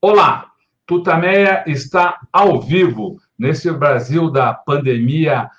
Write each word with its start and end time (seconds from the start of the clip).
Olá, 0.00 0.52
Tutameia 0.86 1.64
está 1.66 2.20
ao 2.32 2.60
vivo 2.60 3.16
nesse 3.36 3.68
Brasil 3.72 4.30
da 4.30 4.54
pandemia 4.54 5.50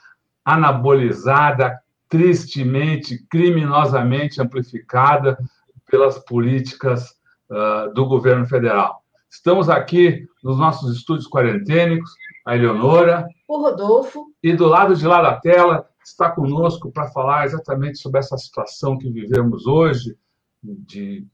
anabolizada, 0.45 1.77
tristemente, 2.07 3.21
criminosamente 3.29 4.41
amplificada 4.41 5.37
pelas 5.91 6.17
políticas 6.19 7.09
uh, 7.49 7.93
do 7.93 8.05
governo 8.05 8.47
federal. 8.47 9.03
Estamos 9.29 9.67
aqui 9.69 10.25
nos 10.41 10.57
nossos 10.57 10.95
estúdios 10.95 11.27
quarentênicos, 11.27 12.09
a 12.45 12.55
Eleonora. 12.55 13.27
O 13.45 13.61
Rodolfo. 13.61 14.33
E 14.41 14.53
do 14.53 14.67
lado 14.67 14.95
de 14.95 15.05
lá 15.05 15.21
da 15.21 15.35
tela 15.35 15.85
está 16.01 16.31
conosco 16.31 16.89
para 16.93 17.11
falar 17.11 17.43
exatamente 17.43 17.97
sobre 17.97 18.19
essa 18.19 18.37
situação 18.37 18.97
que 18.97 19.11
vivemos 19.11 19.67
hoje, 19.67 20.15
de 20.63 21.27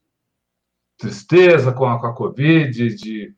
tristeza 0.98 1.72
com 1.72 1.86
a, 1.86 1.98
com 1.98 2.06
a 2.06 2.14
Covid, 2.14 2.94
de 2.94 3.34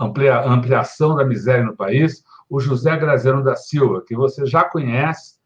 amplia, 0.00 0.42
ampliação 0.44 1.16
da 1.16 1.24
miséria 1.24 1.64
no 1.64 1.76
país, 1.76 2.22
o 2.48 2.60
José 2.60 2.96
Graziano 2.96 3.42
da 3.42 3.56
Silva, 3.56 4.02
que 4.06 4.14
você 4.14 4.46
já 4.46 4.64
conhece, 4.64 5.36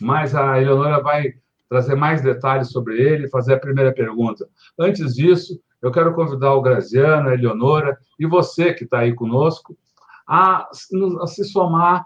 mas 0.00 0.34
a 0.34 0.60
Eleonora 0.60 1.02
vai 1.02 1.34
trazer 1.68 1.94
mais 1.94 2.22
detalhes 2.22 2.70
sobre 2.70 3.00
ele 3.00 3.26
e 3.26 3.30
fazer 3.30 3.54
a 3.54 3.60
primeira 3.60 3.92
pergunta. 3.92 4.48
Antes 4.78 5.14
disso, 5.14 5.60
eu 5.82 5.90
quero 5.90 6.14
convidar 6.14 6.54
o 6.54 6.62
Graziano, 6.62 7.28
a 7.28 7.34
Eleonora 7.34 7.98
e 8.18 8.26
você 8.26 8.72
que 8.72 8.84
está 8.84 9.00
aí 9.00 9.14
conosco 9.14 9.76
a, 10.26 10.68
a 11.20 11.26
se 11.26 11.44
somar 11.44 12.04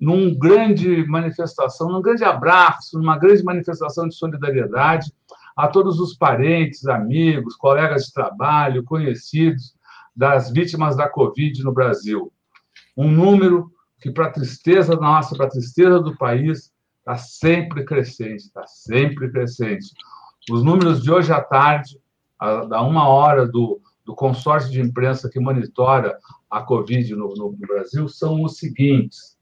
num 0.00 0.34
grande 0.36 1.06
manifestação, 1.06 1.90
num 1.90 2.00
grande 2.00 2.24
abraço, 2.24 2.98
numa 2.98 3.18
grande 3.18 3.44
manifestação 3.44 4.08
de 4.08 4.14
solidariedade 4.14 5.12
a 5.60 5.68
todos 5.68 6.00
os 6.00 6.14
parentes, 6.14 6.86
amigos, 6.86 7.54
colegas 7.54 8.06
de 8.06 8.14
trabalho, 8.14 8.82
conhecidos 8.82 9.74
das 10.16 10.50
vítimas 10.50 10.96
da 10.96 11.06
Covid 11.06 11.62
no 11.62 11.70
Brasil. 11.70 12.32
Um 12.96 13.10
número 13.10 13.70
que, 14.00 14.10
para 14.10 14.30
tristeza 14.30 14.96
nossa, 14.96 15.36
para 15.36 15.50
tristeza 15.50 16.00
do 16.00 16.16
país, 16.16 16.72
está 17.00 17.18
sempre 17.18 17.84
crescente, 17.84 18.44
está 18.44 18.66
sempre 18.66 19.30
crescente. 19.30 19.92
Os 20.50 20.64
números 20.64 21.02
de 21.02 21.12
hoje 21.12 21.30
à 21.30 21.42
tarde, 21.42 22.00
da 22.70 22.80
uma 22.80 23.06
hora 23.06 23.46
do, 23.46 23.82
do 24.02 24.14
consórcio 24.14 24.70
de 24.70 24.80
imprensa 24.80 25.28
que 25.28 25.38
monitora 25.38 26.18
a 26.48 26.62
Covid 26.62 27.14
no, 27.14 27.34
no, 27.34 27.52
no 27.52 27.66
Brasil, 27.66 28.08
são 28.08 28.42
os 28.44 28.56
seguintes: 28.56 29.36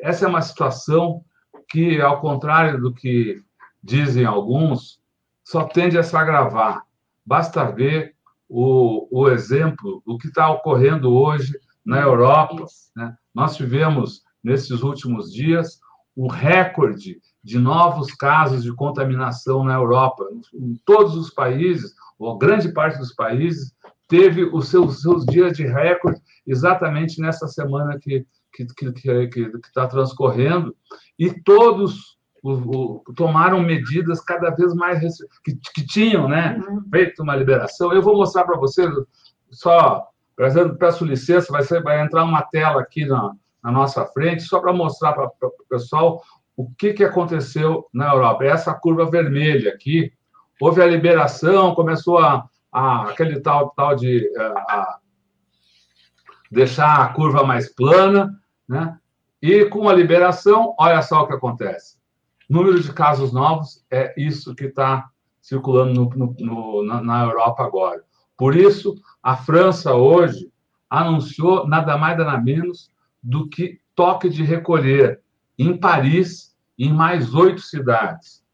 Essa 0.00 0.24
é 0.24 0.28
uma 0.28 0.40
situação 0.40 1.22
que, 1.68 2.00
ao 2.00 2.22
contrário 2.22 2.80
do 2.80 2.94
que 2.94 3.44
dizem 3.82 4.24
alguns, 4.24 4.98
só 5.44 5.64
tende 5.64 5.98
a 5.98 6.02
se 6.02 6.16
agravar. 6.16 6.86
Basta 7.24 7.70
ver 7.70 8.16
o, 8.48 9.06
o 9.10 9.28
exemplo 9.28 10.02
do 10.06 10.16
que 10.16 10.28
está 10.28 10.50
ocorrendo 10.50 11.12
hoje 11.12 11.52
na 11.84 12.00
Europa. 12.00 12.64
Né? 12.96 13.14
Nós 13.34 13.56
tivemos, 13.56 14.22
nesses 14.42 14.82
últimos 14.82 15.30
dias, 15.30 15.80
um 16.16 16.28
recorde 16.28 17.20
de 17.46 17.60
novos 17.60 18.12
casos 18.12 18.64
de 18.64 18.74
contaminação 18.74 19.62
na 19.62 19.74
Europa. 19.74 20.26
Em 20.52 20.74
todos 20.84 21.14
os 21.14 21.30
países, 21.30 21.94
ou 22.18 22.36
grande 22.36 22.72
parte 22.72 22.98
dos 22.98 23.14
países, 23.14 23.72
teve 24.08 24.42
os 24.42 24.68
seus, 24.68 25.00
seus 25.00 25.24
dias 25.24 25.56
de 25.56 25.64
recorde 25.64 26.20
exatamente 26.44 27.20
nessa 27.20 27.46
semana 27.46 28.00
que 28.00 28.26
está 28.58 28.90
que, 28.92 29.28
que, 29.28 29.28
que, 29.28 29.72
tá 29.72 29.86
transcorrendo, 29.86 30.74
e 31.16 31.30
todos 31.30 32.18
o, 32.42 32.52
o, 32.52 33.14
tomaram 33.14 33.62
medidas 33.62 34.20
cada 34.20 34.50
vez 34.50 34.74
mais 34.74 35.00
que, 35.44 35.56
que 35.72 35.86
tinham 35.86 36.28
né, 36.28 36.60
uhum. 36.68 36.82
feito 36.90 37.22
uma 37.22 37.36
liberação. 37.36 37.92
Eu 37.92 38.02
vou 38.02 38.16
mostrar 38.16 38.44
para 38.44 38.58
vocês, 38.58 38.90
só 39.50 40.08
peço 40.78 41.04
licença, 41.04 41.52
vai, 41.52 41.62
ser, 41.62 41.80
vai 41.82 42.00
entrar 42.00 42.24
uma 42.24 42.42
tela 42.42 42.80
aqui 42.80 43.04
na, 43.04 43.32
na 43.62 43.70
nossa 43.70 44.04
frente, 44.06 44.42
só 44.42 44.60
para 44.60 44.72
mostrar 44.72 45.12
para 45.12 45.26
o 45.26 45.66
pessoal 45.68 46.22
o 46.56 46.70
que, 46.70 46.94
que 46.94 47.04
aconteceu 47.04 47.86
na 47.92 48.08
Europa. 48.12 48.44
Essa 48.44 48.72
curva 48.72 49.10
vermelha 49.10 49.70
aqui, 49.70 50.12
houve 50.60 50.80
a 50.80 50.86
liberação, 50.86 51.74
começou 51.74 52.18
a, 52.18 52.48
a 52.72 53.10
aquele 53.10 53.40
tal, 53.40 53.70
tal 53.70 53.94
de 53.94 54.32
a, 54.38 54.42
a 54.42 54.98
deixar 56.50 57.02
a 57.02 57.08
curva 57.12 57.44
mais 57.44 57.68
plana, 57.68 58.40
né? 58.68 58.96
E 59.42 59.66
com 59.66 59.88
a 59.88 59.92
liberação, 59.92 60.74
olha 60.78 61.02
só 61.02 61.22
o 61.22 61.26
que 61.26 61.34
acontece. 61.34 61.98
Número 62.48 62.80
de 62.80 62.92
casos 62.92 63.32
novos 63.32 63.84
é 63.90 64.14
isso 64.16 64.54
que 64.54 64.64
está 64.64 65.08
circulando 65.42 65.92
no, 65.92 66.34
no, 66.38 66.82
no, 66.82 67.02
na 67.02 67.24
Europa 67.24 67.64
agora. 67.64 68.02
Por 68.36 68.56
isso, 68.56 68.94
a 69.22 69.36
França 69.36 69.94
hoje 69.94 70.50
anunciou 70.88 71.66
nada 71.66 71.98
mais 71.98 72.16
nada 72.16 72.40
menos 72.40 72.90
do 73.22 73.48
que 73.48 73.78
toque 73.94 74.28
de 74.28 74.42
recolher 74.42 75.20
em 75.58 75.76
Paris 75.76 76.54
e 76.78 76.86
em 76.86 76.92
mais 76.92 77.34
oito 77.34 77.60
cidades. 77.60 78.44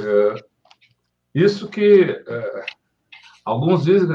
É, 0.00 0.44
isso 1.34 1.68
que 1.68 2.22
é, 2.26 2.66
alguns 3.44 3.84
dizem. 3.84 4.08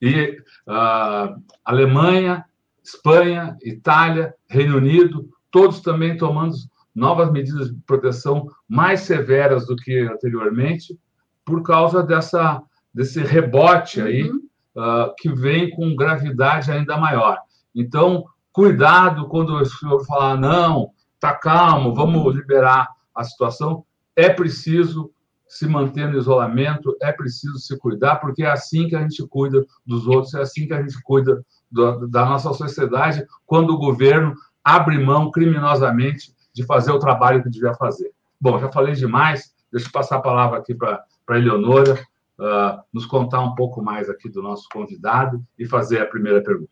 e 0.00 0.42
uh, 0.66 1.42
Alemanha, 1.64 2.44
Espanha, 2.82 3.56
Itália, 3.62 4.34
Reino 4.48 4.76
Unido, 4.76 5.28
todos 5.50 5.80
também 5.80 6.16
tomando 6.16 6.54
novas 6.94 7.30
medidas 7.30 7.68
de 7.72 7.80
proteção 7.86 8.48
mais 8.68 9.00
severas 9.00 9.66
do 9.66 9.76
que 9.76 10.00
anteriormente, 10.00 10.98
por 11.44 11.62
causa 11.62 12.02
dessa, 12.02 12.62
desse 12.92 13.20
rebote 13.20 14.00
aí, 14.00 14.30
uhum. 14.30 14.40
uh, 14.76 15.14
que 15.18 15.28
vem 15.28 15.70
com 15.70 15.94
gravidade 15.94 16.70
ainda 16.70 16.96
maior. 16.96 17.38
Então, 17.74 18.24
cuidado 18.56 19.28
quando 19.28 19.54
o 19.54 19.66
senhor 19.66 20.02
falar, 20.06 20.34
não, 20.34 20.90
tá 21.20 21.34
calmo, 21.34 21.94
vamos 21.94 22.34
liberar 22.34 22.88
a 23.14 23.22
situação. 23.22 23.84
É 24.16 24.30
preciso 24.30 25.10
se 25.46 25.68
manter 25.68 26.08
no 26.08 26.16
isolamento, 26.16 26.96
é 27.02 27.12
preciso 27.12 27.58
se 27.58 27.78
cuidar, 27.78 28.16
porque 28.16 28.44
é 28.44 28.50
assim 28.50 28.88
que 28.88 28.96
a 28.96 29.02
gente 29.02 29.22
cuida 29.28 29.62
dos 29.84 30.06
outros, 30.06 30.32
é 30.32 30.40
assim 30.40 30.66
que 30.66 30.72
a 30.72 30.80
gente 30.80 30.98
cuida 31.02 31.44
do, 31.70 32.08
da 32.08 32.24
nossa 32.24 32.50
sociedade, 32.54 33.26
quando 33.44 33.74
o 33.74 33.78
governo 33.78 34.34
abre 34.64 35.04
mão 35.04 35.30
criminosamente 35.30 36.34
de 36.54 36.64
fazer 36.64 36.92
o 36.92 36.98
trabalho 36.98 37.42
que 37.42 37.50
devia 37.50 37.74
fazer. 37.74 38.10
Bom, 38.40 38.58
já 38.58 38.72
falei 38.72 38.94
demais, 38.94 39.52
deixa 39.70 39.88
eu 39.88 39.92
passar 39.92 40.16
a 40.16 40.22
palavra 40.22 40.58
aqui 40.60 40.74
para 40.74 41.04
a 41.28 41.36
Eleonora, 41.36 42.02
uh, 42.40 42.80
nos 42.90 43.04
contar 43.04 43.42
um 43.42 43.54
pouco 43.54 43.82
mais 43.82 44.08
aqui 44.08 44.30
do 44.30 44.40
nosso 44.40 44.66
convidado 44.72 45.44
e 45.58 45.66
fazer 45.66 46.00
a 46.00 46.06
primeira 46.06 46.42
pergunta 46.42 46.70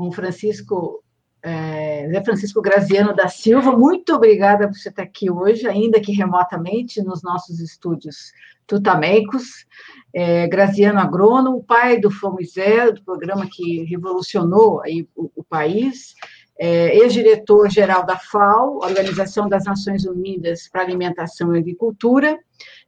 com 0.00 0.10
Francisco, 0.10 1.04
é, 1.42 2.08
Zé 2.10 2.24
Francisco 2.24 2.62
Graziano 2.62 3.14
da 3.14 3.28
Silva. 3.28 3.76
Muito 3.76 4.14
obrigada 4.14 4.66
por 4.66 4.74
você 4.74 4.88
estar 4.88 5.02
aqui 5.02 5.30
hoje, 5.30 5.68
ainda 5.68 6.00
que 6.00 6.10
remotamente, 6.10 7.02
nos 7.02 7.22
nossos 7.22 7.60
estúdios 7.60 8.32
tutameicos. 8.66 9.66
É, 10.14 10.48
Graziano 10.48 10.98
Agrônomo, 10.98 11.62
pai 11.62 12.00
do 12.00 12.10
Fomizé, 12.10 12.90
do 12.90 13.04
programa 13.04 13.46
que 13.52 13.84
revolucionou 13.84 14.80
aí 14.80 15.06
o, 15.14 15.30
o 15.36 15.44
país, 15.44 16.14
é, 16.62 16.94
ex-diretor-geral 16.98 18.04
da 18.04 18.18
FAO, 18.18 18.80
Organização 18.82 19.48
das 19.48 19.64
Nações 19.64 20.04
Unidas 20.04 20.68
para 20.68 20.82
Alimentação 20.82 21.56
e 21.56 21.58
Agricultura, 21.58 22.38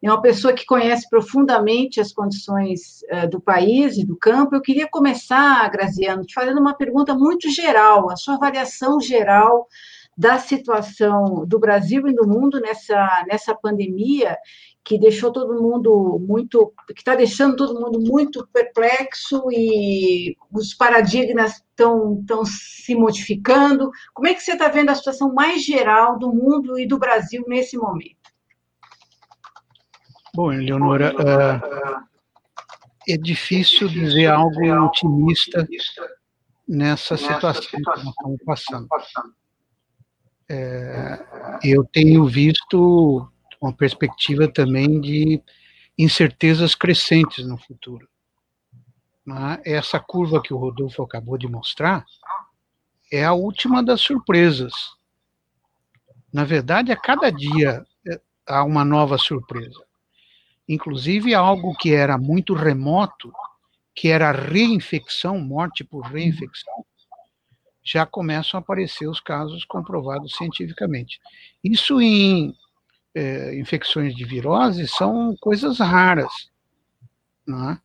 é 0.03 0.11
uma 0.11 0.21
pessoa 0.21 0.53
que 0.53 0.67
conhece 0.67 1.09
profundamente 1.09 1.99
as 1.99 2.13
condições 2.13 3.01
uh, 3.11 3.27
do 3.31 3.41
país 3.41 3.97
e 3.97 4.05
do 4.05 4.15
campo. 4.15 4.55
Eu 4.55 4.61
queria 4.61 4.87
começar, 4.87 5.67
Graziano, 5.71 6.23
te 6.23 6.35
fazendo 6.35 6.61
uma 6.61 6.75
pergunta 6.75 7.15
muito 7.15 7.49
geral, 7.49 8.11
a 8.11 8.17
sua 8.17 8.35
avaliação 8.35 9.01
geral 9.01 9.67
da 10.15 10.39
situação 10.39 11.47
do 11.47 11.59
Brasil 11.59 12.07
e 12.07 12.15
do 12.15 12.29
mundo 12.29 12.61
nessa, 12.61 13.25
nessa 13.27 13.55
pandemia 13.55 14.37
que 14.85 14.99
deixou 14.99 15.33
todo 15.33 15.63
mundo 15.63 16.19
muito, 16.27 16.73
que 16.89 17.01
está 17.01 17.15
deixando 17.15 17.57
todo 17.57 17.81
mundo 17.81 18.01
muito 18.01 18.47
perplexo 18.53 19.45
e 19.51 20.37
os 20.51 20.75
paradigmas 20.75 21.57
estão, 21.57 22.19
estão 22.21 22.45
se 22.45 22.95
modificando. 22.95 23.91
Como 24.13 24.27
é 24.27 24.35
que 24.35 24.41
você 24.41 24.53
está 24.53 24.69
vendo 24.69 24.91
a 24.91 24.95
situação 24.95 25.33
mais 25.33 25.65
geral 25.65 26.19
do 26.19 26.33
mundo 26.33 26.79
e 26.79 26.87
do 26.87 26.99
Brasil 26.99 27.45
nesse 27.47 27.77
momento? 27.77 28.17
Bom, 30.35 30.53
Eleonora, 30.53 31.15
é, 33.07 33.15
é 33.15 33.17
difícil 33.17 33.89
dizer 33.89 34.27
algo 34.27 34.61
otimista 34.85 35.69
nessa 36.67 37.17
situação 37.17 37.63
que 37.63 37.81
nós 37.83 37.99
estamos 38.01 38.39
passando. 38.45 38.89
É, 40.49 41.25
eu 41.63 41.85
tenho 41.85 42.27
visto 42.27 43.31
uma 43.63 43.73
perspectiva 43.73 44.49
também 44.49 45.01
de 45.01 45.41
incertezas 45.97 46.75
crescentes 46.75 47.47
no 47.47 47.57
futuro. 47.57 48.09
Essa 49.65 50.01
curva 50.01 50.43
que 50.43 50.53
o 50.53 50.59
Rodolfo 50.59 51.01
acabou 51.03 51.39
de 51.39 51.47
mostrar 51.47 52.05
é 53.11 53.25
a 53.25 53.33
última 53.33 53.83
das 53.83 54.01
surpresas. 54.01 54.73
Na 56.33 56.45
verdade, 56.45 56.91
a 56.91 56.97
cada 56.97 57.31
dia 57.31 57.87
é, 58.09 58.21
há 58.49 58.65
uma 58.65 58.85
nova 58.85 59.17
surpresa. 59.17 59.85
Inclusive, 60.69 61.35
algo 61.35 61.75
que 61.77 61.93
era 61.93 62.19
muito 62.19 62.55
remoto, 62.55 63.33
que 63.95 64.09
era 64.09 64.31
a 64.31 64.33
reinfecção, 64.33 65.39
morte 65.39 65.85
por 65.85 66.01
reinfecção, 66.07 66.85
já 67.85 68.07
começam 68.07 68.59
a 68.59 68.63
aparecer 68.63 69.07
os 69.09 69.21
casos 69.21 69.65
comprovados 69.65 70.35
cientificamente. 70.35 71.21
Isso 71.63 72.01
em 72.01 72.57
é, 73.15 73.59
infecções 73.59 74.15
de 74.15 74.25
virose 74.25 74.87
são 74.89 75.35
coisas 75.41 75.79
raras. 75.79 76.51
Não 77.47 77.71
é? 77.71 77.79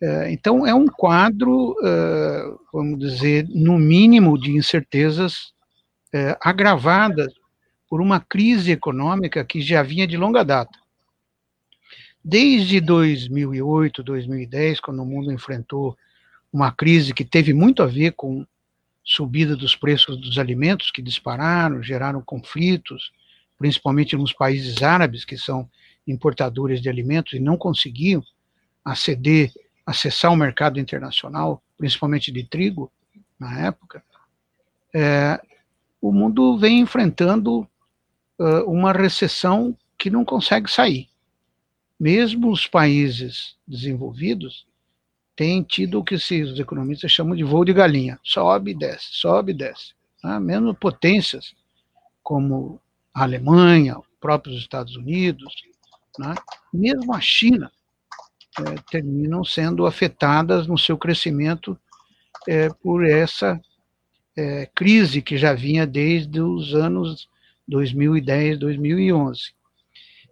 É, 0.00 0.32
então, 0.32 0.66
é 0.66 0.72
um 0.72 0.86
quadro, 0.86 1.74
é, 1.84 2.44
vamos 2.72 2.98
dizer, 2.98 3.46
no 3.48 3.78
mínimo, 3.78 4.38
de 4.38 4.52
incertezas 4.52 5.52
agravadas 6.40 7.30
por 7.86 8.00
uma 8.00 8.18
crise 8.18 8.72
econômica 8.72 9.44
que 9.44 9.60
já 9.60 9.82
vinha 9.82 10.06
de 10.06 10.16
longa 10.16 10.42
data. 10.42 10.78
Desde 12.24 12.80
2008, 12.80 14.02
2010, 14.02 14.80
quando 14.80 15.02
o 15.02 15.06
mundo 15.06 15.30
enfrentou 15.30 15.96
uma 16.52 16.72
crise 16.72 17.12
que 17.12 17.24
teve 17.24 17.52
muito 17.52 17.82
a 17.82 17.86
ver 17.86 18.12
com 18.12 18.46
subida 19.04 19.56
dos 19.56 19.74
preços 19.74 20.18
dos 20.18 20.38
alimentos 20.38 20.90
que 20.90 21.00
dispararam, 21.00 21.82
geraram 21.82 22.22
conflitos, 22.22 23.10
principalmente 23.58 24.16
nos 24.16 24.32
países 24.32 24.82
árabes, 24.82 25.24
que 25.24 25.36
são 25.36 25.68
importadores 26.06 26.80
de 26.80 26.88
alimentos 26.88 27.34
e 27.34 27.40
não 27.40 27.56
conseguiam 27.56 28.22
aceder 28.84 29.52
acessar 29.84 30.30
o 30.30 30.36
mercado 30.36 30.78
internacional, 30.78 31.62
principalmente 31.78 32.30
de 32.30 32.44
trigo, 32.44 32.92
na 33.38 33.66
época, 33.66 34.04
é, 34.94 35.40
o 35.98 36.12
mundo 36.12 36.58
vem 36.58 36.80
enfrentando 36.80 37.60
uh, 38.38 38.64
uma 38.66 38.92
recessão 38.92 39.74
que 39.96 40.10
não 40.10 40.26
consegue 40.26 40.70
sair. 40.70 41.08
Mesmo 41.98 42.50
os 42.50 42.66
países 42.66 43.56
desenvolvidos 43.66 44.66
têm 45.34 45.62
tido 45.62 45.98
o 45.98 46.04
que 46.04 46.14
os 46.14 46.30
economistas 46.60 47.10
chamam 47.10 47.34
de 47.34 47.42
voo 47.42 47.64
de 47.64 47.72
galinha, 47.72 48.20
sobe 48.22 48.72
e 48.72 48.74
desce, 48.74 49.08
sobe 49.12 49.52
e 49.52 49.54
desce. 49.54 49.94
Né? 50.22 50.38
Mesmo 50.38 50.74
potências 50.74 51.54
como 52.22 52.78
a 53.14 53.22
Alemanha, 53.22 53.96
próprios 54.20 54.58
Estados 54.58 54.96
Unidos, 54.96 55.54
né? 56.18 56.34
mesmo 56.72 57.14
a 57.14 57.20
China, 57.20 57.70
é, 58.58 58.74
terminam 58.90 59.44
sendo 59.44 59.86
afetadas 59.86 60.66
no 60.66 60.76
seu 60.76 60.98
crescimento 60.98 61.78
é, 62.48 62.68
por 62.68 63.04
essa 63.04 63.60
é, 64.36 64.66
crise 64.74 65.22
que 65.22 65.36
já 65.36 65.52
vinha 65.52 65.86
desde 65.86 66.40
os 66.40 66.74
anos 66.74 67.28
2010, 67.66 68.58
2011. 68.58 69.52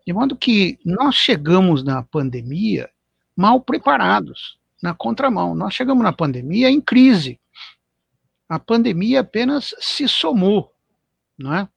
De 0.07 0.13
modo 0.13 0.37
que 0.37 0.79
nós 0.85 1.17
chegamos 1.17 1.83
na 1.83 2.03
pandemia 2.03 2.89
mal 3.37 3.61
preparados, 3.61 4.59
na 4.83 4.95
contramão. 4.95 5.55
Nós 5.55 5.75
chegamos 5.75 6.03
na 6.03 6.13
pandemia 6.13 6.71
em 6.71 6.81
crise. 6.81 7.39
A 8.49 8.59
pandemia 8.59 9.21
apenas 9.21 9.75
se 9.81 10.09
somou, 10.09 10.73
não 11.37 11.55
é? 11.55 11.69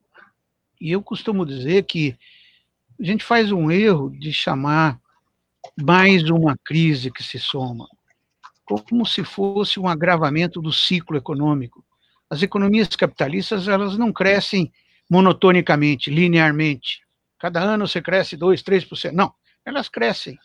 E 0.80 0.92
eu 0.92 1.02
costumo 1.04 1.46
dizer 1.46 1.84
que 1.84 2.16
a 3.00 3.04
gente 3.04 3.24
faz 3.24 3.52
um 3.52 3.70
erro 3.70 4.10
de 4.10 4.32
chamar 4.32 5.00
mais 5.82 6.30
uma 6.30 6.58
crise 6.66 7.12
que 7.12 7.24
se 7.24 7.40
soma, 7.40 7.88
como 8.66 9.06
se 9.06 9.24
fosse 9.24 9.80
um 9.80 9.88
agravamento 9.88 10.62
do 10.62 10.72
ciclo 10.72 11.18
econômico. 11.18 11.84
As 12.30 12.42
economias 12.42 12.90
capitalistas 12.90 13.68
elas 13.68 13.98
não 13.98 14.14
crescem 14.14 14.72
monotonicamente, 15.10 16.10
linearmente. 16.10 17.02
Cada 17.40 17.62
ano 17.62 17.88
você 17.88 18.02
cresce 18.02 18.38
2, 18.38 18.62
3%. 18.64 19.12
Não, 19.14 19.34
elas 19.66 19.90
crescem 19.90 20.38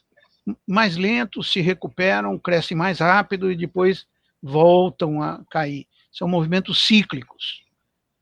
mais 0.67 0.97
lento, 0.97 1.43
se 1.43 1.61
recuperam, 1.61 2.39
crescem 2.39 2.77
mais 2.77 2.99
rápido 2.99 3.51
e 3.51 3.57
depois 3.57 4.07
voltam 4.43 5.23
a 5.23 5.43
cair. 5.51 5.87
São 6.13 6.29
movimentos 6.29 6.85
cíclicos 6.85 7.64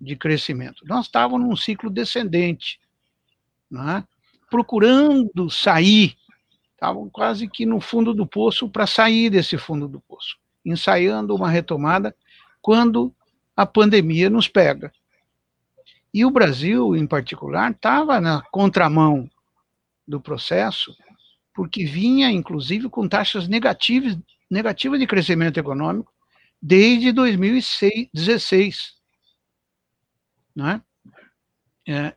de 0.02 0.16
crescimento. 0.16 0.84
Nós 0.84 1.06
estávamos 1.06 1.48
num 1.48 1.56
ciclo 1.56 1.88
descendente, 1.88 2.80
é? 3.72 4.04
procurando 4.50 5.48
sair 5.48 6.16
estavam 6.74 7.08
quase 7.08 7.48
que 7.48 7.64
no 7.64 7.80
fundo 7.80 8.12
do 8.12 8.26
poço 8.26 8.68
para 8.68 8.88
sair 8.88 9.30
desse 9.30 9.56
fundo 9.56 9.86
do 9.86 10.00
poço, 10.00 10.36
ensaiando 10.64 11.32
uma 11.32 11.48
retomada 11.48 12.14
quando 12.60 13.14
a 13.56 13.64
pandemia 13.64 14.28
nos 14.28 14.48
pega. 14.48 14.92
E 16.12 16.24
o 16.24 16.30
Brasil, 16.30 16.96
em 16.96 17.06
particular, 17.06 17.70
estava 17.70 18.20
na 18.20 18.42
contramão 18.50 19.30
do 20.06 20.20
processo, 20.20 20.92
porque 21.54 21.84
vinha, 21.84 22.32
inclusive, 22.32 22.88
com 22.88 23.08
taxas 23.08 23.46
negativas, 23.46 24.18
negativas 24.50 24.98
de 24.98 25.06
crescimento 25.06 25.58
econômico 25.58 26.12
desde 26.60 27.12
2016. 27.12 29.01
Não 30.54 30.68
é? 30.68 30.80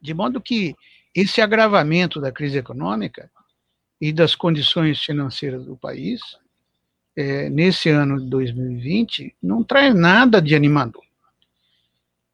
De 0.01 0.13
modo 0.13 0.41
que 0.41 0.75
esse 1.13 1.41
agravamento 1.41 2.19
da 2.19 2.31
crise 2.31 2.57
econômica 2.57 3.31
e 4.01 4.11
das 4.11 4.35
condições 4.35 5.01
financeiras 5.01 5.65
do 5.65 5.77
país, 5.77 6.21
é, 7.15 7.49
nesse 7.49 7.89
ano 7.89 8.19
de 8.19 8.29
2020, 8.29 9.33
não 9.41 9.63
traz 9.63 9.95
nada 9.95 10.41
de 10.41 10.53
animador. 10.53 11.03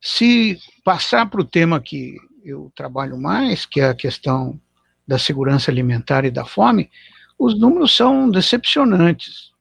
Se 0.01 0.57
passar 0.83 1.29
para 1.29 1.41
o 1.41 1.45
tema 1.45 1.79
que 1.79 2.17
eu 2.43 2.71
trabalho 2.75 3.15
mais, 3.17 3.67
que 3.67 3.79
é 3.79 3.89
a 3.89 3.95
questão 3.95 4.59
da 5.07 5.19
segurança 5.19 5.69
alimentar 5.69 6.25
e 6.25 6.31
da 6.31 6.43
fome, 6.43 6.89
os 7.37 7.59
números 7.59 7.95
são 7.95 8.29
decepcionantes. 8.29 9.51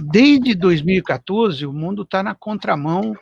Desde 0.00 0.54
2014, 0.54 1.66
o 1.66 1.72
mundo 1.72 2.02
está 2.02 2.22
na 2.22 2.34
contramão 2.34 3.16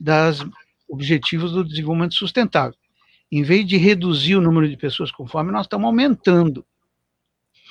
dos 0.00 0.44
objetivos 0.90 1.52
do 1.52 1.64
desenvolvimento 1.64 2.14
sustentável. 2.14 2.76
Em 3.30 3.42
vez 3.42 3.66
de 3.66 3.76
reduzir 3.76 4.36
o 4.36 4.40
número 4.40 4.68
de 4.68 4.76
pessoas 4.76 5.12
com 5.12 5.26
fome, 5.26 5.52
nós 5.52 5.66
estamos 5.66 5.86
aumentando 5.86 6.66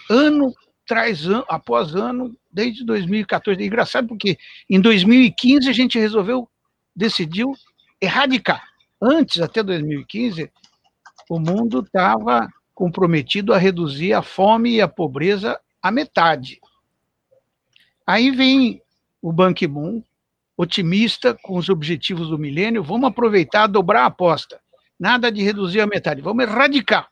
ano 0.10 0.54
traz 0.90 1.28
ano, 1.28 1.46
após 1.48 1.94
ano, 1.94 2.36
desde 2.52 2.84
2014. 2.84 3.62
É 3.62 3.66
engraçado 3.66 4.08
porque 4.08 4.40
em 4.68 4.82
2015 4.82 5.70
a 5.70 5.74
gente 5.74 6.00
resolveu, 6.00 6.50
decidiu 6.96 7.54
erradicar. 8.02 8.64
Antes, 9.00 9.40
até 9.40 9.62
2015, 9.62 10.52
o 11.30 11.40
mundo 11.40 11.82
estava 11.82 12.50
comprometido 12.74 13.54
a 13.54 13.58
reduzir 13.60 14.14
a 14.14 14.24
fome 14.24 14.72
e 14.72 14.82
a 14.82 14.88
pobreza 14.88 15.60
à 15.80 15.92
metade. 15.92 16.60
Aí 18.06 18.32
vem 18.32 18.82
o 19.22 19.32
Ban 19.32 19.54
Ki-moon, 19.54 20.04
otimista 20.62 21.34
com 21.42 21.58
os 21.58 21.70
objetivos 21.70 22.28
do 22.28 22.38
milênio, 22.38 22.84
vamos 22.84 23.08
aproveitar, 23.10 23.66
dobrar 23.66 24.04
a 24.04 24.08
aposta. 24.08 24.60
Nada 25.00 25.32
de 25.32 25.42
reduzir 25.42 25.80
a 25.80 25.88
metade, 25.88 26.22
vamos 26.22 26.44
erradicar. 26.44 27.10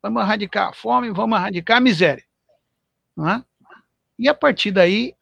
Vamos 0.00 0.22
erradicar 0.22 0.68
a 0.68 0.72
fome, 0.72 1.10
vamos 1.10 1.36
erradicar 1.36 1.78
a 1.78 1.80
miséria. 1.80 2.24
É? 3.18 3.42
E 4.16 4.28
a 4.28 4.34
partir 4.34 4.70
daí, 4.70 5.12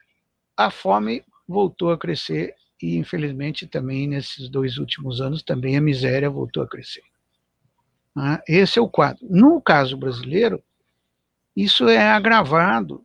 a 0.55 0.71
fome 0.71 1.25
voltou 1.49 1.91
a 1.91 1.97
crescer 1.99 2.55
e, 2.83 2.97
infelizmente, 2.97 3.67
também 3.67 4.07
nesses 4.07 4.51
dois 4.51 4.77
últimos 4.77 5.23
anos, 5.23 5.43
também 5.43 5.75
a 5.75 5.81
miséria 5.81 6.29
voltou 6.29 6.63
a 6.63 6.69
crescer. 6.69 7.05
É? 8.47 8.61
Esse 8.61 8.79
é 8.79 8.83
o 8.83 8.89
quadro. 8.89 9.27
No 9.31 9.63
caso 9.63 9.97
brasileiro, 9.97 10.63
isso 11.57 11.89
é 11.89 12.11
agravado 12.11 13.03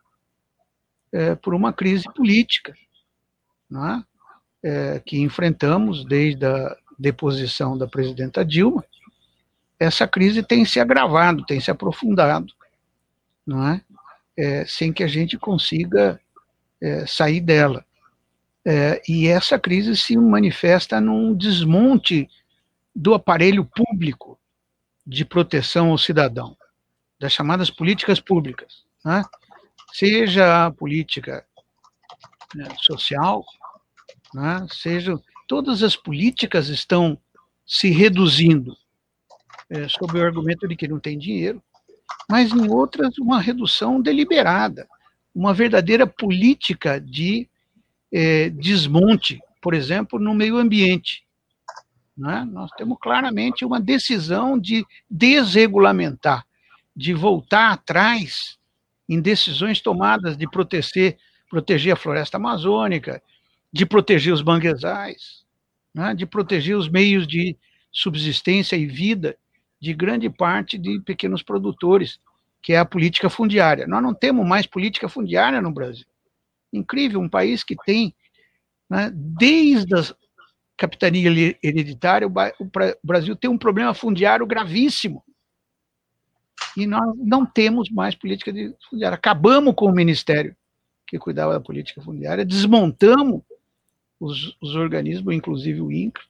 é, 1.13 1.36
por 1.36 1.53
uma 1.53 1.71
crise 1.71 2.03
política 2.13 2.74
é? 3.71 4.16
É, 4.63 4.99
que 5.05 5.19
enfrentamos 5.19 6.03
desde 6.03 6.45
a 6.45 6.75
deposição 6.97 7.77
da 7.77 7.87
presidenta 7.87 8.43
Dilma. 8.43 8.83
Essa 9.79 10.07
crise 10.07 10.41
tem 10.41 10.65
se 10.65 10.79
agravado, 10.79 11.45
tem 11.45 11.59
se 11.59 11.69
aprofundado, 11.69 12.51
não 13.45 13.67
é? 13.67 13.81
é, 14.37 14.65
sem 14.65 14.93
que 14.93 15.03
a 15.03 15.07
gente 15.07 15.37
consiga 15.37 16.21
é, 16.79 17.05
sair 17.07 17.41
dela. 17.41 17.83
É, 18.63 19.01
e 19.07 19.27
essa 19.27 19.57
crise 19.57 19.97
se 19.97 20.15
manifesta 20.15 21.01
num 21.01 21.33
desmonte 21.33 22.29
do 22.93 23.13
aparelho 23.13 23.65
público 23.65 24.37
de 25.05 25.25
proteção 25.25 25.89
ao 25.89 25.97
cidadão, 25.97 26.55
das 27.19 27.31
chamadas 27.31 27.71
políticas 27.71 28.19
públicas, 28.19 28.83
né? 29.03 29.23
seja 29.93 30.65
a 30.65 30.71
política 30.71 31.45
né, 32.53 32.67
social, 32.81 33.43
né, 34.34 34.65
seja 34.72 35.19
todas 35.48 35.84
as 35.84 35.96
políticas 35.96 36.67
estão 36.69 37.17
se 37.65 37.89
reduzindo 37.89 38.75
é, 39.69 39.88
sob 39.88 40.17
o 40.17 40.24
argumento 40.24 40.67
de 40.67 40.75
que 40.75 40.88
não 40.88 41.00
tem 41.00 41.17
dinheiro, 41.17 41.62
mas 42.29 42.51
em 42.51 42.69
outras, 42.69 43.17
uma 43.17 43.39
redução 43.39 44.01
deliberada, 44.01 44.88
uma 45.34 45.53
verdadeira 45.53 46.07
política 46.07 47.00
de 47.00 47.48
é, 48.12 48.50
desmonte, 48.50 49.39
por 49.62 49.74
exemplo, 49.74 50.19
no 50.19 50.34
meio 50.34 50.57
ambiente. 50.57 51.24
Né? 52.17 52.48
Nós 52.51 52.72
temos 52.72 52.98
claramente 53.01 53.63
uma 53.63 53.79
decisão 53.79 54.57
de 54.57 54.86
desregulamentar, 55.10 56.46
de 56.96 57.13
voltar 57.13 57.72
atrás 57.72 58.57
em 59.07 59.22
decisões 59.22 59.79
tomadas 59.79 60.36
de 60.36 60.50
proteger, 60.50 61.17
proteger 61.50 61.93
a 61.93 61.98
floresta 61.98 62.38
amazônica, 62.38 63.22
de 63.71 63.86
proteger 63.86 64.33
os 64.33 64.43
manguezais, 64.43 65.45
né? 65.93 66.13
de 66.13 66.25
proteger 66.25 66.75
os 66.75 66.89
meios 66.89 67.27
de 67.27 67.57
subsistência 67.91 68.75
e 68.75 68.86
vida 68.86 69.38
de 69.79 69.93
grande 69.93 70.29
parte 70.29 70.77
de 70.77 71.00
pequenos 71.01 71.43
produtores, 71.43 72.19
que 72.62 72.74
é 72.74 72.79
a 72.79 72.86
política 72.86 73.29
fundiária. 73.29 73.88
Nós 73.88 74.01
não 74.01 74.13
temos 74.13 74.47
mais 74.47 74.65
política 74.65 75.07
fundiária 75.07 75.62
no 75.62 75.71
Brasil. 75.71 76.05
Incrível, 76.71 77.19
um 77.19 77.29
país 77.29 77.63
que 77.63 77.75
tem, 77.86 78.13
né, 78.89 79.12
desde 79.13 79.95
a 79.95 80.03
capitania 80.75 81.57
hereditária, 81.63 82.27
o 82.27 82.31
Brasil 83.03 83.36
tem 83.36 83.50
um 83.50 83.57
problema 83.57 83.93
fundiário 83.93 84.45
gravíssimo. 84.45 85.24
E 86.75 86.86
nós 86.86 87.15
não 87.17 87.45
temos 87.45 87.89
mais 87.89 88.15
política 88.15 88.51
fundiária. 88.89 89.15
Acabamos 89.15 89.74
com 89.75 89.86
o 89.86 89.91
ministério 89.91 90.55
que 91.07 91.17
cuidava 91.17 91.53
da 91.53 91.59
política 91.59 92.01
fundiária, 92.01 92.45
desmontamos 92.45 93.41
os, 94.19 94.55
os 94.62 94.75
organismos, 94.75 95.33
inclusive 95.33 95.81
o 95.81 95.91
INCRA, 95.91 96.24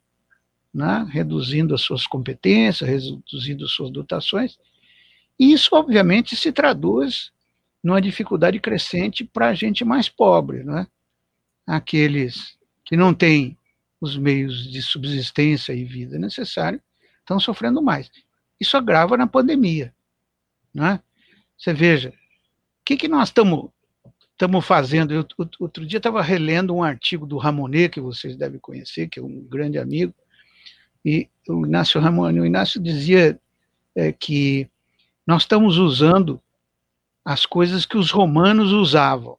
né, 0.74 1.08
reduzindo 1.10 1.74
as 1.74 1.82
suas 1.82 2.06
competências, 2.06 2.88
reduzindo 2.88 3.65
as 3.65 3.72
suas 3.72 3.89
dotações. 3.89 4.58
E 5.39 5.53
isso, 5.53 5.75
obviamente, 5.75 6.36
se 6.36 6.51
traduz 6.51 7.32
numa 7.84 8.01
dificuldade 8.01 8.60
crescente 8.60 9.24
para 9.24 9.50
a 9.50 9.53
gente 9.53 9.86
mais 9.86 10.10
pobre, 10.10 10.63
né? 10.63 10.88
Aqueles 11.65 12.58
que 12.84 12.98
não 12.98 13.13
têm 13.13 13.58
os 14.00 14.17
meios 14.17 14.70
de 14.72 14.82
subsistência 14.82 15.74
e 15.74 15.84
vida 15.84 16.17
necessários 16.17 16.82
estão 17.20 17.39
sofrendo 17.39 17.82
mais. 17.82 18.10
Isso 18.60 18.77
agrava 18.77 19.17
na 19.17 19.27
pandemia. 19.27 19.94
Né? 20.74 21.00
Você 21.58 21.74
veja, 21.74 22.10
o 22.10 22.13
que, 22.86 22.96
que 22.96 23.08
nós 23.08 23.29
estamos 23.29 23.70
estamos 24.38 24.63
fazendo. 24.65 25.13
Eu, 25.13 25.27
outro 25.60 25.86
dia 25.86 25.98
estava 25.98 26.22
relendo 26.22 26.75
um 26.75 26.84
artigo 26.84 27.25
do 27.25 27.38
Ramonet, 27.38 27.89
que 27.89 28.00
vocês 28.00 28.38
devem 28.38 28.60
conhecer, 28.60 29.10
que 29.10 29.20
é 29.20 29.24
um 29.24 29.41
grande 29.41 29.79
amigo, 29.79 30.13
e 31.03 31.27
o 31.50 31.65
Inácio 31.65 32.00
Ramonet, 32.00 32.39
o 32.39 32.46
Inácio 32.46 32.79
dizia 32.79 33.39
é, 33.96 34.12
que 34.12 34.70
nós 35.25 35.41
estamos 35.41 35.77
usando 35.77 36.41
as 37.25 37.46
coisas 37.46 37.86
que 37.86 37.98
os 37.98 38.12
romanos 38.12 38.72
usavam 38.72 39.38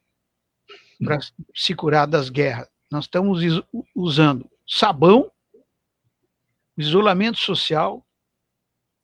para 1.03 1.19
se 1.55 1.75
curar 1.75 2.07
das 2.07 2.29
guerras. 2.29 2.69
Nós 2.91 3.05
estamos 3.05 3.41
usando 3.95 4.51
sabão, 4.67 5.31
isolamento 6.77 7.39
social 7.39 8.05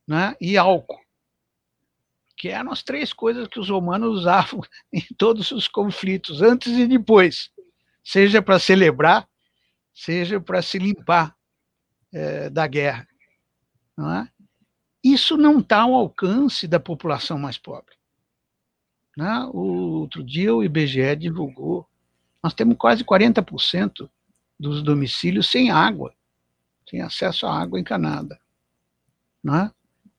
né, 0.06 0.34
e 0.40 0.56
álcool, 0.56 1.00
que 2.44 2.50
eram 2.50 2.72
as 2.72 2.82
três 2.82 3.10
coisas 3.10 3.48
que 3.48 3.58
os 3.58 3.70
romanos 3.70 4.18
usavam 4.18 4.60
em 4.92 5.02
todos 5.16 5.50
os 5.50 5.66
conflitos, 5.66 6.42
antes 6.42 6.74
e 6.74 6.86
depois, 6.86 7.50
seja 8.04 8.42
para 8.42 8.58
celebrar, 8.58 9.26
seja 9.94 10.38
para 10.38 10.60
se 10.60 10.78
limpar 10.78 11.34
é, 12.12 12.50
da 12.50 12.66
guerra. 12.66 13.08
Não 13.96 14.12
é? 14.12 14.28
Isso 15.02 15.38
não 15.38 15.60
está 15.60 15.80
ao 15.80 15.94
alcance 15.94 16.68
da 16.68 16.78
população 16.78 17.38
mais 17.38 17.56
pobre. 17.56 17.94
Né? 19.16 19.48
O, 19.50 20.00
outro 20.00 20.22
dia 20.22 20.54
o 20.54 20.62
IBGE 20.62 21.16
divulgou, 21.16 21.88
nós 22.42 22.52
temos 22.52 22.76
quase 22.76 23.02
40% 23.02 24.06
dos 24.60 24.82
domicílios 24.82 25.50
sem 25.50 25.70
água, 25.70 26.14
sem 26.86 27.00
acesso 27.00 27.46
à 27.46 27.58
água 27.58 27.80
encanada. 27.80 28.38
Né? 29.42 29.72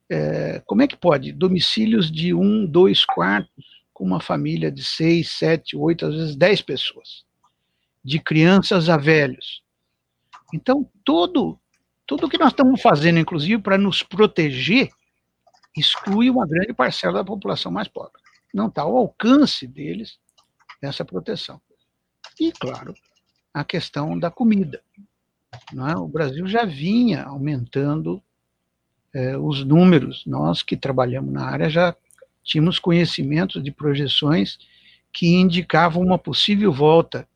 É, 0.09 0.61
como 0.65 0.81
é 0.81 0.87
que 0.87 0.97
pode? 0.97 1.31
Domicílios 1.31 2.11
de 2.11 2.33
um, 2.33 2.65
dois 2.65 3.05
quartos, 3.05 3.65
com 3.93 4.03
uma 4.03 4.19
família 4.19 4.71
de 4.71 4.83
seis, 4.83 5.31
sete, 5.31 5.75
oito, 5.75 6.05
às 6.05 6.13
vezes 6.13 6.35
dez 6.35 6.61
pessoas, 6.61 7.23
de 8.03 8.19
crianças 8.19 8.89
a 8.89 8.97
velhos. 8.97 9.63
Então, 10.53 10.89
todo 11.03 11.59
tudo 12.07 12.29
que 12.29 12.37
nós 12.37 12.49
estamos 12.49 12.81
fazendo, 12.81 13.19
inclusive, 13.19 13.61
para 13.61 13.77
nos 13.77 14.03
proteger, 14.03 14.89
exclui 15.75 16.29
uma 16.29 16.47
grande 16.47 16.73
parcela 16.73 17.15
da 17.15 17.25
população 17.25 17.71
mais 17.71 17.87
pobre. 17.87 18.21
Não 18.53 18.67
está 18.67 18.83
ao 18.83 18.95
alcance 18.95 19.67
deles 19.67 20.19
essa 20.81 21.03
proteção. 21.03 21.59
E, 22.39 22.51
claro, 22.51 22.93
a 23.53 23.63
questão 23.63 24.17
da 24.17 24.29
comida. 24.29 24.81
É? 25.53 25.97
O 25.97 26.07
Brasil 26.07 26.45
já 26.47 26.63
vinha 26.63 27.23
aumentando 27.23 28.21
é, 29.15 29.37
os 29.37 29.63
números. 29.63 30.25
Nós 30.25 30.61
que 30.61 30.75
trabalhamos 30.75 31.33
na 31.33 31.45
área 31.45 31.69
já 31.69 31.95
tínhamos 32.43 32.77
conhecimentos 32.77 33.63
de 33.63 33.71
projeções 33.71 34.59
que 35.11 35.27
indicavam 35.27 36.03
uma 36.03 36.19
possível 36.19 36.71
volta 36.71 37.27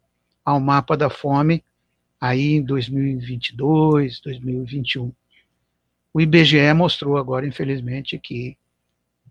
ao 0.43 0.59
mapa 0.59 0.97
da 0.97 1.09
fome 1.09 1.63
aí 2.19 2.55
em 2.55 2.61
2022, 2.61 4.19
2021. 4.19 5.13
O 6.13 6.19
IBGE 6.19 6.73
mostrou 6.73 7.17
agora, 7.17 7.47
infelizmente, 7.47 8.19
que 8.19 8.57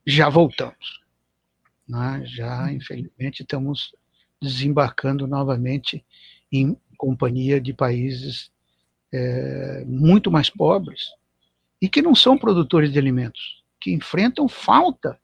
já 0.06 0.30
voltamos. 0.30 1.02
Né? 1.86 2.22
Já, 2.24 2.72
infelizmente, 2.72 3.42
estamos 3.42 3.94
desembarcando 4.40 5.26
novamente 5.26 6.02
em 6.50 6.74
companhia 6.96 7.60
de 7.60 7.74
países 7.74 8.50
é, 9.12 9.84
muito 9.86 10.30
mais 10.30 10.48
pobres 10.48 11.08
e 11.80 11.88
que 11.88 12.02
não 12.02 12.14
são 12.14 12.37
produtores 12.37 12.92
de 12.92 12.99
alimentos, 12.99 13.62
que 13.80 13.92
enfrentam 13.92 14.49
falta 14.49 15.18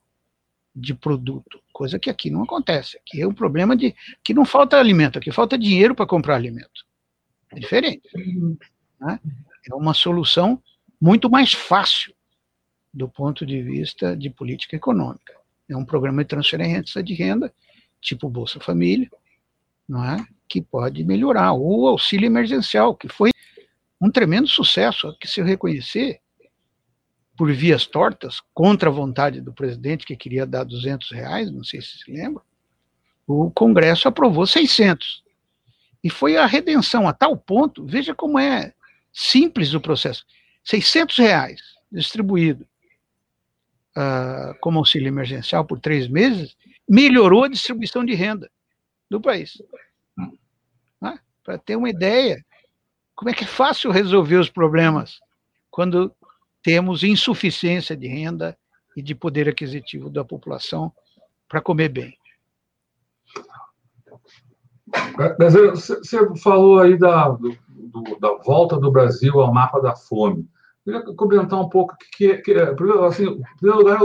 de 0.75 0.93
produto, 0.93 1.61
coisa 1.71 1.97
que 1.97 2.09
aqui 2.09 2.29
não 2.29 2.43
acontece. 2.43 2.97
Aqui 2.97 3.21
é 3.21 3.27
um 3.27 3.33
problema 3.33 3.75
de 3.75 3.95
que 4.23 4.33
não 4.33 4.45
falta 4.45 4.77
alimento, 4.77 5.17
aqui 5.17 5.31
falta 5.31 5.57
dinheiro 5.57 5.95
para 5.95 6.05
comprar 6.05 6.35
alimento. 6.35 6.85
É 7.51 7.59
diferente. 7.59 8.09
Né? 8.99 9.19
É 9.69 9.73
uma 9.73 9.93
solução 9.93 10.61
muito 10.99 11.29
mais 11.29 11.53
fácil 11.53 12.13
do 12.93 13.07
ponto 13.07 13.45
de 13.45 13.61
vista 13.61 14.15
de 14.15 14.29
política 14.29 14.75
econômica. 14.75 15.33
É 15.67 15.75
um 15.75 15.85
programa 15.85 16.23
de 16.23 16.29
transferência 16.29 17.01
de 17.01 17.13
renda, 17.13 17.53
tipo 18.01 18.29
Bolsa 18.29 18.59
Família, 18.59 19.09
não 19.87 20.03
é? 20.03 20.25
que 20.47 20.61
pode 20.61 21.03
melhorar. 21.03 21.53
Ou 21.53 21.81
o 21.81 21.87
auxílio 21.87 22.25
emergencial, 22.25 22.95
que 22.95 23.09
foi 23.09 23.31
um 23.99 24.11
tremendo 24.11 24.47
sucesso, 24.47 25.15
que 25.19 25.27
se 25.27 25.41
reconhecer, 25.41 26.19
por 27.37 27.51
vias 27.51 27.85
tortas, 27.85 28.41
contra 28.53 28.89
a 28.89 28.93
vontade 28.93 29.41
do 29.41 29.53
presidente, 29.53 30.05
que 30.05 30.15
queria 30.15 30.45
dar 30.45 30.63
200 30.63 31.11
reais, 31.11 31.51
não 31.51 31.63
sei 31.63 31.81
se 31.81 31.97
se 31.97 32.11
lembra, 32.11 32.41
o 33.27 33.51
Congresso 33.51 34.07
aprovou 34.07 34.45
600. 34.45 35.23
E 36.03 36.09
foi 36.09 36.37
a 36.37 36.45
redenção 36.45 37.07
a 37.07 37.13
tal 37.13 37.35
ponto, 37.35 37.85
veja 37.85 38.13
como 38.13 38.37
é 38.37 38.73
simples 39.11 39.73
o 39.73 39.81
processo. 39.81 40.25
600 40.63 41.17
reais 41.17 41.61
distribuído 41.91 42.65
uh, 43.95 44.57
como 44.59 44.79
auxílio 44.79 45.07
emergencial 45.07 45.65
por 45.65 45.79
três 45.79 46.07
meses, 46.07 46.55
melhorou 46.87 47.45
a 47.45 47.49
distribuição 47.49 48.05
de 48.05 48.13
renda 48.13 48.51
do 49.09 49.19
país. 49.19 49.61
Né? 51.01 51.19
Para 51.43 51.57
ter 51.57 51.75
uma 51.75 51.89
ideia, 51.89 52.43
como 53.15 53.29
é 53.29 53.33
que 53.33 53.43
é 53.43 53.47
fácil 53.47 53.91
resolver 53.91 54.37
os 54.37 54.49
problemas 54.49 55.19
quando 55.71 56.13
temos 56.65 57.03
insuficiência 57.03 57.95
de 57.95 58.07
renda 58.07 58.57
e 58.97 59.01
de 59.03 59.13
poder 59.13 59.47
aquisitivo 59.47 60.09
da 60.09 60.25
população 60.25 60.91
para 61.47 61.61
comer 61.61 61.89
bem. 61.89 62.17
Mas 65.37 65.53
você 65.53 66.35
falou 66.37 66.79
aí 66.79 66.97
da, 66.97 67.29
do, 67.29 68.19
da 68.19 68.33
volta 68.43 68.77
do 68.79 68.91
Brasil 68.91 69.39
ao 69.39 69.53
mapa 69.53 69.79
da 69.79 69.95
fome. 69.95 70.49
Eu 70.83 71.01
queria 71.01 71.15
comentar 71.15 71.59
um 71.59 71.69
pouco 71.69 71.95
que, 72.17 72.37
que, 72.37 72.53
assim, 72.53 73.25
em 73.25 73.43
primeiro 73.57 73.83
lugar, 73.83 74.01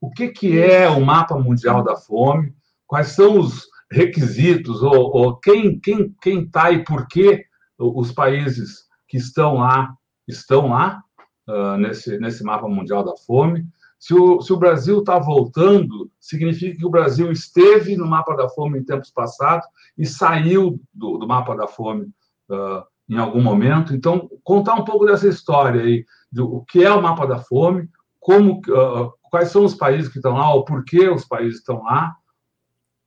o 0.00 0.10
que, 0.10 0.30
que 0.30 0.60
é 0.60 0.88
o 0.88 1.00
mapa 1.00 1.38
mundial 1.38 1.84
da 1.84 1.96
fome, 1.96 2.52
quais 2.88 3.08
são 3.08 3.38
os 3.38 3.68
requisitos, 3.88 4.82
ou, 4.82 5.16
ou 5.16 5.36
quem 5.36 5.74
está 5.74 5.80
quem, 5.84 6.16
quem 6.20 6.50
tá 6.50 6.72
e 6.72 6.82
por 6.82 7.06
que 7.06 7.44
os 7.78 8.10
países 8.10 8.88
que 9.06 9.16
estão 9.16 9.58
lá 9.58 9.94
estão 10.26 10.70
lá 10.70 11.04
uh, 11.50 11.76
nesse, 11.76 12.18
nesse 12.18 12.44
mapa 12.44 12.68
mundial 12.68 13.04
da 13.04 13.16
fome. 13.16 13.66
Se 13.98 14.14
o, 14.14 14.40
se 14.40 14.52
o 14.52 14.56
Brasil 14.56 15.00
está 15.00 15.18
voltando, 15.18 16.10
significa 16.18 16.78
que 16.78 16.86
o 16.86 16.90
Brasil 16.90 17.30
esteve 17.30 17.96
no 17.96 18.06
mapa 18.06 18.34
da 18.34 18.48
fome 18.48 18.78
em 18.78 18.84
tempos 18.84 19.10
passados 19.10 19.66
e 19.98 20.06
saiu 20.06 20.80
do, 20.94 21.18
do 21.18 21.26
mapa 21.26 21.54
da 21.54 21.66
fome 21.66 22.04
uh, 22.48 22.82
em 23.08 23.18
algum 23.18 23.42
momento. 23.42 23.94
Então, 23.94 24.30
contar 24.42 24.74
um 24.74 24.84
pouco 24.84 25.04
dessa 25.04 25.28
história 25.28 25.82
aí, 25.82 26.06
do 26.32 26.56
o 26.56 26.64
que 26.64 26.82
é 26.82 26.90
o 26.90 27.02
mapa 27.02 27.26
da 27.26 27.38
fome, 27.38 27.90
como, 28.18 28.60
uh, 28.68 29.12
quais 29.30 29.50
são 29.50 29.64
os 29.64 29.74
países 29.74 30.08
que 30.10 30.18
estão 30.18 30.34
lá, 30.34 30.54
ou 30.54 30.64
por 30.64 30.82
que 30.84 31.08
os 31.08 31.26
países 31.26 31.58
estão 31.58 31.82
lá, 31.82 32.16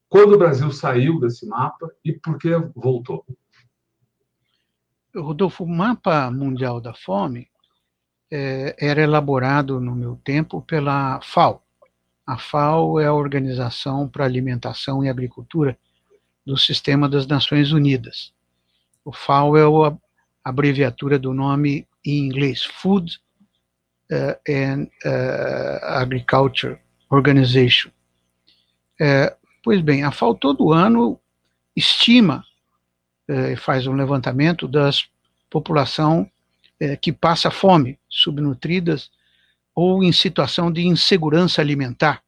quando 0.07 0.33
o 0.33 0.37
Brasil 0.37 0.71
saiu 0.71 1.19
desse 1.19 1.47
mapa 1.47 1.89
e 2.05 2.13
por 2.13 2.37
que 2.37 2.55
voltou. 2.75 3.25
Rodolfo, 5.15 5.63
o 5.63 5.67
mapa 5.67 6.29
mundial 6.29 6.79
da 6.79 6.93
fome 6.93 7.47
é, 8.35 8.75
era 8.79 9.03
elaborado 9.03 9.79
no 9.79 9.95
meu 9.95 10.19
tempo 10.23 10.59
pela 10.63 11.21
FAO. 11.21 11.61
A 12.25 12.35
FAO 12.35 12.99
é 12.99 13.05
a 13.05 13.13
Organização 13.13 14.09
para 14.09 14.25
Alimentação 14.25 15.05
e 15.05 15.09
Agricultura 15.09 15.77
do 16.43 16.57
Sistema 16.57 17.07
das 17.07 17.27
Nações 17.27 17.71
Unidas. 17.71 18.33
O 19.05 19.13
FAO 19.13 19.55
é 19.55 19.61
a 19.61 19.95
abreviatura 20.43 21.19
do 21.19 21.31
nome 21.31 21.87
em 22.03 22.25
inglês 22.25 22.63
Food 22.63 23.21
uh, 24.11 24.51
and 24.51 24.87
uh, 25.05 25.85
Agriculture 25.99 26.79
Organization. 27.11 27.91
Uh, 28.99 29.29
pois 29.63 29.79
bem, 29.79 30.03
a 30.03 30.11
FAO 30.11 30.33
todo 30.33 30.73
ano 30.73 31.19
estima 31.75 32.43
e 33.29 33.55
faz 33.55 33.87
um 33.87 33.93
levantamento 33.93 34.67
da 34.67 34.89
população 35.49 36.29
que 37.01 37.11
passa 37.11 37.49
fome, 37.49 37.99
subnutridas 38.09 39.09
ou 39.75 40.03
em 40.03 40.11
situação 40.11 40.71
de 40.71 40.85
insegurança 40.85 41.61
alimentar, 41.61 42.23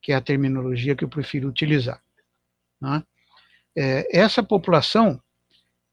que 0.00 0.12
é 0.12 0.14
a 0.14 0.20
terminologia 0.20 0.94
que 0.94 1.04
eu 1.04 1.08
prefiro 1.08 1.48
utilizar. 1.48 2.00
Né? 2.80 3.02
essa 4.10 4.42
população, 4.42 5.20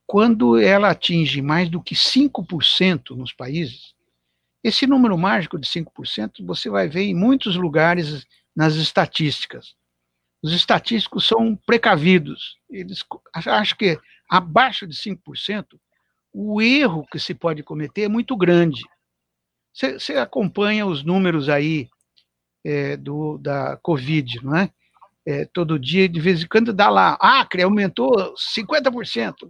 quando 0.07 0.57
ela 0.57 0.89
atinge 0.89 1.41
mais 1.41 1.69
do 1.69 1.81
que 1.81 1.93
5% 1.93 3.11
nos 3.11 3.31
países, 3.31 3.93
esse 4.63 4.87
número 4.87 5.15
mágico 5.15 5.59
de 5.59 5.67
5% 5.67 6.43
você 6.43 6.71
vai 6.71 6.87
ver 6.87 7.03
em 7.03 7.13
muitos 7.13 7.55
lugares 7.55 8.25
nas 8.55 8.73
estatísticas. 8.73 9.75
Os 10.41 10.53
estatísticos 10.53 11.27
são 11.27 11.55
precavidos. 11.55 12.57
Eles 12.67 13.03
acham 13.33 13.77
que 13.77 13.99
abaixo 14.27 14.87
de 14.87 14.95
5%, 14.95 15.79
o 16.37 16.61
erro 16.61 17.07
que 17.09 17.17
se 17.17 17.33
pode 17.33 17.63
cometer 17.63 18.03
é 18.03 18.09
muito 18.09 18.35
grande. 18.35 18.81
Você, 19.73 20.15
acompanha 20.17 20.85
os 20.85 21.01
números 21.01 21.47
aí 21.47 21.89
é, 22.63 22.97
do, 22.97 23.37
da 23.37 23.77
Covid, 23.77 24.43
não 24.43 24.57
é? 24.57 24.69
é? 25.25 25.45
Todo 25.45 25.79
dia, 25.79 26.09
de 26.09 26.19
vez 26.19 26.43
em 26.43 26.47
quando, 26.47 26.73
dá 26.73 26.89
lá, 26.89 27.17
Acre 27.21 27.61
aumentou 27.61 28.33
50%, 28.35 29.49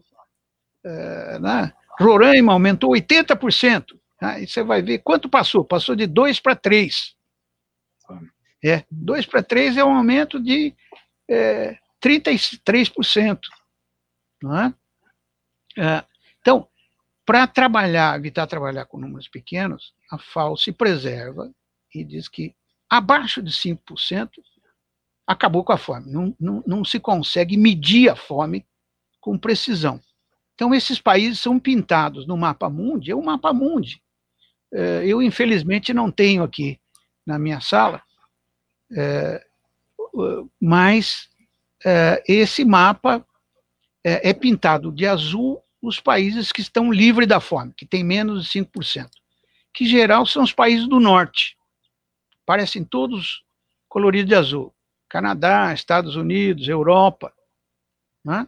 é, 0.83 1.39
né? 1.39 1.73
Roraima 1.99 2.53
aumentou 2.53 2.91
80%. 2.91 3.97
Aí 4.21 4.43
ah, 4.43 4.47
você 4.47 4.61
vai 4.61 4.81
ver 4.83 4.99
quanto 4.99 5.27
passou. 5.27 5.65
Passou 5.65 5.95
de 5.95 6.05
2 6.05 6.39
para 6.39 6.55
3. 6.55 7.15
É, 8.63 8.83
2 8.91 9.25
para 9.25 9.41
3 9.41 9.77
é 9.77 9.83
um 9.83 9.95
aumento 9.95 10.39
de 10.39 10.73
é, 11.29 11.77
33%. 12.03 13.39
Não 14.41 14.59
é? 14.59 14.73
é 15.77 16.03
para 17.25 17.47
trabalhar, 17.47 18.15
evitar 18.17 18.45
trabalhar 18.45 18.85
com 18.85 18.99
números 18.99 19.27
pequenos, 19.27 19.93
a 20.11 20.17
FAO 20.17 20.55
se 20.55 20.71
preserva 20.71 21.51
e 21.93 22.03
diz 22.03 22.27
que 22.27 22.53
abaixo 22.89 23.41
de 23.41 23.51
5% 23.51 24.29
acabou 25.25 25.63
com 25.63 25.73
a 25.73 25.77
fome. 25.77 26.11
Não, 26.11 26.35
não, 26.39 26.63
não 26.67 26.85
se 26.85 26.99
consegue 26.99 27.57
medir 27.57 28.09
a 28.09 28.15
fome 28.15 28.65
com 29.19 29.37
precisão. 29.37 29.99
Então, 30.53 30.73
esses 30.73 31.01
países 31.01 31.39
são 31.39 31.59
pintados 31.59 32.27
no 32.27 32.37
mapa 32.37 32.69
mundi, 32.69 33.11
é 33.11 33.15
o 33.15 33.23
mapa 33.23 33.51
mundi. 33.51 34.01
É, 34.71 35.03
eu, 35.05 35.21
infelizmente, 35.21 35.93
não 35.93 36.11
tenho 36.11 36.43
aqui 36.43 36.79
na 37.25 37.39
minha 37.39 37.59
sala, 37.59 38.01
é, 38.95 39.43
mas 40.61 41.27
é, 41.83 42.23
esse 42.27 42.63
mapa 42.63 43.25
é 44.03 44.31
pintado 44.33 44.91
de 44.91 45.07
azul 45.07 45.64
os 45.87 45.99
países 45.99 46.51
que 46.51 46.61
estão 46.61 46.91
livres 46.91 47.27
da 47.27 47.39
fome, 47.39 47.73
que 47.73 47.85
tem 47.85 48.03
menos 48.03 48.45
de 48.45 48.59
5%, 48.59 49.09
que, 49.73 49.83
em 49.83 49.87
geral, 49.87 50.25
são 50.25 50.43
os 50.43 50.53
países 50.53 50.87
do 50.87 50.99
norte. 50.99 51.57
Parecem 52.45 52.83
todos 52.83 53.43
coloridos 53.87 54.29
de 54.29 54.35
azul. 54.35 54.73
Canadá, 55.09 55.73
Estados 55.73 56.15
Unidos, 56.15 56.67
Europa. 56.67 57.33
Né? 58.23 58.47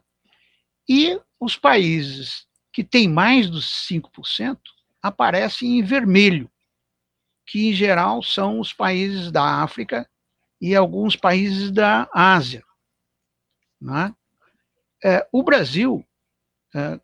E 0.89 1.19
os 1.39 1.56
países 1.56 2.47
que 2.78 2.84
têm 2.84 3.08
mais 3.08 3.50
dos 3.50 3.88
5%, 3.89 4.60
aparecem 5.02 5.80
em 5.80 5.84
vermelho, 5.84 6.47
que 7.43 7.69
em 7.69 7.73
geral 7.73 8.21
são 8.21 8.60
os 8.60 8.71
países 8.71 9.32
da 9.32 9.63
África 9.63 10.08
e 10.62 10.76
alguns 10.76 11.15
países 11.15 11.71
da 11.71 12.08
Ásia. 12.13 12.63
Né? 13.82 14.13
É, 15.04 15.28
o 15.32 15.41
Brasil, 15.41 16.07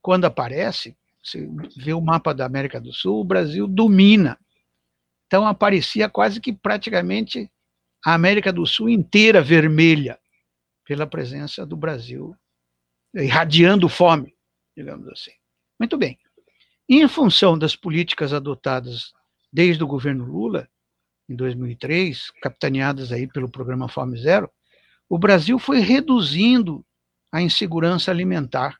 quando 0.01 0.25
aparece, 0.25 0.95
você 1.23 1.47
vê 1.77 1.93
o 1.93 2.01
mapa 2.01 2.33
da 2.33 2.45
América 2.45 2.79
do 2.81 2.91
Sul, 2.93 3.21
o 3.21 3.23
Brasil 3.23 3.67
domina. 3.67 4.37
Então 5.27 5.47
aparecia 5.47 6.09
quase 6.09 6.39
que 6.39 6.53
praticamente 6.53 7.49
a 8.05 8.13
América 8.13 8.51
do 8.51 8.65
Sul 8.65 8.89
inteira 8.89 9.41
vermelha 9.41 10.19
pela 10.85 11.07
presença 11.07 11.65
do 11.65 11.77
Brasil, 11.77 12.35
irradiando 13.15 13.87
fome, 13.87 14.35
digamos 14.75 15.07
assim. 15.07 15.31
Muito 15.79 15.97
bem. 15.97 16.19
Em 16.89 17.07
função 17.07 17.57
das 17.57 17.75
políticas 17.75 18.33
adotadas 18.33 19.13
desde 19.51 19.83
o 19.83 19.87
governo 19.87 20.25
Lula, 20.25 20.67
em 21.29 21.35
2003, 21.35 22.31
capitaneadas 22.41 23.11
aí 23.11 23.25
pelo 23.25 23.49
programa 23.49 23.87
Fome 23.87 24.17
Zero, 24.19 24.51
o 25.07 25.17
Brasil 25.17 25.57
foi 25.57 25.79
reduzindo 25.79 26.85
a 27.31 27.41
insegurança 27.41 28.11
alimentar. 28.11 28.77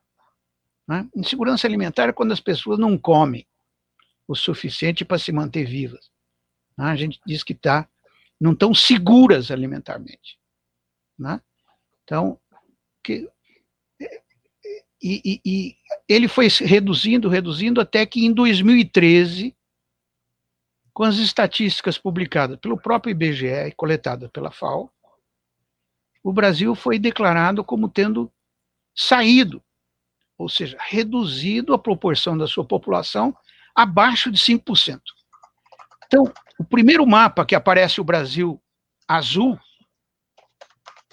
Né? 0.87 1.07
Insegurança 1.15 1.67
alimentar 1.67 2.09
é 2.09 2.13
quando 2.13 2.31
as 2.31 2.39
pessoas 2.39 2.77
não 2.77 2.97
comem 2.97 3.47
o 4.27 4.35
suficiente 4.35 5.05
para 5.05 5.17
se 5.17 5.31
manter 5.31 5.65
vivas. 5.65 6.11
Né? 6.77 6.85
A 6.85 6.95
gente 6.95 7.19
diz 7.25 7.43
que 7.43 7.53
tá, 7.53 7.87
não 8.39 8.53
estão 8.53 8.73
seguras 8.73 9.51
alimentarmente. 9.51 10.37
Né? 11.17 11.41
Então, 12.03 12.39
que, 13.03 13.29
e, 15.01 15.21
e, 15.25 15.41
e, 15.45 15.77
ele 16.07 16.29
foi 16.29 16.47
reduzindo, 16.47 17.27
reduzindo, 17.27 17.81
até 17.81 18.05
que 18.05 18.25
em 18.25 18.33
2013, 18.33 19.53
com 20.93 21.03
as 21.03 21.17
estatísticas 21.17 21.97
publicadas 21.97 22.57
pelo 22.57 22.79
próprio 22.79 23.11
IBGE 23.11 23.47
e 23.47 23.71
coletadas 23.73 24.29
pela 24.31 24.49
FAO, 24.49 24.89
o 26.23 26.31
Brasil 26.31 26.73
foi 26.73 26.97
declarado 26.97 27.65
como 27.65 27.89
tendo 27.89 28.31
saído, 28.95 29.61
ou 30.37 30.49
seja, 30.49 30.77
reduzido 30.79 31.73
a 31.73 31.79
proporção 31.79 32.37
da 32.37 32.47
sua 32.47 32.65
população 32.65 33.35
abaixo 33.75 34.31
de 34.31 34.37
5%. 34.37 35.01
Então, 36.05 36.31
o 36.59 36.63
primeiro 36.63 37.05
mapa 37.05 37.45
que 37.45 37.55
aparece 37.55 37.99
o 37.99 38.03
Brasil 38.03 38.61
azul, 39.07 39.59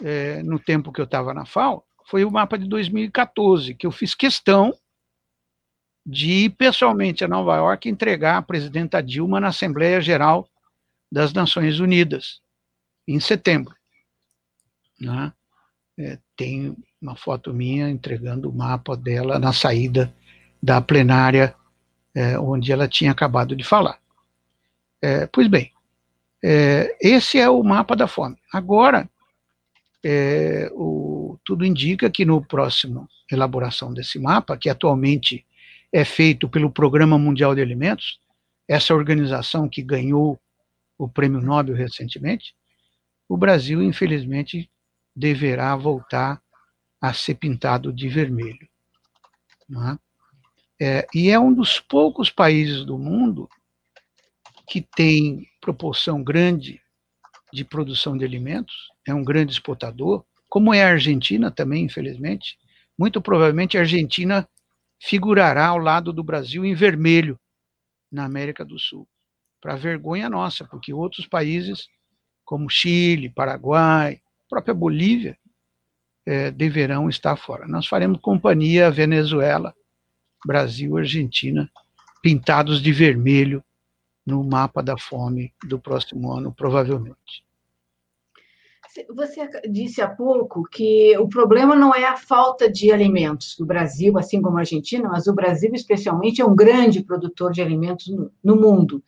é, 0.02 0.42
no 0.42 0.58
tempo 0.58 0.92
que 0.92 1.00
eu 1.00 1.04
estava 1.04 1.32
na 1.32 1.44
FAO, 1.44 1.84
foi 2.06 2.24
o 2.24 2.30
mapa 2.30 2.58
de 2.58 2.68
2014, 2.68 3.74
que 3.74 3.86
eu 3.86 3.92
fiz 3.92 4.14
questão 4.14 4.74
de 6.04 6.44
ir 6.44 6.50
pessoalmente 6.50 7.24
a 7.24 7.28
Nova 7.28 7.56
York 7.56 7.88
entregar 7.88 8.36
a 8.36 8.42
presidenta 8.42 9.02
Dilma 9.02 9.38
na 9.38 9.48
Assembleia 9.48 10.00
Geral 10.00 10.48
das 11.12 11.32
Nações 11.32 11.78
Unidas, 11.78 12.40
em 13.06 13.20
setembro. 13.20 13.74
Né? 14.98 15.32
É, 15.98 16.18
tem 16.36 16.76
uma 17.00 17.16
foto 17.16 17.52
minha 17.52 17.88
entregando 17.88 18.50
o 18.50 18.52
mapa 18.54 18.96
dela 18.96 19.38
na 19.38 19.52
saída 19.52 20.12
da 20.62 20.80
plenária 20.80 21.54
é, 22.14 22.38
onde 22.38 22.70
ela 22.72 22.86
tinha 22.86 23.10
acabado 23.10 23.56
de 23.56 23.64
falar. 23.64 23.98
É, 25.00 25.26
pois 25.26 25.46
bem, 25.48 25.72
é, 26.44 26.96
esse 27.00 27.38
é 27.38 27.48
o 27.48 27.62
mapa 27.62 27.96
da 27.96 28.06
fome. 28.06 28.36
Agora, 28.52 29.08
é, 30.04 30.70
o, 30.72 31.38
tudo 31.44 31.64
indica 31.64 32.10
que 32.10 32.24
no 32.24 32.44
próximo 32.44 33.08
elaboração 33.30 33.92
desse 33.92 34.18
mapa, 34.18 34.56
que 34.56 34.68
atualmente 34.68 35.46
é 35.92 36.04
feito 36.04 36.48
pelo 36.48 36.70
Programa 36.70 37.18
Mundial 37.18 37.54
de 37.54 37.62
Alimentos, 37.62 38.20
essa 38.68 38.94
organização 38.94 39.68
que 39.68 39.82
ganhou 39.82 40.38
o 40.98 41.08
prêmio 41.08 41.40
Nobel 41.40 41.74
recentemente, 41.74 42.54
o 43.28 43.36
Brasil, 43.36 43.82
infelizmente, 43.82 44.70
deverá 45.14 45.74
voltar 45.76 46.40
a 47.00 47.12
ser 47.12 47.36
pintado 47.36 47.92
de 47.92 48.08
vermelho. 48.08 48.68
É? 49.70 49.98
É, 50.82 51.06
e 51.14 51.30
é 51.30 51.38
um 51.38 51.52
dos 51.52 51.78
poucos 51.78 52.30
países 52.30 52.84
do 52.84 52.98
mundo 52.98 53.48
que 54.68 54.80
tem 54.80 55.46
proporção 55.60 56.22
grande 56.22 56.80
de 57.52 57.64
produção 57.64 58.16
de 58.16 58.24
alimentos, 58.24 58.74
é 59.06 59.12
um 59.12 59.24
grande 59.24 59.52
exportador, 59.52 60.24
como 60.48 60.72
é 60.72 60.84
a 60.84 60.90
Argentina 60.90 61.50
também, 61.50 61.84
infelizmente. 61.84 62.56
Muito 62.98 63.20
provavelmente 63.20 63.76
a 63.76 63.80
Argentina 63.80 64.48
figurará 65.00 65.66
ao 65.66 65.78
lado 65.78 66.12
do 66.12 66.22
Brasil 66.22 66.64
em 66.64 66.74
vermelho 66.74 67.38
na 68.10 68.24
América 68.24 68.64
do 68.64 68.78
Sul, 68.78 69.08
para 69.60 69.76
vergonha 69.76 70.28
nossa, 70.28 70.64
porque 70.64 70.92
outros 70.92 71.26
países 71.26 71.88
como 72.44 72.68
Chile, 72.68 73.30
Paraguai, 73.30 74.20
própria 74.48 74.74
Bolívia, 74.74 75.38
é, 76.26 76.50
deverão 76.50 77.08
estar 77.08 77.36
fora. 77.36 77.66
Nós 77.66 77.86
faremos 77.86 78.20
companhia 78.20 78.90
Venezuela, 78.90 79.74
Brasil, 80.44 80.96
Argentina, 80.96 81.70
pintados 82.22 82.82
de 82.82 82.92
vermelho 82.92 83.62
no 84.26 84.44
mapa 84.44 84.82
da 84.82 84.96
fome 84.96 85.52
do 85.66 85.78
próximo 85.78 86.32
ano, 86.32 86.52
provavelmente. 86.52 87.44
Você 89.14 89.48
disse 89.70 90.02
há 90.02 90.08
pouco 90.08 90.64
que 90.64 91.16
o 91.16 91.28
problema 91.28 91.76
não 91.76 91.94
é 91.94 92.04
a 92.04 92.16
falta 92.16 92.68
de 92.68 92.90
alimentos 92.90 93.54
do 93.56 93.64
Brasil, 93.64 94.18
assim 94.18 94.42
como 94.42 94.56
a 94.56 94.60
Argentina, 94.60 95.08
mas 95.08 95.28
o 95.28 95.32
Brasil, 95.32 95.70
especialmente, 95.72 96.42
é 96.42 96.44
um 96.44 96.56
grande 96.56 97.02
produtor 97.02 97.52
de 97.52 97.62
alimentos 97.62 98.08
no, 98.08 98.32
no 98.42 98.56
mundo. 98.56 99.02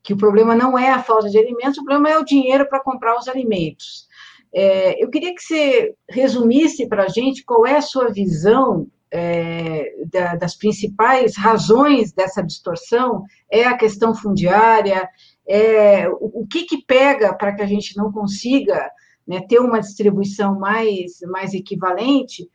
Que 0.00 0.12
o 0.12 0.16
problema 0.16 0.54
não 0.54 0.78
é 0.78 0.90
a 0.90 1.02
falta 1.02 1.28
de 1.28 1.38
alimentos, 1.38 1.78
o 1.78 1.84
problema 1.84 2.08
é 2.08 2.18
o 2.18 2.24
dinheiro 2.24 2.68
para 2.68 2.78
comprar 2.78 3.18
os 3.18 3.26
alimentos. 3.26 4.05
É, 4.54 5.02
eu 5.02 5.10
queria 5.10 5.34
que 5.34 5.42
você 5.42 5.94
resumisse 6.08 6.88
para 6.88 7.04
a 7.04 7.08
gente 7.08 7.44
qual 7.44 7.66
é 7.66 7.76
a 7.76 7.82
sua 7.82 8.08
visão 8.08 8.86
é, 9.10 9.94
da, 10.10 10.34
das 10.36 10.56
principais 10.56 11.36
razões 11.36 12.12
dessa 12.12 12.42
distorção. 12.42 13.24
É 13.50 13.64
a 13.64 13.76
questão 13.76 14.14
fundiária? 14.14 15.08
É, 15.46 16.08
o, 16.08 16.42
o 16.42 16.46
que, 16.46 16.64
que 16.64 16.84
pega 16.84 17.34
para 17.34 17.54
que 17.54 17.62
a 17.62 17.66
gente 17.66 17.96
não 17.96 18.10
consiga 18.10 18.90
né, 19.26 19.40
ter 19.48 19.58
uma 19.58 19.80
distribuição 19.80 20.58
mais, 20.58 21.20
mais 21.22 21.52
equivalente, 21.52 22.48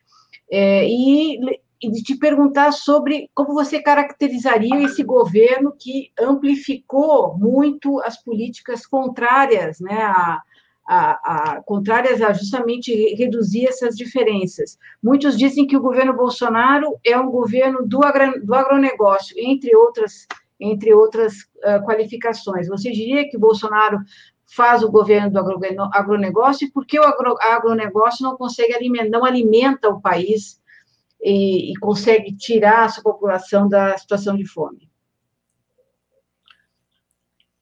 é, 0.50 0.86
e, 0.86 1.38
e 1.82 1.90
de 1.90 2.02
te 2.02 2.16
perguntar 2.16 2.72
sobre 2.72 3.30
como 3.34 3.54
você 3.54 3.82
caracterizaria 3.82 4.82
esse 4.82 5.02
governo 5.02 5.74
que 5.78 6.12
amplificou 6.18 7.36
muito 7.36 8.00
as 8.00 8.22
políticas 8.22 8.86
contrárias, 8.86 9.80
né, 9.80 10.02
a, 10.86 11.56
a, 11.56 11.62
contrárias 11.62 12.20
a 12.20 12.32
justamente 12.32 12.92
reduzir 13.14 13.66
essas 13.66 13.96
diferenças. 13.96 14.78
Muitos 15.02 15.38
dizem 15.38 15.66
que 15.66 15.76
o 15.76 15.80
governo 15.80 16.14
Bolsonaro 16.14 16.98
é 17.04 17.16
um 17.18 17.30
governo 17.30 17.86
do, 17.86 18.00
do 18.42 18.54
agronegócio, 18.54 19.36
entre 19.38 19.74
outras, 19.76 20.26
entre 20.58 20.92
outras 20.92 21.34
uh, 21.64 21.84
qualificações. 21.84 22.68
Você 22.68 22.90
diria 22.90 23.28
que 23.28 23.38
Bolsonaro 23.38 23.98
faz 24.54 24.82
o 24.82 24.90
governo 24.90 25.30
do 25.30 25.38
agronegócio 25.92 26.66
e 26.66 26.70
por 26.70 26.84
que 26.84 26.98
o 26.98 27.04
agro, 27.04 27.36
agronegócio 27.40 28.22
não 28.22 28.36
consegue 28.36 28.74
alimentar, 28.74 29.08
não 29.08 29.24
alimenta 29.24 29.88
o 29.88 30.00
país 30.00 30.60
e, 31.22 31.72
e 31.72 31.76
consegue 31.76 32.36
tirar 32.36 32.84
a 32.84 32.88
sua 32.88 33.02
população 33.02 33.68
da 33.68 33.96
situação 33.96 34.36
de 34.36 34.46
fome? 34.46 34.91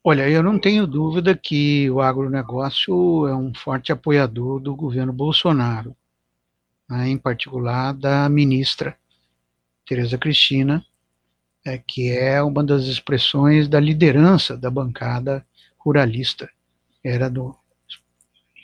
Olha, 0.03 0.27
eu 0.31 0.43
não 0.43 0.59
tenho 0.59 0.87
dúvida 0.87 1.37
que 1.37 1.91
o 1.91 2.01
agronegócio 2.01 3.27
é 3.27 3.37
um 3.37 3.53
forte 3.55 3.93
apoiador 3.93 4.59
do 4.59 4.75
governo 4.75 5.13
Bolsonaro, 5.13 5.95
né, 6.89 7.11
em 7.11 7.19
particular 7.19 7.93
da 7.93 8.27
ministra 8.27 8.97
Tereza 9.87 10.17
Cristina, 10.17 10.83
é, 11.67 11.77
que 11.77 12.11
é 12.11 12.43
uma 12.43 12.65
das 12.65 12.85
expressões 12.85 13.69
da 13.69 13.79
liderança 13.79 14.57
da 14.57 14.71
bancada 14.71 15.45
ruralista 15.79 16.49
era 17.05 17.29
do 17.29 17.55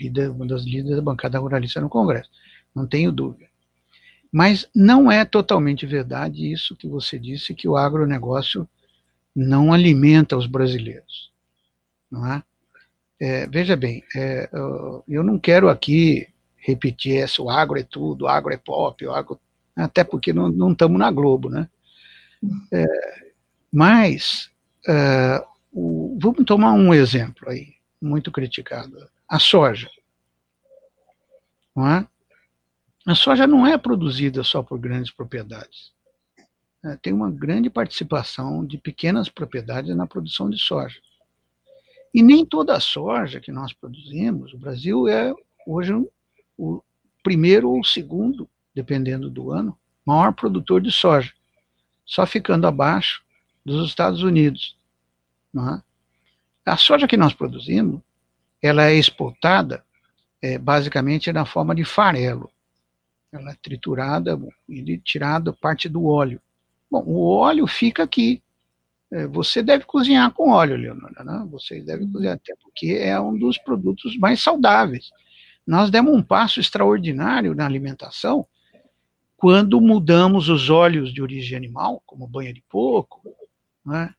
líder, 0.01 0.31
uma 0.31 0.47
das 0.47 0.63
líderes 0.65 0.97
da 0.97 1.03
bancada 1.03 1.39
ruralista 1.39 1.83
no 1.83 1.91
Congresso, 1.91 2.31
não 2.75 2.87
tenho 2.87 3.13
dúvida. 3.13 3.51
Mas 4.33 4.67
não 4.75 5.13
é 5.13 5.23
totalmente 5.23 5.85
verdade 5.85 6.51
isso 6.51 6.75
que 6.75 6.89
você 6.89 7.19
disse, 7.19 7.55
que 7.55 7.69
o 7.69 7.77
agronegócio 7.77 8.67
não 9.37 9.71
alimenta 9.71 10.35
os 10.35 10.47
brasileiros. 10.47 11.31
Não 12.11 12.27
é? 12.27 12.43
é 13.21 13.47
veja 13.47 13.77
bem, 13.77 14.03
é, 14.17 14.49
eu 15.07 15.23
não 15.23 15.39
quero 15.39 15.69
aqui 15.69 16.27
repetir 16.57 17.19
essa, 17.19 17.43
o 17.43 17.51
agro 17.51 17.79
é 17.79 17.83
tudo, 17.83 18.25
o 18.25 18.29
agro 18.29 18.53
é 18.53 18.57
pop, 18.57 19.05
o 19.07 19.13
agro, 19.13 19.39
até 19.77 20.03
porque 20.03 20.33
não 20.33 20.73
estamos 20.73 20.99
na 20.99 21.11
Globo, 21.11 21.51
né? 21.51 21.69
É, 22.73 23.33
mas, 23.71 24.51
é, 24.89 25.45
o, 25.71 26.19
vamos 26.21 26.45
tomar 26.47 26.73
um 26.73 26.95
exemplo 26.95 27.51
aí 27.51 27.75
muito 28.01 28.33
criticada, 28.33 29.11
a 29.29 29.39
soja. 29.39 29.91
Não 31.75 31.87
é? 31.87 32.07
A 33.07 33.15
soja 33.15 33.47
não 33.47 33.67
é 33.67 33.77
produzida 33.77 34.43
só 34.43 34.63
por 34.63 34.79
grandes 34.79 35.13
propriedades. 35.13 35.93
É, 36.87 36.97
tem 36.97 37.13
uma 37.13 37.31
grande 37.31 37.69
participação 37.69 38.65
de 38.65 38.79
pequenas 38.79 39.29
propriedades 39.29 39.95
na 39.97 40.07
produção 40.07 40.49
de 40.49 40.59
soja. 40.59 41.01
E 42.15 42.23
nem 42.23 42.47
toda 42.47 42.77
a 42.77 42.81
soja 42.81 43.41
que 43.41 43.51
nós 43.51 43.73
produzimos, 43.73 44.55
o 44.55 44.59
Brasil 44.59 45.09
é 45.09 45.35
hoje 45.67 45.93
o 46.57 46.81
primeiro 47.25 47.71
ou 47.71 47.83
segundo, 47.83 48.49
dependendo 48.73 49.29
do 49.29 49.51
ano, 49.51 49.77
maior 50.07 50.33
produtor 50.33 50.81
de 50.81 50.93
soja, 50.93 51.33
só 52.05 52.25
ficando 52.25 52.69
abaixo 52.69 53.25
dos 53.65 53.89
Estados 53.89 54.23
Unidos. 54.23 54.77
É? 55.57 55.83
A 56.71 56.77
soja 56.77 57.09
que 57.09 57.17
nós 57.17 57.35
produzimos, 57.35 58.01
ela 58.63 58.85
é 58.85 58.95
exportada 58.95 59.85
é, 60.41 60.57
basicamente 60.57 61.33
na 61.33 61.45
forma 61.45 61.75
de 61.75 61.85
farelo. 61.85 62.49
Ela 63.33 63.51
é 63.51 63.57
triturada 63.61 64.39
e 64.69 64.99
tirada 64.99 65.53
parte 65.53 65.89
do 65.89 66.07
óleo. 66.07 66.41
Bom, 66.91 67.03
o 67.07 67.29
óleo 67.29 67.67
fica 67.67 68.03
aqui. 68.03 68.43
É, 69.13 69.27
você 69.27 69.63
deve 69.63 69.85
cozinhar 69.85 70.33
com 70.33 70.51
óleo, 70.51 70.77
Leonora, 70.77 71.23
né? 71.25 71.47
Você 71.51 71.81
deve 71.81 72.07
cozinhar, 72.11 72.35
até 72.35 72.55
porque 72.63 72.99
é 73.01 73.19
um 73.21 73.37
dos 73.39 73.57
produtos 73.59 74.17
mais 74.17 74.43
saudáveis. 74.43 75.11
Nós 75.67 75.91
demos 75.91 76.15
um 76.15 76.23
passo 76.23 76.61
extraordinário 76.61 77.55
na 77.55 77.67
alimentação 77.67 78.47
quando 79.37 79.81
mudamos 79.81 80.49
os 80.49 80.71
óleos 80.71 81.13
de 81.13 81.21
origem 81.21 81.57
animal, 81.57 82.03
como 82.07 82.27
banha 82.27 82.53
de 82.53 82.63
porco, 82.69 83.23
né? 83.85 84.15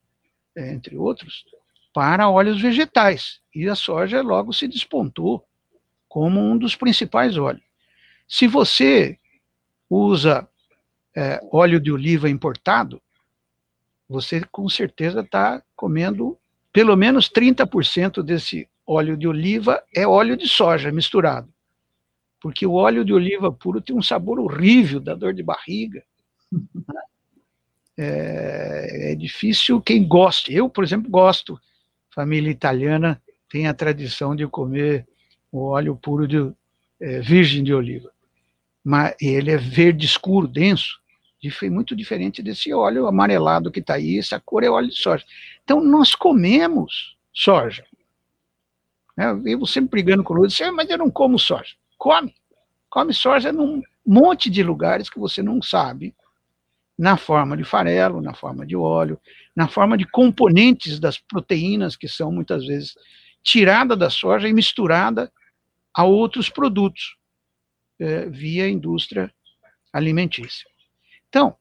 É, 0.56 0.72
entre 0.72 0.96
outros, 0.96 1.44
para 1.92 2.28
óleos 2.28 2.60
vegetais. 2.60 3.40
E 3.54 3.68
a 3.68 3.74
soja 3.74 4.22
logo 4.22 4.52
se 4.52 4.68
despontou 4.68 5.44
como 6.08 6.40
um 6.40 6.56
dos 6.56 6.74
principais 6.74 7.36
óleos. 7.36 7.64
Se 8.26 8.46
você 8.46 9.18
usa 9.90 10.48
é, 11.16 11.40
óleo 11.52 11.80
de 11.80 11.90
oliva 11.90 12.28
importado, 12.28 13.00
você 14.08 14.40
com 14.50 14.68
certeza 14.68 15.20
está 15.20 15.62
comendo 15.76 16.38
pelo 16.72 16.96
menos 16.96 17.28
30% 17.28 18.22
desse 18.22 18.68
óleo 18.86 19.16
de 19.16 19.26
oliva 19.26 19.82
é 19.94 20.06
óleo 20.06 20.36
de 20.36 20.48
soja 20.48 20.90
misturado. 20.92 21.52
Porque 22.40 22.64
o 22.66 22.74
óleo 22.74 23.04
de 23.04 23.12
oliva 23.12 23.52
puro 23.52 23.80
tem 23.80 23.96
um 23.96 24.02
sabor 24.02 24.38
horrível, 24.38 25.00
dá 25.00 25.14
dor 25.14 25.34
de 25.34 25.42
barriga. 25.42 26.02
É, 28.00 29.10
é 29.10 29.14
difícil 29.16 29.82
quem 29.82 30.06
goste. 30.06 30.54
Eu, 30.54 30.70
por 30.70 30.84
exemplo, 30.84 31.10
gosto 31.10 31.60
família 32.18 32.50
italiana 32.50 33.22
tem 33.48 33.68
a 33.68 33.74
tradição 33.74 34.34
de 34.34 34.44
comer 34.48 35.06
o 35.52 35.66
óleo 35.66 35.94
puro 35.94 36.26
de 36.26 36.52
é, 37.00 37.20
virgem 37.20 37.62
de 37.62 37.72
oliva. 37.72 38.10
Mas 38.88 39.14
ele 39.20 39.50
é 39.50 39.58
verde 39.58 40.06
escuro, 40.06 40.48
denso, 40.48 40.98
muito 41.70 41.94
diferente 41.94 42.42
desse 42.42 42.72
óleo 42.72 43.06
amarelado 43.06 43.70
que 43.70 43.80
está 43.80 43.96
aí, 43.96 44.18
essa 44.18 44.40
cor 44.40 44.64
é 44.64 44.70
óleo 44.70 44.88
de 44.88 44.96
soja. 44.96 45.26
Então, 45.62 45.84
nós 45.84 46.14
comemos 46.14 47.14
soja. 47.30 47.84
Eu 49.14 49.42
vivo 49.42 49.66
sempre 49.66 49.90
brigando 49.90 50.24
com 50.24 50.32
o 50.32 50.36
Lula, 50.38 50.48
ah, 50.64 50.72
mas 50.72 50.88
eu 50.88 50.96
não 50.96 51.10
como 51.10 51.38
soja. 51.38 51.74
Come. 51.98 52.34
Come 52.88 53.12
soja 53.12 53.52
num 53.52 53.82
monte 54.06 54.48
de 54.48 54.62
lugares 54.62 55.10
que 55.10 55.18
você 55.18 55.42
não 55.42 55.60
sabe, 55.60 56.14
na 56.98 57.18
forma 57.18 57.58
de 57.58 57.64
farelo, 57.64 58.22
na 58.22 58.32
forma 58.32 58.64
de 58.64 58.74
óleo, 58.74 59.20
na 59.54 59.68
forma 59.68 59.98
de 59.98 60.06
componentes 60.06 60.98
das 60.98 61.18
proteínas 61.18 61.94
que 61.94 62.08
são 62.08 62.32
muitas 62.32 62.64
vezes 62.64 62.94
tirada 63.42 63.94
da 63.94 64.08
soja 64.08 64.48
e 64.48 64.52
misturada 64.54 65.30
a 65.92 66.04
outros 66.04 66.48
produtos 66.48 67.17
é, 67.98 68.26
via 68.26 68.68
indústria 68.68 69.32
alimentícia. 69.92 70.68
Então, 71.28 71.56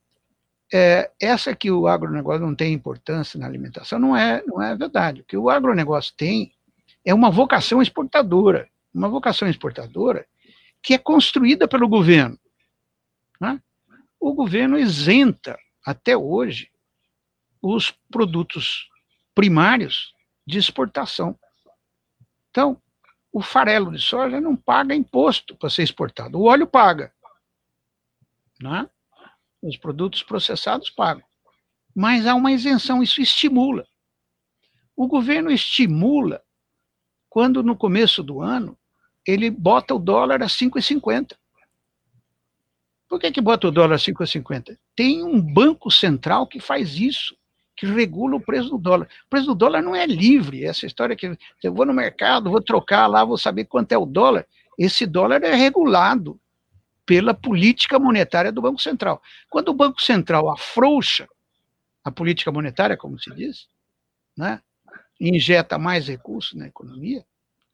é, 0.74 1.12
essa 1.22 1.56
que 1.56 1.72
o 1.72 1.88
agronegócio 1.88 2.46
não 2.46 2.56
tem 2.56 2.74
importância 2.74 3.40
na 3.40 3.46
alimentação 3.46 4.00
não 4.00 4.16
é, 4.16 4.44
não 4.46 4.62
é 4.62 4.76
verdade. 4.76 5.22
O 5.22 5.24
que 5.24 5.38
o 5.38 5.50
agronegócio 5.50 6.14
tem 6.16 6.52
é 7.06 7.14
uma 7.14 7.32
vocação 7.32 7.82
exportadora, 7.82 8.70
uma 8.94 9.08
vocação 9.08 9.48
exportadora 9.48 10.28
que 10.82 10.94
é 10.94 10.98
construída 10.98 11.68
pelo 11.68 11.88
governo. 11.88 12.38
Né? 13.40 13.62
o 14.20 14.34
governo 14.34 14.78
isenta, 14.78 15.58
até 15.86 16.18
hoje, 16.18 16.70
os 17.62 17.92
produtos 18.12 18.90
primários 19.34 20.14
de 20.46 20.58
exportação. 20.58 21.38
Então, 22.50 22.82
o 23.38 23.42
farelo 23.42 23.92
de 23.92 24.02
soja 24.02 24.42
não 24.42 24.56
paga 24.56 24.96
imposto 24.96 25.56
para 25.56 25.70
ser 25.70 25.84
exportado. 25.84 26.40
O 26.40 26.46
óleo 26.46 26.66
paga. 26.66 27.14
Né? 28.60 28.90
Os 29.62 29.78
produtos 29.78 30.24
processados 30.24 30.90
pagam. 30.90 31.24
Mas 31.96 32.26
há 32.26 32.34
uma 32.34 32.52
isenção, 32.52 33.04
isso 33.04 33.22
estimula. 33.22 33.88
O 34.96 35.08
governo 35.08 35.52
estimula 35.52 36.44
quando 37.30 37.62
no 37.62 37.78
começo 37.78 38.24
do 38.24 38.42
ano 38.42 38.76
ele 39.24 39.52
bota 39.52 39.94
o 39.94 40.00
dólar 40.00 40.42
a 40.42 40.48
5,50. 40.48 41.38
Por 43.08 43.20
que, 43.20 43.32
que 43.32 43.40
bota 43.40 43.68
o 43.68 43.72
dólar 43.72 43.98
a 43.98 44.00
5,50? 44.00 44.80
Tem 44.96 45.24
um 45.24 45.40
banco 45.40 45.92
central 45.92 46.48
que 46.48 46.60
faz 46.60 46.96
isso, 46.96 47.38
que 47.78 47.86
regula 47.86 48.36
o 48.36 48.42
preço 48.42 48.72
do 48.72 48.78
dólar. 48.80 49.08
O 49.28 49.30
preço 49.30 49.46
do 49.46 49.56
dólar 49.56 49.84
não 49.84 49.96
é 49.96 50.06
livre, 50.08 50.66
essa 50.66 50.88
história 50.88 51.16
que 51.16 51.38
eu 51.64 51.74
vou 51.74 51.86
no 51.86 51.94
mercado, 51.94 52.50
vou 52.50 52.62
trocar 52.62 53.06
lá, 53.06 53.24
vou 53.24 53.38
saber 53.38 53.66
quanto 53.66 53.92
é 53.92 53.98
o 53.98 54.06
dólar. 54.06 54.48
Esse 54.78 55.06
dólar 55.06 55.44
é 55.44 55.54
regulado 55.54 56.40
pela 57.06 57.34
política 57.34 58.00
monetária 58.00 58.52
do 58.52 58.62
Banco 58.62 58.82
Central. 58.82 59.22
Quando 59.50 59.70
o 59.70 59.74
Banco 59.74 60.02
Central 60.02 60.50
afrouxa 60.50 61.28
a 62.04 62.12
política 62.12 62.52
monetária, 62.52 62.98
como 62.98 63.20
se 63.20 63.34
diz, 63.34 63.68
né, 64.36 64.60
injeta 65.20 65.78
mais 65.78 66.08
recursos 66.08 66.54
na 66.54 66.68
economia, 66.68 67.24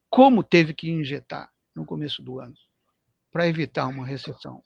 como 0.09 0.43
teve 0.43 0.73
que 0.73 0.89
injetar 0.89 1.49
no 1.73 1.85
começo 1.85 2.21
do 2.21 2.39
ano, 2.39 2.53
para 3.31 3.47
evitar 3.47 3.87
uma 3.87 4.05
recessão 4.05 4.61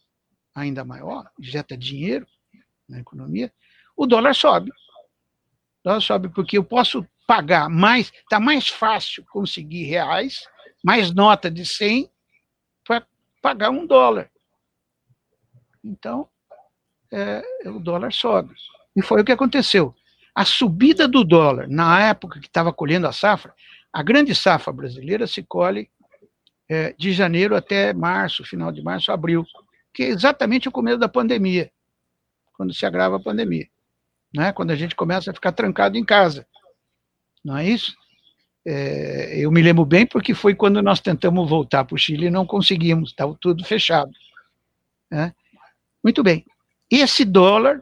ainda 0.53 0.83
maior, 0.83 1.29
injeta 1.39 1.77
dinheiro 1.77 2.27
na 2.89 2.99
economia, 2.99 3.53
o 3.95 4.05
dólar 4.05 4.33
sobe. 4.33 4.71
O 5.87 5.89
dólar 5.89 6.01
sobe 6.01 6.27
porque 6.27 6.57
eu 6.57 6.65
posso 6.65 7.07
pagar 7.25 7.69
mais, 7.69 8.11
está 8.11 8.41
mais 8.41 8.67
fácil 8.67 9.23
conseguir 9.31 9.85
reais, 9.85 10.45
mais 10.83 11.13
nota 11.13 11.49
de 11.49 11.65
100 11.65 12.11
para 12.85 13.07
pagar 13.41 13.69
um 13.69 13.87
dólar. 13.87 14.29
Então, 15.81 16.27
é, 17.09 17.41
o 17.67 17.79
dólar 17.79 18.11
sobe. 18.11 18.53
E 18.97 19.01
foi 19.01 19.21
o 19.21 19.23
que 19.23 19.31
aconteceu. 19.31 19.95
A 20.35 20.43
subida 20.43 21.07
do 21.07 21.23
dólar, 21.23 21.69
na 21.69 22.01
época 22.01 22.41
que 22.41 22.47
estava 22.47 22.73
colhendo 22.73 23.07
a 23.07 23.13
safra, 23.13 23.55
a 23.93 24.03
grande 24.03 24.35
safra 24.35 24.73
brasileira 24.73 25.25
se 25.25 25.41
colhe 25.41 25.89
é, 26.67 26.93
de 26.97 27.13
janeiro 27.13 27.55
até 27.55 27.93
março, 27.93 28.43
final 28.43 28.73
de 28.73 28.83
março, 28.83 29.09
abril, 29.09 29.45
que 29.93 30.03
é 30.03 30.07
exatamente 30.07 30.67
o 30.67 30.71
começo 30.71 30.97
da 30.97 31.07
pandemia, 31.07 31.71
quando 32.51 32.73
se 32.73 32.85
agrava 32.85 33.15
a 33.15 33.21
pandemia, 33.21 33.69
né? 34.33 34.51
quando 34.51 34.71
a 34.71 34.75
gente 34.75 34.95
começa 34.95 35.31
a 35.31 35.33
ficar 35.33 35.51
trancado 35.51 35.97
em 35.97 36.05
casa. 36.05 36.45
Não 37.43 37.57
é 37.57 37.67
isso? 37.67 37.95
É, 38.65 39.39
eu 39.39 39.49
me 39.51 39.61
lembro 39.61 39.85
bem 39.85 40.05
porque 40.05 40.33
foi 40.33 40.53
quando 40.53 40.81
nós 40.81 40.99
tentamos 40.99 41.49
voltar 41.49 41.85
para 41.85 41.95
o 41.95 41.97
Chile 41.97 42.25
e 42.25 42.31
não 42.31 42.45
conseguimos, 42.45 43.11
estava 43.11 43.35
tudo 43.39 43.63
fechado. 43.63 44.11
Né? 45.09 45.33
Muito 46.03 46.21
bem. 46.21 46.45
Esse 46.91 47.23
dólar 47.23 47.81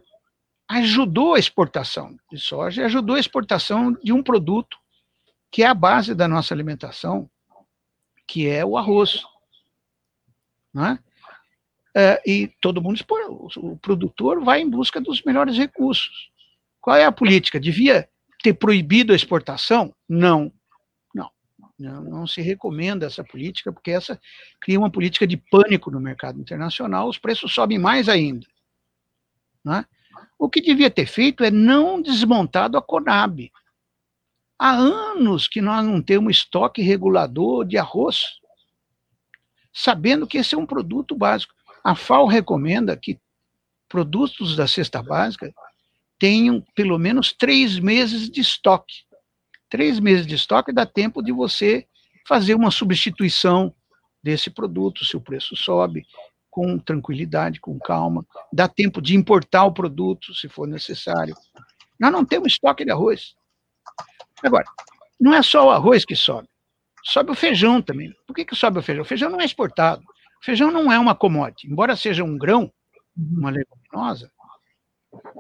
ajudou 0.68 1.34
a 1.36 1.40
exportação 1.40 2.16
de 2.32 2.40
soja 2.40 2.82
e 2.82 2.86
ajudou 2.86 3.16
a 3.16 3.20
exportação 3.20 3.94
de 3.94 4.12
um 4.12 4.22
produto 4.22 4.78
que 5.52 5.64
é 5.64 5.68
a 5.68 5.74
base 5.74 6.14
da 6.14 6.28
nossa 6.28 6.54
alimentação, 6.54 7.30
que 8.28 8.48
é 8.48 8.66
o 8.66 8.78
arroz. 8.78 9.24
Né? 10.74 11.00
É, 11.96 12.22
e 12.26 12.48
todo 12.62 12.82
mundo 12.82 13.00
o 13.58 13.78
produtor 13.78 14.44
vai 14.44 14.60
em 14.60 14.70
busca 14.70 15.00
dos 15.00 15.24
melhores 15.24 15.58
recursos. 15.58 16.30
Qual 16.86 16.96
é 16.96 17.04
a 17.04 17.12
política? 17.12 17.60
Devia 17.60 18.08
ter 18.44 18.54
proibido 18.54 19.12
a 19.12 19.16
exportação? 19.16 19.92
Não. 20.08 20.54
Não. 21.16 21.32
Não, 21.80 22.04
não 22.04 22.28
se 22.28 22.44
recomenda 22.44 23.08
essa 23.08 23.24
política, 23.24 23.74
porque 23.74 23.90
essa 23.90 24.22
cria 24.62 24.78
uma 24.78 24.92
política 24.92 25.26
de 25.26 25.36
pânico 25.36 25.90
no 25.90 26.00
mercado 26.00 26.40
internacional, 26.40 27.10
os 27.10 27.18
preços 27.18 27.52
sobem 27.52 27.80
mais 27.80 28.08
ainda. 28.08 28.46
Né? 29.64 29.84
O 30.38 30.48
que 30.48 30.62
devia 30.62 30.92
ter 30.92 31.08
feito 31.08 31.44
é 31.44 31.50
não 31.50 32.00
desmontado 32.00 32.78
a 32.78 32.84
Conab. 32.84 33.52
Há 34.60 34.70
anos 34.76 35.48
que 35.48 35.62
nós 35.62 35.84
não 35.84 36.04
temos 36.04 36.38
estoque 36.38 36.84
regulador 36.84 37.66
de 37.66 37.80
arroz, 37.80 38.40
sabendo 39.74 40.28
que 40.28 40.38
esse 40.38 40.54
é 40.54 40.58
um 40.58 40.68
produto 40.68 41.16
básico. 41.16 41.52
A 41.84 41.96
FAO 41.96 42.28
recomenda 42.28 42.96
que 42.96 43.20
produtos 43.90 44.56
da 44.56 44.68
cesta 44.68 45.02
básica 45.02 45.52
tenham 46.20 46.64
pelo 46.74 46.98
menos 46.98 47.34
três 47.34 47.80
meses 47.80 48.30
de 48.30 48.42
estoque. 48.42 49.04
Três 49.70 50.00
meses 50.00 50.26
de 50.26 50.36
estoque 50.36 50.72
dá 50.72 50.86
tempo 50.86 51.22
de 51.22 51.32
você 51.32 51.88
fazer 52.28 52.56
uma 52.56 52.72
substituição 52.72 53.74
desse 54.24 54.50
produto, 54.50 55.06
se 55.06 55.16
o 55.16 55.22
preço 55.22 55.56
sobe, 55.56 56.06
com 56.50 56.80
tranquilidade, 56.80 57.60
com 57.60 57.78
calma, 57.78 58.26
dá 58.52 58.68
tempo 58.68 59.02
de 59.02 59.16
importar 59.16 59.66
o 59.66 59.74
produto, 59.74 60.34
se 60.34 60.48
for 60.48 60.68
necessário. 60.68 61.36
Nós 62.00 62.12
não 62.12 62.26
temos 62.26 62.54
estoque 62.54 62.86
de 62.86 62.92
arroz. 62.92 63.36
Agora, 64.44 64.66
não 65.20 65.34
é 65.34 65.44
só 65.44 65.68
o 65.68 65.70
arroz 65.70 66.06
que 66.06 66.16
sobe, 66.16 66.48
sobe 67.04 67.32
o 67.32 67.36
feijão 67.36 67.82
também. 67.82 68.14
Por 68.26 68.34
que, 68.34 68.46
que 68.46 68.56
sobe 68.56 68.80
o 68.80 68.82
feijão? 68.82 69.04
O 69.04 69.08
feijão 69.08 69.30
não 69.30 69.42
é 69.42 69.46
exportado. 69.46 70.02
O 70.42 70.46
feijão 70.46 70.72
não 70.72 70.92
é 70.92 70.98
uma 70.98 71.14
commodity. 71.14 71.68
Embora 71.70 71.96
seja 71.96 72.24
um 72.24 72.38
grão, 72.38 72.72
uma 73.16 73.50
leguminosa, 73.50 74.32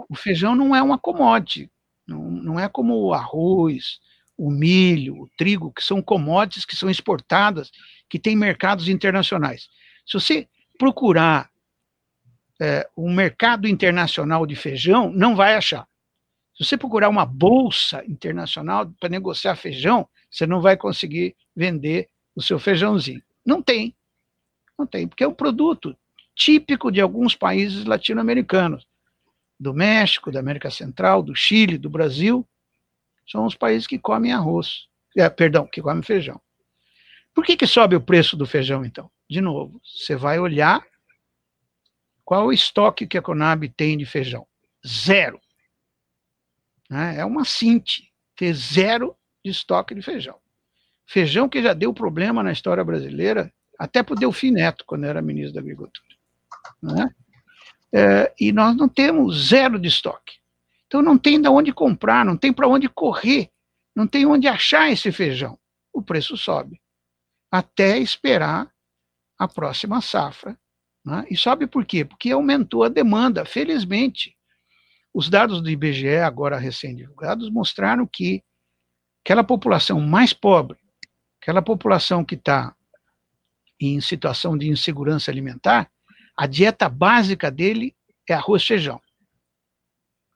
o 0.09 0.15
feijão 0.15 0.55
não 0.55 0.75
é 0.75 0.81
uma 0.81 0.97
commodity. 0.97 1.69
Não, 2.07 2.29
não 2.29 2.59
é 2.59 2.69
como 2.69 2.95
o 2.95 3.13
arroz, 3.13 3.99
o 4.37 4.51
milho, 4.51 5.21
o 5.21 5.29
trigo, 5.37 5.71
que 5.71 5.83
são 5.83 6.01
commodities 6.01 6.65
que 6.65 6.75
são 6.75 6.89
exportadas, 6.89 7.71
que 8.09 8.19
têm 8.19 8.35
mercados 8.35 8.87
internacionais. 8.87 9.67
Se 10.05 10.13
você 10.13 10.47
procurar 10.77 11.49
é, 12.61 12.87
um 12.95 13.13
mercado 13.13 13.67
internacional 13.67 14.45
de 14.45 14.55
feijão, 14.55 15.11
não 15.11 15.35
vai 15.35 15.55
achar. 15.55 15.87
Se 16.55 16.63
você 16.63 16.77
procurar 16.77 17.09
uma 17.09 17.25
bolsa 17.25 18.03
internacional 18.07 18.89
para 18.99 19.09
negociar 19.09 19.55
feijão, 19.55 20.07
você 20.31 20.45
não 20.45 20.61
vai 20.61 20.77
conseguir 20.77 21.35
vender 21.55 22.09
o 22.35 22.41
seu 22.41 22.59
feijãozinho. 22.59 23.21
Não 23.45 23.61
tem. 23.61 23.95
Não 24.77 24.85
tem, 24.85 25.07
porque 25.07 25.23
é 25.23 25.27
um 25.27 25.33
produto 25.33 25.97
típico 26.35 26.91
de 26.91 26.99
alguns 26.99 27.33
países 27.33 27.85
latino-americanos, 27.85 28.85
do 29.59 29.73
México, 29.73 30.31
da 30.31 30.39
América 30.39 30.69
Central, 30.69 31.23
do 31.23 31.35
Chile, 31.35 31.77
do 31.77 31.89
Brasil, 31.89 32.47
são 33.27 33.45
os 33.45 33.55
países 33.55 33.87
que 33.87 33.97
comem 33.97 34.31
arroz, 34.31 34.87
é, 35.17 35.29
perdão, 35.29 35.67
que 35.67 35.81
comem 35.81 36.03
feijão. 36.03 36.39
Por 37.33 37.43
que, 37.43 37.57
que 37.57 37.67
sobe 37.67 37.95
o 37.95 38.01
preço 38.01 38.37
do 38.37 38.45
feijão, 38.45 38.85
então? 38.85 39.09
de 39.29 39.41
novo, 39.41 39.81
você 39.83 40.15
vai 40.15 40.39
olhar 40.39 40.85
qual 42.23 42.47
o 42.47 42.53
estoque 42.53 43.07
que 43.07 43.17
a 43.17 43.21
Conab 43.21 43.67
tem 43.69 43.97
de 43.97 44.05
feijão. 44.05 44.47
Zero. 44.85 45.39
Né? 46.89 47.17
É 47.19 47.25
uma 47.25 47.45
cinte 47.45 48.11
ter 48.35 48.53
zero 48.53 49.15
de 49.43 49.51
estoque 49.51 49.95
de 49.95 50.01
feijão. 50.01 50.39
Feijão 51.07 51.47
que 51.47 51.61
já 51.61 51.73
deu 51.73 51.93
problema 51.93 52.41
na 52.41 52.51
história 52.51 52.83
brasileira, 52.83 53.53
até 53.77 54.01
para 54.01 54.13
o 54.13 54.17
Delfim 54.17 54.51
Neto, 54.51 54.83
quando 54.85 55.05
era 55.05 55.21
ministro 55.21 55.53
da 55.53 55.61
Agricultura. 55.61 56.15
Né? 56.81 57.15
É, 57.95 58.33
e 58.37 58.51
nós 58.51 58.75
não 58.75 58.89
temos 58.89 59.47
zero 59.47 59.79
de 59.79 59.87
estoque. 59.87 60.35
Então 60.85 61.01
não 61.01 61.17
tem 61.17 61.41
de 61.41 61.47
onde 61.47 61.71
comprar, 61.71 62.25
não 62.25 62.35
tem 62.35 62.51
para 62.51 62.67
onde 62.67 62.89
correr, 62.89 63.49
não 63.95 64.05
tem 64.05 64.25
onde 64.25 64.49
achar 64.49 64.91
esse 64.91 65.13
feijão. 65.13 65.57
O 65.93 66.01
preço 66.01 66.35
sobe. 66.35 66.81
Até 67.49 67.97
esperar 67.97 68.69
a 69.39 69.47
próxima 69.47 70.01
safra. 70.01 70.59
Né? 71.05 71.25
E 71.29 71.37
sabe 71.37 71.67
por 71.67 71.85
quê? 71.85 72.03
Porque 72.03 72.31
aumentou 72.31 72.83
a 72.83 72.89
demanda, 72.89 73.45
felizmente. 73.45 74.35
Os 75.13 75.29
dados 75.29 75.61
do 75.61 75.69
IBGE, 75.69 76.17
agora 76.17 76.57
recém-divulgados, 76.57 77.49
mostraram 77.49 78.05
que 78.05 78.43
aquela 79.23 79.43
população 79.43 80.01
mais 80.01 80.33
pobre, 80.33 80.77
aquela 81.41 81.61
população 81.61 82.25
que 82.25 82.35
está 82.35 82.75
em 83.79 84.01
situação 84.01 84.57
de 84.57 84.67
insegurança 84.67 85.31
alimentar, 85.31 85.89
a 86.35 86.47
dieta 86.47 86.89
básica 86.89 87.49
dele 87.49 87.95
é 88.27 88.33
arroz 88.33 88.63
e 88.63 88.67
feijão. 88.67 89.01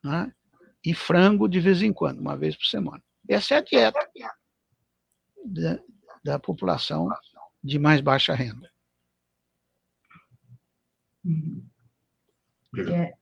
Né? 0.04 0.34
E 0.86 0.94
frango 0.94 1.48
de 1.48 1.60
vez 1.60 1.82
em 1.82 1.92
quando, 1.92 2.20
uma 2.20 2.38
vez 2.38 2.56
por 2.56 2.66
semana. 2.66 3.04
Essa 3.28 3.56
é 3.56 3.58
a 3.58 3.62
dieta 3.62 4.10
da, 5.46 5.80
da 6.24 6.40
população 6.40 7.10
de 7.64 7.78
mais 7.78 8.02
baixa 8.02 8.34
renda. 8.34 8.72
É. 12.92 13.14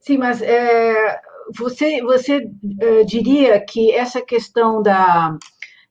Sim, 0.00 0.18
mas 0.18 0.42
é, 0.42 1.20
você, 1.56 2.02
você 2.02 2.50
é, 2.80 3.04
diria 3.04 3.64
que 3.64 3.92
essa 3.92 4.20
questão 4.20 4.82
da, 4.82 5.38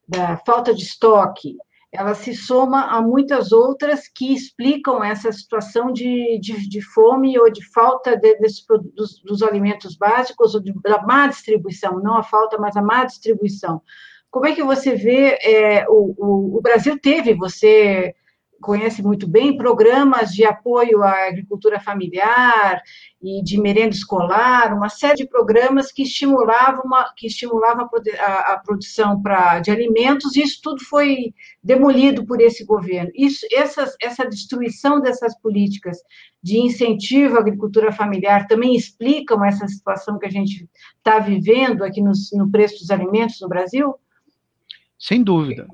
da 0.08 0.38
falta 0.38 0.74
de 0.74 0.84
estoque, 0.84 1.58
ela 1.92 2.16
se 2.16 2.34
soma 2.34 2.86
a 2.86 3.02
muitas 3.02 3.52
outras 3.52 4.08
que 4.08 4.34
explicam 4.34 5.04
essa 5.04 5.32
situação 5.32 5.92
de, 5.92 6.40
de, 6.40 6.70
de 6.70 6.82
fome 6.82 7.38
ou 7.38 7.52
de 7.52 7.64
falta 7.74 8.16
de, 8.16 8.38
dos, 8.38 9.22
dos, 9.26 9.44
alimentos 9.44 9.98
básicos, 9.98 10.56
ou 10.56 10.62
de, 10.62 10.74
da 10.84 11.02
má 11.02 11.28
distribuição, 11.28 12.00
não 12.02 12.18
a 12.18 12.24
falta, 12.24 12.58
mas 12.58 12.78
a 12.78 12.82
má 12.82 13.04
distribuição. 13.04 13.82
Como 14.30 14.46
é 14.46 14.56
que 14.56 14.64
você 14.64 14.96
vê, 14.96 15.38
é, 15.42 15.86
o, 15.90 16.16
o, 16.18 16.58
o 16.58 16.62
Brasil 16.62 16.98
teve, 16.98 17.34
você 17.34 18.16
conhece 18.62 19.04
muito 19.04 19.28
bem, 19.28 19.58
programas 19.58 20.30
de 20.32 20.46
apoio 20.46 21.04
à 21.04 21.28
agricultura 21.28 21.80
familiar 21.80 22.82
e 23.22 23.44
de 23.44 23.60
merenda 23.60 23.96
escolar, 23.96 24.74
uma 24.74 24.90
série 24.90 25.18
de 25.18 25.28
programas 25.28 25.92
que 25.92 26.04
estimulavam, 26.04 26.84
uma, 26.86 27.12
que 27.18 27.28
estimulavam 27.28 27.90
a, 28.20 28.54
a 28.54 28.60
produção 28.60 29.22
pra, 29.22 29.60
de 29.60 29.72
alimentos, 29.72 30.36
e 30.36 30.42
isso 30.42 30.60
tudo 30.64 30.84
foi 30.86 31.34
demolido 31.64 32.26
por 32.26 32.40
esse 32.40 32.64
governo. 32.64 33.12
Isso, 33.16 33.46
essa, 33.52 33.92
essa 34.02 34.26
destruição 34.26 35.02
dessas 35.02 35.38
políticas 35.42 35.98
de 36.42 36.58
incentivo 36.60 37.38
à 37.38 37.40
agricultura 37.40 37.92
familiar 37.92 38.48
também 38.48 38.76
explicam 38.76 39.44
essa 39.44 39.68
situação 39.68 40.18
que 40.18 40.26
a 40.26 40.32
gente 40.32 40.68
está 40.98 41.20
vivendo 41.20 41.84
aqui 41.84 42.02
no, 42.02 42.12
no 42.34 42.50
preço 42.50 42.80
dos 42.80 42.90
alimentos 42.90 43.40
no 43.42 43.50
Brasil? 43.50 43.94
Sem 44.98 45.24
dúvida. 45.24 45.68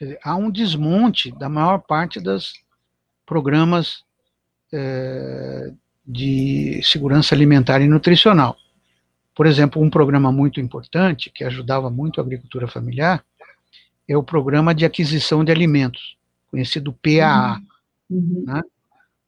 Dizer, 0.00 0.18
há 0.24 0.34
um 0.34 0.50
desmonte 0.50 1.30
da 1.32 1.48
maior 1.48 1.78
parte 1.78 2.18
dos 2.18 2.54
programas 3.26 4.02
é, 4.72 5.72
de 6.06 6.80
segurança 6.82 7.34
alimentar 7.34 7.82
e 7.82 7.88
nutricional. 7.88 8.56
Por 9.34 9.46
exemplo, 9.46 9.82
um 9.82 9.90
programa 9.90 10.32
muito 10.32 10.58
importante, 10.58 11.30
que 11.30 11.44
ajudava 11.44 11.90
muito 11.90 12.20
a 12.20 12.24
agricultura 12.24 12.66
familiar, 12.66 13.24
é 14.08 14.16
o 14.16 14.22
Programa 14.22 14.74
de 14.74 14.84
Aquisição 14.84 15.44
de 15.44 15.52
Alimentos, 15.52 16.16
conhecido 16.50 16.92
PAA. 16.92 17.60
Uhum. 18.08 18.44
Né? 18.46 18.62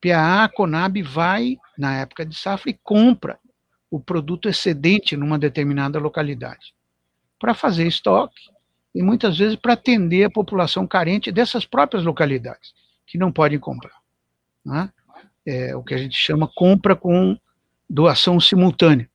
PAA, 0.00 0.44
a 0.44 0.48
Conab 0.48 1.02
vai, 1.02 1.56
na 1.78 1.96
época 1.98 2.26
de 2.26 2.34
safra, 2.34 2.70
e 2.70 2.78
compra 2.82 3.38
o 3.90 4.00
produto 4.00 4.48
excedente 4.48 5.16
numa 5.16 5.38
determinada 5.38 5.98
localidade, 5.98 6.74
para 7.38 7.54
fazer 7.54 7.86
estoque 7.86 8.51
e 8.94 9.02
muitas 9.02 9.38
vezes 9.38 9.56
para 9.56 9.72
atender 9.72 10.24
a 10.24 10.30
população 10.30 10.86
carente 10.86 11.32
dessas 11.32 11.64
próprias 11.64 12.04
localidades, 12.04 12.74
que 13.06 13.18
não 13.18 13.32
podem 13.32 13.58
comprar. 13.58 13.96
Né? 14.64 14.90
É 15.46 15.74
o 15.74 15.82
que 15.82 15.94
a 15.94 15.98
gente 15.98 16.16
chama 16.16 16.50
compra 16.54 16.94
com 16.94 17.36
doação 17.88 18.38
simultânea, 18.38 19.08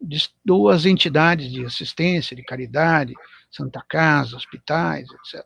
de 0.00 0.28
duas 0.44 0.86
entidades 0.86 1.50
de 1.50 1.64
assistência, 1.64 2.36
de 2.36 2.42
caridade, 2.42 3.14
Santa 3.50 3.82
Casa, 3.88 4.36
hospitais, 4.36 5.06
etc. 5.10 5.44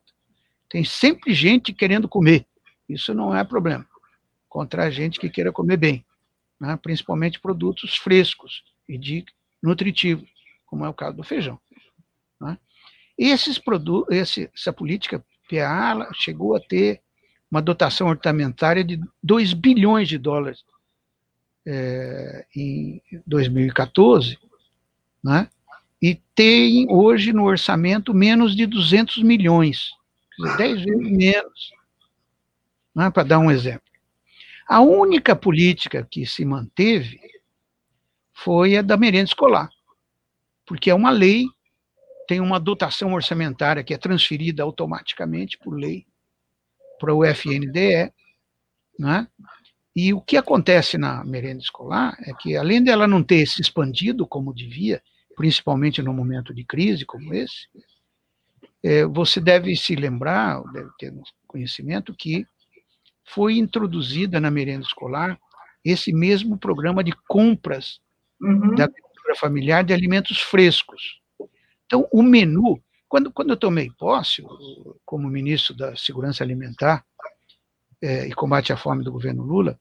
Tem 0.69 0.85
sempre 0.85 1.33
gente 1.33 1.73
querendo 1.73 2.09
comer, 2.09 2.47
isso 2.89 3.15
não 3.15 3.35
é 3.35 3.43
problema, 3.45 3.87
contra 4.49 4.85
a 4.85 4.91
gente 4.91 5.19
que 5.19 5.31
queira 5.31 5.53
comer 5.53 5.77
bem, 5.77 6.05
né? 6.61 6.79
principalmente 6.83 7.41
produtos 7.41 7.97
frescos 7.97 8.63
e 8.89 8.99
de 8.99 9.25
nutritivos, 9.63 10.29
como 10.67 10.85
é 10.85 10.89
o 10.89 10.95
caso 10.95 11.17
do 11.17 11.23
feijão. 11.23 11.59
Esses 13.21 13.59
produtos, 13.59 14.17
esse, 14.17 14.51
essa 14.55 14.73
política 14.73 15.23
PA 15.47 16.09
chegou 16.15 16.57
a 16.57 16.61
ter 16.61 17.03
uma 17.51 17.61
dotação 17.61 18.09
orçamentária 18.09 18.83
de 18.83 18.99
2 19.23 19.53
bilhões 19.53 20.09
de 20.09 20.17
dólares 20.17 20.65
é, 21.67 22.47
em 22.57 23.03
2014, 23.27 24.39
né? 25.23 25.51
e 26.01 26.15
tem 26.35 26.87
hoje 26.89 27.31
no 27.31 27.45
orçamento 27.45 28.15
menos 28.15 28.57
de 28.57 28.65
200 28.65 29.23
milhões, 29.23 29.91
10 30.57 30.83
vezes 30.83 31.11
menos, 31.13 31.73
né? 32.95 33.11
para 33.11 33.25
dar 33.25 33.39
um 33.39 33.51
exemplo. 33.51 33.83
A 34.67 34.81
única 34.81 35.37
política 35.37 36.09
que 36.11 36.25
se 36.25 36.43
manteve 36.43 37.21
foi 38.33 38.79
a 38.79 38.83
da 38.83 38.97
merenda 38.97 39.29
escolar, 39.29 39.69
porque 40.65 40.89
é 40.89 40.95
uma 40.95 41.11
lei 41.11 41.45
tem 42.31 42.41
uma 42.41 42.61
dotação 42.61 43.13
orçamentária 43.13 43.83
que 43.83 43.93
é 43.93 43.99
transferida 43.99 44.63
automaticamente 44.63 45.59
por 45.59 45.75
lei 45.75 46.07
para 47.01 47.13
o 47.13 47.25
FNDE, 47.25 48.13
né? 48.97 49.27
E 49.97 50.15
o 50.15 50.21
que 50.21 50.37
acontece 50.37 50.97
na 50.97 51.25
merenda 51.25 51.61
escolar 51.61 52.17
é 52.21 52.33
que, 52.33 52.57
além 52.57 52.85
dela 52.85 53.09
não 53.09 53.21
ter 53.21 53.45
se 53.47 53.61
expandido 53.61 54.29
como 54.29 54.55
devia, 54.55 55.03
principalmente 55.35 56.01
no 56.01 56.15
momento 56.15 56.55
de 56.55 56.63
crise 56.63 57.05
como 57.05 57.35
esse, 57.35 57.67
é, 58.81 59.05
você 59.07 59.41
deve 59.41 59.75
se 59.75 59.97
lembrar, 59.97 60.63
deve 60.73 60.91
ter 61.01 61.13
conhecimento, 61.49 62.15
que 62.15 62.47
foi 63.25 63.59
introduzida 63.59 64.39
na 64.39 64.53
merenda 64.53 64.85
escolar 64.85 65.37
esse 65.85 66.13
mesmo 66.13 66.57
programa 66.57 67.03
de 67.03 67.13
compras 67.27 68.01
uhum. 68.41 68.77
da 68.77 68.85
agricultura 68.85 69.35
familiar 69.35 69.83
de 69.83 69.93
alimentos 69.93 70.41
frescos. 70.41 71.20
Então, 71.91 72.09
o 72.13 72.23
menu, 72.23 72.81
quando, 73.09 73.33
quando 73.33 73.51
eu 73.51 73.57
tomei 73.57 73.91
posse 73.91 74.45
como 75.05 75.29
ministro 75.29 75.75
da 75.75 75.97
Segurança 75.97 76.45
Alimentar 76.45 77.05
é, 78.01 78.29
e 78.29 78.33
Combate 78.33 78.73
à 78.73 78.77
Fome 78.77 79.03
do 79.03 79.11
governo 79.11 79.43
Lula, 79.43 79.77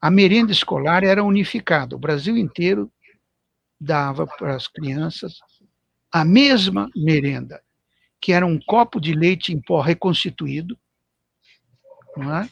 a 0.00 0.10
merenda 0.10 0.52
escolar 0.52 1.04
era 1.04 1.22
unificada. 1.22 1.94
O 1.94 1.98
Brasil 1.98 2.38
inteiro 2.38 2.90
dava 3.78 4.26
para 4.26 4.56
as 4.56 4.66
crianças 4.66 5.34
a 6.10 6.24
mesma 6.24 6.88
merenda, 6.96 7.62
que 8.18 8.32
era 8.32 8.46
um 8.46 8.58
copo 8.58 8.98
de 8.98 9.12
leite 9.12 9.52
em 9.52 9.60
pó 9.60 9.82
reconstituído, 9.82 10.78
é? 12.16 12.48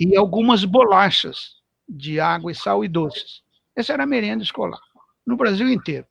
e 0.00 0.16
algumas 0.16 0.64
bolachas 0.64 1.58
de 1.86 2.18
água 2.18 2.50
e 2.50 2.54
sal 2.54 2.82
e 2.82 2.88
doces. 2.88 3.42
Essa 3.76 3.92
era 3.92 4.04
a 4.04 4.06
merenda 4.06 4.42
escolar, 4.42 4.80
no 5.26 5.36
Brasil 5.36 5.68
inteiro. 5.68 6.06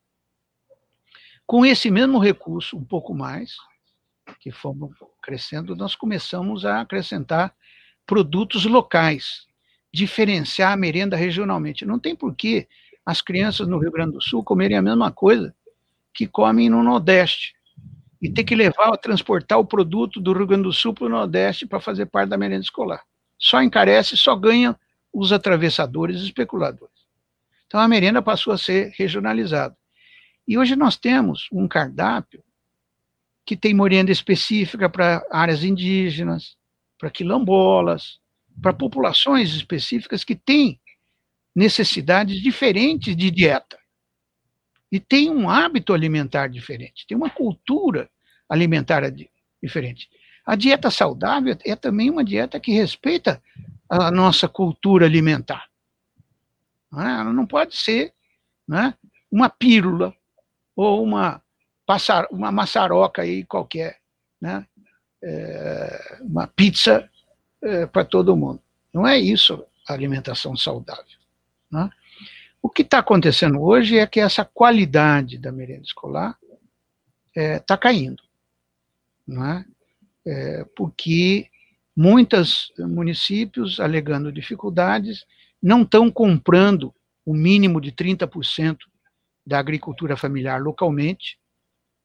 Com 1.47 1.65
esse 1.65 1.89
mesmo 1.89 2.19
recurso, 2.19 2.75
um 2.75 2.83
pouco 2.83 3.15
mais, 3.15 3.55
que 4.41 4.51
fomos 4.51 4.91
crescendo, 5.23 5.77
nós 5.77 5.95
começamos 5.95 6.65
a 6.65 6.81
acrescentar 6.81 7.55
produtos 8.05 8.65
locais, 8.65 9.47
diferenciar 9.93 10.73
a 10.73 10.77
merenda 10.77 11.15
regionalmente. 11.15 11.85
Não 11.85 11.97
tem 11.99 12.13
por 12.13 12.35
que 12.35 12.67
as 13.05 13.21
crianças 13.21 13.65
no 13.65 13.79
Rio 13.79 13.93
Grande 13.93 14.11
do 14.11 14.21
Sul 14.21 14.43
comerem 14.43 14.75
a 14.75 14.81
mesma 14.81 15.09
coisa 15.09 15.55
que 16.13 16.27
comem 16.27 16.69
no 16.69 16.83
Nordeste. 16.83 17.55
E 18.21 18.29
ter 18.29 18.43
que 18.43 18.55
levar, 18.55 18.97
transportar 18.97 19.57
o 19.57 19.65
produto 19.65 20.19
do 20.19 20.33
Rio 20.33 20.47
Grande 20.47 20.63
do 20.63 20.73
Sul 20.73 20.93
para 20.93 21.05
o 21.05 21.09
Nordeste 21.09 21.65
para 21.65 21.79
fazer 21.79 22.07
parte 22.07 22.27
da 22.27 22.37
merenda 22.37 22.63
escolar. 22.63 23.03
Só 23.39 23.61
encarece, 23.61 24.17
só 24.17 24.35
ganha 24.35 24.77
os 25.13 25.31
atravessadores 25.31 26.19
e 26.19 26.25
especuladores. 26.25 26.95
Então 27.67 27.79
a 27.79 27.87
merenda 27.87 28.21
passou 28.21 28.51
a 28.51 28.57
ser 28.57 28.91
regionalizada. 28.97 29.77
E 30.47 30.57
hoje 30.57 30.75
nós 30.75 30.95
temos 30.95 31.47
um 31.51 31.67
cardápio 31.67 32.43
que 33.45 33.57
tem 33.57 33.73
morenda 33.73 34.11
específica 34.11 34.89
para 34.89 35.25
áreas 35.31 35.63
indígenas, 35.63 36.55
para 36.97 37.09
quilombolas, 37.09 38.19
para 38.61 38.73
populações 38.73 39.53
específicas 39.53 40.23
que 40.23 40.35
têm 40.35 40.79
necessidades 41.55 42.41
diferentes 42.41 43.15
de 43.15 43.29
dieta. 43.29 43.77
E 44.91 44.99
tem 44.99 45.29
um 45.29 45.49
hábito 45.49 45.93
alimentar 45.93 46.47
diferente, 46.47 47.05
tem 47.07 47.17
uma 47.17 47.29
cultura 47.29 48.09
alimentar 48.49 49.03
diferente. 49.61 50.09
A 50.45 50.55
dieta 50.55 50.89
saudável 50.89 51.57
é 51.65 51.75
também 51.75 52.09
uma 52.09 52.23
dieta 52.23 52.59
que 52.59 52.71
respeita 52.71 53.43
a 53.89 54.09
nossa 54.09 54.47
cultura 54.47 55.05
alimentar. 55.05 55.65
É? 56.93 57.19
Ela 57.19 57.33
não 57.33 57.45
pode 57.45 57.75
ser 57.75 58.13
né, 58.67 58.93
uma 59.29 59.49
pílula 59.49 60.15
ou 60.77 61.03
uma, 61.03 61.41
passar, 61.87 62.27
uma 62.29 62.51
maçaroca 62.51 63.23
aí 63.23 63.43
qualquer, 63.43 63.97
né? 64.39 64.65
É, 65.23 66.19
uma 66.21 66.45
pizza 66.45 67.09
é, 67.63 67.87
para 67.87 68.05
todo 68.05 68.37
mundo. 68.37 68.61
Não 68.93 69.05
é 69.05 69.17
isso 69.17 69.65
a 69.87 69.93
alimentação 69.93 70.55
saudável. 70.55 71.17
Né? 71.71 71.89
O 72.61 72.69
que 72.69 72.83
está 72.83 72.99
acontecendo 72.99 73.59
hoje 73.59 73.97
é 73.97 74.05
que 74.05 74.19
essa 74.19 74.45
qualidade 74.45 75.39
da 75.39 75.51
merenda 75.51 75.81
escolar 75.81 76.37
está 77.29 77.41
é, 77.41 77.59
tá 77.59 77.77
caindo, 77.77 78.21
não 79.27 79.43
é? 79.43 79.65
é? 80.25 80.65
porque 80.75 81.49
muitos 81.95 82.71
municípios, 82.77 83.79
alegando 83.79 84.31
dificuldades, 84.31 85.25
não 85.61 85.81
estão 85.81 86.11
comprando 86.11 86.93
o 87.25 87.33
mínimo 87.33 87.81
de 87.81 87.91
30% 87.91 88.77
da 89.47 89.57
agricultura 89.57 90.17
familiar 90.17 90.61
localmente, 90.61 91.39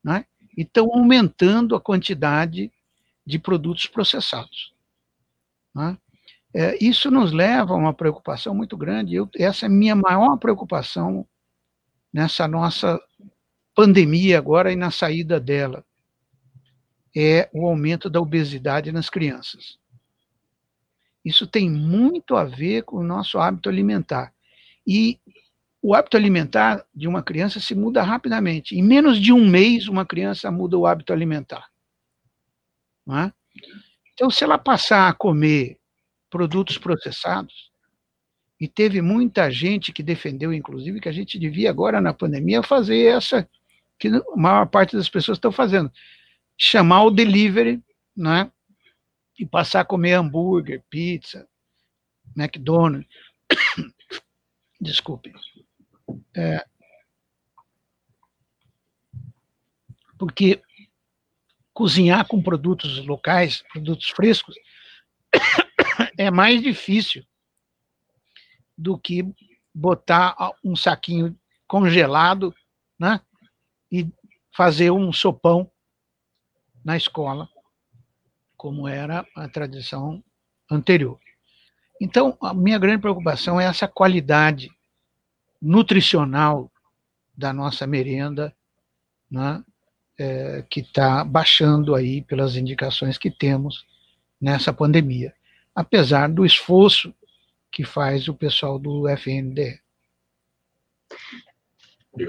né? 0.02 0.24
e 0.56 0.62
estão 0.62 0.88
aumentando 0.94 1.74
a 1.74 1.80
quantidade 1.80 2.70
de 3.26 3.36
produtos 3.36 3.86
processados. 3.86 4.72
Né? 5.74 5.98
É, 6.54 6.78
isso 6.80 7.10
nos 7.10 7.32
leva 7.32 7.74
a 7.74 7.76
uma 7.76 7.92
preocupação 7.92 8.54
muito 8.54 8.76
grande. 8.76 9.16
Eu, 9.16 9.28
essa 9.34 9.66
é 9.66 9.68
a 9.68 9.72
minha 9.72 9.96
maior 9.96 10.36
preocupação 10.36 11.26
nessa 12.12 12.46
nossa 12.46 13.00
pandemia 13.74 14.38
agora 14.38 14.70
e 14.70 14.76
na 14.76 14.92
saída 14.92 15.40
dela. 15.40 15.84
É 17.16 17.50
o 17.52 17.66
aumento 17.66 18.08
da 18.08 18.20
obesidade 18.20 18.92
nas 18.92 19.10
crianças. 19.10 19.78
Isso 21.24 21.44
tem 21.44 21.68
muito 21.68 22.36
a 22.36 22.44
ver 22.44 22.84
com 22.84 22.98
o 22.98 23.04
nosso 23.04 23.38
hábito 23.38 23.68
alimentar. 23.68 24.32
E 24.86 25.18
o 25.82 25.94
hábito 25.94 26.16
alimentar 26.16 26.86
de 26.94 27.08
uma 27.08 27.22
criança 27.22 27.58
se 27.58 27.74
muda 27.74 28.02
rapidamente. 28.02 28.76
Em 28.76 28.82
menos 28.82 29.20
de 29.20 29.32
um 29.32 29.46
mês, 29.46 29.88
uma 29.88 30.06
criança 30.06 30.50
muda 30.50 30.78
o 30.78 30.86
hábito 30.86 31.12
alimentar. 31.12 31.68
É? 33.10 33.32
Então, 34.14 34.30
se 34.30 34.44
ela 34.44 34.56
passar 34.56 35.08
a 35.08 35.12
comer 35.12 35.78
produtos 36.32 36.78
processados. 36.78 37.70
E 38.58 38.66
teve 38.66 39.02
muita 39.02 39.50
gente 39.50 39.92
que 39.92 40.02
defendeu, 40.02 40.50
inclusive, 40.50 40.98
que 40.98 41.08
a 41.08 41.12
gente 41.12 41.38
devia 41.38 41.68
agora 41.68 42.00
na 42.00 42.14
pandemia 42.14 42.62
fazer 42.62 43.14
essa 43.14 43.46
que 43.98 44.08
a 44.08 44.22
maior 44.34 44.66
parte 44.66 44.96
das 44.96 45.08
pessoas 45.10 45.36
estão 45.36 45.52
fazendo, 45.52 45.92
chamar 46.56 47.04
o 47.04 47.10
delivery, 47.10 47.82
né? 48.16 48.50
E 49.38 49.44
passar 49.44 49.80
a 49.80 49.84
comer 49.84 50.14
hambúrguer, 50.14 50.82
pizza, 50.88 51.46
McDonald's. 52.36 53.06
Desculpe. 54.80 55.32
É, 56.34 56.64
porque 60.18 60.62
cozinhar 61.72 62.26
com 62.26 62.42
produtos 62.42 63.04
locais, 63.04 63.62
produtos 63.72 64.08
frescos, 64.10 64.54
é 66.16 66.30
mais 66.30 66.62
difícil 66.62 67.24
do 68.76 68.98
que 68.98 69.24
botar 69.74 70.36
um 70.62 70.76
saquinho 70.76 71.36
congelado, 71.66 72.54
né? 72.98 73.20
E 73.90 74.08
fazer 74.52 74.90
um 74.90 75.12
sopão 75.12 75.70
na 76.84 76.96
escola, 76.96 77.48
como 78.56 78.86
era 78.86 79.26
a 79.34 79.48
tradição 79.48 80.22
anterior. 80.70 81.18
Então, 82.00 82.36
a 82.42 82.52
minha 82.52 82.78
grande 82.78 83.00
preocupação 83.00 83.60
é 83.60 83.64
essa 83.64 83.88
qualidade 83.88 84.70
nutricional 85.62 86.70
da 87.34 87.52
nossa 87.52 87.86
merenda, 87.86 88.54
né? 89.30 89.64
é, 90.18 90.64
que 90.68 90.80
está 90.80 91.24
baixando 91.24 91.94
aí 91.94 92.22
pelas 92.22 92.56
indicações 92.56 93.16
que 93.16 93.30
temos 93.30 93.86
nessa 94.40 94.72
pandemia, 94.72 95.32
apesar 95.74 96.28
do 96.28 96.44
esforço 96.44 97.14
que 97.70 97.84
faz 97.84 98.28
o 98.28 98.34
pessoal 98.34 98.78
do 98.78 99.08
FNDE. 99.08 99.80
É. 102.18 102.28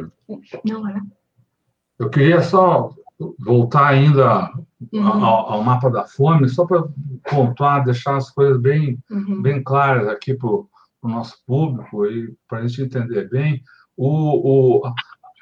Eu 2.00 2.10
queria 2.10 2.42
só 2.42 2.96
voltar 3.40 3.88
ainda 3.88 4.52
uhum. 4.92 5.26
ao, 5.26 5.54
ao, 5.54 5.64
mapa 5.64 5.90
da 5.90 6.06
fome, 6.06 6.48
só 6.50 6.66
para 6.66 6.84
pontuar, 7.30 7.84
deixar 7.84 8.18
as 8.18 8.30
coisas 8.32 8.60
bem, 8.60 8.98
uhum. 9.10 9.42
bem 9.42 9.62
claras 9.62 10.08
aqui 10.08 10.34
para 10.34 10.48
o 10.48 10.70
nosso 11.08 11.38
público 11.46 12.06
e 12.06 12.34
para 12.48 12.60
a 12.60 12.68
gente 12.68 12.82
entender 12.82 13.30
bem. 13.30 13.62
O, 13.96 14.80
o, 14.80 14.94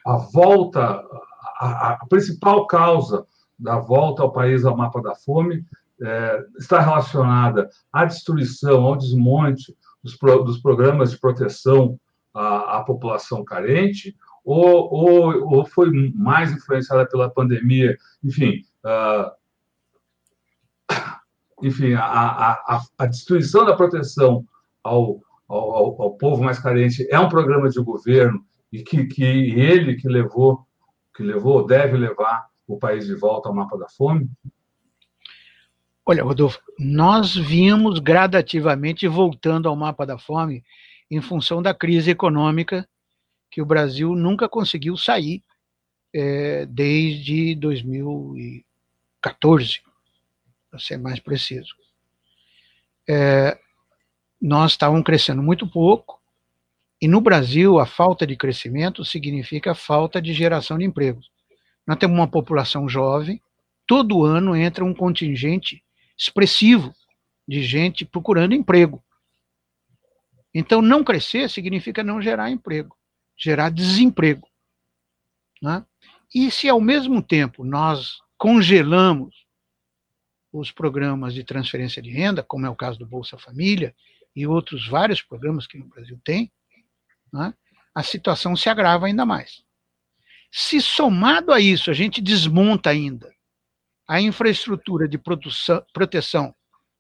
a 0.06 0.18
volta 0.18 1.04
a, 1.60 1.92
a, 1.92 2.06
principal 2.08 2.66
causa 2.66 3.26
da 3.58 3.78
volta 3.78 4.24
ao 4.24 4.32
país 4.32 4.66
ao 4.66 4.76
mapa 4.76 5.02
da 5.02 5.16
fome 5.16 5.64
é, 6.02 6.46
está 6.58 6.80
relacionada 6.80 7.70
à 7.94 8.06
destruição, 8.06 8.84
ao 8.84 8.96
desmonte 8.96 9.76
dos, 10.04 10.16
pro, 10.16 10.44
dos 10.44 10.60
programas 10.60 11.12
de 11.12 11.20
proteção 11.20 12.00
à, 12.34 12.78
à 12.78 12.84
população 12.84 13.44
carente, 13.44 14.16
ou, 14.44 14.92
ou, 14.92 15.58
ou, 15.58 15.66
foi 15.66 15.92
mais 16.16 16.52
influenciada 16.52 17.08
pela 17.08 17.30
pandemia, 17.30 17.96
enfim, 18.24 18.64
uh, 18.84 19.32
enfim, 21.62 21.94
a, 21.94 22.04
a, 22.04 22.82
a, 22.98 23.06
destruição 23.06 23.64
da 23.66 23.76
proteção 23.76 24.44
ao, 24.84 25.22
ao, 25.54 26.02
ao, 26.02 26.18
povo 26.18 26.44
mais 26.44 26.60
carente 26.60 27.08
é 27.10 27.20
um 27.20 27.30
programa 27.30 27.70
de 27.70 27.82
governo 27.82 28.44
e 28.72 28.84
que, 28.84 29.06
que 29.06 29.24
ele 29.24 29.96
que 29.96 30.08
levou 30.08 30.66
que 31.14 31.24
levou, 31.24 31.66
deve 31.66 31.98
levar 31.98 32.48
o 32.68 32.78
país 32.78 33.06
de 33.06 33.16
volta 33.16 33.48
ao 33.50 33.56
mapa 33.56 33.78
da 33.78 33.90
fome? 33.90 34.30
Olha, 36.06 36.24
Rodolfo, 36.24 36.62
nós 36.80 37.36
vimos 37.36 38.00
gradativamente 38.00 39.06
voltando 39.08 39.68
ao 39.70 39.76
mapa 39.76 40.06
da 40.06 40.18
fome 40.18 40.64
em 41.10 41.22
função 41.22 41.62
da 41.62 41.74
crise 41.74 42.12
econômica 42.12 42.86
que 43.50 43.62
o 43.62 43.66
Brasil 43.66 44.14
nunca 44.16 44.50
conseguiu 44.50 44.98
sair 44.98 45.42
é, 46.14 46.66
desde 46.66 47.56
2014, 47.56 49.82
para 50.70 50.80
ser 50.80 50.98
mais 50.98 51.20
preciso. 51.20 51.74
É, 53.08 53.58
nós 54.42 54.72
estávamos 54.72 55.04
crescendo 55.04 55.44
muito 55.44 55.68
pouco, 55.68 56.20
e 57.02 57.08
no 57.08 57.20
Brasil, 57.20 57.80
a 57.80 57.86
falta 57.86 58.28
de 58.28 58.36
crescimento 58.36 59.04
significa 59.04 59.74
falta 59.74 60.22
de 60.22 60.34
geração 60.34 60.78
de 60.78 60.86
empregos. 60.86 61.32
Nós 61.86 61.98
temos 61.98 62.16
uma 62.16 62.28
população 62.28 62.88
jovem, 62.88 63.42
todo 63.88 64.24
ano 64.24 64.56
entra 64.56 64.86
um 64.86 64.94
contingente 64.94 65.84
expressivo 66.18 66.94
de 67.48 67.64
gente 67.64 68.06
procurando 68.06 68.54
emprego. 68.54 69.04
Então, 70.54 70.82
não 70.82 71.04
crescer 71.04 71.50
significa 71.50 72.04
não 72.04 72.22
gerar 72.22 72.52
emprego, 72.52 72.96
gerar 73.36 73.70
desemprego. 73.70 74.48
Né? 75.62 75.84
E 76.34 76.52
se 76.52 76.70
ao 76.70 76.80
mesmo 76.80 77.22
tempo 77.22 77.64
nós 77.64 78.20
congelamos 78.38 79.36
os 80.54 80.72
programas 80.72 81.34
de 81.34 81.44
transferência 81.44 82.02
de 82.02 82.12
renda, 82.12 82.44
como 82.44 82.66
é 82.66 82.70
o 82.70 82.76
caso 82.76 83.00
do 83.00 83.08
Bolsa 83.08 83.38
Família 83.38 83.96
e 84.36 84.48
outros 84.48 84.88
vários 84.88 85.22
programas 85.22 85.68
que 85.68 85.78
no 85.78 85.86
Brasil 85.86 86.20
tem, 86.24 86.52
né, 87.32 87.54
a 87.94 88.04
situação 88.04 88.56
se 88.56 88.70
agrava 88.70 89.06
ainda 89.06 89.26
mais. 89.26 89.64
Se 90.52 90.82
somado 90.82 91.52
a 91.52 91.60
isso 91.60 91.90
a 91.90 91.94
gente 91.94 92.22
desmonta 92.22 92.90
ainda 92.90 93.34
a 94.08 94.20
infraestrutura 94.20 95.08
de 95.08 95.18
produção, 95.18 95.84
proteção 95.94 96.54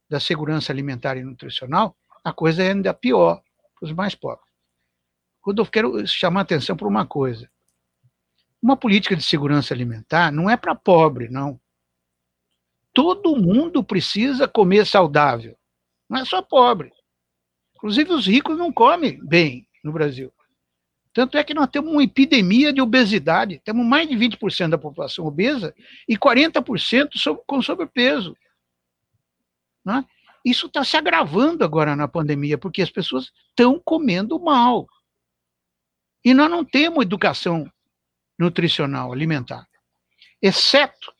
da 0.09 0.19
segurança 0.19 0.71
alimentar 0.71 1.17
e 1.17 1.23
nutricional, 1.23 1.95
a 2.23 2.31
coisa 2.31 2.63
é 2.63 2.71
ainda 2.71 2.93
pior 2.93 3.41
para 3.77 3.85
os 3.85 3.93
mais 3.93 4.15
pobres. 4.15 4.49
Rodolfo, 5.41 5.71
quero 5.71 6.05
chamar 6.07 6.41
a 6.41 6.43
atenção 6.43 6.77
para 6.77 6.87
uma 6.87 7.05
coisa. 7.05 7.49
Uma 8.61 8.77
política 8.77 9.15
de 9.15 9.23
segurança 9.23 9.73
alimentar 9.73 10.31
não 10.31 10.49
é 10.49 10.55
para 10.55 10.75
pobre, 10.75 11.27
não. 11.29 11.59
Todo 12.93 13.35
mundo 13.35 13.83
precisa 13.83 14.47
comer 14.47 14.85
saudável. 14.85 15.57
Não 16.07 16.19
é 16.19 16.25
só 16.25 16.41
pobre. 16.41 16.93
Inclusive 17.81 18.13
os 18.13 18.27
ricos 18.27 18.55
não 18.55 18.71
comem 18.71 19.19
bem 19.25 19.67
no 19.83 19.91
Brasil. 19.91 20.31
Tanto 21.11 21.35
é 21.35 21.43
que 21.43 21.53
nós 21.53 21.67
temos 21.67 21.91
uma 21.91 22.03
epidemia 22.03 22.71
de 22.71 22.79
obesidade. 22.79 23.59
Temos 23.65 23.83
mais 23.83 24.07
de 24.07 24.15
20% 24.15 24.69
da 24.69 24.77
população 24.77 25.25
obesa 25.25 25.73
e 26.07 26.15
40% 26.15 27.09
com 27.47 27.61
sobrepeso. 27.61 28.37
Né? 29.83 30.05
Isso 30.45 30.67
está 30.67 30.83
se 30.83 30.95
agravando 30.95 31.65
agora 31.65 31.95
na 31.95 32.07
pandemia, 32.07 32.57
porque 32.57 32.83
as 32.83 32.91
pessoas 32.91 33.31
estão 33.49 33.81
comendo 33.83 34.39
mal. 34.39 34.87
E 36.23 36.33
nós 36.35 36.49
não 36.49 36.63
temos 36.63 37.03
educação 37.03 37.69
nutricional 38.37 39.11
alimentar, 39.11 39.67
exceto 40.39 41.11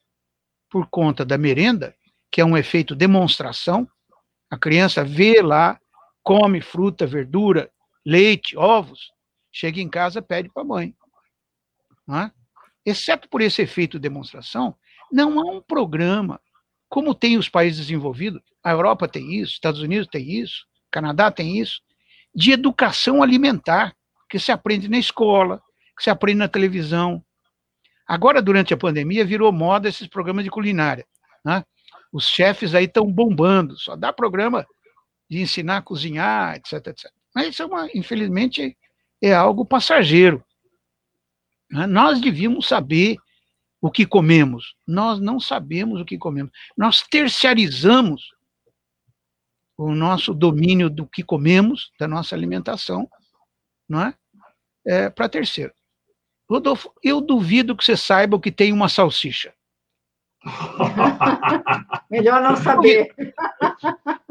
por 0.70 0.88
conta 0.90 1.26
da 1.26 1.38
merenda, 1.38 1.96
que 2.32 2.40
é 2.40 2.46
um 2.46 2.58
efeito 2.58 2.96
demonstração. 2.96 3.88
A 4.50 4.58
criança 4.58 5.04
vê 5.04 5.42
lá, 5.42 5.80
come 6.24 6.62
fruta, 6.62 7.06
verdura, 7.06 7.72
leite, 8.06 8.58
ovos, 8.58 9.12
chega 9.52 9.82
em 9.82 9.90
casa, 9.90 10.22
pede 10.22 10.50
para 10.50 10.64
a 10.64 10.66
mãe. 10.66 10.96
É? 12.10 12.32
Exceto 12.86 13.30
por 13.30 13.42
esse 13.42 13.62
efeito 13.62 14.00
demonstração, 14.00 14.76
não 15.12 15.40
há 15.40 15.52
um 15.52 15.62
programa, 15.62 16.40
como 16.90 17.16
tem 17.16 17.38
os 17.38 17.48
países 17.48 17.80
desenvolvidos, 17.80 18.42
a 18.64 18.72
Europa 18.72 19.08
tem 19.08 19.34
isso, 19.36 19.54
Estados 19.54 19.82
Unidos 19.82 20.08
tem 20.08 20.30
isso, 20.30 20.66
Canadá 20.90 21.32
tem 21.32 21.58
isso, 21.58 21.82
de 22.34 22.52
educação 22.52 23.22
alimentar, 23.22 23.96
que 24.30 24.40
se 24.40 24.52
aprende 24.52 24.88
na 24.88 24.98
escola, 24.98 25.62
que 25.98 26.04
se 26.04 26.10
aprende 26.10 26.40
na 26.40 26.48
televisão. 26.48 27.24
Agora, 28.08 28.42
durante 28.42 28.74
a 28.74 28.78
pandemia, 28.78 29.26
virou 29.26 29.52
moda 29.52 29.90
esses 29.90 30.08
programas 30.08 30.44
de 30.44 30.50
culinária. 30.50 31.06
Né? 31.44 31.64
Os 32.12 32.28
chefes 32.28 32.74
aí 32.74 32.86
estão 32.86 33.12
bombando, 33.12 33.78
só 33.78 33.96
dá 33.96 34.14
programa 34.14 34.66
de 35.32 35.40
ensinar 35.40 35.78
a 35.78 35.82
cozinhar, 35.82 36.58
etc, 36.58 36.88
etc. 36.88 37.10
Mas 37.34 37.48
isso 37.48 37.64
é 37.64 37.66
uma, 37.66 37.90
infelizmente, 37.96 38.78
é 39.22 39.34
algo 39.34 39.66
passageiro. 39.66 40.44
Né? 41.70 41.88
Nós 41.88 42.20
devíamos 42.20 42.68
saber 42.68 43.16
o 43.80 43.90
que 43.90 44.06
comemos. 44.06 44.76
Nós 44.86 45.22
não 45.22 45.40
sabemos 45.40 46.02
o 46.02 46.06
que 46.06 46.18
comemos. 46.18 46.52
Nós 46.78 47.02
terciarizamos 47.04 48.34
o 49.78 49.96
nosso 49.96 50.34
domínio 50.34 50.90
do 50.90 51.08
que 51.08 51.24
comemos, 51.24 51.94
da 51.98 52.10
nossa 52.10 52.36
alimentação, 52.36 53.10
não 53.88 54.02
é? 54.02 54.14
é 54.86 55.10
para 55.10 55.30
terceiro. 55.30 55.74
Rodolfo, 56.50 56.94
eu 57.02 57.22
duvido 57.22 57.74
que 57.74 57.86
você 57.86 57.96
saiba 57.96 58.36
o 58.36 58.42
que 58.42 58.52
tem 58.52 58.74
uma 58.74 58.90
salsicha. 58.90 59.54
Melhor 62.10 62.42
não 62.42 62.56
saber. 62.56 63.14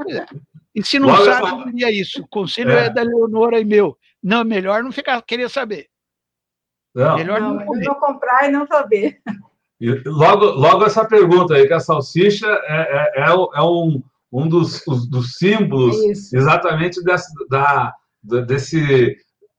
É. 0.09 0.27
E 0.75 0.85
se 0.85 0.99
não 0.99 1.09
Logo 1.09 1.25
sabe, 1.25 1.49
eu 1.49 1.65
diria 1.67 1.91
isso. 1.91 2.23
O 2.23 2.29
conselho 2.29 2.71
é. 2.71 2.87
é. 2.87 2.91
da 2.91 3.03
Leonora 3.03 3.61
e 3.61 3.65
meu. 3.65 3.97
Não, 4.23 4.45
melhor 4.45 4.83
não 4.83 4.93
ficar 4.93 5.21
querer 5.23 5.49
saber. 5.49 5.89
Não. 6.95 7.17
Melhor 7.17 7.41
não, 7.41 7.55
não 7.55 7.67
comer. 7.67 7.87
não 7.87 7.95
comprar 7.95 8.49
e 8.49 8.53
não 8.53 8.67
saber. 8.67 9.21
E 9.81 9.91
logo, 10.07 10.45
logo 10.45 10.85
essa 10.85 11.05
pergunta 11.05 11.55
aí, 11.55 11.67
que 11.67 11.73
a 11.73 11.81
salsicha 11.81 12.47
é, 12.47 13.17
é, 13.17 13.23
é, 13.23 13.31
é 13.31 13.63
um, 13.63 14.03
um 14.31 14.49
dos, 14.49 14.87
os, 14.87 15.09
dos 15.09 15.37
símbolos 15.39 15.97
é 15.97 16.37
exatamente 16.37 17.03
desse, 17.03 17.33
da, 17.49 17.95
desse 18.47 19.17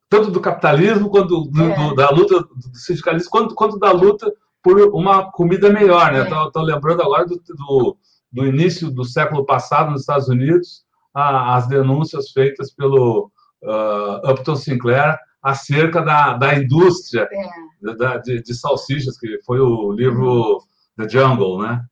tanto 0.08 0.30
do 0.30 0.40
capitalismo 0.40 1.10
quanto 1.10 1.46
do, 1.46 1.62
é. 1.62 1.74
do, 1.74 1.94
da 1.94 2.10
luta 2.10 2.40
do 2.40 2.76
sindicalismo, 2.76 3.30
quanto, 3.30 3.54
quanto 3.54 3.78
da 3.78 3.90
luta 3.90 4.32
por 4.62 4.80
uma 4.94 5.30
comida 5.32 5.70
melhor. 5.70 6.12
Né? 6.12 6.22
Estou 6.22 6.62
é. 6.62 6.72
lembrando 6.74 7.02
agora 7.02 7.26
do, 7.26 7.36
do, 7.36 7.96
do, 8.30 8.46
início 8.46 8.90
do 8.90 9.04
século 9.04 9.44
passado 9.44 9.90
nos 9.90 10.02
Estados 10.02 10.28
Unidos, 10.28 10.84
a, 11.12 11.56
as 11.56 11.66
denúncias 11.66 12.30
feitas 12.30 12.72
pelo 12.72 13.30
uh, 13.62 14.30
Upton 14.30 14.56
Sinclair 14.56 15.18
acerca 15.42 16.00
da, 16.00 16.34
da 16.34 16.54
indústria 16.54 17.28
é. 17.30 17.94
da, 17.94 18.18
de, 18.18 18.40
de, 18.42 18.54
salsichas, 18.54 19.18
que 19.18 19.40
foi 19.44 19.58
o 19.58 19.92
livro 19.92 20.62
The 20.96 21.08
Jungle, 21.08 21.62
né? 21.62 21.84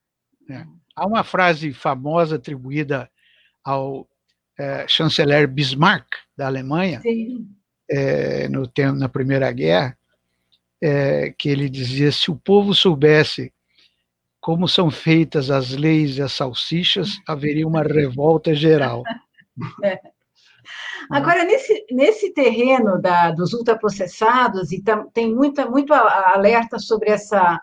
É. 0.48 0.64
Há 0.94 1.06
uma 1.06 1.24
frase 1.24 1.72
famosa 1.72 2.36
atribuída 2.36 3.10
ao 3.64 4.06
é, 4.58 4.86
chanceler 4.86 5.48
Bismarck, 5.48 6.06
da 6.36 6.46
Alemanha, 6.46 7.00
é, 7.90 8.48
no 8.48 8.66
tempo, 8.66 8.98
na 8.98 9.08
Primeira 9.08 9.50
Guerra, 9.50 9.96
é, 10.82 11.34
que 11.36 11.48
ele 11.48 11.68
dizia: 11.68 12.10
se 12.10 12.30
o 12.30 12.36
povo 12.36 12.74
soubesse 12.74 13.52
como 14.40 14.66
são 14.66 14.90
feitas 14.90 15.50
as 15.50 15.70
leis 15.70 16.16
e 16.16 16.22
as 16.22 16.32
salsichas, 16.32 17.20
haveria 17.28 17.66
uma 17.66 17.82
revolta 17.82 18.54
geral. 18.54 19.02
É. 19.84 20.00
Agora, 21.10 21.44
nesse, 21.44 21.84
nesse 21.90 22.32
terreno 22.32 22.98
da, 22.98 23.30
dos 23.30 23.52
ultraprocessados, 23.52 24.72
e 24.72 24.82
tam, 24.82 25.06
tem 25.10 25.34
muita, 25.34 25.68
muito 25.68 25.92
alerta 25.92 26.78
sobre 26.78 27.10
essa, 27.10 27.60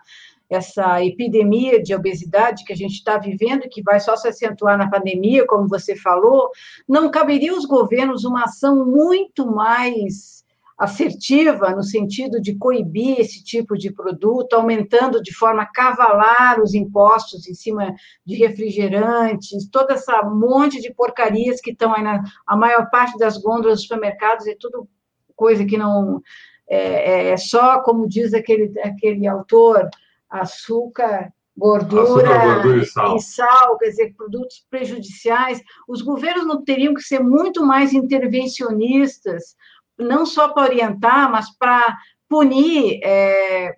essa 0.48 1.04
epidemia 1.04 1.82
de 1.82 1.94
obesidade 1.94 2.62
que 2.64 2.72
a 2.72 2.76
gente 2.76 2.94
está 2.94 3.18
vivendo, 3.18 3.68
que 3.68 3.82
vai 3.82 3.98
só 3.98 4.16
se 4.16 4.28
acentuar 4.28 4.78
na 4.78 4.88
pandemia, 4.88 5.46
como 5.46 5.66
você 5.66 5.96
falou, 5.96 6.50
não 6.86 7.10
caberia 7.10 7.52
aos 7.52 7.64
governos 7.64 8.24
uma 8.24 8.44
ação 8.44 8.86
muito 8.86 9.50
mais 9.50 10.37
assertiva 10.78 11.74
no 11.74 11.82
sentido 11.82 12.40
de 12.40 12.56
coibir 12.56 13.18
esse 13.18 13.42
tipo 13.42 13.76
de 13.76 13.92
produto, 13.92 14.54
aumentando 14.54 15.20
de 15.20 15.34
forma 15.34 15.66
cavalar 15.66 16.60
os 16.62 16.72
impostos 16.72 17.48
em 17.48 17.54
cima 17.54 17.92
de 18.24 18.36
refrigerantes, 18.36 19.68
toda 19.70 19.94
essa 19.94 20.22
monte 20.22 20.80
de 20.80 20.94
porcarias 20.94 21.60
que 21.60 21.72
estão 21.72 21.92
aí 21.92 22.02
na 22.02 22.22
a 22.46 22.56
maior 22.56 22.88
parte 22.90 23.18
das 23.18 23.36
gôndolas 23.36 23.78
dos 23.78 23.82
supermercados 23.82 24.46
é 24.46 24.54
tudo 24.58 24.88
coisa 25.34 25.64
que 25.64 25.76
não 25.76 26.22
é, 26.68 26.78
é, 26.78 27.30
é 27.30 27.36
só 27.36 27.80
como 27.82 28.08
diz 28.08 28.32
aquele 28.32 28.72
aquele 28.80 29.26
autor 29.26 29.88
açúcar 30.30 31.32
Gordura, 31.58 32.04
açúcar, 32.04 32.54
gordura 32.54 32.82
e, 32.82 32.86
sal. 32.86 33.16
e 33.16 33.20
sal, 33.20 33.78
quer 33.78 33.88
dizer, 33.88 34.14
produtos 34.16 34.64
prejudiciais. 34.70 35.60
Os 35.88 36.02
governos 36.02 36.46
não 36.46 36.62
teriam 36.62 36.94
que 36.94 37.02
ser 37.02 37.18
muito 37.18 37.66
mais 37.66 37.92
intervencionistas 37.92 39.56
não 39.98 40.24
só 40.24 40.48
para 40.48 40.64
orientar, 40.64 41.30
mas 41.30 41.50
para 41.56 41.96
punir 42.28 43.00
é, 43.02 43.76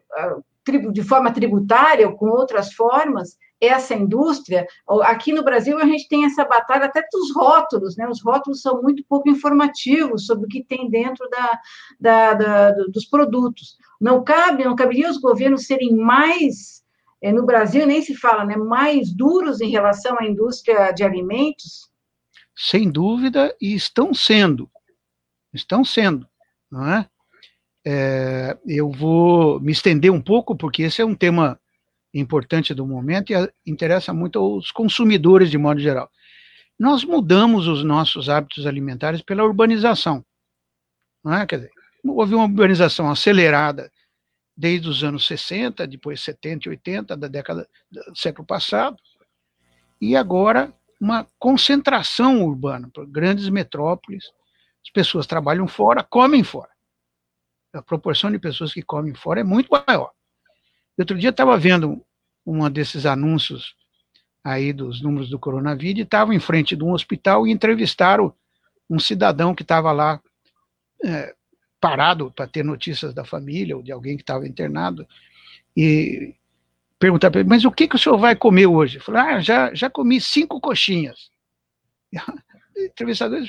de 0.93 1.03
forma 1.03 1.33
tributária 1.33 2.07
ou 2.07 2.17
com 2.17 2.27
outras 2.27 2.73
formas 2.73 3.37
essa 3.61 3.95
indústria. 3.95 4.67
Aqui 5.03 5.33
no 5.33 5.45
Brasil 5.45 5.79
a 5.79 5.85
gente 5.85 6.09
tem 6.09 6.25
essa 6.25 6.45
batalha 6.45 6.87
até 6.87 7.03
dos 7.13 7.35
rótulos, 7.35 7.97
né? 7.97 8.09
Os 8.09 8.23
rótulos 8.23 8.63
são 8.63 8.81
muito 8.81 9.05
pouco 9.07 9.29
informativos 9.29 10.25
sobre 10.25 10.47
o 10.47 10.49
que 10.49 10.65
tem 10.65 10.89
dentro 10.89 11.29
da, 11.29 11.61
da, 12.01 12.35
da 12.35 12.71
dos 12.89 13.05
produtos. 13.05 13.77
Não 14.01 14.25
cabe, 14.25 14.65
não 14.65 14.75
caberia 14.75 15.11
os 15.11 15.19
governos 15.19 15.67
serem 15.67 15.95
mais 15.95 16.81
é, 17.23 17.31
no 17.31 17.45
Brasil 17.45 17.87
nem 17.87 18.01
se 18.01 18.15
fala, 18.15 18.45
né? 18.45 18.57
Mais 18.57 19.13
duros 19.13 19.61
em 19.61 19.69
relação 19.69 20.17
à 20.19 20.25
indústria 20.25 20.91
de 20.93 21.05
alimentos. 21.05 21.91
Sem 22.57 22.91
dúvida, 22.91 23.55
e 23.61 23.75
estão 23.75 24.15
sendo. 24.15 24.71
Estão 25.53 25.85
sendo, 25.85 26.27
não 26.71 26.87
é? 26.89 27.09
é? 27.87 28.59
eu 28.67 28.91
vou 28.91 29.61
me 29.61 29.73
estender 29.73 30.13
um 30.13 30.21
pouco, 30.21 30.57
porque 30.57 30.83
esse 30.83 31.03
é 31.03 31.05
um 31.05 31.15
tema 31.15 31.59
importante 32.13 32.75
do 32.75 32.87
momento 32.87 33.33
e 33.33 33.53
interessa 33.67 34.13
muito 34.13 34.39
aos 34.39 34.71
consumidores 34.71 35.51
de 35.51 35.59
modo 35.59 35.81
geral. 35.81 36.11
Nós 36.79 37.05
mudamos 37.05 37.67
os 37.67 37.85
nossos 37.85 38.29
hábitos 38.29 38.67
alimentares 38.67 39.23
pela 39.23 39.45
urbanização. 39.45 40.25
Não 41.23 41.35
é? 41.35 41.47
Quer 41.47 41.57
dizer, 41.57 41.71
houve 42.05 42.35
uma 42.35 42.45
urbanização 42.45 43.11
acelerada 43.11 43.93
desde 44.57 44.89
os 44.89 45.03
anos 45.05 45.27
60, 45.27 45.87
depois 45.87 46.21
70 46.21 46.69
e 46.69 46.71
80 46.71 47.17
da 47.17 47.29
década 47.29 47.69
do 47.91 48.17
século 48.17 48.47
passado, 48.47 48.97
e 50.01 50.17
agora 50.17 50.73
uma 51.01 51.27
concentração 51.39 52.45
urbana, 52.45 52.91
grandes 53.09 53.49
metrópoles, 53.49 54.25
as 54.85 54.91
pessoas 54.91 55.27
trabalham 55.27 55.69
fora, 55.69 56.03
comem 56.03 56.43
fora. 56.43 56.71
A 57.73 57.83
proporção 57.83 58.31
de 58.31 58.39
pessoas 58.39 58.73
que 58.73 58.83
comem 58.83 59.15
fora 59.15 59.41
é 59.41 59.45
muito 59.45 59.69
maior. 59.71 60.11
Outro 60.99 61.17
dia 61.17 61.31
estava 61.31 61.57
vendo 61.57 62.05
um 62.45 62.69
desses 62.69 63.07
anúncios 63.07 63.75
aí 64.43 64.73
dos 64.73 65.01
números 65.01 65.29
do 65.29 65.39
coronavírus 65.39 66.01
e 66.01 66.03
estava 66.03 66.35
em 66.35 66.41
frente 66.41 66.75
de 66.75 66.83
um 66.83 66.93
hospital 66.93 67.47
e 67.47 67.53
entrevistaram 67.53 68.35
um 68.89 68.99
cidadão 68.99 69.55
que 69.55 69.63
estava 69.63 69.93
lá 69.93 70.21
é, 71.05 71.35
parado 71.81 72.31
para 72.33 72.47
ter 72.47 72.65
notícias 72.65 73.15
da 73.15 73.25
família 73.25 73.77
ou 73.77 73.83
de 73.83 73.93
alguém 73.93 74.17
que 74.17 74.23
estava 74.23 74.47
internado 74.47 75.07
e 75.77 76.35
perguntar 76.99 77.31
para 77.31 77.41
ele, 77.41 77.49
mas 77.49 77.65
o 77.65 77.71
que, 77.71 77.89
que 77.89 77.97
o 77.97 77.99
senhor 77.99 78.19
vai 78.19 78.37
comer 78.37 78.67
hoje? 78.67 78.99
Eu 78.99 79.03
falei, 79.03 79.23
ah, 79.23 79.41
já, 79.41 79.73
já 79.73 79.89
comi 79.89 80.21
cinco 80.21 80.61
coxinhas 80.61 81.31
entrevistador 82.87 83.41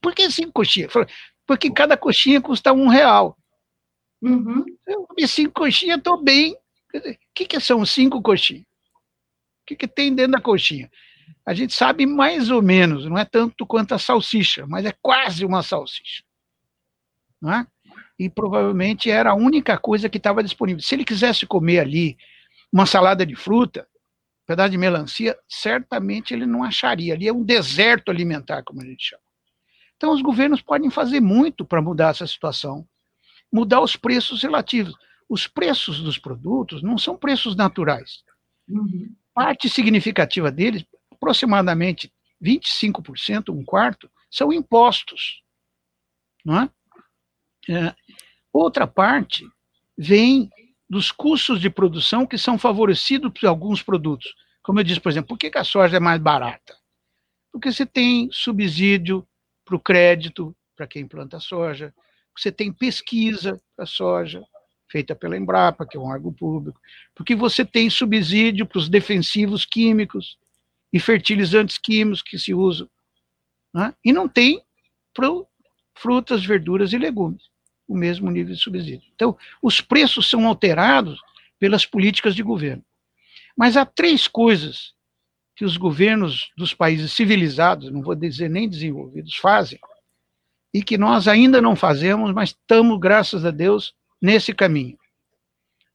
por 0.00 0.14
que 0.14 0.30
cinco 0.30 0.52
coxinhas? 0.52 0.92
Falei, 0.92 1.08
porque 1.46 1.70
cada 1.70 1.96
coxinha 1.96 2.40
custa 2.40 2.72
um 2.72 2.88
real. 2.88 3.36
Uhum. 4.22 4.64
Eu 4.86 5.06
comi 5.06 5.28
cinco 5.28 5.52
coxinhas, 5.52 5.98
estou 5.98 6.22
bem. 6.22 6.54
O 6.94 7.00
que, 7.34 7.46
que 7.46 7.60
são 7.60 7.84
cinco 7.84 8.22
coxinhas? 8.22 8.62
O 8.62 9.66
que, 9.66 9.76
que 9.76 9.88
tem 9.88 10.14
dentro 10.14 10.32
da 10.32 10.40
coxinha? 10.40 10.90
A 11.46 11.52
gente 11.52 11.74
sabe 11.74 12.06
mais 12.06 12.50
ou 12.50 12.62
menos, 12.62 13.06
não 13.06 13.18
é 13.18 13.24
tanto 13.24 13.66
quanto 13.66 13.94
a 13.94 13.98
salsicha, 13.98 14.66
mas 14.66 14.84
é 14.84 14.92
quase 15.02 15.44
uma 15.44 15.62
salsicha. 15.62 16.22
Não 17.40 17.52
é? 17.52 17.66
E 18.18 18.30
provavelmente 18.30 19.10
era 19.10 19.30
a 19.30 19.34
única 19.34 19.76
coisa 19.76 20.08
que 20.08 20.18
estava 20.18 20.42
disponível. 20.42 20.80
Se 20.82 20.94
ele 20.94 21.04
quisesse 21.04 21.46
comer 21.46 21.80
ali 21.80 22.16
uma 22.72 22.86
salada 22.86 23.26
de 23.26 23.34
fruta, 23.34 23.86
pedaço 24.46 24.70
de 24.70 24.78
melancia, 24.78 25.38
certamente 25.48 26.34
ele 26.34 26.46
não 26.46 26.62
acharia. 26.62 27.14
Ali 27.14 27.28
é 27.28 27.32
um 27.32 27.42
deserto 27.42 28.10
alimentar, 28.10 28.62
como 28.62 28.82
a 28.82 28.84
gente 28.84 29.08
chama. 29.08 29.22
Então, 29.96 30.12
os 30.12 30.22
governos 30.22 30.60
podem 30.60 30.90
fazer 30.90 31.20
muito 31.20 31.64
para 31.64 31.80
mudar 31.80 32.10
essa 32.10 32.26
situação, 32.26 32.86
mudar 33.52 33.80
os 33.80 33.96
preços 33.96 34.42
relativos. 34.42 34.94
Os 35.28 35.46
preços 35.46 36.00
dos 36.00 36.18
produtos 36.18 36.82
não 36.82 36.98
são 36.98 37.16
preços 37.16 37.56
naturais. 37.56 38.22
Uhum. 38.68 39.14
Parte 39.32 39.68
significativa 39.68 40.50
deles, 40.50 40.84
aproximadamente 41.10 42.12
25%, 42.42 43.48
um 43.48 43.64
quarto, 43.64 44.10
são 44.30 44.52
impostos. 44.52 45.42
Não 46.44 46.60
é? 46.60 46.70
é 47.70 47.94
outra 48.52 48.86
parte 48.86 49.48
vem 49.96 50.50
dos 50.94 51.10
custos 51.10 51.60
de 51.60 51.68
produção 51.68 52.24
que 52.24 52.38
são 52.38 52.56
favorecidos 52.56 53.32
por 53.32 53.48
alguns 53.48 53.82
produtos. 53.82 54.32
Como 54.62 54.78
eu 54.78 54.84
disse, 54.84 55.00
por 55.00 55.10
exemplo, 55.10 55.26
por 55.26 55.36
que 55.36 55.50
a 55.58 55.64
soja 55.64 55.96
é 55.96 56.00
mais 56.00 56.20
barata? 56.20 56.78
Porque 57.52 57.72
você 57.72 57.84
tem 57.84 58.28
subsídio 58.30 59.26
para 59.64 59.74
o 59.74 59.80
crédito 59.80 60.56
para 60.76 60.86
quem 60.86 61.04
planta 61.04 61.40
soja, 61.40 61.92
você 62.36 62.52
tem 62.52 62.72
pesquisa 62.72 63.60
para 63.74 63.86
soja, 63.86 64.44
feita 64.88 65.16
pela 65.16 65.36
Embrapa, 65.36 65.84
que 65.84 65.96
é 65.96 66.00
um 66.00 66.06
órgão 66.06 66.32
público, 66.32 66.80
porque 67.12 67.34
você 67.34 67.64
tem 67.64 67.90
subsídio 67.90 68.64
para 68.64 68.78
os 68.78 68.88
defensivos 68.88 69.64
químicos 69.64 70.38
e 70.92 71.00
fertilizantes 71.00 71.76
químicos 71.76 72.22
que 72.22 72.38
se 72.38 72.54
usam, 72.54 72.88
né? 73.74 73.92
e 74.04 74.12
não 74.12 74.28
tem 74.28 74.62
para 75.12 75.26
frutas, 75.96 76.46
verduras 76.46 76.92
e 76.92 76.98
legumes 76.98 77.52
o 77.86 77.96
mesmo 77.96 78.30
nível 78.30 78.54
de 78.54 78.60
subsídio. 78.60 79.10
Então, 79.14 79.36
os 79.62 79.80
preços 79.80 80.28
são 80.28 80.46
alterados 80.46 81.20
pelas 81.58 81.86
políticas 81.86 82.34
de 82.34 82.42
governo. 82.42 82.84
Mas 83.56 83.76
há 83.76 83.84
três 83.84 84.26
coisas 84.26 84.94
que 85.56 85.64
os 85.64 85.76
governos 85.76 86.50
dos 86.56 86.74
países 86.74 87.12
civilizados, 87.12 87.90
não 87.90 88.02
vou 88.02 88.14
dizer 88.14 88.50
nem 88.50 88.68
desenvolvidos, 88.68 89.36
fazem, 89.36 89.78
e 90.72 90.82
que 90.82 90.98
nós 90.98 91.28
ainda 91.28 91.62
não 91.62 91.76
fazemos, 91.76 92.32
mas 92.32 92.50
estamos, 92.50 92.98
graças 92.98 93.44
a 93.44 93.50
Deus, 93.52 93.94
nesse 94.20 94.52
caminho. 94.52 94.98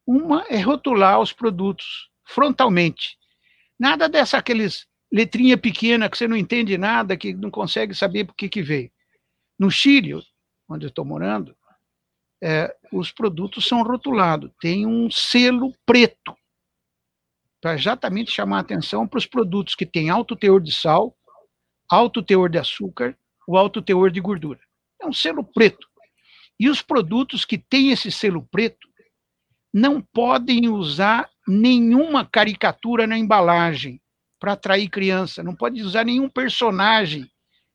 Uma 0.07 0.45
é 0.49 0.59
rotular 0.61 1.19
os 1.19 1.33
produtos 1.33 2.09
frontalmente. 2.23 3.17
Nada 3.77 4.07
dessa 4.07 4.37
aqueles 4.37 4.87
letrinha 5.11 5.57
pequena 5.57 6.09
que 6.09 6.17
você 6.17 6.27
não 6.27 6.37
entende 6.37 6.77
nada, 6.77 7.17
que 7.17 7.33
não 7.33 7.51
consegue 7.51 7.93
saber 7.93 8.25
por 8.25 8.35
que, 8.35 8.47
que 8.47 8.61
veio. 8.61 8.91
No 9.57 9.69
Chile, 9.69 10.13
onde 10.69 10.85
eu 10.85 10.89
estou 10.89 11.03
morando, 11.03 11.55
é, 12.41 12.73
os 12.91 13.11
produtos 13.11 13.67
são 13.67 13.83
rotulados, 13.83 14.51
tem 14.61 14.85
um 14.85 15.09
selo 15.11 15.73
preto, 15.85 16.35
para 17.61 17.73
exatamente 17.73 18.31
chamar 18.31 18.57
a 18.57 18.61
atenção 18.61 19.07
para 19.07 19.17
os 19.17 19.25
produtos 19.25 19.75
que 19.75 19.85
têm 19.85 20.09
alto 20.09 20.35
teor 20.35 20.61
de 20.61 20.71
sal 20.71 21.15
alto 21.89 22.21
teor 22.21 22.49
de 22.49 22.59
açúcar 22.59 23.17
ou 23.47 23.57
alto 23.57 23.81
teor 23.81 24.11
de 24.11 24.21
gordura. 24.21 24.59
É 25.01 25.07
um 25.07 25.13
selo 25.13 25.43
preto. 25.43 25.87
E 26.59 26.69
os 26.69 26.81
produtos 26.81 27.43
que 27.45 27.57
têm 27.57 27.89
esse 27.89 28.11
selo 28.11 28.47
preto 28.51 28.87
não 29.73 30.01
podem 30.01 30.69
usar 30.69 31.29
nenhuma 31.47 32.25
caricatura 32.25 33.07
na 33.07 33.17
embalagem 33.17 33.99
para 34.39 34.53
atrair 34.53 34.89
criança, 34.89 35.43
não 35.43 35.55
pode 35.55 35.81
usar 35.81 36.05
nenhum 36.05 36.29
personagem, 36.29 37.29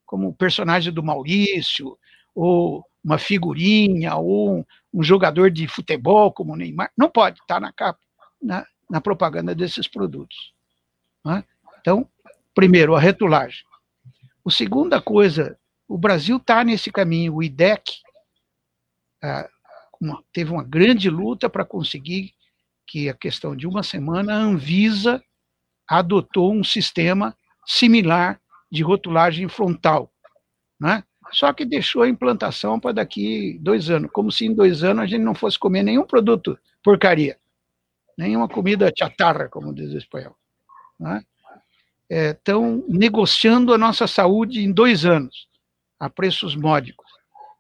como 0.07 0.29
o 0.29 0.35
personagem 0.35 0.93
do 0.93 1.03
Maurício, 1.03 1.99
ou 2.35 2.85
uma 3.03 3.19
figurinha, 3.19 4.17
ou 4.17 4.59
um, 4.59 4.65
um 4.93 5.03
jogador 5.03 5.51
de 5.51 5.69
futebol 5.69 6.33
como 6.33 6.53
o 6.53 6.57
Neymar, 6.57 6.91
não 6.97 7.11
pode 7.11 7.41
estar 7.41 7.61
na 7.61 7.73
capa, 7.73 8.01
na, 8.41 8.67
na 8.91 9.01
propaganda 9.01 9.55
desses 9.55 9.87
produtos. 9.87 10.53
Né? 11.25 11.45
Então, 11.81 12.09
primeiro, 12.55 12.95
a 12.95 13.01
retulagem. 13.01 13.65
A 14.47 14.51
segunda 14.51 15.01
coisa, 15.01 15.59
o 15.87 15.99
Brasil 15.99 16.39
está 16.39 16.65
nesse 16.65 16.91
caminho, 16.91 17.35
o 17.35 17.43
IDEC 17.43 18.05
ah, 19.23 19.49
uma, 20.01 20.23
teve 20.33 20.51
uma 20.51 20.63
grande 20.63 21.09
luta 21.09 21.49
para 21.49 21.65
conseguir 21.65 22.35
que, 22.87 23.09
a 23.09 23.15
questão 23.15 23.57
de 23.57 23.67
uma 23.67 23.83
semana, 23.83 24.35
a 24.35 24.39
Anvisa 24.39 25.23
adotou 25.89 26.53
um 26.53 26.63
sistema 26.63 27.37
similar 27.67 28.41
de 28.71 28.83
rotulagem 28.83 29.49
frontal, 29.49 30.13
né? 30.79 31.03
Só 31.35 31.53
que 31.53 31.65
deixou 31.65 32.03
a 32.03 32.09
implantação 32.09 32.79
para 32.79 32.93
daqui 32.93 33.59
dois 33.61 33.91
anos, 33.91 34.11
como 34.13 34.31
se 34.31 34.47
em 34.47 34.55
dois 34.55 34.85
anos 34.85 35.05
a 35.05 35.07
gente 35.07 35.23
não 35.23 35.35
fosse 35.35 35.59
comer 35.59 35.83
nenhum 35.83 36.07
produto 36.07 36.59
porcaria, 36.83 37.39
nenhuma 38.17 38.49
comida 38.49 38.93
chatarra, 38.97 39.49
como 39.49 39.75
diz 39.75 39.93
o 39.93 39.99
espanhol. 39.99 40.37
Né? 40.99 41.25
Estão 42.09 42.85
é, 42.89 42.93
negociando 42.93 43.75
a 43.75 43.79
nossa 43.79 44.07
saúde 44.07 44.63
em 44.63 44.71
dois 44.71 45.05
anos, 45.05 45.49
a 45.99 46.09
preços 46.09 46.55
módicos, 46.55 47.11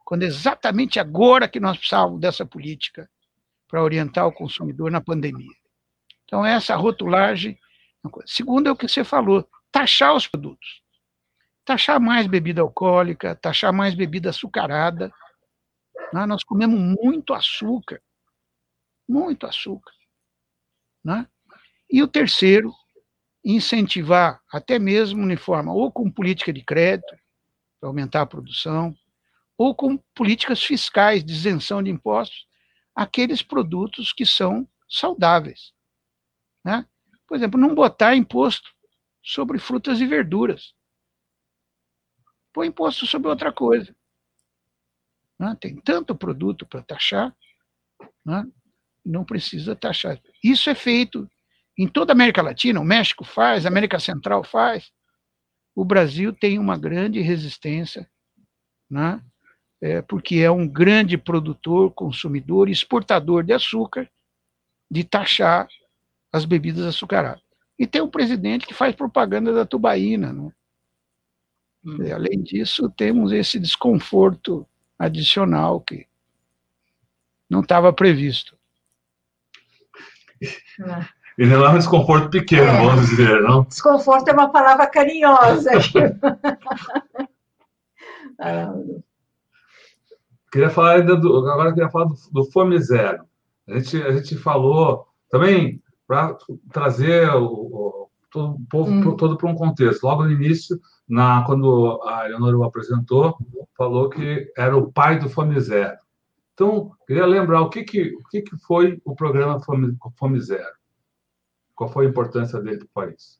quando 0.04 0.22
é 0.22 0.26
exatamente 0.26 1.00
agora 1.00 1.48
que 1.48 1.58
nós 1.58 1.76
precisávamos 1.76 2.20
dessa 2.20 2.44
política 2.46 3.10
para 3.66 3.82
orientar 3.82 4.26
o 4.26 4.32
consumidor 4.32 4.90
na 4.90 5.00
pandemia. 5.00 5.56
Então, 6.24 6.44
essa 6.44 6.76
rotulagem 6.76 7.58
Segundo 8.26 8.68
é 8.68 8.72
o 8.72 8.76
que 8.76 8.88
você 8.88 9.04
falou, 9.04 9.48
taxar 9.72 10.14
os 10.14 10.26
produtos. 10.26 10.82
Taxar 11.64 12.00
mais 12.00 12.26
bebida 12.26 12.60
alcoólica, 12.60 13.34
taxar 13.36 13.72
mais 13.72 13.94
bebida 13.94 14.30
açucarada. 14.30 15.12
Né? 16.12 16.26
Nós 16.26 16.44
comemos 16.44 16.78
muito 16.78 17.32
açúcar. 17.32 18.02
Muito 19.08 19.46
açúcar. 19.46 19.92
Né? 21.02 21.26
E 21.90 22.02
o 22.02 22.08
terceiro, 22.08 22.72
incentivar, 23.44 24.40
até 24.52 24.78
mesmo 24.78 25.26
de 25.28 25.36
forma 25.36 25.72
ou 25.72 25.92
com 25.92 26.10
política 26.10 26.52
de 26.52 26.62
crédito, 26.62 27.14
para 27.80 27.88
aumentar 27.88 28.22
a 28.22 28.26
produção, 28.26 28.94
ou 29.56 29.74
com 29.74 29.96
políticas 30.14 30.62
fiscais 30.62 31.24
de 31.24 31.32
isenção 31.32 31.82
de 31.82 31.90
impostos, 31.90 32.46
aqueles 32.94 33.42
produtos 33.42 34.12
que 34.12 34.26
são 34.26 34.68
saudáveis. 34.88 35.72
Né? 36.64 36.86
Por 37.26 37.36
exemplo, 37.36 37.60
não 37.60 37.74
botar 37.74 38.16
imposto 38.16 38.70
sobre 39.22 39.58
frutas 39.58 40.00
e 40.00 40.06
verduras. 40.06 40.74
Põe 42.55 42.68
imposto 42.68 43.05
sobre 43.05 43.28
outra 43.28 43.52
coisa. 43.52 43.94
Né? 45.38 45.55
Tem 45.61 45.76
tanto 45.76 46.14
produto 46.14 46.64
para 46.64 46.80
taxar, 46.80 47.34
né? 48.24 48.46
não 49.05 49.24
precisa 49.24 49.76
taxar. 49.76 50.18
Isso 50.42 50.70
é 50.70 50.74
feito 50.74 51.28
em 51.76 51.88
toda 51.88 52.12
a 52.12 52.14
América 52.14 52.40
Latina, 52.40 52.80
o 52.80 52.84
México 52.84 53.24
faz, 53.24 53.66
a 53.66 53.68
América 53.68 53.98
Central 53.98 54.44
faz. 54.44 54.92
O 55.74 55.84
Brasil 55.84 56.32
tem 56.32 56.59
uma 56.59 56.78
grande 56.78 57.20
resistência, 57.20 58.09
né? 58.88 59.20
é, 59.82 60.00
porque 60.00 60.36
é 60.36 60.50
um 60.50 60.66
grande 60.66 61.18
produtor, 61.18 61.90
consumidor, 61.92 62.70
exportador 62.70 63.44
de 63.44 63.52
açúcar, 63.52 64.09
de 64.90 65.02
taxar 65.05 65.68
as 66.32 66.44
bebidas 66.44 66.86
açucaradas. 66.86 67.42
E 67.76 67.86
tem 67.86 68.00
um 68.00 68.09
presidente 68.09 68.66
que 68.66 68.72
faz 68.72 68.94
propaganda 68.94 69.52
da 69.52 69.66
tubaína. 69.66 70.32
Né? 70.32 70.52
Hum. 71.85 72.03
E, 72.03 72.12
além 72.12 72.43
disso, 72.43 72.89
temos 72.91 73.32
esse 73.32 73.59
desconforto 73.59 74.66
adicional 74.99 75.80
que 75.80 76.07
não 77.49 77.61
estava 77.61 77.93
previsto. 77.93 78.57
E 81.37 81.45
não 81.47 81.64
é 81.64 81.68
um 81.70 81.78
desconforto 81.78 82.30
pequeno, 82.30 82.68
é. 82.68 82.87
vamos 82.87 83.09
dizer, 83.09 83.43
não? 83.43 83.64
Desconforto 83.64 84.28
é 84.28 84.32
uma 84.32 84.51
palavra 84.51 84.87
carinhosa. 84.87 85.70
queria 90.51 90.70
falar 90.70 90.93
ainda 90.93 91.16
do, 91.16 91.39
agora 91.49 91.72
queria 91.72 91.91
falar 91.91 92.05
do, 92.05 92.14
do 92.30 92.45
Fome 92.53 92.78
Zero. 92.80 93.24
A 93.68 93.78
gente, 93.78 94.01
a 94.03 94.12
gente 94.12 94.37
falou 94.37 95.09
também 95.28 95.82
para 96.07 96.37
trazer 96.70 97.28
o, 97.30 97.45
o, 97.47 98.03
todo, 98.35 98.55
o 98.57 98.66
povo 98.66 98.91
hum. 98.91 99.16
todo 99.16 99.37
para 99.37 99.49
um 99.49 99.55
contexto. 99.55 100.03
Logo 100.03 100.24
no 100.24 100.32
início, 100.32 100.80
na, 101.09 101.45
quando 101.45 102.03
a 102.03 102.26
Eleonora 102.26 102.59
o 102.59 102.64
apresentou, 102.64 103.39
falou 103.76 104.11
que 104.11 104.53
era 104.57 104.76
o 104.76 104.93
pai 104.93 105.20
do 105.20 105.30
Fome 105.30 105.59
Zero. 105.61 105.97
Então, 106.53 106.91
queria 107.07 107.26
lembrar 107.26 107.62
o 107.62 107.70
que, 107.70 107.85
que, 107.85 108.12
o 108.14 108.24
que, 108.28 108.43
que 108.43 108.57
foi 108.59 109.01
o 109.05 109.14
programa 109.14 109.61
Fome, 109.61 109.97
Fome 110.18 110.41
Zero. 110.41 110.74
Qual 111.76 111.89
foi 111.89 112.07
a 112.07 112.09
importância 112.09 112.61
dele 112.61 112.78
para 112.78 113.05
o 113.05 113.07
país? 113.07 113.39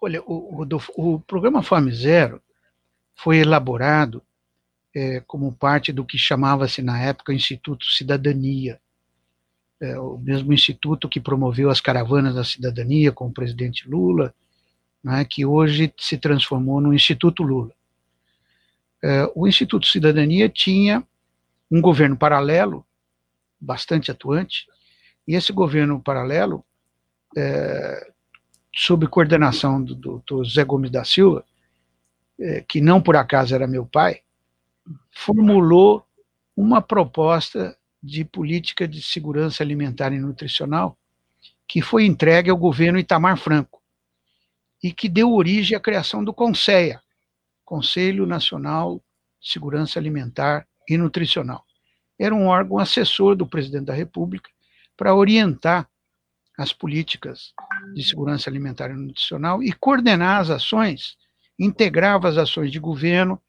Olha, 0.00 0.22
o, 0.22 0.62
o, 0.62 1.14
o 1.14 1.20
programa 1.20 1.62
Fome 1.62 1.92
Zero 1.92 2.40
foi 3.16 3.38
elaborado 3.38 4.22
é, 4.94 5.20
como 5.20 5.52
parte 5.52 5.92
do 5.92 6.04
que 6.04 6.16
chamava-se 6.16 6.80
na 6.80 7.00
época 7.00 7.34
Instituto 7.34 7.84
Cidadania, 7.86 8.80
é, 9.80 9.98
o 9.98 10.18
mesmo 10.18 10.52
instituto 10.52 11.08
que 11.08 11.20
promoveu 11.20 11.70
as 11.70 11.80
caravanas 11.80 12.34
da 12.34 12.44
cidadania 12.44 13.12
com 13.12 13.26
o 13.26 13.32
presidente 13.32 13.88
Lula, 13.88 14.34
né, 15.02 15.24
que 15.24 15.44
hoje 15.44 15.92
se 15.98 16.16
transformou 16.16 16.80
no 16.80 16.94
Instituto 16.94 17.42
Lula. 17.42 17.72
É, 19.02 19.30
o 19.34 19.46
Instituto 19.46 19.86
Cidadania 19.86 20.48
tinha 20.48 21.06
um 21.70 21.80
governo 21.80 22.16
paralelo, 22.16 22.86
bastante 23.60 24.10
atuante, 24.10 24.66
e 25.26 25.34
esse 25.34 25.52
governo 25.52 26.00
paralelo, 26.00 26.64
é, 27.36 28.10
sob 28.74 29.06
coordenação 29.06 29.82
do 29.82 29.94
doutor 29.94 30.44
Zé 30.46 30.64
Gomes 30.64 30.90
da 30.90 31.04
Silva, 31.04 31.44
é, 32.38 32.62
que 32.62 32.80
não 32.80 33.00
por 33.00 33.16
acaso 33.16 33.54
era 33.54 33.66
meu 33.66 33.84
pai, 33.84 34.20
formulou 35.10 36.06
uma 36.56 36.80
proposta 36.80 37.76
de 38.04 38.22
política 38.22 38.86
de 38.86 39.00
segurança 39.00 39.62
alimentar 39.62 40.12
e 40.12 40.18
nutricional 40.18 40.98
que 41.66 41.80
foi 41.80 42.04
entregue 42.04 42.50
ao 42.50 42.56
governo 42.56 42.98
Itamar 42.98 43.38
Franco 43.38 43.82
e 44.82 44.92
que 44.92 45.08
deu 45.08 45.32
origem 45.32 45.74
à 45.74 45.80
criação 45.80 46.22
do 46.22 46.34
CONSEA, 46.34 47.00
Conselho 47.64 48.26
Nacional 48.26 49.02
de 49.40 49.50
Segurança 49.50 49.98
Alimentar 49.98 50.68
e 50.86 50.98
Nutricional. 50.98 51.64
Era 52.18 52.34
um 52.34 52.46
órgão 52.46 52.78
assessor 52.78 53.34
do 53.34 53.46
presidente 53.46 53.86
da 53.86 53.94
República 53.94 54.50
para 54.94 55.14
orientar 55.14 55.88
as 56.58 56.74
políticas 56.74 57.54
de 57.94 58.04
segurança 58.04 58.50
alimentar 58.50 58.90
e 58.90 58.94
nutricional 58.94 59.62
e 59.62 59.72
coordenar 59.72 60.42
as 60.42 60.50
ações, 60.50 61.16
integrava 61.58 62.28
as 62.28 62.36
ações 62.36 62.70
de 62.70 62.78
governo 62.78 63.40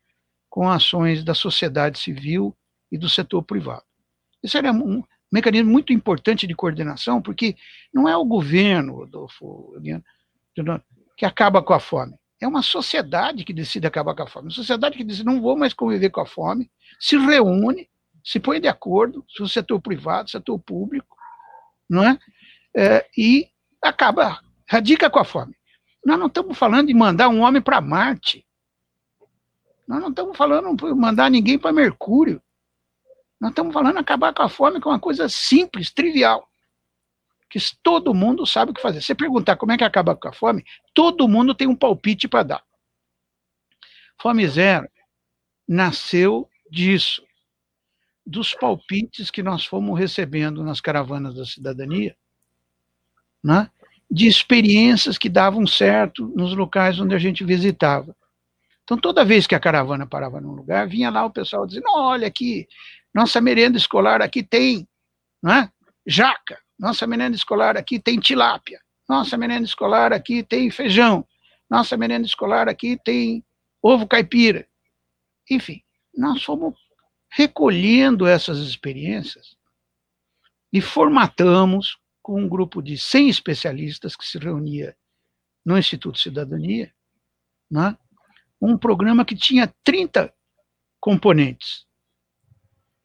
com 0.50 0.70
ações 0.70 1.26
da 1.26 1.34
sociedade 1.34 2.00
civil 2.00 2.56
e 2.90 2.98
do 2.98 3.10
setor 3.10 3.44
privado. 3.44 3.84
Isso 4.46 4.58
era 4.58 4.72
um 4.72 5.04
mecanismo 5.32 5.72
muito 5.72 5.92
importante 5.92 6.46
de 6.46 6.56
coordenação, 6.56 7.22
porque 7.22 7.56
não 7.94 8.08
é 8.08 8.16
o 8.16 8.24
governo, 8.24 8.98
Rodolfo, 8.98 9.74
que 11.18 11.26
acaba 11.26 11.64
com 11.64 11.74
a 11.74 11.80
fome. 11.80 12.14
É 12.40 12.48
uma 12.48 12.62
sociedade 12.62 13.44
que 13.44 13.54
decide 13.54 13.88
acabar 13.88 14.14
com 14.14 14.24
a 14.24 14.28
fome. 14.28 14.48
Uma 14.48 14.54
sociedade 14.54 14.96
que 14.96 15.04
diz, 15.04 15.24
não 15.24 15.42
vou 15.42 15.58
mais 15.58 15.74
conviver 15.74 16.10
com 16.12 16.22
a 16.22 16.26
fome, 16.26 16.70
se 17.00 17.18
reúne, 17.18 17.90
se 18.24 18.40
põe 18.40 18.62
de 18.62 18.68
acordo, 18.68 19.26
se 19.30 19.42
o 19.42 19.48
setor 19.48 19.82
privado, 19.82 20.30
setor 20.30 20.60
público, 20.60 21.18
não 21.90 22.04
é? 22.04 22.20
é 22.76 23.08
e 23.18 23.48
acaba, 23.82 24.40
radica 24.70 25.10
com 25.10 25.20
a 25.20 25.26
fome. 25.26 25.56
Nós 26.06 26.20
não 26.20 26.28
estamos 26.28 26.56
falando 26.56 26.88
de 26.88 26.94
mandar 26.94 27.30
um 27.30 27.42
homem 27.42 27.62
para 27.62 27.82
Marte. 27.82 28.46
Nós 29.88 30.00
não 30.00 30.10
estamos 30.10 30.38
falando 30.38 30.76
de 30.76 30.94
mandar 30.94 31.32
ninguém 31.32 31.58
para 31.58 31.74
Mercúrio. 31.74 32.42
Nós 33.40 33.52
estamos 33.52 33.74
falando 33.74 33.98
acabar 33.98 34.34
com 34.34 34.44
a 34.44 34.50
fome, 34.50 34.80
que 34.80 34.88
é 34.88 34.92
uma 34.92 35.00
coisa 35.00 35.28
simples, 35.30 35.92
trivial. 35.92 36.48
Que 37.50 37.60
todo 37.84 38.14
mundo 38.14 38.46
sabe 38.46 38.72
o 38.72 38.74
que 38.74 38.82
fazer. 38.82 39.02
Você 39.02 39.14
perguntar 39.14 39.56
como 39.56 39.72
é 39.72 39.78
que 39.78 39.84
acaba 39.84 40.16
com 40.16 40.28
a 40.28 40.34
fome, 40.34 40.64
todo 40.94 41.28
mundo 41.28 41.54
tem 41.54 41.68
um 41.68 41.76
palpite 41.76 42.28
para 42.28 42.44
dar. 42.44 42.64
Fome 44.22 44.48
Zero 44.48 44.90
nasceu 45.68 46.50
disso, 46.70 47.24
dos 48.26 48.54
palpites 48.54 49.30
que 49.30 49.44
nós 49.44 49.66
fomos 49.66 49.98
recebendo 49.98 50.64
nas 50.64 50.82
caravanas 50.82 51.36
da 51.36 51.46
cidadania, 51.46 52.16
né? 53.44 53.70
de 54.10 54.28
experiências 54.28 55.18
que 55.18 55.30
davam 55.30 55.66
certo 55.66 56.28
nos 56.36 56.56
locais 56.56 57.00
onde 57.00 57.16
a 57.16 57.20
gente 57.20 57.44
visitava. 57.44 58.16
Então, 58.84 58.98
toda 58.98 59.26
vez 59.26 59.48
que 59.48 59.56
a 59.56 59.60
caravana 59.60 60.06
parava 60.06 60.40
num 60.40 60.52
lugar, 60.52 60.88
vinha 60.88 61.10
lá 61.10 61.26
o 61.26 61.32
pessoal 61.32 61.66
dizendo: 61.66 61.88
olha 61.96 62.28
aqui, 62.28 62.68
nossa 63.16 63.40
merenda 63.40 63.78
escolar 63.78 64.22
aqui 64.22 64.44
tem 64.44 64.86
não 65.42 65.54
é? 65.54 65.72
jaca, 66.06 66.60
nossa 66.78 67.08
merenda 67.08 67.36
escolar 67.36 67.78
aqui 67.78 68.00
tem 68.00 68.20
tilápia, 68.20 68.82
nossa 69.08 69.38
merenda 69.38 69.64
escolar 69.64 70.12
aqui 70.12 70.44
tem 70.44 70.70
feijão, 70.70 71.26
nossa 71.70 71.96
merenda 71.96 72.26
escolar 72.26 72.68
aqui 72.68 73.00
tem 73.06 73.46
ovo 73.82 74.08
caipira. 74.08 74.68
Enfim, 75.50 75.82
nós 76.16 76.44
fomos 76.44 76.76
recolhendo 77.32 78.28
essas 78.28 78.58
experiências 78.60 79.56
e 80.74 80.82
formatamos 80.82 81.98
com 82.22 82.42
um 82.42 82.50
grupo 82.50 82.82
de 82.82 82.98
100 82.98 83.30
especialistas 83.30 84.16
que 84.16 84.26
se 84.26 84.38
reunia 84.38 84.96
no 85.64 85.78
Instituto 85.78 86.18
Cidadania, 86.18 86.94
né, 87.70 87.96
um 88.60 88.78
programa 88.78 89.24
que 89.24 89.36
tinha 89.36 89.74
30 89.84 90.34
componentes 91.00 91.85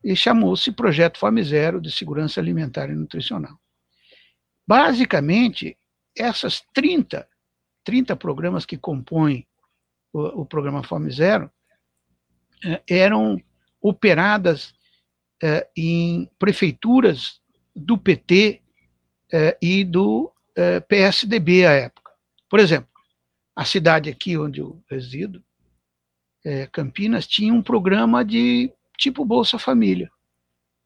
e 0.02 0.16
chamou-se 0.16 0.72
Projeto 0.72 1.18
Fome 1.18 1.42
Zero 1.42 1.80
de 1.80 1.90
Segurança 1.90 2.40
Alimentar 2.40 2.88
e 2.90 2.94
Nutricional. 2.94 3.58
Basicamente, 4.66 5.76
essas 6.16 6.62
30, 6.72 7.28
30 7.84 8.16
programas 8.16 8.64
que 8.64 8.78
compõem 8.78 9.46
o, 10.12 10.42
o 10.42 10.46
programa 10.46 10.82
Fome 10.82 11.10
Zero 11.10 11.50
eh, 12.64 12.82
eram 12.88 13.40
operadas 13.80 14.74
eh, 15.42 15.68
em 15.76 16.30
prefeituras 16.38 17.40
do 17.74 17.96
PT 17.96 18.62
eh, 19.32 19.58
e 19.60 19.84
do 19.84 20.32
PSDB 20.88 21.64
à 21.64 21.70
época. 21.72 22.12
Por 22.50 22.60
exemplo, 22.60 22.90
a 23.56 23.64
cidade 23.64 24.10
aqui 24.10 24.36
onde 24.36 24.60
eu 24.60 24.82
resido, 24.90 25.42
Campinas, 26.70 27.26
tinha 27.26 27.54
um 27.54 27.62
programa 27.62 28.22
de 28.22 28.70
tipo 29.00 29.24
Bolsa 29.24 29.58
Família, 29.58 30.10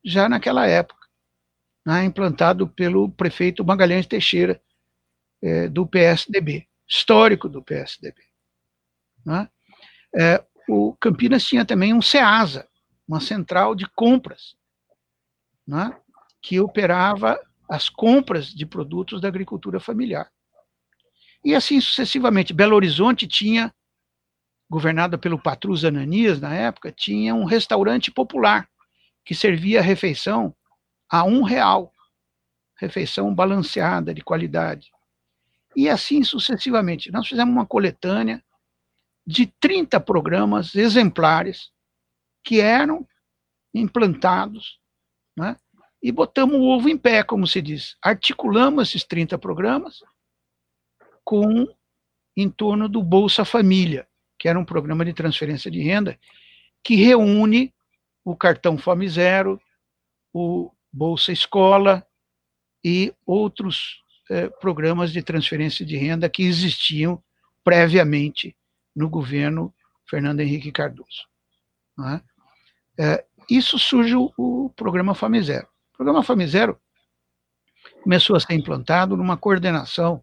já 0.04 0.28
naquela 0.28 0.66
época, 0.66 1.06
né, 1.84 2.04
implantado 2.04 2.66
pelo 2.68 3.10
prefeito 3.10 3.64
Magalhães 3.64 4.06
Teixeira, 4.06 4.60
do 5.70 5.86
PSDB, 5.86 6.66
histórico 6.88 7.50
do 7.50 7.62
PSDB. 7.62 8.16
Né? 9.26 9.46
É, 10.16 10.42
o 10.66 10.96
Campinas 10.96 11.44
tinha 11.44 11.66
também 11.66 11.92
um 11.92 12.00
SEASA, 12.00 12.66
uma 13.06 13.20
central 13.20 13.74
de 13.74 13.86
compras, 13.90 14.56
né? 15.66 15.94
que 16.40 16.58
operava 16.58 17.38
as 17.68 17.90
compras 17.90 18.46
de 18.46 18.64
produtos 18.64 19.20
da 19.20 19.28
agricultura 19.28 19.78
familiar. 19.78 20.30
E 21.44 21.54
assim 21.54 21.78
sucessivamente. 21.78 22.54
Belo 22.54 22.76
Horizonte 22.76 23.26
tinha, 23.26 23.74
governada 24.68 25.18
pelo 25.18 25.38
Patrus 25.38 25.84
Ananias 25.84 26.40
na 26.40 26.54
época, 26.54 26.92
tinha 26.92 27.34
um 27.34 27.44
restaurante 27.44 28.10
popular 28.10 28.68
que 29.24 29.34
servia 29.34 29.82
refeição 29.82 30.54
a 31.08 31.24
um 31.24 31.42
real, 31.42 31.92
refeição 32.76 33.34
balanceada 33.34 34.12
de 34.12 34.22
qualidade. 34.22 34.90
E 35.76 35.88
assim 35.88 36.22
sucessivamente. 36.22 37.10
Nós 37.10 37.26
fizemos 37.26 37.52
uma 37.52 37.66
coletânea 37.66 38.42
de 39.26 39.46
30 39.60 39.98
programas 40.00 40.74
exemplares 40.74 41.70
que 42.44 42.60
eram 42.60 43.06
implantados, 43.74 44.78
né? 45.36 45.56
e 46.02 46.12
botamos 46.12 46.56
o 46.56 46.64
ovo 46.64 46.88
em 46.88 46.98
pé, 46.98 47.22
como 47.22 47.46
se 47.46 47.62
diz. 47.62 47.96
Articulamos 48.02 48.88
esses 48.88 49.04
30 49.04 49.38
programas 49.38 50.00
com 51.24 51.66
em 52.36 52.50
torno 52.50 52.88
do 52.88 53.02
Bolsa 53.02 53.44
Família, 53.44 54.06
que 54.38 54.48
era 54.48 54.58
um 54.58 54.64
programa 54.64 55.04
de 55.04 55.12
transferência 55.12 55.70
de 55.70 55.82
renda 55.82 56.18
que 56.82 56.96
reúne 56.96 57.72
o 58.24 58.36
cartão 58.36 58.76
Fome 58.76 59.08
Zero, 59.08 59.60
o 60.32 60.70
Bolsa 60.92 61.32
Escola 61.32 62.06
e 62.84 63.14
outros 63.26 64.02
eh, 64.30 64.48
programas 64.60 65.12
de 65.12 65.22
transferência 65.22 65.84
de 65.84 65.96
renda 65.96 66.28
que 66.28 66.42
existiam 66.42 67.22
previamente 67.62 68.54
no 68.94 69.08
governo 69.08 69.74
Fernando 70.08 70.40
Henrique 70.40 70.70
Cardoso. 70.70 71.26
É? 71.98 72.20
É, 72.96 73.24
isso 73.48 73.78
surge 73.78 74.14
o, 74.14 74.32
o 74.36 74.70
programa 74.70 75.14
Fome 75.14 75.42
Zero. 75.42 75.66
O 75.92 75.96
programa 75.96 76.22
Fome 76.22 76.46
Zero 76.46 76.78
começou 78.02 78.36
a 78.36 78.40
ser 78.40 78.54
implantado 78.54 79.16
numa 79.16 79.36
coordenação 79.36 80.22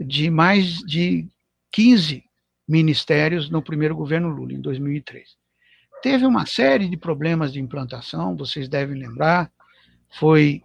de 0.00 0.30
mais 0.30 0.78
de 0.78 1.28
15 1.70 2.24
ministérios 2.68 3.50
no 3.50 3.62
primeiro 3.62 3.94
governo 3.94 4.28
Lula, 4.28 4.52
em 4.52 4.60
2003. 4.60 5.36
Teve 6.02 6.26
uma 6.26 6.46
série 6.46 6.88
de 6.88 6.96
problemas 6.96 7.52
de 7.52 7.60
implantação, 7.60 8.36
vocês 8.36 8.68
devem 8.68 8.98
lembrar, 8.98 9.50
foi 10.18 10.62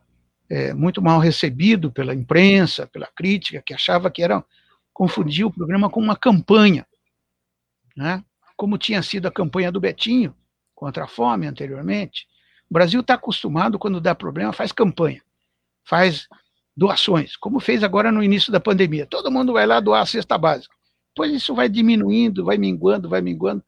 é, 0.50 0.74
muito 0.74 1.02
mal 1.02 1.20
recebido 1.20 1.92
pela 1.92 2.14
imprensa, 2.14 2.88
pela 2.88 3.08
crítica, 3.08 3.62
que 3.66 3.74
achava 3.74 4.10
que 4.10 4.24
era 4.24 4.44
confundir 4.94 5.46
o 5.46 5.52
programa 5.52 5.90
com 5.90 6.00
uma 6.00 6.16
campanha 6.16 6.86
né? 7.98 8.24
como 8.56 8.78
tinha 8.78 9.02
sido 9.02 9.28
a 9.28 9.32
campanha 9.32 9.72
do 9.72 9.80
Betinho 9.80 10.36
contra 10.76 11.06
a 11.06 11.08
fome 11.08 11.48
anteriormente. 11.48 12.28
O 12.70 12.74
Brasil 12.74 13.02
está 13.02 13.16
acostumado, 13.16 13.80
quando 13.80 14.00
dá 14.00 14.14
problema, 14.14 14.54
faz 14.54 14.72
campanha, 14.72 15.24
faz 15.84 16.28
doações, 16.76 17.36
como 17.36 17.60
fez 17.60 17.84
agora 17.84 18.12
no 18.12 18.22
início 18.22 18.52
da 18.52 18.60
pandemia. 18.60 19.08
Todo 19.08 19.32
mundo 19.32 19.54
vai 19.54 19.66
lá 19.66 19.80
doar 19.80 20.04
a 20.04 20.06
cesta 20.06 20.38
básica. 20.38 20.76
Depois 21.18 21.34
isso 21.34 21.56
vai 21.56 21.68
diminuindo, 21.68 22.46
vai 22.46 22.60
minguando, 22.60 23.10
vai 23.10 23.22
minguando. 23.22 23.66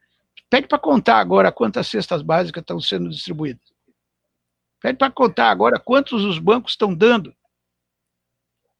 Pede 0.51 0.67
para 0.67 0.77
contar 0.77 1.17
agora 1.17 1.51
quantas 1.51 1.87
cestas 1.87 2.21
básicas 2.21 2.61
estão 2.61 2.79
sendo 2.79 3.09
distribuídas. 3.09 3.73
Pede 4.79 4.99
para 4.99 5.11
contar 5.11 5.49
agora 5.49 5.79
quantos 5.79 6.23
os 6.23 6.37
bancos 6.37 6.73
estão 6.73 6.93
dando 6.93 7.35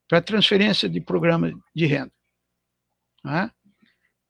para 0.08 0.22
transferência 0.22 0.88
de 0.88 1.02
programa 1.02 1.52
de 1.76 1.88
renda. 1.88 2.12
Né? 3.24 3.50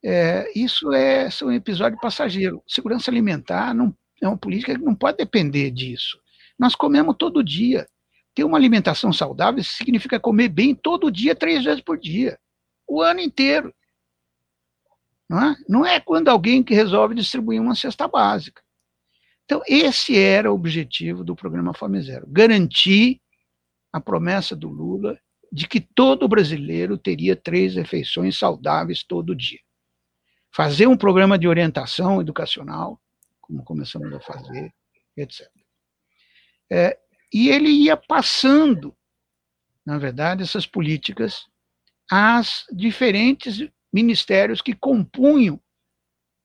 É, 0.02 0.58
isso 0.58 0.90
é, 0.94 1.26
é 1.26 1.44
um 1.44 1.52
episódio 1.52 2.00
passageiro. 2.00 2.62
Segurança 2.66 3.10
alimentar 3.10 3.74
não, 3.74 3.94
é 4.22 4.26
uma 4.26 4.38
política 4.38 4.74
que 4.74 4.82
não 4.82 4.94
pode 4.94 5.18
depender 5.18 5.70
disso. 5.70 6.18
Nós 6.58 6.74
comemos 6.74 7.14
todo 7.18 7.44
dia. 7.44 7.86
Ter 8.34 8.44
uma 8.44 8.56
alimentação 8.56 9.12
saudável 9.12 9.62
significa 9.62 10.18
comer 10.18 10.48
bem 10.48 10.74
todo 10.74 11.10
dia, 11.10 11.34
três 11.34 11.62
vezes 11.62 11.82
por 11.82 11.98
dia, 11.98 12.38
o 12.88 13.02
ano 13.02 13.20
inteiro. 13.20 13.70
Não 15.30 15.40
é, 15.40 15.56
não 15.68 15.86
é 15.86 16.00
quando 16.00 16.28
alguém 16.28 16.62
que 16.62 16.74
resolve 16.74 17.14
distribuir 17.14 17.62
uma 17.62 17.76
cesta 17.76 18.08
básica. 18.08 18.60
Então, 19.44 19.62
esse 19.68 20.18
era 20.18 20.50
o 20.50 20.54
objetivo 20.54 21.22
do 21.22 21.36
programa 21.36 21.72
Fome 21.72 22.02
Zero: 22.02 22.26
garantir 22.28 23.20
a 23.92 24.00
promessa 24.00 24.56
do 24.56 24.68
Lula 24.68 25.16
de 25.52 25.68
que 25.68 25.80
todo 25.80 26.28
brasileiro 26.28 26.98
teria 26.98 27.36
três 27.36 27.76
refeições 27.76 28.36
saudáveis 28.36 29.04
todo 29.04 29.34
dia 29.34 29.60
fazer 30.52 30.86
um 30.86 30.96
programa 30.96 31.38
de 31.38 31.46
orientação 31.46 32.20
educacional, 32.20 33.00
como 33.40 33.64
começamos 33.64 34.12
a 34.12 34.20
fazer, 34.20 34.72
etc. 35.16 35.48
É, 36.70 36.98
e 37.32 37.48
ele 37.48 37.68
ia 37.68 37.96
passando, 37.96 38.96
na 39.86 39.98
verdade, 39.98 40.42
essas 40.42 40.66
políticas 40.66 41.46
às 42.10 42.64
diferentes 42.72 43.68
ministérios 43.92 44.60
que 44.62 44.74
compunham 44.74 45.60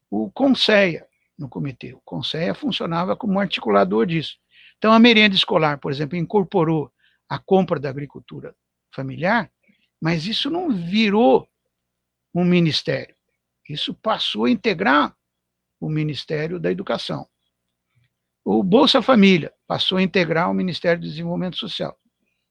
o 0.09 0.31
CONSEA 0.31 1.07
no 1.37 1.49
comitê. 1.49 1.93
O 1.93 2.01
CONSEA 2.01 2.53
funcionava 2.53 3.15
como 3.15 3.39
articulador 3.39 4.05
disso. 4.05 4.37
Então, 4.77 4.91
a 4.91 4.99
merenda 4.99 5.35
escolar, 5.35 5.79
por 5.79 5.91
exemplo, 5.91 6.17
incorporou 6.17 6.91
a 7.29 7.39
compra 7.39 7.79
da 7.79 7.89
agricultura 7.89 8.55
familiar, 8.93 9.51
mas 10.01 10.25
isso 10.27 10.49
não 10.49 10.69
virou 10.71 11.47
um 12.33 12.43
ministério. 12.43 13.15
Isso 13.67 13.93
passou 13.93 14.45
a 14.45 14.51
integrar 14.51 15.15
o 15.79 15.89
Ministério 15.89 16.59
da 16.59 16.71
Educação. 16.71 17.27
O 18.43 18.61
Bolsa 18.61 19.01
Família 19.01 19.51
passou 19.67 19.97
a 19.97 20.03
integrar 20.03 20.51
o 20.51 20.53
Ministério 20.53 21.01
do 21.01 21.07
Desenvolvimento 21.07 21.57
Social. 21.57 21.97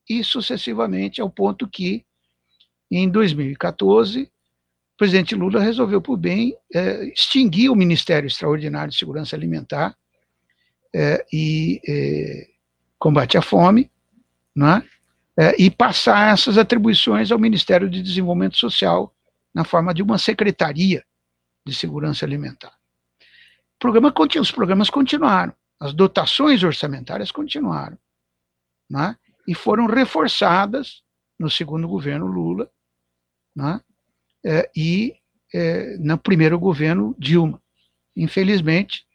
E 0.08 0.24
sucessivamente, 0.24 1.20
ao 1.20 1.30
ponto 1.30 1.68
que, 1.68 2.04
em 2.90 3.08
2014, 3.08 4.30
o 4.94 4.96
presidente 4.96 5.34
Lula 5.34 5.60
resolveu, 5.60 6.00
por 6.00 6.16
bem, 6.16 6.56
é, 6.72 7.04
extinguir 7.08 7.68
o 7.68 7.74
Ministério 7.74 8.28
Extraordinário 8.28 8.92
de 8.92 8.96
Segurança 8.96 9.34
Alimentar 9.34 9.96
é, 10.94 11.26
e 11.32 11.80
é, 11.86 12.48
Combate 12.96 13.36
à 13.36 13.42
Fome, 13.42 13.90
né, 14.54 14.82
e 15.58 15.68
passar 15.68 16.32
essas 16.32 16.56
atribuições 16.56 17.32
ao 17.32 17.40
Ministério 17.40 17.90
de 17.90 18.00
Desenvolvimento 18.00 18.56
Social 18.56 19.12
na 19.52 19.64
forma 19.64 19.92
de 19.92 20.00
uma 20.00 20.16
secretaria 20.16 21.04
de 21.66 21.74
segurança 21.74 22.24
alimentar. 22.24 22.72
O 23.74 23.78
programa, 23.80 24.14
os 24.40 24.52
programas 24.52 24.88
continuaram, 24.88 25.52
as 25.80 25.92
dotações 25.92 26.62
orçamentárias 26.62 27.32
continuaram, 27.32 27.98
né? 28.88 29.16
e 29.44 29.56
foram 29.56 29.86
reforçadas 29.86 31.02
no 31.36 31.50
segundo 31.50 31.88
governo 31.88 32.26
Lula, 32.26 32.70
né? 33.56 33.80
É, 34.44 34.70
e 34.76 35.14
é, 35.52 35.96
no 35.98 36.18
primeiro 36.18 36.58
governo 36.58 37.14
Dilma. 37.18 37.60
Infelizmente, 38.16 39.06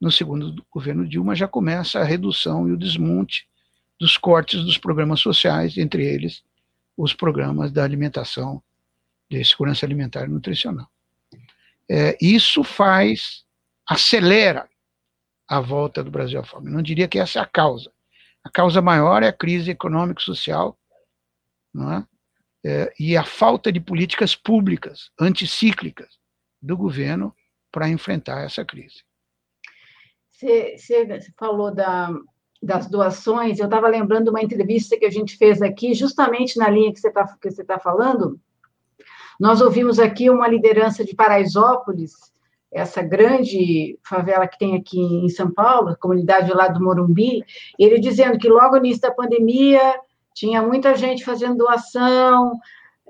no 0.00 0.10
segundo 0.10 0.64
governo 0.70 1.06
Dilma 1.06 1.34
já 1.34 1.46
começa 1.46 2.00
a 2.00 2.04
redução 2.04 2.68
e 2.68 2.72
o 2.72 2.76
desmonte 2.76 3.46
dos 3.98 4.16
cortes 4.16 4.64
dos 4.64 4.78
programas 4.78 5.20
sociais, 5.20 5.76
entre 5.76 6.04
eles 6.04 6.42
os 6.96 7.12
programas 7.12 7.70
da 7.70 7.84
alimentação, 7.84 8.62
de 9.30 9.44
segurança 9.44 9.84
alimentar 9.84 10.24
e 10.24 10.28
nutricional. 10.28 10.88
É, 11.88 12.16
isso 12.20 12.64
faz, 12.64 13.44
acelera 13.86 14.68
a 15.46 15.60
volta 15.60 16.02
do 16.02 16.10
Brasil 16.10 16.40
à 16.40 16.44
fome. 16.44 16.70
não 16.70 16.82
diria 16.82 17.08
que 17.08 17.18
essa 17.18 17.38
é 17.38 17.42
a 17.42 17.46
causa. 17.46 17.90
A 18.42 18.50
causa 18.50 18.80
maior 18.80 19.22
é 19.22 19.28
a 19.28 19.32
crise 19.32 19.70
econômico-social 19.70 20.78
não 21.72 21.92
é? 21.92 22.06
É, 22.64 22.92
e 22.98 23.16
a 23.16 23.24
falta 23.24 23.72
de 23.72 23.80
políticas 23.80 24.36
públicas 24.36 25.10
anticíclicas 25.18 26.18
do 26.60 26.76
governo 26.76 27.34
para 27.72 27.88
enfrentar 27.88 28.44
essa 28.44 28.64
crise. 28.64 29.02
Você, 30.30 30.76
você 30.76 31.32
falou 31.38 31.74
da, 31.74 32.10
das 32.62 32.86
doações, 32.86 33.58
eu 33.58 33.64
estava 33.64 33.88
lembrando 33.88 34.28
uma 34.28 34.42
entrevista 34.42 34.98
que 34.98 35.06
a 35.06 35.10
gente 35.10 35.36
fez 35.36 35.62
aqui, 35.62 35.94
justamente 35.94 36.58
na 36.58 36.68
linha 36.68 36.92
que 36.92 37.00
você 37.00 37.08
está 37.08 37.26
tá 37.66 37.78
falando. 37.78 38.38
Nós 39.38 39.62
ouvimos 39.62 39.98
aqui 39.98 40.28
uma 40.28 40.46
liderança 40.46 41.02
de 41.04 41.14
Paraisópolis, 41.14 42.12
essa 42.70 43.02
grande 43.02 43.98
favela 44.06 44.46
que 44.46 44.58
tem 44.58 44.76
aqui 44.76 45.00
em 45.00 45.28
São 45.28 45.50
Paulo, 45.50 45.96
comunidade 45.98 46.52
lá 46.52 46.68
do 46.68 46.82
Morumbi, 46.82 47.42
ele 47.78 47.98
dizendo 47.98 48.38
que 48.38 48.48
logo 48.48 48.78
no 48.78 48.84
início 48.84 49.02
da 49.02 49.10
pandemia 49.10 49.80
tinha 50.40 50.62
muita 50.62 50.94
gente 50.94 51.22
fazendo 51.22 51.58
doação, 51.58 52.58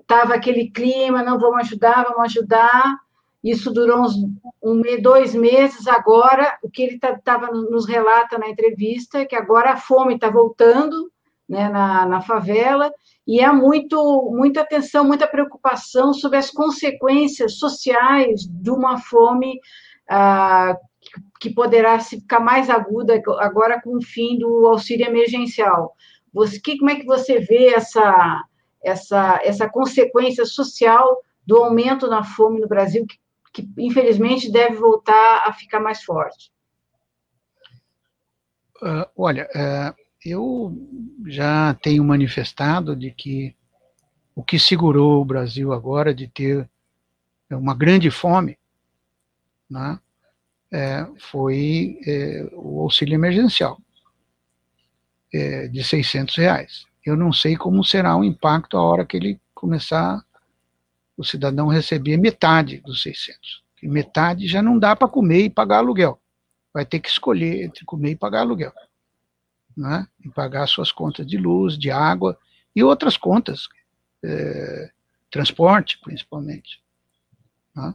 estava 0.01 0.35
aquele 0.35 0.69
clima, 0.69 1.23
não 1.23 1.39
vamos 1.39 1.61
ajudar, 1.61 2.03
vamos 2.03 2.25
ajudar, 2.25 2.97
isso 3.43 3.73
durou 3.73 4.01
uns 4.01 4.17
um, 4.61 4.83
dois 5.01 5.33
meses 5.33 5.87
agora. 5.87 6.59
O 6.61 6.69
que 6.69 6.83
ele 6.83 6.99
tá, 6.99 7.39
nos 7.71 7.87
relata 7.87 8.37
na 8.37 8.49
entrevista 8.49 9.21
é 9.21 9.25
que 9.25 9.37
agora 9.37 9.71
a 9.71 9.77
fome 9.77 10.15
está 10.15 10.29
voltando 10.29 11.09
né, 11.49 11.69
na, 11.69 12.05
na 12.05 12.21
favela 12.21 12.93
e 13.25 13.41
há 13.41 13.53
muito, 13.53 14.29
muita 14.33 14.63
atenção, 14.63 15.05
muita 15.05 15.29
preocupação 15.29 16.13
sobre 16.13 16.37
as 16.37 16.51
consequências 16.51 17.59
sociais 17.59 18.41
de 18.45 18.71
uma 18.71 18.99
fome 18.99 19.61
ah, 20.09 20.77
que 21.41 21.55
poderá 21.55 22.01
ficar 22.01 22.41
mais 22.41 22.69
aguda 22.69 23.23
agora 23.39 23.81
com 23.81 23.97
o 23.97 24.03
fim 24.03 24.37
do 24.37 24.67
auxílio 24.67 25.07
emergencial. 25.07 25.95
Você, 26.33 26.61
que, 26.61 26.79
como 26.79 26.91
é 26.91 26.97
que 26.97 27.07
você 27.07 27.41
vê 27.41 27.75
essa, 27.75 28.45
essa, 28.83 29.41
essa 29.43 29.69
consequência 29.69 30.45
social 30.45 31.23
do 31.47 31.57
aumento 31.57 32.07
na 32.07 32.23
fome 32.23 32.61
no 32.61 32.69
Brasil, 32.69 33.07
que 33.07 33.19
que 33.53 33.69
infelizmente 33.79 34.51
deve 34.51 34.77
voltar 34.77 35.45
a 35.47 35.53
ficar 35.53 35.81
mais 35.81 36.03
forte? 36.03 36.51
Uh, 38.83 39.07
olha, 39.17 39.49
uh, 39.55 39.95
eu 40.25 40.73
já 41.27 41.75
tenho 41.75 42.03
manifestado 42.05 42.97
de 42.97 43.11
que 43.11 43.55
o 44.35 44.43
que 44.43 44.59
segurou 44.59 45.21
o 45.21 45.25
Brasil 45.25 45.73
agora 45.73 46.15
de 46.15 46.29
ter 46.29 46.69
uma 47.51 47.75
grande 47.75 48.11
fome 48.11 48.57
né, 49.69 49.99
é, 50.73 51.05
foi 51.19 51.99
é, 52.07 52.49
o 52.53 52.81
auxílio 52.81 53.15
emergencial 53.15 53.79
é, 55.33 55.69
de 55.69 55.83
600 55.83 56.37
reais. 56.37 56.87
Eu 57.05 57.17
não 57.17 57.33
sei 57.33 57.57
como 57.57 57.85
será 57.85 58.17
o 58.17 58.25
impacto 58.25 58.77
a 58.77 58.83
hora 58.83 59.07
que 59.07 59.17
ele 59.17 59.41
começar 59.55 60.25
o 61.17 61.25
cidadão 61.25 61.69
receber 61.69 62.17
metade 62.17 62.79
dos 62.79 63.03
600. 63.03 63.63
E 63.83 63.89
metade 63.89 64.47
já 64.47 64.63
não 64.63 64.79
dá 64.79 64.97
para 64.97 65.09
comer 65.09 65.45
e 65.45 65.51
pagar 65.51 65.79
aluguel. 65.79 66.21
Vai 66.73 66.85
ter 66.85 67.01
que 67.01 67.09
escolher 67.09 67.65
entre 67.65 67.85
comer 67.85 68.13
e 68.13 68.17
pagar 68.17 68.41
aluguel. 68.41 68.73
Né? 69.77 70.07
E 70.25 70.29
pagar 70.31 70.67
suas 70.67 70.93
contas 70.93 71.27
de 71.27 71.37
luz, 71.37 71.79
de 71.79 71.91
água 71.91 72.39
e 72.75 72.83
outras 72.83 73.17
contas, 73.17 73.69
é, 74.25 74.91
transporte 75.31 75.99
principalmente. 76.03 76.83
Né? 77.75 77.95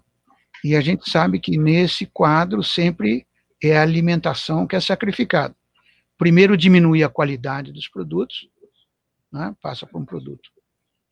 E 0.64 0.76
a 0.76 0.82
gente 0.82 1.10
sabe 1.10 1.40
que 1.40 1.58
nesse 1.58 2.06
quadro 2.08 2.64
sempre 2.64 3.26
é 3.62 3.78
a 3.78 3.82
alimentação 3.82 4.68
que 4.68 4.76
é 4.76 4.80
sacrificada. 4.80 5.56
Primeiro 6.18 6.56
diminui 6.56 7.04
a 7.04 7.10
qualidade 7.10 7.72
dos 7.72 7.88
produtos, 7.88 8.48
né? 9.32 9.56
passa 9.62 9.86
para 9.86 10.00
um 10.00 10.06
produto 10.06 10.50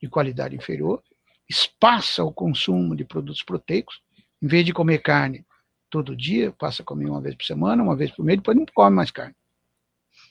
de 0.00 0.08
qualidade 0.08 0.56
inferior, 0.56 1.02
espaça 1.48 2.24
o 2.24 2.32
consumo 2.32 2.96
de 2.96 3.04
produtos 3.04 3.42
proteicos, 3.42 4.00
em 4.40 4.46
vez 4.46 4.64
de 4.64 4.72
comer 4.72 4.98
carne 4.98 5.44
todo 5.90 6.16
dia, 6.16 6.52
passa 6.52 6.82
a 6.82 6.84
comer 6.84 7.06
uma 7.06 7.20
vez 7.20 7.34
por 7.34 7.44
semana, 7.44 7.82
uma 7.82 7.96
vez 7.96 8.10
por 8.10 8.24
mês, 8.24 8.38
depois 8.38 8.56
não 8.56 8.66
come 8.74 8.96
mais 8.96 9.10
carne. 9.10 9.34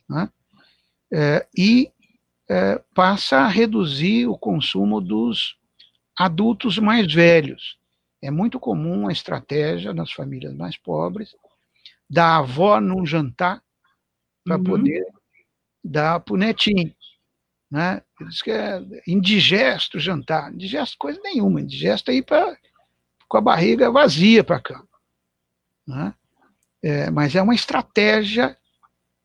Né? 0.09 0.30
É, 1.11 1.47
e 1.55 1.91
é, 2.49 2.82
passa 2.93 3.38
a 3.38 3.47
reduzir 3.47 4.28
o 4.28 4.38
consumo 4.38 4.99
dos 4.99 5.57
adultos 6.17 6.78
mais 6.78 7.11
velhos. 7.11 7.78
É 8.21 8.32
muito 8.32 8.59
comum 8.59 9.07
a 9.07 9.11
estratégia 9.11 9.93
nas 9.93 10.11
famílias 10.11 10.53
mais 10.55 10.78
pobres 10.78 11.36
da 12.09 12.38
avó 12.38 12.80
num 12.80 13.05
jantar 13.05 13.61
para 14.43 14.57
uhum. 14.57 14.63
poder 14.63 15.05
dar 15.83 16.19
para 16.19 16.33
o 16.33 16.37
netinho. 16.37 16.93
Né? 17.69 18.01
Diz 18.27 18.41
que 18.41 18.51
é 18.51 18.81
indigesto 19.07 19.99
jantar. 19.99 20.53
Indigesto 20.53 20.97
coisa 20.97 21.19
nenhuma. 21.23 21.61
Indigesto 21.61 22.11
é 22.11 22.15
ir 22.15 22.23
pra, 22.23 22.55
com 23.27 23.37
a 23.37 23.41
barriga 23.41 23.91
vazia 23.91 24.43
para 24.43 24.59
cá. 24.59 24.83
Né? 25.87 26.13
É, 26.81 27.09
mas 27.09 27.35
é 27.35 27.41
uma 27.41 27.55
estratégia 27.55 28.57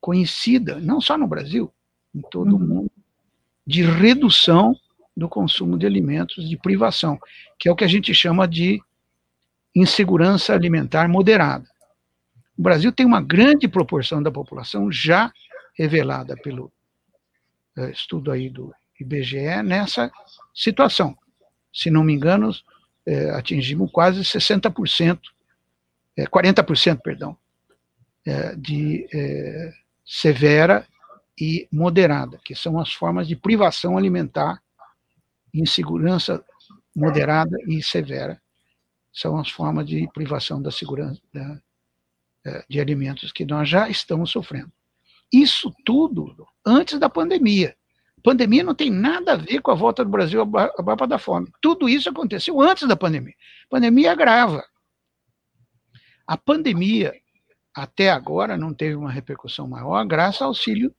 conhecida, 0.01 0.79
não 0.81 1.01
só 1.01 1.19
no 1.19 1.27
Brasil, 1.27 1.73
em 2.15 2.23
todo 2.23 2.57
o 2.57 2.59
mundo, 2.59 2.91
de 3.67 3.83
redução 3.83 4.75
do 5.17 5.29
consumo 5.29 5.77
de 5.77 5.85
alimentos, 5.85 6.49
de 6.49 6.57
privação, 6.57 7.19
que 7.59 7.69
é 7.69 7.73
o 7.73 7.77
que 7.77 7.85
a 7.85 7.89
gente 7.89 8.15
chama 8.15 8.47
de 8.47 8.81
insegurança 9.75 10.55
alimentar 10.55 11.09
moderada. 11.09 11.69
O 12.59 12.63
Brasil 12.63 12.91
tem 12.91 13.07
uma 13.07 13.23
grande 13.23 13.69
proporção 13.69 14.21
da 14.21 14.33
população 14.33 14.91
já 14.91 15.33
revelada 15.75 16.37
pelo 16.37 16.73
é, 17.77 17.91
estudo 17.93 18.33
aí 18.33 18.51
do 18.51 18.75
IBGE 18.99 19.63
nessa 19.63 20.11
situação. 20.53 21.17
Se 21.73 21.89
não 21.89 22.03
me 22.03 22.13
engano, 22.13 22.51
é, 23.07 23.31
atingimos 23.31 23.89
quase 23.93 24.23
60%, 24.23 25.21
é, 26.17 26.25
40%, 26.25 27.01
perdão, 27.01 27.39
é, 28.27 28.57
de 28.57 29.07
severa 30.05 30.85
e 31.41 31.69
moderada, 31.71 32.41
que 32.45 32.57
são 32.57 32.81
as 32.81 32.93
formas 32.93 33.29
de 33.29 33.37
privação 33.37 33.97
alimentar, 33.97 34.61
insegurança 35.55 36.45
moderada 36.95 37.57
e 37.69 37.81
severa, 37.81 38.43
são 39.13 39.39
as 39.39 39.49
formas 39.49 39.87
de 39.87 40.09
privação 40.13 40.61
da 40.61 40.73
segurança 40.73 41.21
de 42.69 42.81
alimentos 42.81 43.33
que 43.33 43.45
nós 43.45 43.69
já 43.69 43.89
estamos 43.89 44.31
sofrendo. 44.31 44.73
Isso 45.33 45.73
tudo 45.85 46.35
antes 46.65 46.99
da 46.99 47.09
pandemia. 47.09 47.77
Pandemia 48.23 48.65
não 48.65 48.75
tem 48.75 48.91
nada 48.91 49.33
a 49.33 49.37
ver 49.37 49.61
com 49.61 49.71
a 49.71 49.75
volta 49.75 50.05
do 50.05 50.11
Brasil 50.11 50.41
ao 50.41 50.85
mapa 50.85 51.07
da 51.07 51.19
fome. 51.19 51.51
Tudo 51.61 51.89
isso 51.89 52.09
aconteceu 52.09 52.61
antes 52.61 52.87
da 52.89 52.97
pandemia. 52.97 53.35
A 53.67 53.71
pandemia 53.71 54.13
agrava. 54.13 54.65
A 56.27 56.37
pandemia, 56.37 57.15
até 57.75 58.11
agora, 58.11 58.57
não 58.57 58.75
teve 58.75 58.97
uma 58.97 59.11
repercussão 59.11 59.69
maior, 59.69 60.05
graças 60.05 60.43
ao 60.43 60.49
auxílio 60.49 60.95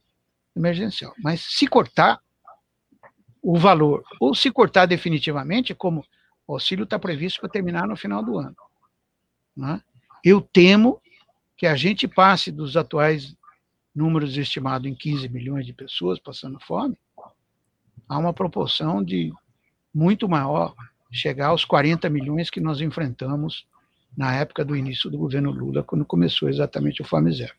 emergencial. 0.56 1.14
Mas 1.24 1.42
se 1.42 1.68
cortar 1.68 2.20
o 3.42 3.58
valor, 3.58 4.04
ou 4.20 4.34
se 4.34 4.52
cortar 4.52 4.86
definitivamente, 4.86 5.74
como 5.74 6.04
o 6.48 6.54
auxílio 6.54 6.84
está 6.84 6.98
previsto 6.98 7.40
para 7.40 7.50
terminar 7.50 7.88
no 7.88 7.96
final 7.96 8.24
do 8.24 8.38
ano, 8.38 8.56
né? 9.56 9.82
eu 10.24 10.42
temo 10.42 11.02
que 11.60 11.68
a 11.68 11.76
gente 11.76 12.07
passe 12.07 12.53
dos 12.53 12.78
atuais 12.78 13.36
números 13.93 14.38
estimados 14.38 14.89
em 14.89 14.95
15 14.95 15.28
milhões 15.28 15.66
de 15.66 15.74
pessoas 15.74 16.18
passando 16.18 16.57
fome, 16.62 16.97
há 18.07 18.18
uma 18.18 18.32
proporção 18.32 19.03
de 19.03 19.34
muito 19.93 20.30
maior, 20.30 20.74
chegar 21.12 21.47
aos 21.47 21.66
40 21.66 22.10
milhões 22.10 22.49
que 22.49 22.62
nós 22.62 22.80
enfrentamos 22.80 23.68
na 24.16 24.34
época 24.34 24.64
do 24.64 24.74
início 24.74 25.10
do 25.10 25.18
governo 25.18 25.51
Lula, 25.51 25.84
quando 25.84 26.05
começou 26.05 26.47
exatamente 26.47 27.01
o 27.01 27.05
Fome 27.05 27.30
Zero. 27.34 27.53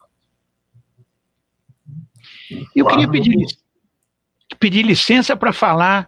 Eu 2.74 2.86
queria 2.86 3.10
pedir, 3.10 3.46
pedir 4.58 4.82
licença 4.82 5.36
para 5.36 5.52
falar. 5.52 6.06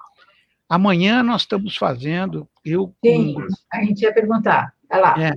Amanhã 0.66 1.22
nós 1.22 1.42
estamos 1.42 1.76
fazendo, 1.76 2.48
eu. 2.64 2.94
Sim, 3.04 3.34
com, 3.34 3.46
a 3.70 3.84
gente 3.84 4.00
ia 4.00 4.14
perguntar. 4.14 4.72
Vai 4.88 5.00
lá. 5.00 5.22
É, 5.22 5.32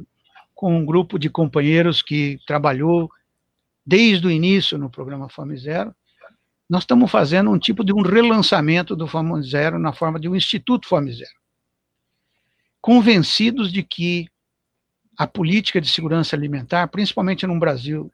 com 0.55 0.75
um 0.75 0.85
grupo 0.85 1.19
de 1.19 1.29
companheiros 1.29 2.01
que 2.01 2.39
trabalhou 2.47 3.11
desde 3.85 4.25
o 4.25 4.31
início 4.31 4.77
no 4.77 4.89
programa 4.89 5.29
Fome 5.29 5.55
Zero, 5.57 5.93
nós 6.67 6.81
estamos 6.83 7.11
fazendo 7.11 7.51
um 7.51 7.59
tipo 7.59 7.83
de 7.83 7.93
um 7.93 8.01
relançamento 8.01 8.95
do 8.95 9.05
Fome 9.07 9.43
Zero 9.43 9.77
na 9.77 9.93
forma 9.93 10.19
de 10.19 10.27
um 10.27 10.35
Instituto 10.35 10.87
Fome 10.87 11.11
Zero. 11.11 11.35
convencidos 12.81 13.71
de 13.71 13.81
que 13.83 14.27
a 15.17 15.25
política 15.25 15.81
de 15.81 15.89
segurança 15.89 16.35
alimentar, 16.35 16.87
principalmente 16.87 17.47
no 17.47 17.57
Brasil, 17.59 18.11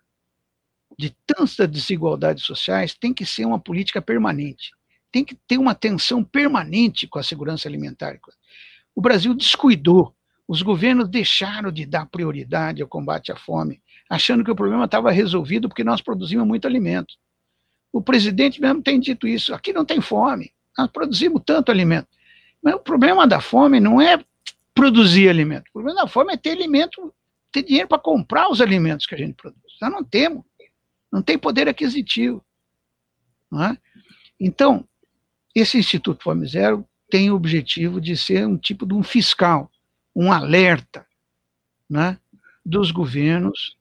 de 0.97 1.15
tantas 1.25 1.67
desigualdades 1.69 2.45
sociais, 2.45 2.93
tem 2.93 3.13
que 3.13 3.25
ser 3.25 3.45
uma 3.45 3.59
política 3.59 4.01
permanente. 4.01 4.71
Tem 5.11 5.25
que 5.25 5.35
ter 5.35 5.57
uma 5.57 5.71
atenção 5.71 6.23
permanente 6.23 7.07
com 7.07 7.19
a 7.19 7.23
segurança 7.23 7.67
alimentar. 7.67 8.17
O 8.95 9.01
Brasil 9.01 9.33
descuidou, 9.33 10.15
os 10.51 10.61
governos 10.61 11.07
deixaram 11.07 11.71
de 11.71 11.85
dar 11.85 12.05
prioridade 12.07 12.81
ao 12.81 12.87
combate 12.89 13.31
à 13.31 13.37
fome, 13.37 13.81
achando 14.09 14.43
que 14.43 14.51
o 14.51 14.55
problema 14.55 14.83
estava 14.83 15.09
resolvido 15.09 15.69
porque 15.69 15.81
nós 15.81 16.01
produzimos 16.01 16.45
muito 16.45 16.67
alimento. 16.67 17.13
O 17.89 18.01
presidente 18.01 18.59
mesmo 18.59 18.83
tem 18.83 18.99
dito 18.99 19.25
isso: 19.25 19.53
aqui 19.53 19.71
não 19.71 19.85
tem 19.85 20.01
fome, 20.01 20.51
nós 20.77 20.91
produzimos 20.91 21.41
tanto 21.45 21.71
alimento. 21.71 22.09
Mas 22.61 22.73
o 22.73 22.79
problema 22.79 23.25
da 23.25 23.39
fome 23.39 23.79
não 23.79 24.01
é 24.01 24.21
produzir 24.75 25.29
alimento. 25.29 25.69
O 25.69 25.71
problema 25.71 26.01
da 26.01 26.07
fome 26.09 26.33
é 26.33 26.37
ter 26.37 26.51
alimento, 26.51 27.13
ter 27.49 27.63
dinheiro 27.63 27.87
para 27.87 27.97
comprar 27.97 28.51
os 28.51 28.59
alimentos 28.59 29.05
que 29.05 29.15
a 29.15 29.17
gente 29.17 29.35
produz. 29.35 29.77
Nós 29.81 29.89
não 29.89 30.03
temos. 30.03 30.43
Não 31.09 31.21
tem 31.21 31.37
poder 31.37 31.69
aquisitivo. 31.69 32.43
É? 33.53 33.77
Então, 34.37 34.85
esse 35.55 35.77
Instituto 35.77 36.21
Fome 36.21 36.45
Zero 36.45 36.85
tem 37.09 37.31
o 37.31 37.35
objetivo 37.35 38.01
de 38.01 38.17
ser 38.17 38.45
um 38.45 38.57
tipo 38.57 38.85
de 38.85 38.93
um 38.93 39.01
fiscal, 39.01 39.70
um 40.15 40.31
alerta 40.31 41.05
né, 41.89 42.17
dos 42.65 42.91
governos 42.91 43.75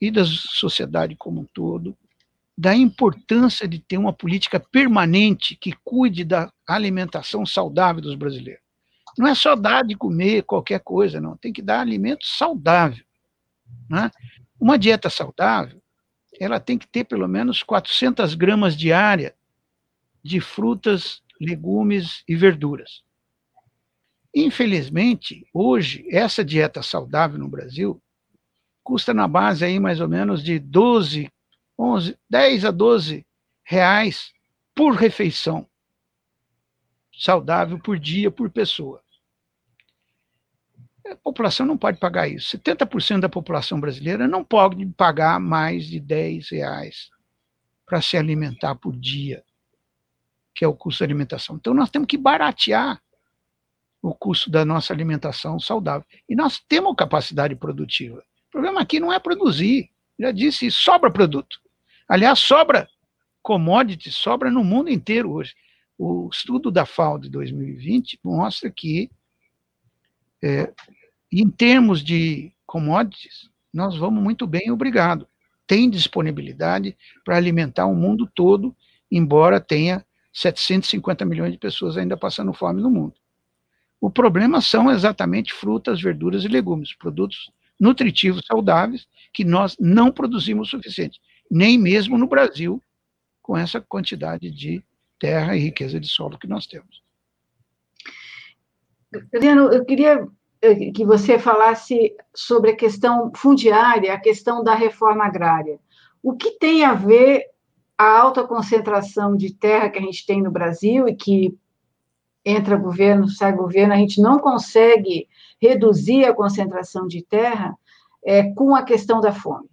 e 0.00 0.10
da 0.10 0.24
sociedade 0.24 1.14
como 1.16 1.40
um 1.40 1.44
todo, 1.44 1.96
da 2.56 2.74
importância 2.74 3.66
de 3.66 3.78
ter 3.78 3.96
uma 3.96 4.12
política 4.12 4.60
permanente 4.60 5.56
que 5.56 5.72
cuide 5.84 6.24
da 6.24 6.52
alimentação 6.66 7.46
saudável 7.46 8.02
dos 8.02 8.14
brasileiros. 8.14 8.62
Não 9.16 9.26
é 9.26 9.34
só 9.34 9.54
dar 9.54 9.84
de 9.84 9.94
comer 9.94 10.42
qualquer 10.42 10.80
coisa, 10.80 11.20
não. 11.20 11.36
Tem 11.36 11.52
que 11.52 11.62
dar 11.62 11.80
alimento 11.80 12.26
saudável. 12.26 13.04
Né? 13.88 14.10
Uma 14.58 14.78
dieta 14.78 15.10
saudável, 15.10 15.82
ela 16.40 16.58
tem 16.58 16.78
que 16.78 16.86
ter 16.86 17.04
pelo 17.04 17.28
menos 17.28 17.62
400 17.62 18.34
gramas 18.34 18.76
diária 18.76 19.34
de 20.22 20.40
frutas, 20.40 21.22
legumes 21.40 22.22
e 22.28 22.34
verduras. 22.34 23.02
Infelizmente, 24.34 25.46
hoje, 25.52 26.06
essa 26.10 26.44
dieta 26.44 26.82
saudável 26.82 27.38
no 27.38 27.48
Brasil 27.48 28.02
custa 28.82 29.12
na 29.12 29.28
base 29.28 29.64
aí 29.64 29.78
mais 29.78 30.00
ou 30.00 30.08
menos 30.08 30.42
de 30.42 30.58
12, 30.58 31.30
11, 31.78 32.18
10 32.28 32.64
a 32.64 32.70
12 32.70 33.26
reais 33.64 34.32
por 34.74 34.94
refeição 34.94 35.68
saudável 37.12 37.78
por 37.78 37.98
dia, 37.98 38.30
por 38.30 38.50
pessoa. 38.50 39.02
A 41.06 41.16
população 41.16 41.66
não 41.66 41.76
pode 41.76 41.98
pagar 41.98 42.28
isso. 42.28 42.56
70% 42.56 43.20
da 43.20 43.28
população 43.28 43.78
brasileira 43.78 44.26
não 44.26 44.42
pode 44.42 44.84
pagar 44.96 45.38
mais 45.38 45.86
de 45.86 46.00
10 46.00 46.50
reais 46.50 47.10
para 47.84 48.00
se 48.00 48.16
alimentar 48.16 48.76
por 48.76 48.96
dia, 48.96 49.44
que 50.54 50.64
é 50.64 50.68
o 50.68 50.74
custo 50.74 51.00
da 51.00 51.06
alimentação. 51.06 51.56
Então, 51.56 51.74
nós 51.74 51.90
temos 51.90 52.06
que 52.06 52.16
baratear 52.16 53.02
o 54.02 54.12
custo 54.12 54.50
da 54.50 54.64
nossa 54.64 54.92
alimentação 54.92 55.60
saudável. 55.60 56.04
E 56.28 56.34
nós 56.34 56.58
temos 56.58 56.96
capacidade 56.96 57.54
produtiva. 57.54 58.18
O 58.48 58.50
problema 58.50 58.80
aqui 58.80 58.98
não 58.98 59.12
é 59.12 59.18
produzir. 59.20 59.88
Já 60.18 60.32
disse, 60.32 60.70
sobra 60.70 61.10
produto. 61.10 61.58
Aliás, 62.08 62.40
sobra 62.40 62.88
commodity, 63.40 64.10
sobra 64.10 64.50
no 64.50 64.64
mundo 64.64 64.90
inteiro 64.90 65.32
hoje. 65.32 65.54
O 65.96 66.28
estudo 66.32 66.70
da 66.70 66.84
FAO 66.84 67.18
de 67.18 67.30
2020 67.30 68.18
mostra 68.24 68.70
que 68.70 69.08
é, 70.42 70.72
em 71.30 71.48
termos 71.48 72.02
de 72.02 72.52
commodities, 72.66 73.48
nós 73.72 73.96
vamos 73.96 74.22
muito 74.22 74.46
bem, 74.46 74.70
obrigado. 74.70 75.28
Tem 75.66 75.88
disponibilidade 75.88 76.96
para 77.24 77.36
alimentar 77.36 77.86
o 77.86 77.94
mundo 77.94 78.28
todo, 78.34 78.76
embora 79.10 79.60
tenha 79.60 80.04
750 80.32 81.24
milhões 81.24 81.52
de 81.52 81.58
pessoas 81.58 81.96
ainda 81.96 82.16
passando 82.16 82.52
fome 82.52 82.82
no 82.82 82.90
mundo. 82.90 83.14
O 84.02 84.10
problema 84.10 84.60
são 84.60 84.90
exatamente 84.90 85.54
frutas, 85.54 86.02
verduras 86.02 86.42
e 86.42 86.48
legumes, 86.48 86.92
produtos 86.92 87.52
nutritivos 87.78 88.44
saudáveis 88.44 89.06
que 89.32 89.44
nós 89.44 89.76
não 89.78 90.10
produzimos 90.10 90.66
o 90.66 90.70
suficiente, 90.72 91.20
nem 91.48 91.78
mesmo 91.78 92.18
no 92.18 92.26
Brasil, 92.26 92.82
com 93.40 93.56
essa 93.56 93.80
quantidade 93.80 94.50
de 94.50 94.82
terra 95.20 95.56
e 95.56 95.60
riqueza 95.60 96.00
de 96.00 96.08
solo 96.08 96.36
que 96.36 96.48
nós 96.48 96.66
temos. 96.66 97.00
Adriano, 99.32 99.72
eu 99.72 99.84
queria 99.84 100.26
eh, 100.60 100.90
que 100.90 101.04
você 101.04 101.38
falasse 101.38 102.12
sobre 102.34 102.72
a 102.72 102.76
questão 102.76 103.30
fundiária, 103.36 104.14
a 104.14 104.20
questão 104.20 104.64
da 104.64 104.74
reforma 104.74 105.24
agrária. 105.24 105.78
O 106.20 106.34
que 106.34 106.58
tem 106.58 106.84
a 106.84 106.92
ver 106.92 107.44
a 107.96 108.18
alta 108.18 108.42
concentração 108.42 109.36
de 109.36 109.54
terra 109.54 109.88
que 109.90 110.00
a 110.00 110.02
gente 110.02 110.26
tem 110.26 110.42
no 110.42 110.50
Brasil 110.50 111.06
e 111.06 111.14
que 111.14 111.56
entra 112.44 112.76
governo, 112.76 113.28
sai 113.28 113.52
governo, 113.52 113.94
a 113.94 113.96
gente 113.96 114.20
não 114.20 114.38
consegue 114.38 115.28
reduzir 115.60 116.24
a 116.24 116.34
concentração 116.34 117.06
de 117.06 117.22
terra 117.22 117.76
é, 118.24 118.52
com 118.54 118.74
a 118.74 118.82
questão 118.82 119.20
da 119.20 119.32
fome? 119.32 119.68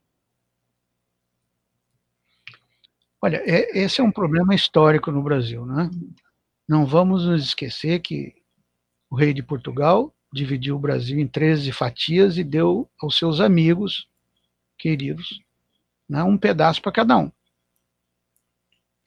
Olha, 3.21 3.41
é, 3.45 3.77
esse 3.77 3.99
é 3.99 4.03
um 4.03 4.11
problema 4.11 4.55
histórico 4.55 5.11
no 5.11 5.21
Brasil, 5.21 5.65
né? 5.65 5.89
Não 6.67 6.85
vamos 6.85 7.25
nos 7.25 7.43
esquecer 7.43 7.99
que 7.99 8.33
o 9.09 9.15
rei 9.15 9.33
de 9.33 9.41
Portugal 9.41 10.13
dividiu 10.31 10.75
o 10.75 10.79
Brasil 10.79 11.19
em 11.19 11.27
13 11.27 11.71
fatias 11.71 12.37
e 12.37 12.43
deu 12.43 12.89
aos 13.01 13.17
seus 13.17 13.41
amigos 13.41 14.07
queridos 14.77 15.41
né, 16.09 16.23
um 16.23 16.37
pedaço 16.37 16.81
para 16.81 16.91
cada 16.91 17.17
um. 17.17 17.31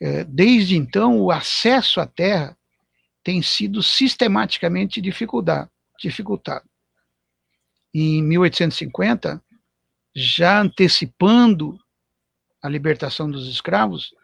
É, 0.01 0.25
desde 0.25 0.77
então, 0.77 1.21
o 1.21 1.31
acesso 1.31 2.01
à 2.01 2.07
terra 2.07 2.57
tem 3.23 3.43
sido 3.43 3.83
sistematicamente 3.83 5.01
dificultado. 5.01 6.69
Em 7.95 8.23
1850, 8.23 9.43
já 10.15 10.61
antecipando 10.61 11.79
a 12.63 12.69
libertação 12.69 13.31
dos 13.31 13.49
escravos, 13.49 14.15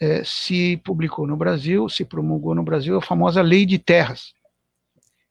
é, 0.00 0.22
se 0.24 0.76
publicou 0.78 1.26
no 1.26 1.36
Brasil, 1.36 1.88
se 1.88 2.04
promulgou 2.04 2.54
no 2.54 2.62
Brasil 2.62 2.96
a 2.96 3.02
famosa 3.02 3.40
Lei 3.42 3.64
de 3.64 3.78
Terras, 3.78 4.34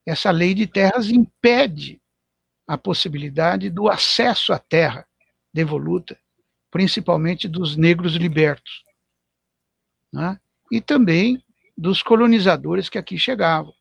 essa 0.05 0.29
lei 0.29 0.53
de 0.53 0.67
terras 0.67 1.09
impede 1.09 1.99
a 2.67 2.77
possibilidade 2.77 3.69
do 3.69 3.89
acesso 3.89 4.53
à 4.53 4.59
terra 4.59 5.07
devoluta, 5.51 6.19
principalmente 6.69 7.47
dos 7.47 7.75
negros 7.75 8.13
libertos, 8.15 8.83
né? 10.13 10.39
e 10.71 10.79
também 10.79 11.43
dos 11.77 12.01
colonizadores 12.01 12.89
que 12.89 12.97
aqui 12.97 13.17
chegavam. 13.17 13.73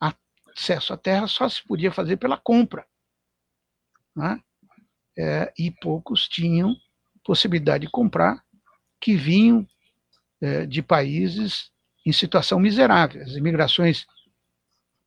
Acesso 0.00 0.92
à 0.92 0.96
terra 0.96 1.26
só 1.26 1.48
se 1.48 1.62
podia 1.64 1.92
fazer 1.92 2.16
pela 2.16 2.36
compra, 2.36 2.86
né? 4.14 4.40
é, 5.18 5.52
e 5.58 5.70
poucos 5.70 6.28
tinham 6.28 6.76
possibilidade 7.24 7.84
de 7.84 7.90
comprar, 7.90 8.42
que 9.00 9.14
vinham 9.14 9.66
é, 10.40 10.64
de 10.64 10.80
países 10.82 11.70
em 12.06 12.12
situação 12.12 12.58
miserável. 12.58 13.22
As 13.22 13.32
imigrações 13.32 14.06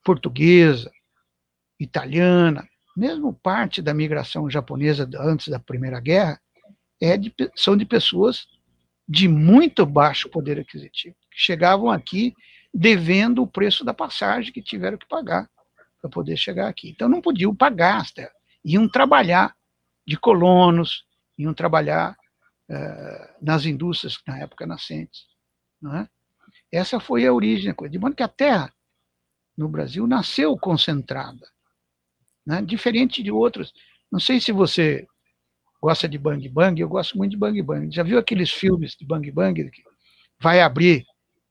portuguesa, 0.03 0.91
italiana, 1.79 2.67
mesmo 2.95 3.33
parte 3.33 3.81
da 3.81 3.93
migração 3.93 4.49
japonesa 4.49 5.09
antes 5.19 5.47
da 5.47 5.59
Primeira 5.59 5.99
Guerra, 5.99 6.39
é 7.01 7.17
de, 7.17 7.33
são 7.55 7.75
de 7.75 7.85
pessoas 7.85 8.47
de 9.07 9.27
muito 9.27 9.85
baixo 9.85 10.29
poder 10.29 10.59
aquisitivo, 10.59 11.15
chegavam 11.31 11.89
aqui 11.89 12.33
devendo 12.73 13.41
o 13.41 13.47
preço 13.47 13.83
da 13.83 13.93
passagem 13.93 14.51
que 14.51 14.61
tiveram 14.61 14.97
que 14.97 15.07
pagar 15.07 15.49
para 16.01 16.09
poder 16.09 16.37
chegar 16.37 16.67
aqui. 16.67 16.89
Então 16.89 17.07
não 17.09 17.21
podiam 17.21 17.55
pagar, 17.55 18.05
iam 18.63 18.87
trabalhar 18.87 19.55
de 20.05 20.17
colonos, 20.17 21.05
iam 21.37 21.53
trabalhar 21.53 22.17
uh, 22.69 23.35
nas 23.41 23.65
indústrias 23.65 24.19
na 24.25 24.39
época 24.39 24.65
nascentes. 24.65 25.25
É? 25.95 26.07
Essa 26.71 26.99
foi 26.99 27.25
a 27.25 27.33
origem. 27.33 27.73
De 27.89 27.99
modo 27.99 28.15
que 28.15 28.23
a 28.23 28.27
terra 28.27 28.73
no 29.57 29.67
Brasil 29.67 30.07
nasceu 30.07 30.57
concentrada, 30.57 31.47
né? 32.45 32.61
diferente 32.61 33.21
de 33.21 33.31
outros. 33.31 33.73
Não 34.11 34.19
sei 34.19 34.39
se 34.39 34.51
você 34.51 35.05
gosta 35.81 36.07
de 36.07 36.17
Bang 36.17 36.47
Bang, 36.49 36.79
eu 36.79 36.89
gosto 36.89 37.17
muito 37.17 37.31
de 37.31 37.37
Bang 37.37 37.61
Bang. 37.61 37.93
Já 37.93 38.03
viu 38.03 38.17
aqueles 38.17 38.51
filmes 38.51 38.95
de 38.95 39.05
Bang 39.05 39.29
Bang 39.31 39.69
que 39.69 39.83
vai 40.39 40.61
abrir 40.61 41.05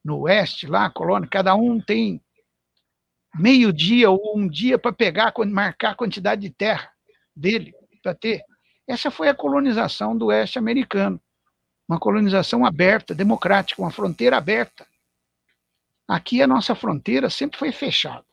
no 0.05 0.21
oeste, 0.21 0.67
lá, 0.67 0.91
colônia, 0.91 1.29
cada 1.29 1.55
um 1.55 1.81
tem 1.81 2.21
meio 3.35 3.73
dia 3.73 4.11
ou 4.11 4.39
um 4.39 4.49
dia 4.49 4.79
para 4.79 4.93
pegar, 4.93 5.33
marcar 5.47 5.91
a 5.91 5.95
quantidade 5.95 6.43
de 6.43 6.51
terra 6.51 6.91
dele, 7.35 7.75
para 8.03 8.15
ter. 8.15 8.43
Essa 8.87 9.11
foi 9.11 9.29
a 9.29 9.35
colonização 9.35 10.17
do 10.17 10.27
oeste 10.27 10.59
americano. 10.59 11.21
Uma 11.89 11.99
colonização 11.99 12.65
aberta, 12.65 13.15
democrática, 13.15 13.83
uma 13.83 13.91
fronteira 13.91 14.37
aberta. 14.37 14.87
Aqui 16.09 16.43
a 16.43 16.47
nossa 16.47 16.75
fronteira 16.75 17.31
sempre 17.31 17.59
foi 17.59 17.73
fechada. 17.73 18.25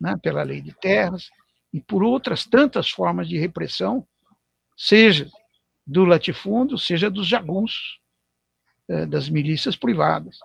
né, 0.00 0.16
pela 0.22 0.42
lei 0.42 0.60
de 0.60 0.72
terras 0.74 1.30
e 1.72 1.80
por 1.80 2.02
outras 2.02 2.44
tantas 2.44 2.90
formas 2.90 3.28
de 3.28 3.38
repressão, 3.38 4.06
seja 4.76 5.30
do 5.86 6.04
latifúndio, 6.04 6.78
seja 6.78 7.10
dos 7.10 7.26
jagunços, 7.26 8.00
é, 8.88 9.06
das 9.06 9.28
milícias 9.28 9.76
privadas, 9.76 10.38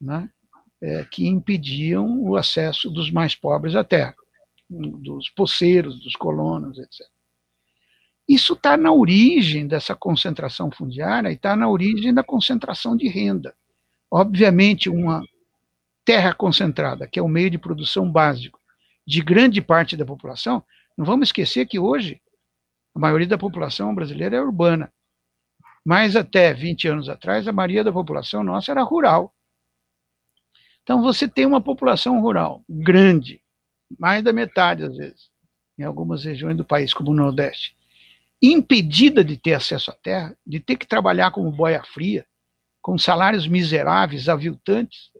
né, 0.00 0.28
é, 0.80 1.04
que 1.04 1.26
impediam 1.26 2.22
o 2.22 2.36
acesso 2.36 2.90
dos 2.90 3.10
mais 3.10 3.34
pobres 3.34 3.74
à 3.74 3.84
terra, 3.84 4.14
dos 4.68 5.28
poceiros, 5.30 6.00
dos 6.00 6.16
colonos, 6.16 6.78
etc. 6.78 7.06
Isso 8.28 8.52
está 8.52 8.76
na 8.76 8.92
origem 8.92 9.66
dessa 9.66 9.94
concentração 9.94 10.70
fundiária 10.70 11.30
e 11.30 11.34
está 11.34 11.56
na 11.56 11.68
origem 11.68 12.14
da 12.14 12.22
concentração 12.22 12.96
de 12.96 13.08
renda. 13.08 13.54
Obviamente, 14.10 14.88
uma 14.88 15.20
terra 16.04 16.32
concentrada, 16.32 17.08
que 17.08 17.18
é 17.18 17.22
o 17.22 17.28
meio 17.28 17.50
de 17.50 17.58
produção 17.58 18.10
básico 18.10 18.58
de 19.06 19.20
grande 19.20 19.60
parte 19.60 19.96
da 19.96 20.04
população, 20.04 20.64
não 20.96 21.04
vamos 21.04 21.28
esquecer 21.28 21.66
que 21.66 21.78
hoje 21.78 22.20
a 22.94 22.98
maioria 22.98 23.26
da 23.26 23.38
população 23.38 23.94
brasileira 23.94 24.36
é 24.36 24.40
urbana. 24.40 24.92
Mas 25.84 26.14
até 26.14 26.52
20 26.52 26.88
anos 26.88 27.08
atrás, 27.08 27.48
a 27.48 27.52
maioria 27.52 27.82
da 27.82 27.92
população 27.92 28.44
nossa 28.44 28.70
era 28.70 28.82
rural. 28.82 29.34
Então, 30.90 31.02
você 31.02 31.28
tem 31.28 31.46
uma 31.46 31.60
população 31.60 32.20
rural 32.20 32.64
grande, 32.68 33.40
mais 33.96 34.24
da 34.24 34.32
metade, 34.32 34.82
às 34.82 34.96
vezes, 34.96 35.30
em 35.78 35.84
algumas 35.84 36.24
regiões 36.24 36.56
do 36.56 36.64
país, 36.64 36.92
como 36.92 37.12
o 37.12 37.14
Nordeste, 37.14 37.76
impedida 38.42 39.22
de 39.22 39.36
ter 39.36 39.54
acesso 39.54 39.92
à 39.92 39.94
terra, 39.94 40.36
de 40.44 40.58
ter 40.58 40.74
que 40.74 40.84
trabalhar 40.84 41.30
como 41.30 41.52
boia 41.52 41.80
fria, 41.84 42.26
com 42.82 42.98
salários 42.98 43.46
miseráveis, 43.46 44.28
aviltantes, 44.28 45.12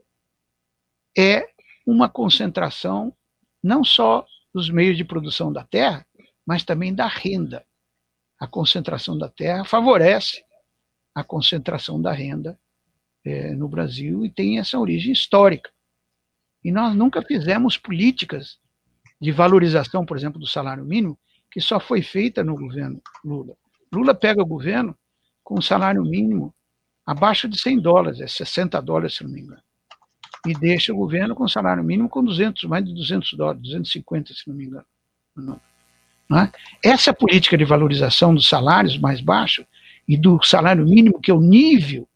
é 1.17 1.49
uma 1.87 2.09
concentração 2.09 3.17
não 3.63 3.85
só 3.85 4.27
dos 4.53 4.69
meios 4.69 4.97
de 4.97 5.05
produção 5.05 5.53
da 5.53 5.63
terra, 5.63 6.05
mas 6.45 6.65
também 6.65 6.93
da 6.93 7.07
renda. 7.07 7.65
A 8.41 8.47
concentração 8.49 9.17
da 9.17 9.29
terra 9.29 9.65
favorece 9.65 10.45
a 11.15 11.23
concentração 11.23 12.03
da 12.03 12.11
renda 12.11 12.59
é, 13.25 13.55
no 13.55 13.69
Brasil 13.69 14.25
e 14.25 14.31
tem 14.31 14.59
essa 14.59 14.79
origem 14.79 15.13
histórica. 15.13 15.71
E 16.63 16.71
nós 16.71 16.95
nunca 16.95 17.23
fizemos 17.23 17.77
políticas 17.77 18.59
de 19.21 19.31
valorização, 19.31 20.05
por 20.05 20.17
exemplo, 20.17 20.41
do 20.41 20.47
salário 20.47 20.85
mínimo, 20.85 21.19
que 21.51 21.61
só 21.61 21.81
foi 21.81 22.03
feita 22.03 22.45
no 22.45 22.55
governo 22.55 23.01
Lula. 23.25 23.55
Lula 23.93 24.15
pega 24.15 24.43
o 24.43 24.47
governo 24.47 24.97
com 25.43 25.59
um 25.59 25.63
salário 25.63 26.03
mínimo 26.03 26.55
abaixo 27.05 27.49
de 27.49 27.59
100 27.59 27.81
dólares, 27.81 28.21
é 28.21 28.27
60 28.27 28.81
dólares, 28.81 29.17
se 29.17 29.25
não 29.25 29.31
me 29.31 29.41
engano. 29.41 29.63
E 30.47 30.55
deixa 30.55 30.93
o 30.93 30.97
governo 30.97 31.35
com 31.35 31.47
salário 31.49 31.83
mínimo 31.83 32.09
com 32.09 32.25
200, 32.25 32.65
mais 32.65 32.85
de 32.85 32.95
200 32.95 33.33
dólares, 33.35 33.63
250, 33.63 34.33
se 34.33 34.49
não 34.49 34.55
me 34.55 34.65
engano. 34.65 34.87
Não. 35.37 35.61
Não 36.29 36.39
é? 36.39 36.53
Essa 36.83 37.13
política 37.13 37.59
de 37.59 37.65
valorização 37.65 38.33
dos 38.33 38.49
salários 38.49 38.97
mais 38.97 39.21
baixos 39.21 39.67
e 40.07 40.17
do 40.17 40.41
salário 40.43 40.85
mínimo, 40.87 41.21
que 41.21 41.31
é 41.31 41.35
o 41.35 41.41
nível 41.41 42.09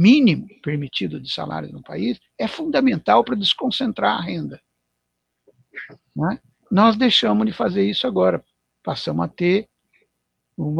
mínimo 0.00 0.48
permitido 0.62 1.20
de 1.20 1.30
salário 1.30 1.70
no 1.70 1.82
país, 1.82 2.18
é 2.38 2.48
fundamental 2.48 3.22
para 3.22 3.36
desconcentrar 3.36 4.16
a 4.16 4.22
renda. 4.22 4.58
É? 6.32 6.40
Nós 6.70 6.96
deixamos 6.96 7.46
de 7.46 7.52
fazer 7.52 7.84
isso 7.84 8.06
agora. 8.06 8.42
Passamos 8.82 9.26
a 9.26 9.28
ter 9.28 9.68
um 10.56 10.74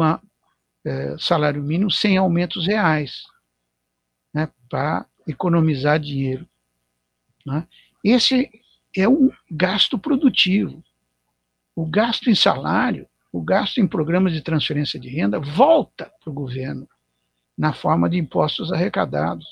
é, 0.83 1.15
salário 1.19 1.61
mínimo 1.61 1.91
sem 1.91 2.17
aumentos 2.17 2.65
reais, 2.65 3.21
né, 4.33 4.49
para 4.67 5.05
economizar 5.27 5.99
dinheiro. 5.99 6.49
Né? 7.45 7.67
Esse 8.03 8.49
é 8.97 9.07
um 9.07 9.29
gasto 9.51 9.99
produtivo. 9.99 10.83
O 11.75 11.85
gasto 11.85 12.27
em 12.27 12.35
salário, 12.35 13.07
o 13.31 13.39
gasto 13.39 13.77
em 13.77 13.87
programas 13.87 14.33
de 14.33 14.41
transferência 14.41 14.99
de 14.99 15.09
renda 15.09 15.39
volta 15.39 16.11
para 16.19 16.31
o 16.31 16.33
governo 16.33 16.87
na 17.61 17.73
forma 17.73 18.09
de 18.09 18.17
impostos 18.17 18.71
arrecadados, 18.71 19.45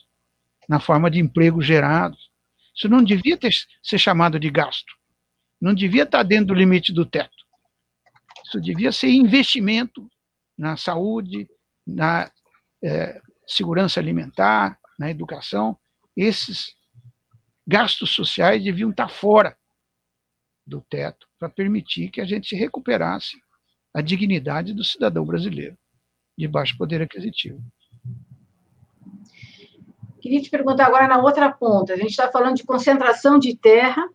na 0.67 0.79
forma 0.79 1.11
de 1.11 1.19
emprego 1.19 1.61
gerados. 1.61 2.31
Isso 2.75 2.89
não 2.89 3.03
devia 3.03 3.37
ter, 3.37 3.51
ser 3.83 3.99
chamado 3.99 4.39
de 4.39 4.49
gasto. 4.49 4.91
Não 5.61 5.75
devia 5.75 6.05
estar 6.05 6.23
dentro 6.23 6.47
do 6.47 6.53
limite 6.55 6.91
do 6.91 7.05
teto. 7.05 7.45
Isso 8.43 8.59
devia 8.59 8.91
ser 8.91 9.09
investimento 9.09 10.09
na 10.57 10.75
saúde, 10.75 11.47
na 11.85 12.31
é, 12.83 13.21
segurança 13.45 13.99
alimentar, 13.99 14.79
na 14.97 15.11
educação. 15.11 15.77
Esses 16.17 16.73
gastos 17.67 18.09
sociais 18.09 18.63
deviam 18.63 18.89
estar 18.89 19.07
fora 19.07 19.55
do 20.65 20.81
teto 20.81 21.27
para 21.37 21.47
permitir 21.47 22.09
que 22.09 22.21
a 22.21 22.25
gente 22.25 22.55
recuperasse 22.55 23.37
a 23.93 24.01
dignidade 24.01 24.73
do 24.73 24.83
cidadão 24.83 25.23
brasileiro 25.23 25.77
de 26.35 26.47
baixo 26.47 26.75
poder 26.75 27.03
aquisitivo. 27.03 27.63
Queria 30.19 30.41
te 30.41 30.49
perguntar 30.49 30.85
agora 30.85 31.07
na 31.07 31.21
outra 31.21 31.51
ponta. 31.51 31.93
A 31.93 31.97
gente 31.97 32.09
está 32.09 32.29
falando 32.29 32.55
de 32.55 32.63
concentração 32.63 33.39
de 33.39 33.55
terra, 33.55 34.07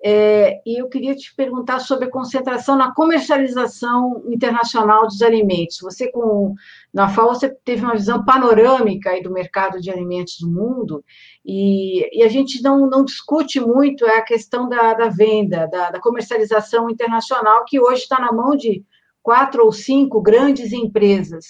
é, 0.00 0.60
e 0.64 0.80
eu 0.80 0.88
queria 0.88 1.14
te 1.16 1.34
perguntar 1.34 1.80
sobre 1.80 2.06
a 2.06 2.10
concentração 2.10 2.76
na 2.76 2.94
comercialização 2.94 4.22
internacional 4.28 5.02
dos 5.02 5.20
alimentos. 5.22 5.78
Você, 5.80 6.10
com 6.10 6.54
na 6.94 7.08
FAO, 7.08 7.34
você 7.34 7.48
teve 7.48 7.84
uma 7.84 7.94
visão 7.96 8.24
panorâmica 8.24 9.20
do 9.22 9.32
mercado 9.32 9.80
de 9.80 9.90
alimentos 9.90 10.38
do 10.40 10.48
mundo, 10.48 11.04
e, 11.44 12.16
e 12.16 12.22
a 12.22 12.28
gente 12.28 12.62
não, 12.62 12.88
não 12.88 13.04
discute 13.04 13.58
muito 13.60 14.06
a 14.06 14.22
questão 14.22 14.68
da, 14.68 14.94
da 14.94 15.08
venda, 15.08 15.66
da, 15.66 15.90
da 15.90 16.00
comercialização 16.00 16.88
internacional, 16.88 17.64
que 17.66 17.80
hoje 17.80 18.02
está 18.02 18.20
na 18.20 18.32
mão 18.32 18.54
de 18.54 18.84
quatro 19.20 19.64
ou 19.64 19.72
cinco 19.72 20.22
grandes 20.22 20.72
empresas. 20.72 21.44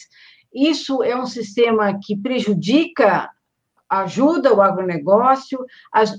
Isso 0.53 1.03
é 1.03 1.15
um 1.15 1.27
sistema 1.27 1.99
que 2.03 2.17
prejudica 2.17 3.29
ajuda 3.89 4.55
o 4.55 4.61
agronegócio. 4.61 5.65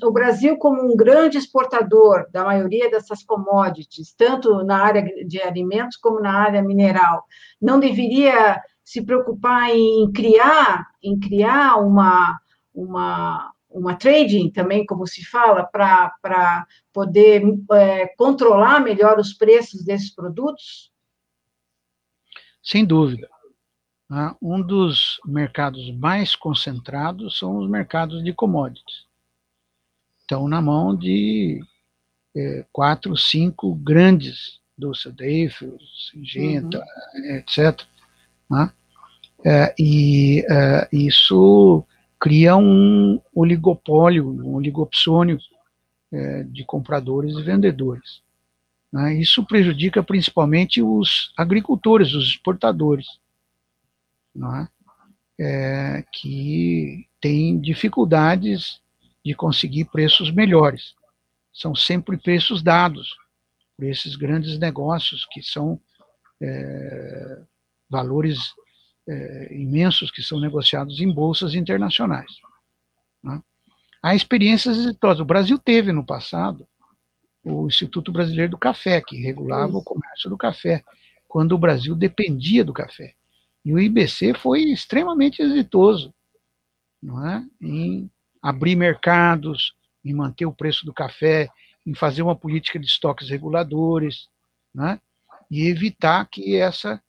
O 0.04 0.12
Brasil, 0.12 0.58
como 0.58 0.82
um 0.82 0.96
grande 0.96 1.38
exportador 1.38 2.28
da 2.32 2.44
maioria 2.44 2.90
dessas 2.90 3.24
commodities, 3.24 4.14
tanto 4.14 4.64
na 4.64 4.84
área 4.84 5.04
de 5.26 5.42
alimentos 5.42 5.98
como 5.98 6.20
na 6.20 6.34
área 6.34 6.62
mineral, 6.62 7.24
não 7.62 7.80
deveria 7.80 8.62
se 8.84 9.04
preocupar 9.04 9.70
em 9.70 10.12
criar, 10.12 10.88
em 11.04 11.20
criar 11.20 11.76
uma, 11.76 12.40
uma, 12.74 13.52
uma 13.70 13.96
trading 13.96 14.50
também, 14.50 14.86
como 14.86 15.06
se 15.06 15.24
fala, 15.24 15.64
para 15.64 16.66
poder 16.92 17.44
é, 17.72 18.08
controlar 18.18 18.80
melhor 18.80 19.20
os 19.20 19.34
preços 19.34 19.84
desses 19.86 20.14
produtos? 20.14 20.92
Sem 22.64 22.84
dúvida. 22.84 23.30
Né? 24.10 24.36
Um 24.42 24.62
dos 24.62 25.20
mercados 25.26 25.92
mais 25.92 26.36
concentrados 26.36 27.38
são 27.38 27.58
os 27.58 27.70
mercados 27.70 28.24
de 28.24 28.34
commodities. 28.34 29.06
Estão 30.22 30.48
na 30.48 30.62
mão 30.62 30.96
de 30.96 31.64
é, 32.36 32.66
quatro, 32.72 33.16
cinco 33.16 33.76
grandes, 33.76 34.60
Dulce 34.78 35.12
Deifius, 35.12 36.10
Singenta, 36.12 36.80
uhum. 36.80 37.36
etc. 37.36 37.86
Né? 38.50 38.72
É, 39.46 39.76
e 39.78 40.46
é, 40.50 40.88
isso 40.92 41.84
cria 42.20 42.56
um 42.56 43.22
oligopólio, 43.34 44.28
um 44.28 44.56
oligopsônio 44.56 45.40
é, 46.12 46.44
de 46.44 46.64
compradores 46.66 47.38
e 47.38 47.44
vendedores. 47.44 48.22
Né? 48.92 49.16
Isso 49.16 49.46
prejudica 49.46 50.04
principalmente 50.04 50.82
os 50.82 51.32
agricultores, 51.38 52.14
os 52.14 52.26
exportadores 52.26 53.08
é? 54.56 54.68
É, 55.42 56.06
que 56.12 57.08
tem 57.22 57.60
dificuldades 57.60 58.82
de 59.24 59.34
conseguir 59.34 59.86
preços 59.86 60.32
melhores. 60.32 60.94
São 61.54 61.74
sempre 61.76 62.18
preços 62.18 62.62
dados 62.62 63.16
por 63.76 63.86
esses 63.86 64.16
grandes 64.16 64.58
negócios 64.60 65.26
que 65.32 65.42
são 65.42 65.80
é, 66.42 67.42
valores 67.90 68.54
é, 69.08 69.54
imensos 69.56 70.12
que 70.12 70.22
são 70.22 70.40
negociados 70.40 71.00
em 71.00 71.12
bolsas 71.12 71.54
internacionais. 71.56 72.32
Né? 73.24 73.42
Há 74.02 74.16
experiências 74.16 74.78
exitosas. 74.78 75.20
O 75.20 75.26
Brasil 75.26 75.58
teve 75.58 75.92
no 75.92 76.06
passado 76.06 76.68
o 77.44 77.68
Instituto 77.68 78.12
Brasileiro 78.12 78.52
do 78.52 78.58
Café, 78.58 79.02
que 79.02 79.18
regulava 79.18 79.78
o 79.78 79.84
comércio 79.84 80.30
do 80.30 80.38
café, 80.38 80.84
quando 81.28 81.54
o 81.54 81.58
Brasil 81.58 81.96
dependia 81.96 82.64
do 82.64 82.74
café. 82.74 83.16
E 83.70 83.74
o 83.74 83.80
IBC 83.80 84.34
foi 84.34 84.64
extremamente 84.64 85.44
exitoso 85.44 86.12
não 87.00 87.24
é? 87.24 87.46
em 87.62 88.10
abrir 88.42 88.76
mercados, 88.76 89.76
em 90.04 90.12
manter 90.12 90.48
o 90.48 90.52
preço 90.52 90.88
do 90.88 90.92
café, 90.92 91.48
em 91.86 91.94
fazer 91.94 92.24
uma 92.24 92.36
política 92.36 92.80
de 92.80 92.88
estoques 92.88 93.30
reguladores, 93.30 94.28
né? 94.74 95.00
e 95.52 95.68
evitar 95.68 96.28
que 96.28 96.56
essa 96.56 97.00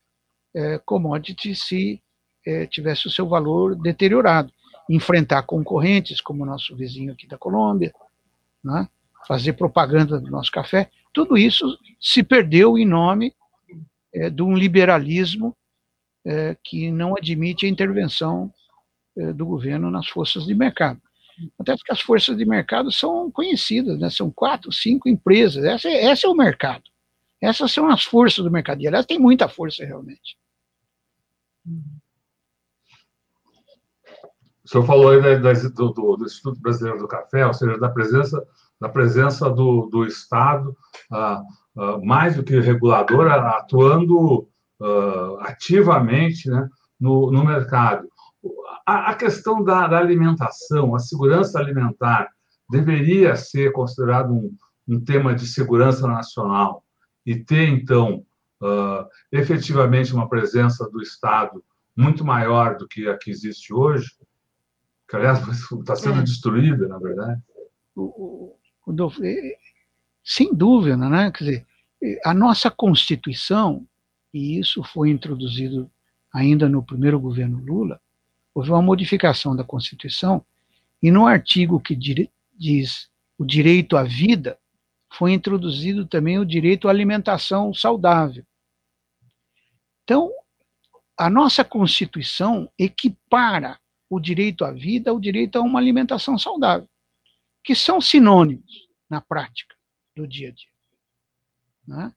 é, 0.55 0.79
commodity 0.85 1.55
se 1.55 2.03
é, 2.47 2.67
tivesse 2.67 3.07
o 3.07 3.11
seu 3.11 3.27
valor 3.27 3.75
deteriorado. 3.75 4.53
Enfrentar 4.87 5.45
concorrentes, 5.45 6.21
como 6.21 6.43
o 6.43 6.47
nosso 6.47 6.77
vizinho 6.77 7.15
aqui 7.15 7.27
da 7.27 7.39
Colômbia, 7.39 7.91
né? 8.63 8.87
fazer 9.27 9.55
propaganda 9.55 10.21
do 10.21 10.31
nosso 10.31 10.53
café. 10.53 10.91
Tudo 11.11 11.39
isso 11.39 11.79
se 11.99 12.23
perdeu 12.23 12.77
em 12.77 12.85
nome 12.85 13.35
é, 14.13 14.29
de 14.29 14.43
um 14.43 14.55
liberalismo 14.55 15.57
é, 16.25 16.57
que 16.63 16.91
não 16.91 17.17
admite 17.17 17.67
a 17.67 17.69
intervenção 17.69 18.53
é, 19.17 19.33
do 19.33 19.47
governo 19.47 19.91
nas 19.91 20.09
forças 20.09 20.47
de 20.47 20.55
mercado. 20.55 21.01
Até 21.59 21.75
porque 21.77 21.93
as 21.93 22.01
forças 22.01 22.37
de 22.37 22.45
mercado 22.45 22.93
são 22.93 23.31
conhecidas, 23.31 23.99
né? 23.99 24.11
são 24.11 24.31
quatro, 24.31 24.71
cinco 24.73 25.09
empresas. 25.09 25.65
Essa 25.65 25.89
é, 25.89 26.11
esse 26.13 26.27
é 26.27 26.29
o 26.29 26.35
mercado. 26.35 26.85
Essas 27.41 27.73
são 27.73 27.89
as 27.89 28.05
forças 28.05 28.45
do 28.45 28.51
mercado. 28.51 28.83
E, 28.83 28.87
aliás, 28.87 29.07
tem 29.07 29.19
muita 29.19 29.49
força 29.49 29.85
realmente. 29.85 30.37
O 34.65 34.69
senhor 34.69 34.85
falou 34.85 35.11
aí 35.11 35.21
da, 35.21 35.37
da, 35.37 35.53
do, 35.53 36.17
do, 36.17 36.25
Instituto 36.25 36.61
Brasileiro 36.61 36.99
do 36.99 37.09
Café, 37.09 37.47
ou 37.47 37.55
seja, 37.55 37.79
da 37.79 37.89
presença, 37.89 38.47
da 38.81 38.89
presença 38.89 39.49
do, 39.49 39.87
do 39.87 40.05
Estado, 40.05 40.77
ah, 41.11 41.43
ah, 41.77 41.99
mais 42.03 42.37
do 42.37 42.45
que 42.45 42.61
regulador, 42.61 43.29
atuando 43.29 44.49
ah, 44.81 45.37
ativamente 45.41 46.49
né, 46.49 46.69
no, 46.99 47.31
no 47.31 47.45
mercado. 47.45 48.09
A, 48.87 49.11
a 49.11 49.15
questão 49.15 49.63
da, 49.63 49.87
da, 49.87 49.99
alimentação, 49.99 50.95
a 50.95 50.99
segurança 50.99 51.59
alimentar, 51.59 52.31
deveria 52.69 53.37
ser 53.37 53.73
considerado 53.73 54.33
um, 54.33 54.57
um 54.89 55.01
tema 55.01 55.35
de 55.35 55.47
segurança 55.47 56.07
nacional 56.07 56.85
e 57.27 57.37
ter, 57.37 57.69
então, 57.69 58.25
uh, 58.63 59.07
efetivamente 59.31 60.15
uma 60.15 60.29
presença 60.29 60.89
do 60.89 61.03
Estado 61.03 61.63
muito 61.97 62.25
maior 62.25 62.77
do 62.77 62.89
que 62.89 63.09
a 63.09 63.19
que 63.19 63.31
existe 63.31 63.75
hoje, 63.75 64.11
que, 65.09 65.17
aliás, 65.17 65.41
está 65.73 65.95
sendo 65.95 66.21
é. 66.21 66.23
destruída, 66.23 66.89
na 66.89 66.99
verdade. 66.99 67.43
O, 67.95 68.57
o, 68.87 68.93
o, 68.93 69.13
sem 70.25 70.55
dúvida, 70.55 70.97
né? 70.97 71.31
Quer 71.31 71.45
dizer, 71.45 71.67
a 72.25 72.33
nossa 72.33 72.71
Constituição, 72.71 73.87
e 74.33 74.59
isso 74.59 74.83
foi 74.83 75.11
introduzido 75.11 75.91
ainda 76.33 76.69
no 76.69 76.83
primeiro 76.83 77.19
governo 77.19 77.59
Lula, 77.59 78.01
houve 78.55 78.71
uma 78.71 78.83
modificação 78.83 79.55
da 79.55 79.65
Constituição, 79.65 80.45
e 81.03 81.11
no 81.11 81.27
artigo 81.27 81.81
que 81.81 81.97
diz 81.97 83.11
o 83.39 83.45
direito 83.45 83.97
à 83.97 84.03
vida, 84.03 84.59
foi 85.13 85.33
introduzido 85.33 86.07
também 86.07 86.39
o 86.39 86.45
direito 86.45 86.87
à 86.87 86.91
alimentação 86.91 87.75
saudável. 87.75 88.45
Então, 90.05 90.31
a 91.17 91.29
nossa 91.29 91.65
Constituição 91.65 92.71
equipara 92.79 93.79
o 94.09 94.21
direito 94.21 94.65
à 94.65 94.73
vida 94.73 95.11
ao 95.11 95.21
direito 95.21 95.57
a 95.57 95.63
uma 95.63 95.79
alimentação 95.79 96.39
saudável, 96.39 96.89
que 97.63 97.75
são 97.75 98.01
sinônimos 98.01 98.89
na 99.09 99.21
prática 99.21 99.75
do 100.15 100.27
dia 100.27 100.49
a 100.49 100.53
dia. 100.53 100.71
Né? 101.87 102.13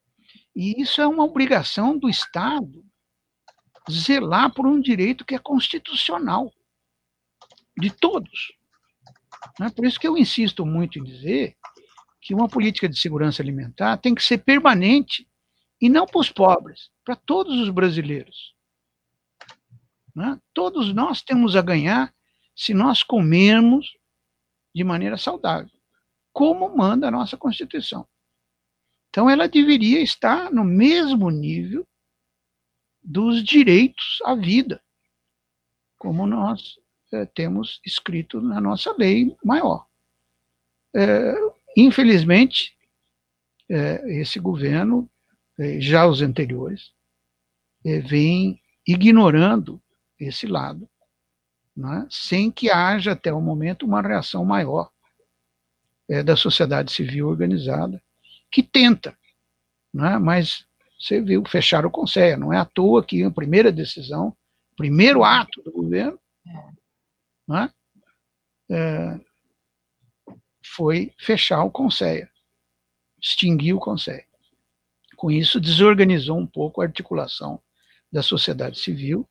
E 0.56 0.82
isso 0.82 1.02
é 1.02 1.08
uma 1.08 1.24
obrigação 1.24 1.98
do 1.98 2.10
Estado 2.10 2.84
zelar 3.92 4.54
por 4.54 4.66
um 4.66 4.80
direito 4.80 5.26
que 5.26 5.36
é 5.36 5.40
constitucional 5.40 6.54
de 7.78 7.90
todos. 7.90 8.54
Né? 9.60 9.70
Por 9.70 9.86
isso 9.86 10.00
que 10.00 10.08
eu 10.08 10.18
insisto 10.18 10.66
muito 10.66 11.00
em 11.00 11.04
dizer 11.04 11.58
que 12.22 12.34
uma 12.34 12.48
política 12.48 12.88
de 12.88 12.98
segurança 12.98 13.42
alimentar 13.42 13.98
tem 13.98 14.16
que 14.16 14.24
ser 14.24 14.38
permanente 14.40 15.28
e 15.82 15.90
não 15.90 16.06
para 16.06 16.22
os 16.22 16.30
pobres, 16.30 16.90
para 17.04 17.16
todos 17.16 17.60
os 17.60 17.70
brasileiros. 17.70 18.56
Né? 20.16 20.40
Todos 20.54 20.94
nós 20.94 21.22
temos 21.22 21.56
a 21.56 21.62
ganhar 21.62 22.14
se 22.56 22.74
nós 22.74 23.04
comermos 23.04 23.98
de 24.74 24.84
maneira 24.84 25.18
saudável, 25.18 25.72
como 26.32 26.76
manda 26.76 27.08
a 27.08 27.12
nossa 27.12 27.36
Constituição. 27.36 28.08
Então, 29.14 29.30
ela 29.30 29.48
deveria 29.48 30.02
estar 30.02 30.52
no 30.52 30.64
mesmo 30.64 31.30
nível 31.30 31.86
dos 33.00 33.44
direitos 33.44 34.18
à 34.26 34.34
vida, 34.34 34.82
como 36.00 36.26
nós 36.26 36.80
é, 37.12 37.24
temos 37.24 37.80
escrito 37.86 38.42
na 38.42 38.60
nossa 38.60 38.92
lei 38.98 39.38
maior. 39.46 39.86
É, 40.96 41.36
Infelizmente, 41.78 42.76
é, 43.70 44.20
esse 44.20 44.40
governo, 44.40 45.08
já 45.80 46.08
os 46.08 46.22
anteriores, 46.24 46.92
vem 47.84 48.60
ignorando 48.88 49.80
esse 50.20 50.48
lado, 50.48 50.90
né, 51.76 52.08
sem 52.10 52.52
que 52.52 52.72
haja 52.72 53.12
até 53.12 53.32
o 53.32 53.42
momento 53.42 53.86
uma 53.86 54.02
reação 54.02 54.44
maior 54.44 54.92
da 56.26 56.36
sociedade 56.36 56.92
civil 56.92 57.28
organizada, 57.28 58.02
que 58.54 58.62
tenta, 58.62 59.18
né, 59.92 60.20
mas 60.20 60.66
você 61.00 61.20
viu, 61.20 61.44
fechar 61.46 61.86
o 61.86 61.92
Conselho, 61.92 62.40
não 62.40 62.54
é 62.54 62.58
à 62.58 62.64
toa 62.64 63.04
que 63.04 63.24
a 63.24 63.32
primeira 63.32 63.72
decisão, 63.72 64.38
primeiro 64.78 65.24
ato 65.24 65.62
do 65.64 65.72
governo, 65.72 66.20
né, 67.48 67.74
é, 68.70 69.20
foi 70.64 71.12
fechar 71.18 71.64
o 71.64 71.72
Conselho, 71.72 72.30
extinguir 73.20 73.74
o 73.74 73.80
Conselho. 73.80 74.26
Com 75.18 75.32
isso, 75.32 75.60
desorganizou 75.60 76.38
um 76.38 76.48
pouco 76.48 76.82
a 76.82 76.86
articulação 76.86 77.60
da 78.12 78.22
sociedade 78.22 78.80
civil 78.80 79.28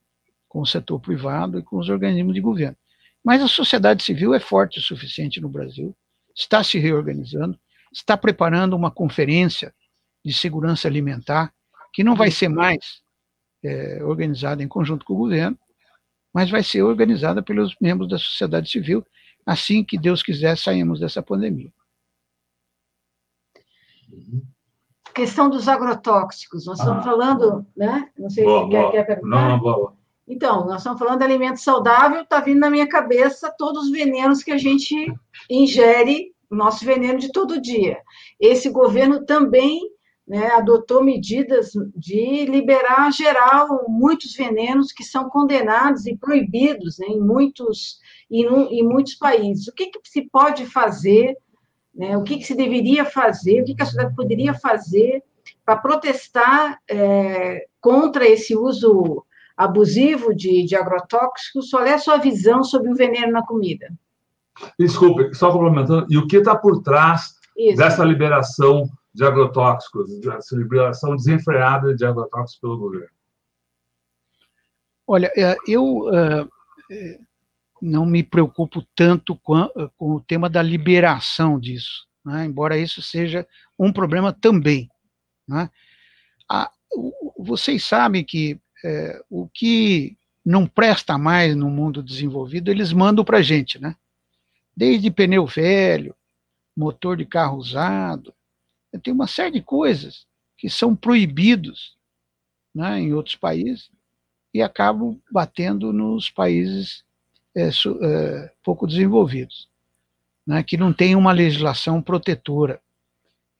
com 0.48 0.60
o 0.60 0.66
setor 0.66 1.00
privado 1.00 1.58
e 1.58 1.62
com 1.62 1.78
os 1.78 1.88
organismos 1.88 2.34
de 2.34 2.40
governo. 2.40 2.76
Mas 3.24 3.40
a 3.40 3.48
sociedade 3.48 4.02
civil 4.02 4.34
é 4.34 4.40
forte 4.40 4.78
o 4.78 4.82
suficiente 4.82 5.40
no 5.40 5.48
Brasil, 5.48 5.96
está 6.34 6.64
se 6.64 6.78
reorganizando, 6.78 7.58
está 7.92 8.16
preparando 8.16 8.74
uma 8.74 8.90
conferência 8.90 9.74
de 10.24 10.32
segurança 10.32 10.88
alimentar, 10.88 11.52
que 11.92 12.02
não 12.02 12.14
vai 12.14 12.30
ser 12.30 12.48
mais 12.48 13.02
é, 13.62 14.02
organizada 14.04 14.62
em 14.62 14.68
conjunto 14.68 15.04
com 15.04 15.14
o 15.14 15.18
governo, 15.18 15.58
mas 16.32 16.50
vai 16.50 16.62
ser 16.62 16.82
organizada 16.82 17.42
pelos 17.42 17.76
membros 17.80 18.08
da 18.08 18.18
sociedade 18.18 18.70
civil 18.70 19.04
assim 19.44 19.84
que 19.84 19.98
Deus 19.98 20.22
quiser, 20.22 20.56
saímos 20.56 21.00
dessa 21.00 21.22
pandemia. 21.22 21.72
Questão 25.14 25.50
dos 25.50 25.68
agrotóxicos, 25.68 26.66
nós 26.66 26.78
estamos 26.78 27.00
ah, 27.00 27.10
falando, 27.10 27.66
né? 27.76 28.10
Não 28.16 28.30
sei 28.30 28.44
boa, 28.44 28.64
se 28.64 28.70
quer, 28.70 28.90
quer 28.92 29.04
perguntar. 29.04 29.28
Não, 29.28 29.48
não, 29.48 29.58
boa. 29.58 29.96
Então, 30.26 30.64
nós 30.64 30.78
estamos 30.78 30.98
falando 30.98 31.18
de 31.18 31.24
alimento 31.24 31.60
saudável, 31.60 32.22
está 32.22 32.40
vindo 32.40 32.60
na 32.60 32.70
minha 32.70 32.88
cabeça 32.88 33.54
todos 33.58 33.84
os 33.84 33.90
venenos 33.90 34.42
que 34.42 34.52
a 34.52 34.56
gente 34.56 35.12
ingere, 35.50 36.31
nosso 36.54 36.84
veneno 36.84 37.18
de 37.18 37.32
todo 37.32 37.60
dia. 37.60 37.98
Esse 38.38 38.70
governo 38.70 39.24
também 39.24 39.80
né, 40.26 40.48
adotou 40.52 41.02
medidas 41.02 41.72
de 41.96 42.46
liberar 42.46 43.12
geral 43.12 43.84
muitos 43.88 44.34
venenos 44.34 44.92
que 44.92 45.04
são 45.04 45.28
condenados 45.28 46.06
e 46.06 46.16
proibidos 46.16 46.98
né, 46.98 47.06
em 47.08 47.20
muitos 47.20 47.98
em, 48.30 48.44
em 48.46 48.82
muitos 48.82 49.14
países. 49.14 49.68
O 49.68 49.74
que, 49.74 49.86
que 49.86 50.00
se 50.04 50.28
pode 50.30 50.64
fazer, 50.66 51.36
né, 51.94 52.16
o 52.16 52.22
que, 52.22 52.38
que 52.38 52.44
se 52.44 52.54
deveria 52.54 53.04
fazer, 53.04 53.60
o 53.60 53.64
que, 53.64 53.74
que 53.74 53.82
a 53.82 53.86
sociedade 53.86 54.14
poderia 54.14 54.54
fazer 54.54 55.22
para 55.64 55.76
protestar 55.76 56.80
é, 56.88 57.66
contra 57.80 58.26
esse 58.26 58.56
uso 58.56 59.24
abusivo 59.56 60.34
de, 60.34 60.64
de 60.64 60.76
agrotóxicos? 60.76 61.70
Qual 61.70 61.84
é 61.84 61.94
a 61.94 61.98
sua 61.98 62.16
visão 62.16 62.64
sobre 62.64 62.90
o 62.90 62.94
veneno 62.94 63.32
na 63.32 63.44
comida? 63.44 63.92
Desculpe, 64.78 65.34
só 65.34 65.50
complementando, 65.50 66.06
e 66.10 66.18
o 66.18 66.26
que 66.26 66.36
está 66.36 66.56
por 66.56 66.82
trás 66.82 67.34
Isso. 67.56 67.76
dessa 67.76 68.04
liberação 68.04 68.88
de 69.14 69.24
agrotóxicos, 69.24 70.20
dessa 70.20 70.56
liberação 70.56 71.16
desenfreada 71.16 71.94
de 71.94 72.04
agrotóxicos 72.04 72.60
pelo 72.60 72.78
governo? 72.78 73.08
Olha, 75.06 75.30
é, 75.36 75.56
eu 75.66 76.08
é, 76.14 77.18
não 77.80 78.06
me 78.06 78.22
preocupo 78.22 78.86
tanto 78.94 79.36
com, 79.36 79.68
com 79.96 80.14
o 80.14 80.20
tema 80.20 80.48
da 80.48 80.62
liberação 80.62 81.58
disso, 81.58 82.06
né? 82.24 82.44
embora 82.44 82.78
isso 82.78 83.02
seja 83.02 83.46
um 83.78 83.92
problema 83.92 84.32
também. 84.32 84.88
Né? 85.46 85.68
A, 86.48 86.70
vocês 87.38 87.84
sabem 87.84 88.24
que 88.24 88.60
é, 88.84 89.20
o 89.28 89.48
que 89.48 90.16
não 90.44 90.66
presta 90.66 91.16
mais 91.18 91.54
no 91.54 91.70
mundo 91.70 92.02
desenvolvido, 92.02 92.70
eles 92.70 92.92
mandam 92.92 93.24
para 93.24 93.38
a 93.38 93.42
gente, 93.42 93.80
né? 93.80 93.94
Desde 94.76 95.10
pneu 95.10 95.46
velho, 95.46 96.14
motor 96.76 97.16
de 97.16 97.26
carro 97.26 97.58
usado, 97.58 98.34
tem 99.02 99.12
uma 99.12 99.26
série 99.26 99.52
de 99.52 99.62
coisas 99.62 100.26
que 100.56 100.68
são 100.68 100.94
proibidos 100.94 101.96
né, 102.74 103.00
em 103.00 103.12
outros 103.12 103.36
países 103.36 103.90
e 104.54 104.62
acabam 104.62 105.18
batendo 105.30 105.92
nos 105.92 106.30
países 106.30 107.04
é, 107.54 107.68
é, 107.68 108.52
pouco 108.62 108.86
desenvolvidos, 108.86 109.68
né, 110.46 110.62
que 110.62 110.76
não 110.76 110.92
têm 110.92 111.14
uma 111.14 111.32
legislação 111.32 112.00
protetora. 112.00 112.80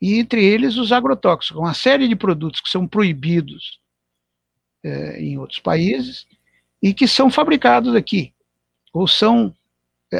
E 0.01 0.15
entre 0.19 0.43
eles 0.43 0.77
os 0.77 0.91
agrotóxicos, 0.91 1.59
uma 1.59 1.73
série 1.73 2.07
de 2.07 2.15
produtos 2.15 2.61
que 2.61 2.69
são 2.69 2.87
proibidos 2.87 3.79
é, 4.83 5.21
em 5.21 5.37
outros 5.37 5.59
países 5.59 6.27
e 6.81 6.93
que 6.93 7.07
são 7.07 7.29
fabricados 7.29 7.95
aqui, 7.95 8.33
ou 8.91 9.07
são 9.07 9.53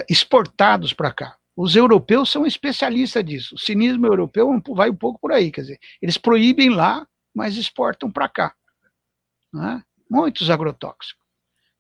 exportados 0.10 0.94
para 0.94 1.14
cá. 1.14 1.38
Os 1.56 1.76
europeus 1.76 2.32
são 2.32 2.46
especialistas 2.46 3.24
disso. 3.24 3.56
O 3.56 3.60
cinismo 3.60 4.08
europeu 4.08 4.50
vai 4.70 4.90
um 4.90 4.96
pouco 4.96 5.20
por 5.20 5.32
aí, 5.32 5.52
quer 5.52 5.62
dizer, 5.62 5.80
eles 6.02 6.18
proíbem 6.18 6.70
lá, 6.70 7.08
mas 7.34 7.58
exportam 7.58 8.12
para 8.12 8.28
cá. 8.28 8.56
Né? 9.54 9.84
Muitos 10.10 10.50
agrotóxicos. 10.50 11.24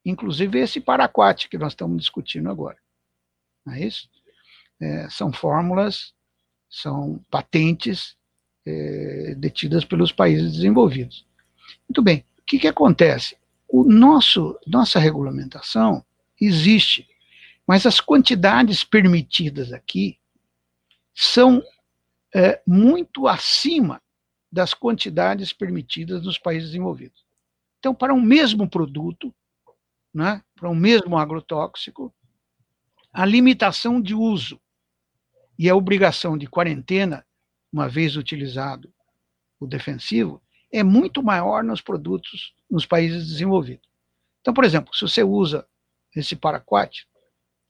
Inclusive 0.05 0.59
esse 0.59 0.79
paraquat 0.79 1.47
que 1.49 1.57
nós 1.57 1.73
estamos 1.73 1.97
discutindo 1.97 2.49
agora. 2.49 2.77
Não 3.65 3.73
é 3.73 3.85
isso? 3.85 4.09
É, 4.79 5.09
são 5.09 5.31
fórmulas, 5.31 6.13
são 6.69 7.23
patentes 7.31 8.15
é, 8.65 9.35
detidas 9.35 9.85
pelos 9.85 10.11
países 10.11 10.53
desenvolvidos. 10.53 11.25
Muito 11.87 12.01
bem, 12.01 12.25
o 12.39 12.43
que, 12.45 12.59
que 12.59 12.67
acontece? 12.67 13.37
O 13.67 13.83
nosso, 13.83 14.59
nossa 14.67 14.99
regulamentação 14.99 16.05
existe, 16.39 17.07
mas 17.67 17.85
as 17.85 17.99
quantidades 17.99 18.83
permitidas 18.83 19.71
aqui 19.71 20.19
são 21.13 21.63
é, 22.33 22.61
muito 22.65 23.27
acima 23.27 24.01
das 24.51 24.73
quantidades 24.73 25.53
permitidas 25.53 26.23
nos 26.23 26.37
países 26.37 26.69
desenvolvidos. 26.69 27.25
Então, 27.79 27.93
para 27.93 28.13
um 28.13 28.21
mesmo 28.21 28.69
produto, 28.69 29.33
né, 30.13 30.43
para 30.55 30.69
um 30.69 30.75
mesmo 30.75 31.17
agrotóxico, 31.17 32.13
a 33.11 33.25
limitação 33.25 34.01
de 34.01 34.13
uso 34.13 34.59
e 35.57 35.69
a 35.69 35.75
obrigação 35.75 36.37
de 36.37 36.47
quarentena, 36.47 37.25
uma 37.71 37.87
vez 37.87 38.15
utilizado 38.15 38.93
o 39.59 39.67
defensivo, 39.67 40.41
é 40.71 40.83
muito 40.83 41.21
maior 41.21 41.63
nos 41.63 41.81
produtos 41.81 42.55
nos 42.69 42.85
países 42.85 43.27
desenvolvidos. 43.27 43.87
Então, 44.41 44.53
por 44.53 44.63
exemplo, 44.63 44.93
se 44.93 45.01
você 45.01 45.23
usa 45.23 45.67
esse 46.15 46.35
paraquat, 46.35 47.07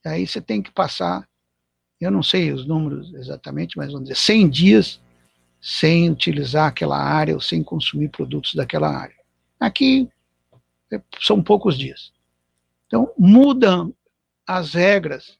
aí 0.04 0.26
você 0.26 0.40
tem 0.40 0.62
que 0.62 0.70
passar, 0.70 1.28
eu 2.00 2.10
não 2.10 2.22
sei 2.22 2.52
os 2.52 2.66
números 2.66 3.12
exatamente, 3.14 3.76
mas 3.76 3.92
vamos 3.92 4.08
dizer, 4.08 4.20
100 4.20 4.50
dias 4.50 5.00
sem 5.60 6.10
utilizar 6.10 6.68
aquela 6.68 6.98
área 6.98 7.34
ou 7.34 7.40
sem 7.40 7.62
consumir 7.62 8.10
produtos 8.10 8.54
daquela 8.54 8.88
área. 8.88 9.16
Aqui 9.58 10.08
é, 10.92 11.00
são 11.20 11.42
poucos 11.42 11.78
dias. 11.78 12.12
Então, 12.86 13.12
mudam 13.18 13.94
as 14.46 14.74
regras 14.74 15.38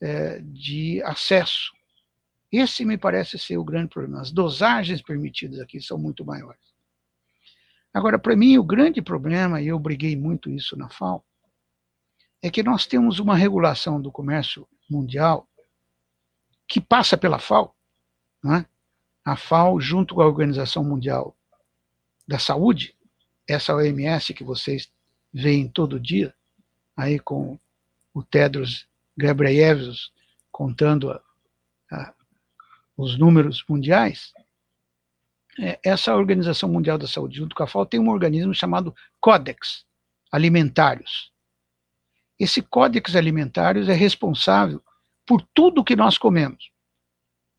é, 0.00 0.40
de 0.40 1.02
acesso. 1.02 1.72
Esse 2.50 2.84
me 2.84 2.96
parece 2.96 3.38
ser 3.38 3.58
o 3.58 3.64
grande 3.64 3.88
problema. 3.88 4.22
As 4.22 4.30
dosagens 4.30 5.02
permitidas 5.02 5.60
aqui 5.60 5.80
são 5.80 5.98
muito 5.98 6.24
maiores. 6.24 6.62
Agora, 7.92 8.18
para 8.18 8.34
mim, 8.34 8.56
o 8.58 8.64
grande 8.64 9.02
problema, 9.02 9.60
e 9.60 9.68
eu 9.68 9.78
briguei 9.78 10.16
muito 10.16 10.50
isso 10.50 10.76
na 10.76 10.88
FAO, 10.88 11.24
é 12.44 12.50
que 12.50 12.62
nós 12.62 12.84
temos 12.84 13.18
uma 13.18 13.34
regulação 13.34 13.98
do 13.98 14.12
comércio 14.12 14.68
mundial 14.88 15.48
que 16.68 16.78
passa 16.78 17.16
pela 17.16 17.38
FAO. 17.38 17.74
Né? 18.42 18.66
A 19.24 19.34
FAO, 19.34 19.80
junto 19.80 20.14
com 20.14 20.20
a 20.20 20.26
Organização 20.26 20.84
Mundial 20.84 21.34
da 22.28 22.38
Saúde, 22.38 22.94
essa 23.48 23.74
OMS 23.74 24.34
que 24.34 24.44
vocês 24.44 24.92
veem 25.32 25.66
todo 25.66 25.98
dia, 25.98 26.34
aí 26.94 27.18
com 27.18 27.58
o 28.12 28.22
Tedros 28.22 28.86
Ghebreyesus 29.16 30.12
contando 30.52 31.12
a, 31.12 31.22
a, 31.90 32.12
os 32.94 33.16
números 33.16 33.64
mundiais, 33.66 34.34
é, 35.58 35.80
essa 35.82 36.14
Organização 36.14 36.68
Mundial 36.68 36.98
da 36.98 37.08
Saúde, 37.08 37.38
junto 37.38 37.56
com 37.56 37.62
a 37.62 37.66
FAO, 37.66 37.86
tem 37.86 37.98
um 37.98 38.10
organismo 38.10 38.52
chamado 38.52 38.94
Codex 39.18 39.86
Alimentários. 40.30 41.32
Esse 42.38 42.60
Codex 42.62 43.14
Alimentários 43.14 43.88
é 43.88 43.92
responsável 43.92 44.82
por 45.26 45.40
tudo 45.54 45.84
que 45.84 45.96
nós 45.96 46.18
comemos, 46.18 46.70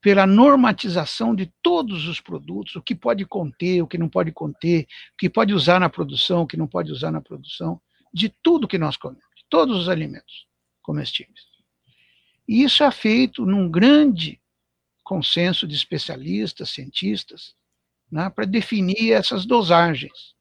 pela 0.02 0.28
normatização 0.28 1.34
de 1.34 1.52
todos 1.64 2.08
os 2.08 2.22
produtos, 2.22 2.76
o 2.76 2.82
que 2.82 2.94
pode 2.94 3.26
conter, 3.26 3.82
o 3.82 3.88
que 3.88 3.98
não 3.98 4.08
pode 4.08 4.32
conter, 4.32 4.84
o 5.14 5.18
que 5.18 5.30
pode 5.30 5.54
usar 5.54 5.80
na 5.80 5.90
produção, 5.90 6.44
o 6.44 6.48
que 6.48 6.58
não 6.58 6.68
pode 6.68 6.92
usar 6.92 7.12
na 7.12 7.22
produção, 7.22 7.82
de 8.14 8.30
tudo 8.30 8.68
que 8.68 8.78
nós 8.78 8.98
comemos, 8.98 9.26
de 9.36 9.44
todos 9.50 9.78
os 9.78 9.90
alimentos 9.90 10.46
comestíveis. 10.82 11.42
E 12.48 12.64
isso 12.64 12.84
é 12.84 12.92
feito 12.92 13.46
num 13.46 13.70
grande 13.70 14.40
consenso 15.04 15.68
de 15.68 15.76
especialistas, 15.76 16.70
cientistas, 16.70 17.56
né, 18.12 18.30
para 18.30 18.46
definir 18.46 19.12
essas 19.12 19.46
dosagens. 19.46 20.36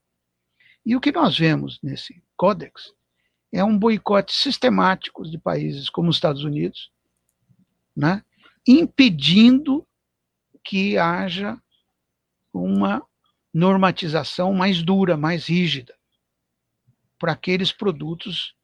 E 0.85 0.95
o 0.95 1.01
que 1.01 1.11
nós 1.11 1.39
vemos 1.39 1.81
nesse 1.83 2.23
códex 2.37 2.93
é 3.55 3.63
um 3.63 3.79
boicote 3.79 4.35
sistemático 4.35 5.23
de 5.23 5.39
países 5.39 5.89
como 5.89 6.11
os 6.11 6.17
Estados 6.17 6.43
Unidos, 6.43 6.91
né, 7.97 8.25
impedindo 8.67 9.87
que 10.65 10.99
haja 10.99 11.57
uma 12.53 13.07
normatização 13.53 14.53
mais 14.53 14.83
dura, 14.83 15.17
mais 15.17 15.47
rígida, 15.47 15.95
para 17.17 17.31
aqueles 17.31 17.71
produtos 17.71 18.57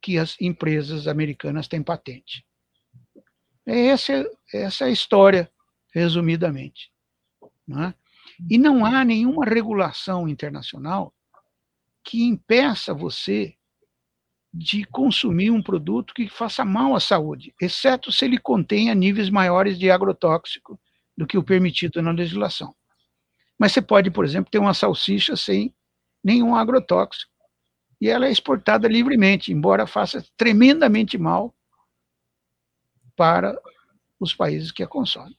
que 0.00 0.16
as 0.16 0.40
empresas 0.40 1.08
americanas 1.08 1.66
têm 1.66 1.82
patente. 1.82 2.46
É 3.66 3.86
essa, 3.86 4.24
essa 4.54 4.84
é 4.84 4.88
a 4.88 4.92
história, 4.92 5.50
resumidamente. 5.92 6.92
Não 7.66 7.82
é? 7.82 7.94
E 8.48 8.56
não 8.58 8.84
há 8.84 9.04
nenhuma 9.04 9.44
regulação 9.44 10.28
internacional 10.28 11.12
que 12.04 12.22
impeça 12.22 12.94
você 12.94 13.55
de 14.58 14.84
consumir 14.84 15.50
um 15.50 15.62
produto 15.62 16.14
que 16.14 16.28
faça 16.28 16.64
mal 16.64 16.94
à 16.94 17.00
saúde, 17.00 17.54
exceto 17.60 18.10
se 18.10 18.24
ele 18.24 18.38
contenha 18.38 18.94
níveis 18.94 19.28
maiores 19.28 19.78
de 19.78 19.90
agrotóxico 19.90 20.80
do 21.16 21.26
que 21.26 21.36
o 21.36 21.42
permitido 21.42 22.00
na 22.00 22.10
legislação. 22.10 22.74
Mas 23.58 23.72
você 23.72 23.82
pode, 23.82 24.10
por 24.10 24.24
exemplo, 24.24 24.50
ter 24.50 24.58
uma 24.58 24.74
salsicha 24.74 25.36
sem 25.36 25.74
nenhum 26.24 26.54
agrotóxico 26.54 27.30
e 28.00 28.08
ela 28.08 28.26
é 28.26 28.30
exportada 28.30 28.88
livremente, 28.88 29.52
embora 29.52 29.86
faça 29.86 30.24
tremendamente 30.36 31.18
mal 31.18 31.54
para 33.14 33.58
os 34.18 34.34
países 34.34 34.72
que 34.72 34.82
a 34.82 34.86
consomem. 34.86 35.36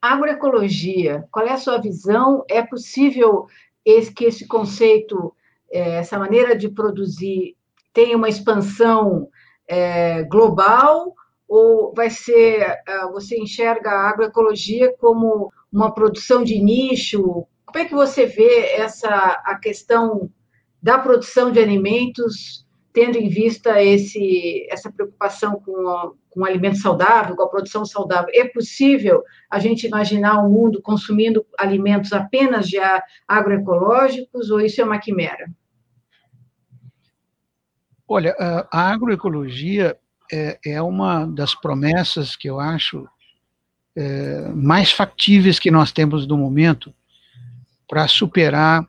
Agroecologia, 0.00 1.26
qual 1.30 1.46
é 1.46 1.52
a 1.52 1.58
sua 1.58 1.78
visão? 1.78 2.44
É 2.48 2.62
possível 2.62 3.46
esse, 3.84 4.12
que 4.12 4.24
esse 4.24 4.46
conceito, 4.46 5.34
essa 5.70 6.18
maneira 6.18 6.56
de 6.56 6.68
produzir, 6.68 7.56
tenha 7.92 8.16
uma 8.16 8.28
expansão 8.28 9.28
é, 9.66 10.22
global 10.24 11.14
ou 11.46 11.92
vai 11.94 12.10
ser, 12.10 12.60
é, 12.86 13.06
você 13.12 13.38
enxerga 13.38 13.90
a 13.90 14.10
agroecologia 14.10 14.94
como 14.98 15.52
uma 15.72 15.92
produção 15.92 16.42
de 16.44 16.58
nicho? 16.58 17.46
Como 17.64 17.78
é 17.78 17.84
que 17.84 17.94
você 17.94 18.26
vê 18.26 18.72
essa 18.72 19.08
a 19.44 19.58
questão 19.58 20.30
da 20.82 20.98
produção 20.98 21.50
de 21.50 21.58
alimentos, 21.58 22.66
tendo 22.98 23.16
em 23.16 23.28
vista 23.28 23.80
esse, 23.80 24.66
essa 24.68 24.90
preocupação 24.90 25.60
com, 25.60 25.88
a, 25.88 26.10
com 26.28 26.40
o 26.40 26.44
alimento 26.44 26.78
saudável, 26.78 27.36
com 27.36 27.44
a 27.44 27.48
produção 27.48 27.84
saudável? 27.84 28.28
É 28.34 28.44
possível 28.48 29.22
a 29.48 29.60
gente 29.60 29.86
imaginar 29.86 30.42
o 30.42 30.48
um 30.48 30.50
mundo 30.50 30.82
consumindo 30.82 31.46
alimentos 31.56 32.12
apenas 32.12 32.66
de 32.66 32.76
agroecológicos 33.28 34.50
ou 34.50 34.60
isso 34.60 34.80
é 34.80 34.84
uma 34.84 34.98
quimera? 34.98 35.48
Olha, 38.08 38.34
a 38.36 38.90
agroecologia 38.90 39.96
é, 40.32 40.58
é 40.66 40.82
uma 40.82 41.24
das 41.24 41.54
promessas 41.54 42.34
que 42.34 42.50
eu 42.50 42.58
acho 42.58 43.06
é, 43.96 44.48
mais 44.48 44.90
factíveis 44.90 45.60
que 45.60 45.70
nós 45.70 45.92
temos 45.92 46.26
no 46.26 46.36
momento 46.36 46.92
para 47.86 48.08
superar 48.08 48.84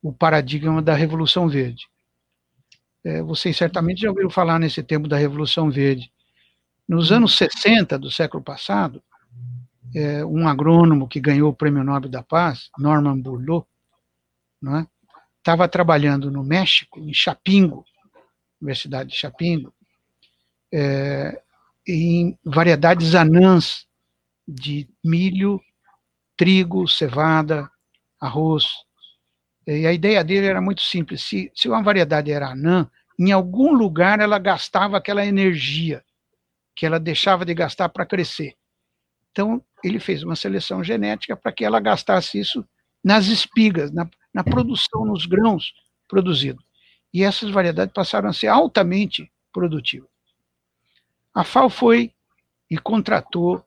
o 0.00 0.12
paradigma 0.12 0.80
da 0.80 0.94
Revolução 0.94 1.48
Verde. 1.48 1.89
É, 3.04 3.22
vocês 3.22 3.56
certamente 3.56 4.02
já 4.02 4.10
ouviram 4.10 4.30
falar 4.30 4.58
nesse 4.58 4.82
tempo 4.82 5.08
da 5.08 5.16
Revolução 5.16 5.70
Verde. 5.70 6.12
Nos 6.86 7.12
anos 7.12 7.36
60 7.36 7.98
do 7.98 8.10
século 8.10 8.42
passado, 8.42 9.02
é, 9.94 10.24
um 10.24 10.46
agrônomo 10.46 11.08
que 11.08 11.20
ganhou 11.20 11.50
o 11.50 11.54
Prêmio 11.54 11.84
Nobel 11.84 12.10
da 12.10 12.22
Paz, 12.22 12.70
Norman 12.78 13.18
Borlaug, 13.18 13.66
estava 15.38 15.64
é, 15.64 15.68
trabalhando 15.68 16.30
no 16.30 16.44
México, 16.44 17.00
em 17.00 17.14
Chapingo, 17.14 17.84
Universidade 18.60 19.10
de 19.10 19.16
Chapingo, 19.16 19.72
é, 20.72 21.40
em 21.86 22.38
variedades 22.44 23.14
anãs 23.14 23.86
de 24.46 24.88
milho, 25.02 25.60
trigo, 26.36 26.86
cevada, 26.86 27.70
arroz. 28.20 28.66
E 29.70 29.86
a 29.86 29.92
ideia 29.92 30.24
dele 30.24 30.46
era 30.46 30.60
muito 30.60 30.82
simples. 30.82 31.22
Se, 31.22 31.50
se 31.54 31.68
uma 31.68 31.82
variedade 31.82 32.32
era 32.32 32.50
anã, 32.50 32.90
em 33.18 33.30
algum 33.30 33.72
lugar 33.72 34.18
ela 34.18 34.38
gastava 34.38 34.96
aquela 34.96 35.24
energia 35.24 36.02
que 36.74 36.84
ela 36.84 36.98
deixava 36.98 37.44
de 37.44 37.54
gastar 37.54 37.88
para 37.88 38.06
crescer. 38.06 38.54
Então, 39.30 39.62
ele 39.84 40.00
fez 40.00 40.24
uma 40.24 40.34
seleção 40.34 40.82
genética 40.82 41.36
para 41.36 41.52
que 41.52 41.64
ela 41.64 41.78
gastasse 41.78 42.40
isso 42.40 42.66
nas 43.02 43.26
espigas, 43.26 43.92
na, 43.92 44.08
na 44.34 44.42
produção, 44.42 45.04
nos 45.04 45.24
grãos 45.24 45.72
produzidos. 46.08 46.64
E 47.14 47.22
essas 47.22 47.50
variedades 47.50 47.94
passaram 47.94 48.28
a 48.28 48.32
ser 48.32 48.48
altamente 48.48 49.30
produtivas. 49.52 50.08
A 51.32 51.44
FAO 51.44 51.70
foi 51.70 52.12
e 52.68 52.76
contratou 52.76 53.64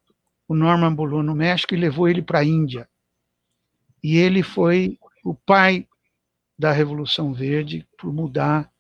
o 0.48 0.56
Norman 0.56 0.94
Boulon 0.94 1.24
no 1.24 1.36
México 1.36 1.74
e 1.74 1.78
levou 1.78 2.10
ele 2.10 2.22
para 2.22 2.40
a 2.40 2.44
Índia. 2.44 2.90
E 4.04 4.18
ele 4.18 4.44
foi 4.44 4.98
o 5.24 5.34
pai 5.34 5.88
da 6.64 6.72
Revolução 6.72 7.34
Verde 7.34 7.86
por 7.98 8.14
mudar 8.14 8.72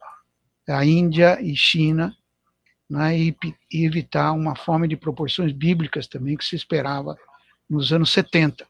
a 0.69 0.85
Índia 0.85 1.37
e 1.41 1.53
China 1.53 2.15
né, 2.89 3.19
e, 3.19 3.35
e, 3.69 3.85
evitar 3.85 4.31
uma 4.31 4.55
fome 4.55 4.87
de 4.87 4.95
proporções 4.95 5.51
bíblicas 5.51 6.07
também 6.07 6.37
que 6.37 6.45
se 6.45 6.55
esperava 6.55 7.17
nos 7.69 7.91
anos 7.91 8.09
70 8.13 8.65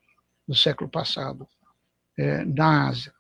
do 0.48 0.56
século 0.56 0.90
passado 0.90 1.48
é, 2.18 2.44
na 2.44 2.88
Ásia. 2.88 3.14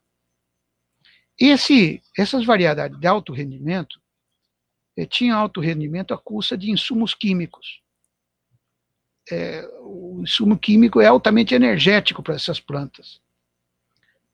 Esse, 1.39 2.01
essas 2.17 2.43
variedades 2.43 2.99
de 2.99 3.05
alto 3.05 3.31
rendimento 3.31 4.01
é, 4.97 5.05
tinham 5.05 5.37
alto 5.37 5.61
rendimento 5.61 6.11
à 6.11 6.17
custa 6.17 6.57
de 6.57 6.71
insumos 6.71 7.13
químicos. 7.13 7.83
É, 9.29 9.63
o 9.81 10.23
insumo 10.23 10.57
químico 10.57 10.99
é 10.99 11.05
altamente 11.05 11.53
energético 11.53 12.23
para 12.23 12.33
essas 12.33 12.59
plantas. 12.59 13.21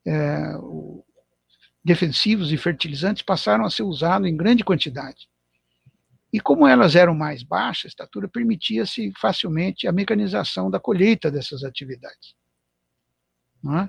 É, 0.06 0.56
o, 0.56 1.04
defensivos 1.84 2.52
e 2.52 2.56
fertilizantes 2.56 3.22
passaram 3.22 3.64
a 3.64 3.70
ser 3.70 3.82
usados 3.82 4.28
em 4.28 4.36
grande 4.36 4.64
quantidade. 4.64 5.28
E 6.32 6.38
como 6.38 6.66
elas 6.66 6.94
eram 6.94 7.14
mais 7.14 7.42
baixas, 7.42 7.86
a 7.86 7.88
estatura 7.88 8.28
permitia-se 8.28 9.12
facilmente 9.18 9.88
a 9.88 9.92
mecanização 9.92 10.70
da 10.70 10.78
colheita 10.78 11.30
dessas 11.30 11.64
atividades. 11.64 12.34
É? 13.66 13.88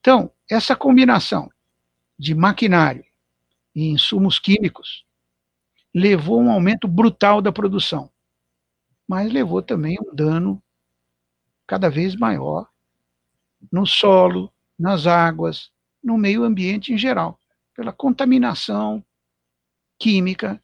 Então, 0.00 0.32
essa 0.48 0.74
combinação 0.74 1.50
de 2.18 2.34
maquinário 2.34 3.04
e 3.74 3.88
insumos 3.88 4.38
químicos 4.38 5.04
levou 5.94 6.40
a 6.40 6.44
um 6.44 6.50
aumento 6.50 6.88
brutal 6.88 7.42
da 7.42 7.52
produção, 7.52 8.10
mas 9.06 9.32
levou 9.32 9.62
também 9.62 9.98
um 10.00 10.14
dano 10.14 10.62
cada 11.66 11.90
vez 11.90 12.16
maior 12.16 12.68
no 13.70 13.86
solo, 13.86 14.52
nas 14.78 15.06
águas, 15.06 15.70
no 16.02 16.16
meio 16.16 16.44
ambiente 16.44 16.92
em 16.92 16.98
geral, 16.98 17.38
pela 17.74 17.92
contaminação 17.92 19.04
química, 19.98 20.62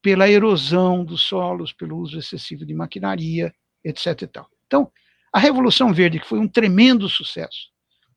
pela 0.00 0.28
erosão 0.28 1.04
dos 1.04 1.22
solos, 1.22 1.72
pelo 1.72 1.98
uso 1.98 2.18
excessivo 2.18 2.64
de 2.64 2.74
maquinaria, 2.74 3.52
etc. 3.84 4.22
E 4.22 4.26
tal. 4.26 4.48
Então, 4.66 4.92
a 5.32 5.38
Revolução 5.38 5.92
Verde, 5.92 6.20
que 6.20 6.28
foi 6.28 6.38
um 6.38 6.48
tremendo 6.48 7.08
sucesso, 7.08 7.70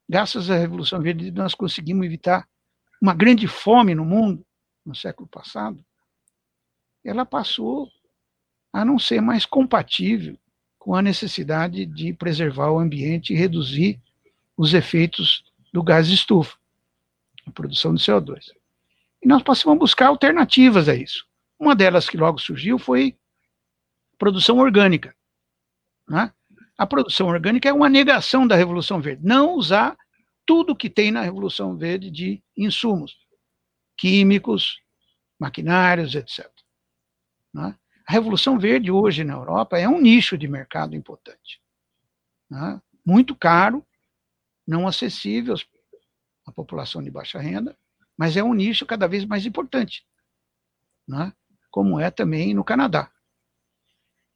graças 0.07 0.49
à 0.49 0.55
Revolução 0.55 1.01
Verde, 1.01 1.31
nós 1.31 1.55
conseguimos 1.55 2.05
evitar 2.05 2.47
uma 3.01 3.13
grande 3.13 3.47
fome 3.47 3.95
no 3.95 4.05
mundo, 4.05 4.45
no 4.85 4.95
século 4.95 5.27
passado, 5.27 5.83
ela 7.03 7.25
passou 7.25 7.89
a 8.71 8.85
não 8.85 8.99
ser 8.99 9.21
mais 9.21 9.45
compatível 9.45 10.37
com 10.77 10.95
a 10.95 11.01
necessidade 11.01 11.85
de 11.85 12.13
preservar 12.13 12.71
o 12.71 12.79
ambiente 12.79 13.33
e 13.33 13.35
reduzir 13.35 13.99
os 14.57 14.73
efeitos 14.73 15.43
do 15.71 15.83
gás 15.83 16.07
de 16.07 16.15
estufa, 16.15 16.57
a 17.45 17.51
produção 17.51 17.93
de 17.93 18.01
CO2. 18.01 18.51
E 19.21 19.27
nós 19.27 19.43
passamos 19.43 19.75
a 19.75 19.79
buscar 19.79 20.07
alternativas 20.07 20.89
a 20.89 20.95
isso. 20.95 21.25
Uma 21.59 21.75
delas 21.75 22.09
que 22.09 22.17
logo 22.17 22.39
surgiu 22.39 22.79
foi 22.79 23.15
produção 24.17 24.57
orgânica. 24.57 25.15
Né? 26.07 26.33
A 26.77 26.85
produção 26.85 27.27
orgânica 27.27 27.69
é 27.69 27.73
uma 27.73 27.89
negação 27.89 28.47
da 28.47 28.55
Revolução 28.55 28.99
Verde. 28.99 29.23
Não 29.23 29.53
usar 29.53 29.95
tudo 30.45 30.75
que 30.75 30.89
tem 30.89 31.11
na 31.11 31.21
Revolução 31.21 31.77
Verde 31.77 32.09
de 32.09 32.43
insumos 32.57 33.15
químicos, 33.95 34.81
maquinários, 35.39 36.15
etc. 36.15 36.49
Né? 37.53 37.75
A 38.07 38.11
Revolução 38.11 38.57
Verde 38.57 38.91
hoje 38.91 39.23
na 39.23 39.33
Europa 39.33 39.77
é 39.77 39.87
um 39.87 40.01
nicho 40.01 40.37
de 40.37 40.47
mercado 40.47 40.95
importante. 40.95 41.61
Né? 42.49 42.81
Muito 43.05 43.35
caro, 43.35 43.85
não 44.67 44.87
acessível 44.87 45.55
à 46.45 46.51
população 46.51 47.01
de 47.01 47.11
baixa 47.11 47.39
renda, 47.39 47.77
mas 48.17 48.37
é 48.37 48.43
um 48.43 48.53
nicho 48.53 48.85
cada 48.85 49.07
vez 49.07 49.25
mais 49.25 49.45
importante, 49.45 50.05
né? 51.07 51.33
como 51.69 51.99
é 51.99 52.11
também 52.11 52.53
no 52.53 52.63
Canadá. 52.63 53.09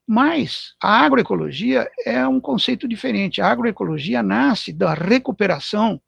Mas 0.07 0.75
a 0.81 0.99
agroecologia 1.01 1.89
é 2.05 2.27
um 2.27 2.39
conceito 2.39 2.87
diferente. 2.87 3.41
A 3.41 3.49
agroecologia 3.49 4.21
nasce 4.21 4.71
da 4.71 4.93
recuperação 4.93 6.01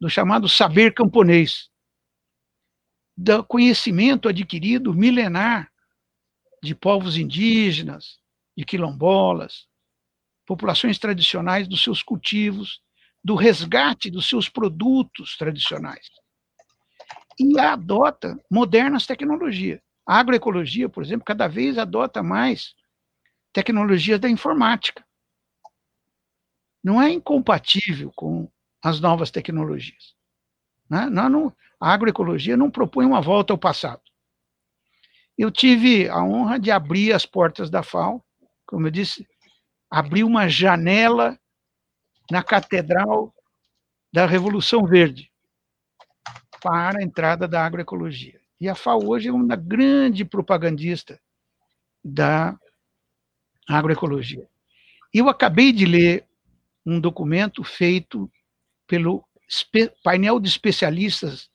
do 0.00 0.08
chamado 0.08 0.48
saber 0.48 0.94
camponês, 0.94 1.70
do 3.16 3.42
conhecimento 3.42 4.28
adquirido 4.28 4.94
milenar 4.94 5.72
de 6.62 6.74
povos 6.74 7.16
indígenas, 7.16 8.18
de 8.56 8.64
quilombolas, 8.64 9.66
populações 10.46 10.98
tradicionais 10.98 11.66
dos 11.66 11.82
seus 11.82 12.02
cultivos, 12.02 12.80
do 13.22 13.34
resgate 13.34 14.10
dos 14.10 14.28
seus 14.28 14.48
produtos 14.48 15.36
tradicionais. 15.36 16.08
E 17.38 17.58
adota 17.58 18.38
modernas 18.50 19.06
tecnologias. 19.06 19.80
A 20.06 20.18
agroecologia, 20.18 20.88
por 20.88 21.02
exemplo, 21.02 21.24
cada 21.24 21.46
vez 21.46 21.78
adota 21.78 22.22
mais 22.22 22.74
tecnologias 23.52 24.18
da 24.18 24.28
informática. 24.28 25.04
Não 26.82 27.00
é 27.00 27.10
incompatível 27.10 28.10
com 28.16 28.50
as 28.82 29.00
novas 29.00 29.30
tecnologias. 29.30 30.14
Né? 30.88 31.06
Não, 31.10 31.54
a 31.80 31.92
agroecologia 31.92 32.56
não 32.56 32.70
propõe 32.70 33.04
uma 33.04 33.20
volta 33.20 33.52
ao 33.52 33.58
passado. 33.58 34.00
Eu 35.36 35.50
tive 35.50 36.08
a 36.08 36.22
honra 36.22 36.58
de 36.58 36.70
abrir 36.70 37.12
as 37.12 37.24
portas 37.24 37.70
da 37.70 37.82
FAO, 37.82 38.24
como 38.66 38.86
eu 38.86 38.90
disse, 38.90 39.26
abrir 39.90 40.24
uma 40.24 40.48
janela 40.48 41.38
na 42.30 42.42
Catedral 42.42 43.34
da 44.12 44.26
Revolução 44.26 44.84
Verde 44.86 45.30
para 46.60 46.98
a 46.98 47.02
entrada 47.02 47.46
da 47.46 47.64
agroecologia. 47.64 48.40
E 48.60 48.68
a 48.68 48.74
FAO 48.74 49.06
hoje 49.06 49.28
é 49.28 49.32
uma 49.32 49.56
grande 49.56 50.24
propagandista 50.24 51.20
da 52.04 52.58
agroecologia. 53.68 54.48
Eu 55.12 55.28
acabei 55.28 55.72
de 55.72 55.84
ler 55.84 56.26
um 56.84 57.00
documento 57.00 57.62
feito 57.62 58.30
pelo 58.86 59.24
painel 60.02 60.40
de 60.40 60.48
especialistas 60.48 61.48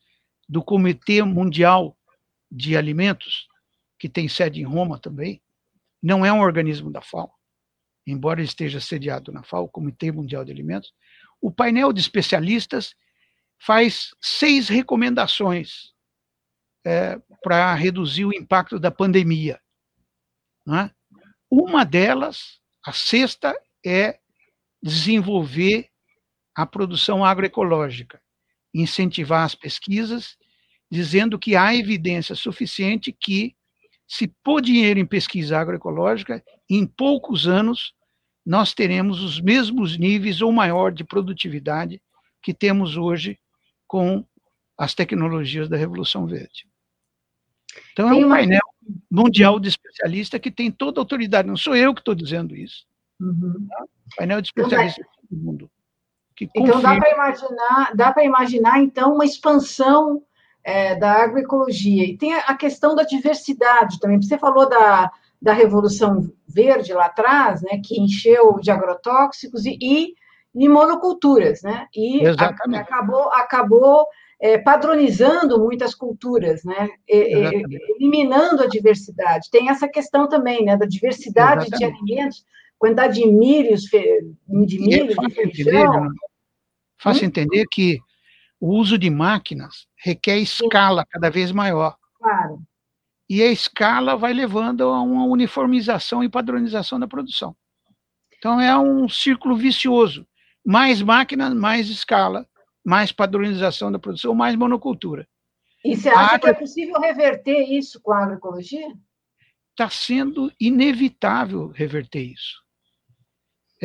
do 0.47 0.63
Comitê 0.63 1.21
Mundial 1.23 1.97
de 2.51 2.77
Alimentos, 2.77 3.47
que 3.97 4.07
tem 4.07 4.27
sede 4.27 4.61
em 4.61 4.65
Roma 4.65 4.99
também, 4.99 5.41
não 6.01 6.25
é 6.25 6.31
um 6.31 6.41
organismo 6.41 6.91
da 6.91 7.01
FAO, 7.01 7.31
embora 8.05 8.41
esteja 8.41 8.79
sediado 8.79 9.31
na 9.31 9.43
FAO, 9.43 9.69
Comitê 9.69 10.11
Mundial 10.11 10.43
de 10.43 10.51
Alimentos, 10.51 10.93
o 11.41 11.51
painel 11.51 11.91
de 11.91 12.01
especialistas 12.01 12.95
faz 13.59 14.11
seis 14.21 14.67
recomendações 14.67 15.93
é, 16.85 17.19
para 17.41 17.73
reduzir 17.73 18.25
o 18.25 18.33
impacto 18.33 18.79
da 18.79 18.91
pandemia. 18.91 19.59
Né? 20.65 20.91
Uma 21.49 21.85
delas, 21.85 22.59
a 22.85 22.91
sexta, 22.91 23.55
é 23.85 24.19
desenvolver 24.81 25.89
a 26.55 26.65
produção 26.65 27.23
agroecológica, 27.23 28.21
incentivar 28.73 29.45
as 29.45 29.55
pesquisas, 29.55 30.37
dizendo 30.91 31.39
que 31.39 31.55
há 31.55 31.75
evidência 31.75 32.35
suficiente 32.35 33.11
que, 33.11 33.55
se 34.07 34.27
pôr 34.43 34.61
dinheiro 34.61 34.99
em 34.99 35.05
pesquisa 35.05 35.57
agroecológica, 35.57 36.43
em 36.69 36.85
poucos 36.85 37.47
anos 37.47 37.93
nós 38.45 38.73
teremos 38.73 39.21
os 39.23 39.39
mesmos 39.39 39.97
níveis 39.97 40.41
ou 40.41 40.51
maior 40.51 40.91
de 40.91 41.03
produtividade 41.03 42.01
que 42.41 42.53
temos 42.53 42.97
hoje 42.97 43.39
com 43.87 44.25
as 44.77 44.93
tecnologias 44.93 45.69
da 45.69 45.77
Revolução 45.77 46.25
Verde. 46.25 46.67
Então, 47.91 48.09
é 48.09 48.13
um 48.13 48.29
painel 48.29 48.61
mundial 49.09 49.59
de 49.59 49.69
especialistas 49.69 50.39
que 50.39 50.51
tem 50.51 50.69
toda 50.69 50.99
a 50.99 51.01
autoridade, 51.01 51.47
não 51.47 51.55
sou 51.55 51.75
eu 51.75 51.93
que 51.93 52.01
estou 52.01 52.13
dizendo 52.13 52.55
isso. 52.55 52.85
Uhum. 53.19 53.65
Tá? 53.69 53.85
Painel 54.17 54.41
de 54.41 54.47
especialistas 54.49 55.05
do 55.29 55.37
mundo. 55.37 55.71
então, 56.55 56.81
dá 56.81 56.97
para 56.97 57.11
imaginar, 57.11 57.95
dá 57.95 58.11
para 58.11 58.25
imaginar, 58.25 58.79
então, 58.79 59.13
uma 59.13 59.25
expansão 59.25 60.21
é, 60.63 60.95
da 60.95 61.11
agroecologia. 61.23 62.05
E 62.05 62.17
tem 62.17 62.33
a 62.33 62.55
questão 62.55 62.95
da 62.95 63.03
diversidade 63.03 63.99
também. 63.99 64.21
Você 64.21 64.37
falou 64.37 64.67
da, 64.67 65.11
da 65.41 65.53
Revolução 65.53 66.31
Verde 66.47 66.93
lá 66.93 67.05
atrás, 67.05 67.61
né, 67.61 67.81
que 67.83 67.99
encheu 67.99 68.59
de 68.59 68.71
agrotóxicos 68.71 69.65
e, 69.65 69.77
e, 69.81 70.13
e 70.55 70.69
monoculturas, 70.69 71.61
né? 71.63 71.87
E 71.93 72.25
a, 72.27 72.79
acabou, 72.79 73.29
acabou 73.33 74.07
é, 74.39 74.57
padronizando 74.57 75.59
muitas 75.59 75.95
culturas, 75.95 76.63
né? 76.63 76.89
E, 77.07 77.15
eliminando 77.97 78.63
a 78.63 78.67
diversidade. 78.67 79.49
Tem 79.51 79.69
essa 79.69 79.87
questão 79.87 80.29
também, 80.29 80.63
né, 80.63 80.77
da 80.77 80.85
diversidade 80.85 81.67
Exatamente. 81.67 81.77
de 81.77 81.85
alimentos, 81.85 82.45
quantidade 82.77 83.15
de 83.15 83.27
milhos, 83.27 83.81
de 83.83 84.79
milho, 84.79 85.15
de 85.15 85.29
feijão. 85.33 86.09
Fácil 86.97 87.23
hum? 87.23 87.27
entender 87.27 87.65
que 87.71 87.99
o 88.63 88.77
uso 88.77 88.97
de 88.97 89.09
máquinas 89.09 89.87
requer 90.01 90.37
escala 90.37 91.05
cada 91.05 91.29
vez 91.29 91.51
maior. 91.51 91.97
Claro. 92.17 92.61
e 93.29 93.43
a 93.43 93.51
escala 93.51 94.15
vai 94.15 94.31
levando 94.31 94.83
a 94.83 95.01
uma 95.01 95.25
uniformização 95.25 96.23
e 96.23 96.29
padronização 96.29 96.97
da 96.97 97.05
produção. 97.05 97.53
Então 98.37 98.61
é 98.61 98.77
um 98.77 99.09
círculo 99.09 99.57
vicioso. 99.57 100.25
Mais 100.65 101.01
máquinas, 101.01 101.53
mais 101.53 101.89
escala, 101.89 102.47
mais 102.85 103.11
padronização 103.11 103.91
da 103.91 103.99
produção, 103.99 104.33
mais 104.33 104.55
monocultura. 104.55 105.27
E 105.83 105.97
você 105.97 106.07
acha 106.07 106.39
que 106.39 106.47
é 106.47 106.53
possível 106.53 107.01
reverter 107.01 107.63
isso 107.63 107.99
com 108.01 108.13
a 108.13 108.23
agroecologia? 108.23 108.87
Está 109.71 109.89
sendo 109.89 110.49
inevitável 110.57 111.67
reverter 111.67 112.23
isso. 112.23 112.62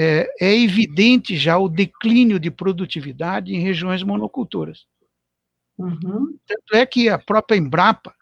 É, 0.00 0.30
é, 0.40 0.56
evidente 0.56 1.36
já 1.36 1.58
o 1.58 1.68
declínio 1.68 2.38
de 2.38 2.52
produtividade 2.52 3.52
em 3.52 3.58
regiões 3.58 4.00
monocultoras. 4.04 4.86
Uhum. 5.76 6.38
Tanto 6.46 6.76
é 6.76 6.86
que 6.86 7.08
a 7.08 7.18
própria 7.18 7.56
Embrapa 7.56 8.14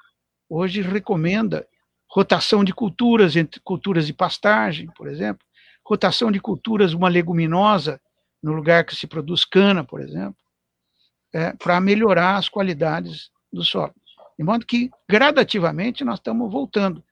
hoje 0.48 0.81
recomenda 0.81 1.69
rotação 2.11 2.65
de 2.65 2.73
culturas 2.73 3.36
entre 3.36 3.61
culturas 3.61 4.07
de 4.07 4.15
pastagem, 4.15 4.86
por 4.97 5.07
exemplo, 5.07 5.44
rotação 5.85 6.32
de 6.32 6.40
culturas, 6.40 6.94
uma 6.94 7.11
leguminosa 7.11 8.01
no 8.43 8.55
lugar 8.55 8.86
que 8.86 8.97
se 8.97 9.07
produz 9.07 9.44
cana, 9.44 9.85
por 9.85 10.01
exemplo, 10.01 10.36
é, 11.31 11.53
para 11.53 11.78
melhorar 11.78 12.36
as 12.36 12.48
qualidades 12.48 13.31
do 13.53 13.62
solo. 13.62 13.94
De 14.39 14.43
modo 14.43 14.65
que, 14.65 14.90
gradativamente, 15.07 16.05
nós 16.05 16.20
estamos 16.20 16.51
voltando. 16.51 17.05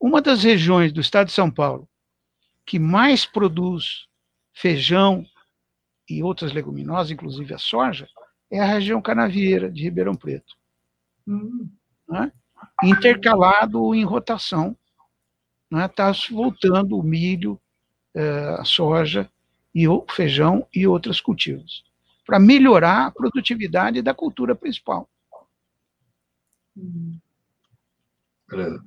Uma 0.00 0.22
das 0.22 0.44
regiões 0.44 0.92
do 0.92 1.00
estado 1.00 1.26
de 1.26 1.32
São 1.32 1.50
Paulo 1.50 1.88
que 2.64 2.78
mais 2.78 3.26
produz 3.26 4.06
feijão 4.52 5.26
e 6.08 6.22
outras 6.22 6.52
leguminosas, 6.52 7.10
inclusive 7.10 7.54
a 7.54 7.58
soja, 7.58 8.08
é 8.50 8.60
a 8.60 8.66
região 8.66 9.00
canavieira 9.00 9.70
de 9.70 9.82
Ribeirão 9.82 10.14
Preto. 10.14 10.54
Hum. 11.26 11.68
Né? 12.08 12.32
Intercalado 12.82 13.94
em 13.94 14.04
rotação. 14.04 14.76
Está 15.72 16.08
né? 16.08 16.18
voltando 16.30 16.96
o 16.96 17.02
milho, 17.02 17.60
eh, 18.14 18.56
a 18.58 18.64
soja, 18.64 19.28
e 19.74 19.88
o 19.88 20.06
feijão 20.08 20.66
e 20.72 20.86
outros 20.86 21.20
cultivos, 21.20 21.84
para 22.24 22.38
melhorar 22.38 23.06
a 23.06 23.10
produtividade 23.10 24.00
da 24.00 24.14
cultura 24.14 24.54
principal. 24.54 25.08
Beleza. 28.48 28.84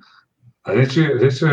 A 0.64 0.76
gente, 0.76 1.00
a 1.00 1.18
gente 1.18 1.44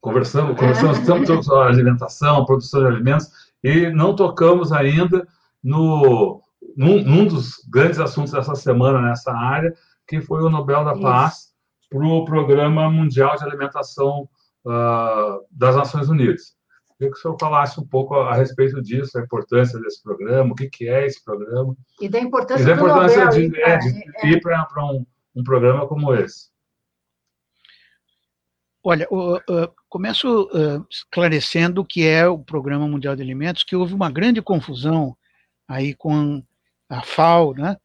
conversamos, 0.00 0.58
conversamos 0.58 0.98
tanto 1.00 1.42
sobre 1.42 1.64
a 1.64 1.68
alimentação, 1.68 2.38
a 2.38 2.46
produção 2.46 2.80
de 2.80 2.86
alimentos, 2.86 3.28
e 3.62 3.90
não 3.90 4.16
tocamos 4.16 4.72
ainda 4.72 5.26
no, 5.62 6.42
num, 6.76 7.02
num, 7.02 7.26
dos 7.26 7.56
grandes 7.68 7.98
assuntos 7.98 8.32
dessa 8.32 8.54
semana 8.54 9.00
nessa 9.02 9.32
área, 9.32 9.74
que 10.06 10.20
foi 10.20 10.42
o 10.42 10.50
Nobel 10.50 10.84
da 10.84 10.98
Paz 10.98 11.50
para 11.88 12.04
o 12.04 12.24
Programa 12.24 12.90
Mundial 12.90 13.36
de 13.36 13.44
Alimentação 13.44 14.28
uh, 14.64 15.44
das 15.50 15.76
Nações 15.76 16.08
Unidas. 16.08 16.58
Queria 16.96 17.12
que 17.12 17.18
o 17.18 17.20
senhor 17.20 17.36
falasse 17.40 17.80
um 17.80 17.86
pouco 17.86 18.14
a, 18.14 18.34
respeito 18.34 18.80
disso, 18.82 19.18
a 19.18 19.22
importância 19.22 19.78
desse 19.80 20.02
programa, 20.02 20.52
o 20.52 20.54
que, 20.54 20.68
que 20.68 20.88
é 20.88 21.06
esse 21.06 21.22
programa. 21.24 21.74
E 22.00 22.08
da 22.08 22.20
importância, 22.20 22.62
e 22.62 22.66
da 22.66 22.74
importância 22.74 23.26
de, 23.28 23.40
ir, 23.42 23.58
é, 23.58 23.78
de, 23.78 23.92
de 23.92 24.28
ir 24.28 24.40
para 24.40 24.84
um, 24.84 25.06
um 25.34 25.42
programa 25.42 25.86
como 25.86 26.14
esse. 26.14 26.50
Olha, 28.82 29.06
uh, 29.10 29.72
começo 29.90 30.44
uh, 30.44 30.86
esclarecendo 30.88 31.80
o 31.80 31.84
que 31.84 32.06
é 32.06 32.26
o 32.26 32.38
Programa 32.38 32.86
Mundial 32.86 33.16
de 33.16 33.22
Alimentos, 33.22 33.64
que 33.64 33.74
houve 33.74 33.92
uma 33.92 34.08
grande 34.08 34.40
confusão 34.40 35.16
aí 35.68 35.94
com 35.94 36.42
a 36.88 37.02
FAO, 37.02 37.54
né? 37.54 37.76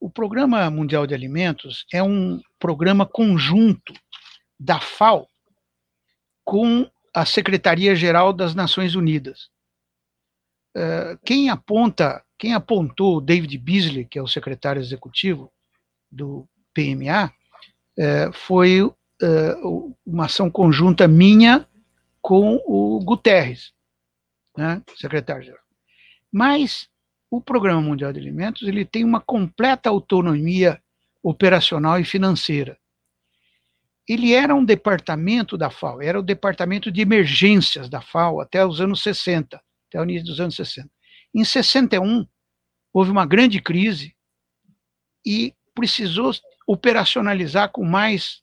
O 0.00 0.08
Programa 0.08 0.70
Mundial 0.70 1.04
de 1.06 1.14
Alimentos 1.14 1.84
é 1.92 2.02
um 2.02 2.40
programa 2.58 3.04
conjunto 3.04 3.92
da 4.58 4.80
FAO 4.80 5.28
com 6.44 6.88
a 7.12 7.26
Secretaria-Geral 7.26 8.32
das 8.32 8.54
Nações 8.54 8.94
Unidas. 8.94 9.50
quem 11.24 11.50
aponta, 11.50 12.24
quem 12.38 12.54
apontou 12.54 13.20
David 13.20 13.56
Beasley, 13.58 14.06
que 14.06 14.18
é 14.18 14.22
o 14.22 14.26
secretário 14.26 14.80
executivo 14.80 15.52
do 16.10 16.48
PMA, 16.74 17.32
foi 18.32 18.92
uh, 19.22 19.96
uma 20.04 20.26
ação 20.26 20.50
conjunta 20.50 21.06
minha 21.06 21.66
com 22.20 22.60
o 22.66 23.00
Guterres, 23.04 23.72
né, 24.56 24.82
secretário-geral. 24.96 25.62
Mas 26.30 26.88
o 27.30 27.40
Programa 27.40 27.80
Mundial 27.80 28.12
de 28.12 28.20
Alimentos 28.20 28.68
ele 28.68 28.84
tem 28.84 29.04
uma 29.04 29.20
completa 29.20 29.88
autonomia 29.88 30.80
operacional 31.22 31.98
e 31.98 32.04
financeira. 32.04 32.78
Ele 34.08 34.32
era 34.32 34.54
um 34.54 34.64
departamento 34.64 35.56
da 35.56 35.70
FAO, 35.70 36.02
era 36.02 36.18
o 36.18 36.22
departamento 36.22 36.90
de 36.90 37.00
emergências 37.00 37.88
da 37.88 38.00
FAO 38.00 38.40
até 38.40 38.66
os 38.66 38.80
anos 38.80 39.02
60, 39.02 39.62
até 39.88 40.00
o 40.00 40.04
início 40.04 40.26
dos 40.26 40.40
anos 40.40 40.56
60. 40.56 40.90
Em 41.34 41.44
61, 41.44 42.26
houve 42.92 43.10
uma 43.10 43.24
grande 43.24 43.60
crise 43.60 44.14
e 45.24 45.54
precisou 45.74 46.32
operacionalizar 46.66 47.70
com 47.70 47.84
mais 47.84 48.41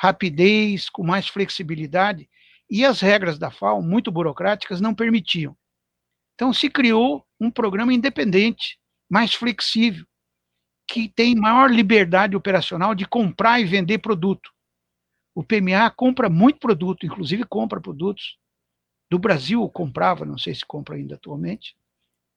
rapidez, 0.00 0.88
com 0.88 1.02
mais 1.02 1.26
flexibilidade, 1.26 2.30
e 2.70 2.84
as 2.84 3.00
regras 3.00 3.36
da 3.36 3.50
FAO, 3.50 3.82
muito 3.82 4.12
burocráticas, 4.12 4.80
não 4.80 4.94
permitiam. 4.94 5.56
Então 6.36 6.52
se 6.52 6.70
criou 6.70 7.26
um 7.40 7.50
programa 7.50 7.92
independente, 7.92 8.78
mais 9.10 9.34
flexível, 9.34 10.06
que 10.86 11.08
tem 11.08 11.34
maior 11.34 11.68
liberdade 11.68 12.36
operacional 12.36 12.94
de 12.94 13.06
comprar 13.08 13.60
e 13.60 13.64
vender 13.64 13.98
produto. 13.98 14.52
O 15.34 15.42
PMA 15.42 15.90
compra 15.90 16.30
muito 16.30 16.60
produto, 16.60 17.04
inclusive 17.04 17.44
compra 17.44 17.80
produtos 17.80 18.38
do 19.10 19.18
Brasil, 19.18 19.68
comprava, 19.68 20.24
não 20.24 20.38
sei 20.38 20.54
se 20.54 20.64
compra 20.64 20.94
ainda 20.94 21.16
atualmente, 21.16 21.74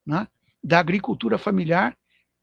né, 0.04 0.28
da 0.64 0.80
agricultura 0.80 1.38
familiar 1.38 1.96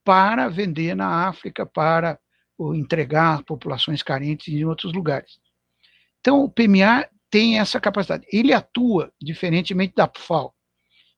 para 0.04 0.48
vender 0.48 0.94
na 0.94 1.26
África, 1.26 1.66
para 1.66 2.20
ou 2.58 2.74
entregar 2.74 3.44
populações 3.44 4.02
carentes 4.02 4.52
em 4.52 4.64
outros 4.64 4.92
lugares. 4.92 5.38
Então, 6.20 6.42
o 6.42 6.50
PMA 6.50 7.08
tem 7.30 7.60
essa 7.60 7.80
capacidade. 7.80 8.26
Ele 8.32 8.52
atua 8.52 9.12
diferentemente 9.22 9.94
da 9.94 10.10
FAO, 10.14 10.52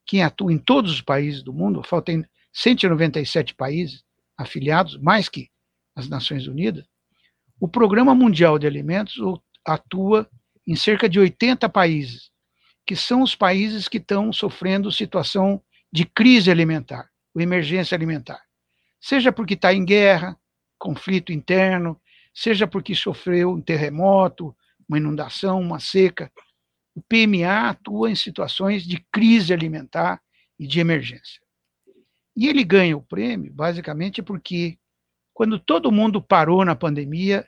que 0.06 0.20
atua 0.20 0.52
em 0.52 0.58
todos 0.58 0.92
os 0.92 1.00
países 1.00 1.42
do 1.42 1.52
mundo. 1.52 1.80
A 1.80 1.84
FAO 1.84 2.02
tem 2.02 2.24
197 2.52 3.54
países 3.54 4.04
afiliados, 4.36 4.98
mais 4.98 5.28
que 5.28 5.48
as 5.96 6.08
Nações 6.08 6.46
Unidas. 6.46 6.86
O 7.58 7.68
Programa 7.68 8.14
Mundial 8.14 8.58
de 8.58 8.66
Alimentos 8.66 9.16
atua 9.64 10.28
em 10.66 10.76
cerca 10.76 11.08
de 11.08 11.18
80 11.18 11.68
países, 11.68 12.30
que 12.86 12.96
são 12.96 13.22
os 13.22 13.34
países 13.34 13.88
que 13.88 13.98
estão 13.98 14.32
sofrendo 14.32 14.90
situação 14.92 15.62
de 15.92 16.04
crise 16.04 16.50
alimentar, 16.50 17.08
ou 17.34 17.40
emergência 17.40 17.94
alimentar. 17.94 18.42
Seja 19.00 19.32
porque 19.32 19.54
está 19.54 19.72
em 19.72 19.84
guerra, 19.84 20.36
conflito 20.80 21.30
interno, 21.30 22.00
seja 22.34 22.66
porque 22.66 22.94
sofreu 22.94 23.50
um 23.52 23.60
terremoto, 23.60 24.56
uma 24.88 24.98
inundação, 24.98 25.60
uma 25.60 25.78
seca. 25.78 26.32
O 26.94 27.02
PMA 27.02 27.68
atua 27.68 28.10
em 28.10 28.16
situações 28.16 28.82
de 28.82 29.04
crise 29.12 29.52
alimentar 29.52 30.20
e 30.58 30.66
de 30.66 30.80
emergência. 30.80 31.40
E 32.34 32.48
ele 32.48 32.64
ganha 32.64 32.96
o 32.96 33.02
prêmio 33.02 33.52
basicamente 33.52 34.22
porque, 34.22 34.78
quando 35.32 35.58
todo 35.58 35.92
mundo 35.92 36.20
parou 36.20 36.64
na 36.64 36.74
pandemia, 36.74 37.46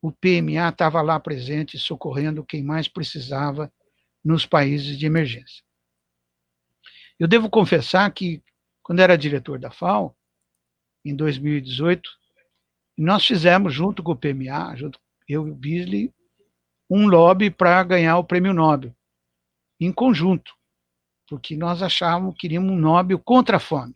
o 0.00 0.12
PMA 0.12 0.68
estava 0.68 1.00
lá 1.00 1.18
presente, 1.18 1.78
socorrendo 1.78 2.44
quem 2.44 2.62
mais 2.62 2.88
precisava 2.88 3.72
nos 4.24 4.44
países 4.44 4.98
de 4.98 5.06
emergência. 5.06 5.64
Eu 7.18 7.26
devo 7.28 7.48
confessar 7.48 8.10
que, 8.12 8.42
quando 8.82 9.00
era 9.00 9.16
diretor 9.16 9.58
da 9.58 9.70
FAO, 9.70 10.16
em 11.04 11.14
2018, 11.14 12.10
nós 12.96 13.24
fizemos, 13.26 13.72
junto 13.72 14.02
com 14.02 14.12
o 14.12 14.16
PMA, 14.16 14.76
junto, 14.76 14.98
eu 15.28 15.46
e 15.46 15.50
o 15.50 15.54
Beasley, 15.54 16.12
um 16.90 17.06
lobby 17.06 17.50
para 17.50 17.82
ganhar 17.82 18.18
o 18.18 18.24
prêmio 18.24 18.52
Nobel, 18.52 18.94
em 19.80 19.90
conjunto, 19.90 20.54
porque 21.26 21.56
nós 21.56 21.82
achávamos 21.82 22.34
que 22.34 22.40
queríamos 22.40 22.70
um 22.70 22.76
Nobel 22.76 23.18
contra 23.18 23.56
a 23.56 23.60
fome. 23.60 23.94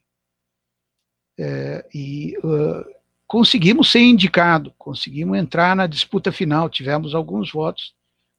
É, 1.39 1.87
e 1.95 2.35
uh, 2.39 2.85
conseguimos 3.27 3.93
ser 3.93 4.01
indicado, 4.01 4.73
conseguimos 4.79 5.37
entrar 5.37 5.77
na 5.77 5.87
disputa 5.87 6.33
final, 6.33 6.71
tivemos 6.71 7.15
alguns 7.15 7.53
votos, 7.53 7.95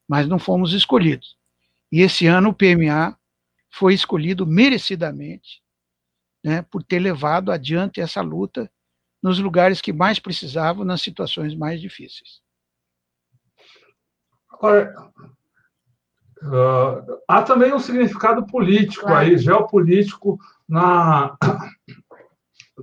mas 0.08 0.28
não 0.28 0.40
fomos 0.40 0.74
escolhidos. 0.74 1.38
E 1.92 2.02
esse 2.02 2.26
ano 2.26 2.50
o 2.50 2.54
PMA 2.54 3.16
foi 3.70 3.94
escolhido 3.94 4.48
merecidamente 4.48 5.62
né, 6.44 6.64
por 6.64 6.82
ter 6.84 7.00
levado 7.00 7.52
adiante 7.52 8.02
essa 8.02 8.22
luta 8.22 8.72
nos 9.28 9.40
lugares 9.40 9.82
que 9.82 9.92
mais 9.92 10.20
precisavam, 10.20 10.86
nas 10.86 11.02
situações 11.02 11.54
mais 11.54 11.82
difíceis. 11.82 12.42
Agora, 14.50 14.94
uh, 16.44 17.22
há 17.28 17.44
também 17.44 17.74
um 17.74 17.80
significado 17.80 18.46
político 18.48 19.06
claro. 19.06 19.20
aí, 19.20 19.38
geopolítico, 19.38 20.40
na, 20.68 21.38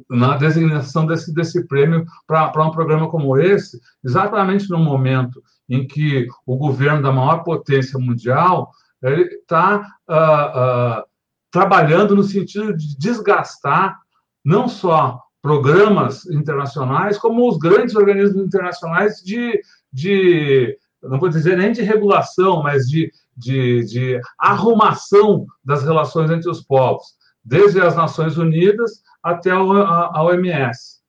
na 0.08 0.36
designação 0.36 1.06
desse, 1.06 1.32
desse 1.32 1.66
prêmio 1.66 2.04
para 2.26 2.62
um 2.62 2.70
programa 2.70 3.08
como 3.08 3.38
esse, 3.38 3.80
exatamente 4.04 4.68
no 4.68 4.78
momento 4.78 5.42
em 5.66 5.86
que 5.86 6.28
o 6.46 6.58
governo 6.58 7.02
da 7.02 7.10
maior 7.10 7.42
potência 7.42 7.98
mundial 7.98 8.70
está 9.02 9.80
uh, 10.08 11.00
uh, 11.00 11.04
trabalhando 11.50 12.14
no 12.14 12.22
sentido 12.22 12.76
de 12.76 12.98
desgastar 12.98 13.98
não 14.44 14.68
só 14.68 15.23
programas 15.44 16.24
internacionais, 16.24 17.18
como 17.18 17.46
os 17.46 17.58
grandes 17.58 17.94
organismos 17.94 18.46
internacionais 18.46 19.22
de, 19.22 19.60
de 19.92 20.74
não 21.02 21.20
vou 21.20 21.28
dizer 21.28 21.58
nem 21.58 21.70
de 21.70 21.82
regulação, 21.82 22.62
mas 22.62 22.88
de, 22.88 23.12
de, 23.36 23.84
de 23.84 24.20
arrumação 24.38 25.46
das 25.62 25.84
relações 25.84 26.30
entre 26.30 26.48
os 26.48 26.62
povos, 26.62 27.14
desde 27.44 27.78
as 27.78 27.94
Nações 27.94 28.38
Unidas 28.38 29.02
até 29.22 29.50
a 29.50 30.22
OMS. 30.22 31.02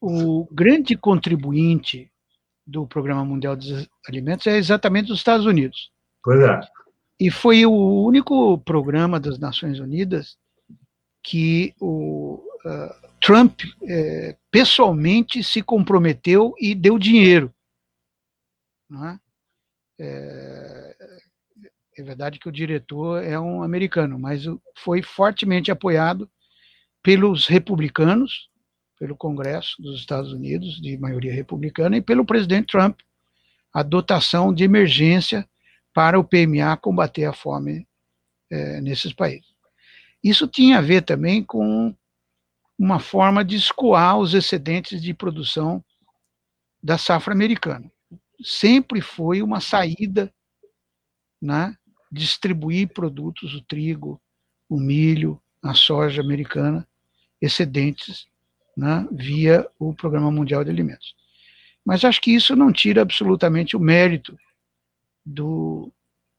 O 0.00 0.46
grande 0.52 0.96
contribuinte 0.96 2.08
do 2.64 2.86
Programa 2.86 3.24
Mundial 3.24 3.56
dos 3.56 3.88
Alimentos 4.08 4.46
é 4.46 4.56
exatamente 4.56 5.10
os 5.10 5.18
Estados 5.18 5.44
Unidos. 5.44 5.90
Pois 6.22 6.38
é. 6.38 6.60
E 7.18 7.32
foi 7.32 7.66
o 7.66 8.04
único 8.04 8.58
programa 8.58 9.18
das 9.18 9.40
Nações 9.40 9.80
Unidas 9.80 10.38
que 11.22 11.74
o 11.80 12.42
uh, 12.64 13.08
Trump 13.20 13.60
uh, 13.62 14.36
pessoalmente 14.50 15.42
se 15.42 15.62
comprometeu 15.62 16.54
e 16.58 16.74
deu 16.74 16.98
dinheiro. 16.98 17.52
É? 18.90 19.18
É, 20.00 20.96
é 21.98 22.02
verdade 22.02 22.38
que 22.38 22.48
o 22.48 22.52
diretor 22.52 23.22
é 23.22 23.38
um 23.38 23.62
americano, 23.62 24.18
mas 24.18 24.44
foi 24.76 25.02
fortemente 25.02 25.70
apoiado 25.70 26.30
pelos 27.02 27.46
republicanos, 27.46 28.48
pelo 28.98 29.16
Congresso 29.16 29.80
dos 29.80 30.00
Estados 30.00 30.32
Unidos, 30.32 30.80
de 30.80 30.96
maioria 30.96 31.32
republicana, 31.32 31.96
e 31.96 32.00
pelo 32.00 32.24
presidente 32.24 32.68
Trump, 32.68 33.00
a 33.72 33.82
dotação 33.82 34.52
de 34.52 34.64
emergência 34.64 35.48
para 35.92 36.18
o 36.18 36.24
PMA 36.24 36.76
combater 36.76 37.24
a 37.24 37.32
fome 37.32 37.86
é, 38.50 38.80
nesses 38.80 39.12
países. 39.12 39.57
Isso 40.22 40.46
tinha 40.46 40.78
a 40.78 40.82
ver 40.82 41.02
também 41.02 41.42
com 41.42 41.94
uma 42.78 42.98
forma 43.00 43.44
de 43.44 43.56
escoar 43.56 44.18
os 44.18 44.34
excedentes 44.34 45.02
de 45.02 45.12
produção 45.12 45.84
da 46.82 46.96
safra 46.96 47.34
americana. 47.34 47.90
Sempre 48.42 49.00
foi 49.00 49.42
uma 49.42 49.60
saída, 49.60 50.32
né, 51.42 51.76
distribuir 52.10 52.88
produtos, 52.88 53.54
o 53.54 53.62
trigo, 53.62 54.20
o 54.68 54.78
milho, 54.78 55.40
a 55.62 55.74
soja 55.74 56.22
americana, 56.22 56.86
excedentes 57.40 58.26
né, 58.76 59.06
via 59.10 59.68
o 59.78 59.92
Programa 59.92 60.30
Mundial 60.30 60.62
de 60.62 60.70
Alimentos. 60.70 61.14
Mas 61.84 62.04
acho 62.04 62.20
que 62.20 62.32
isso 62.32 62.54
não 62.54 62.72
tira 62.72 63.02
absolutamente 63.02 63.76
o 63.76 63.80
mérito 63.80 64.38
do 65.26 65.92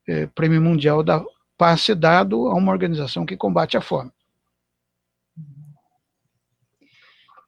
é, 0.08 0.26
Prêmio 0.26 0.60
Mundial 0.62 1.02
da 1.02 1.22
Paz 1.60 1.82
ser 1.82 1.94
dado 1.94 2.48
a 2.48 2.54
uma 2.54 2.72
organização 2.72 3.26
que 3.26 3.36
combate 3.36 3.76
a 3.76 3.82
fome. 3.82 4.10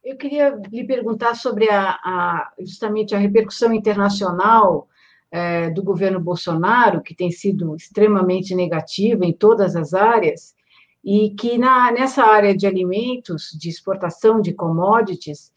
Eu 0.03 0.15
queria 0.17 0.55
lhe 0.71 0.85
perguntar 0.85 1.33
sobre 1.33 1.67
a, 1.67 1.93
a 1.93 2.53
justamente 2.59 3.15
a 3.15 3.17
repercussão 3.17 3.73
internacional 3.73 4.87
é, 5.31 5.71
do 5.71 5.81
governo 5.81 6.19
Bolsonaro, 6.19 7.01
que 7.01 7.15
tem 7.15 7.31
sido 7.31 7.75
extremamente 7.75 8.53
negativa 8.53 9.25
em 9.25 9.33
todas 9.33 9.75
as 9.75 9.95
áreas, 9.95 10.53
e 11.03 11.31
que 11.31 11.57
na, 11.57 11.91
nessa 11.91 12.23
área 12.23 12.55
de 12.55 12.67
alimentos, 12.67 13.49
de 13.59 13.67
exportação 13.67 14.39
de 14.39 14.53
commodities, 14.53 15.51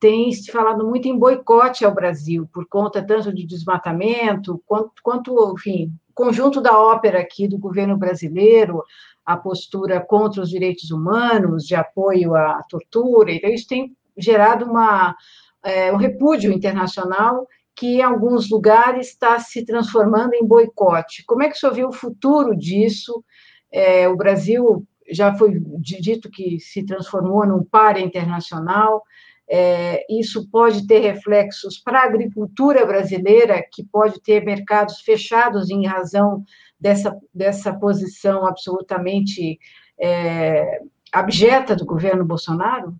tem 0.00 0.32
se 0.32 0.50
falado 0.50 0.88
muito 0.88 1.06
em 1.06 1.16
boicote 1.16 1.84
ao 1.84 1.94
Brasil, 1.94 2.48
por 2.52 2.66
conta 2.66 3.06
tanto 3.06 3.32
de 3.32 3.46
desmatamento, 3.46 4.60
quanto, 4.66 4.92
quanto 5.02 5.52
enfim, 5.52 5.92
conjunto 6.14 6.60
da 6.60 6.78
ópera 6.78 7.20
aqui 7.20 7.46
do 7.46 7.58
governo 7.58 7.96
brasileiro, 7.98 8.82
a 9.24 9.36
postura 9.36 10.00
contra 10.00 10.40
os 10.40 10.48
direitos 10.48 10.90
humanos, 10.90 11.66
de 11.66 11.74
apoio 11.74 12.34
à 12.34 12.62
tortura, 12.68 13.30
então 13.30 13.50
isso 13.50 13.68
tem 13.68 13.94
gerado 14.16 14.64
uma, 14.64 15.14
é, 15.62 15.92
um 15.92 15.96
repúdio 15.96 16.50
internacional 16.50 17.46
que 17.76 17.98
em 17.98 18.02
alguns 18.02 18.50
lugares 18.50 19.08
está 19.08 19.38
se 19.38 19.64
transformando 19.64 20.34
em 20.34 20.44
boicote. 20.44 21.24
Como 21.26 21.42
é 21.42 21.48
que 21.48 21.56
o 21.56 21.58
senhor 21.58 21.74
vê 21.74 21.84
o 21.84 21.92
futuro 21.92 22.56
disso? 22.56 23.24
É, 23.72 24.08
o 24.08 24.16
Brasil 24.16 24.86
já 25.10 25.34
foi 25.34 25.58
dito 25.80 26.30
que 26.30 26.58
se 26.60 26.84
transformou 26.84 27.46
num 27.46 27.64
par 27.64 27.98
internacional. 27.98 29.02
É, 29.50 30.06
isso 30.08 30.48
pode 30.48 30.86
ter 30.86 31.00
reflexos 31.00 31.78
para 31.78 32.00
a 32.00 32.04
agricultura 32.04 32.86
brasileira, 32.86 33.64
que 33.72 33.82
pode 33.84 34.20
ter 34.22 34.44
mercados 34.44 35.00
fechados 35.00 35.70
em 35.70 35.86
razão 35.86 36.44
dessa, 36.78 37.18
dessa 37.34 37.74
posição 37.74 38.46
absolutamente 38.46 39.58
é, 40.00 40.80
abjeta 41.12 41.74
do 41.74 41.84
governo 41.84 42.24
Bolsonaro? 42.24 42.94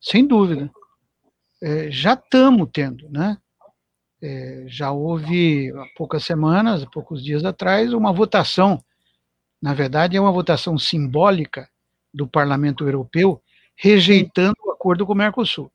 Sem 0.00 0.24
dúvida. 0.24 0.70
É, 1.60 1.90
já 1.90 2.14
estamos 2.14 2.68
tendo, 2.72 3.08
né? 3.10 3.36
É, 4.22 4.64
já 4.68 4.92
houve 4.92 5.72
há 5.76 5.84
poucas 5.96 6.24
semanas, 6.24 6.82
há 6.82 6.86
poucos 6.86 7.22
dias 7.22 7.44
atrás, 7.44 7.92
uma 7.92 8.12
votação 8.12 8.80
na 9.60 9.74
verdade, 9.74 10.16
é 10.16 10.20
uma 10.20 10.32
votação 10.32 10.78
simbólica 10.78 11.68
do 12.12 12.28
Parlamento 12.28 12.84
Europeu 12.84 13.42
rejeitando 13.76 14.56
o 14.64 14.72
acordo 14.72 15.06
com 15.06 15.12
o 15.12 15.16
Mercosul. 15.16 15.70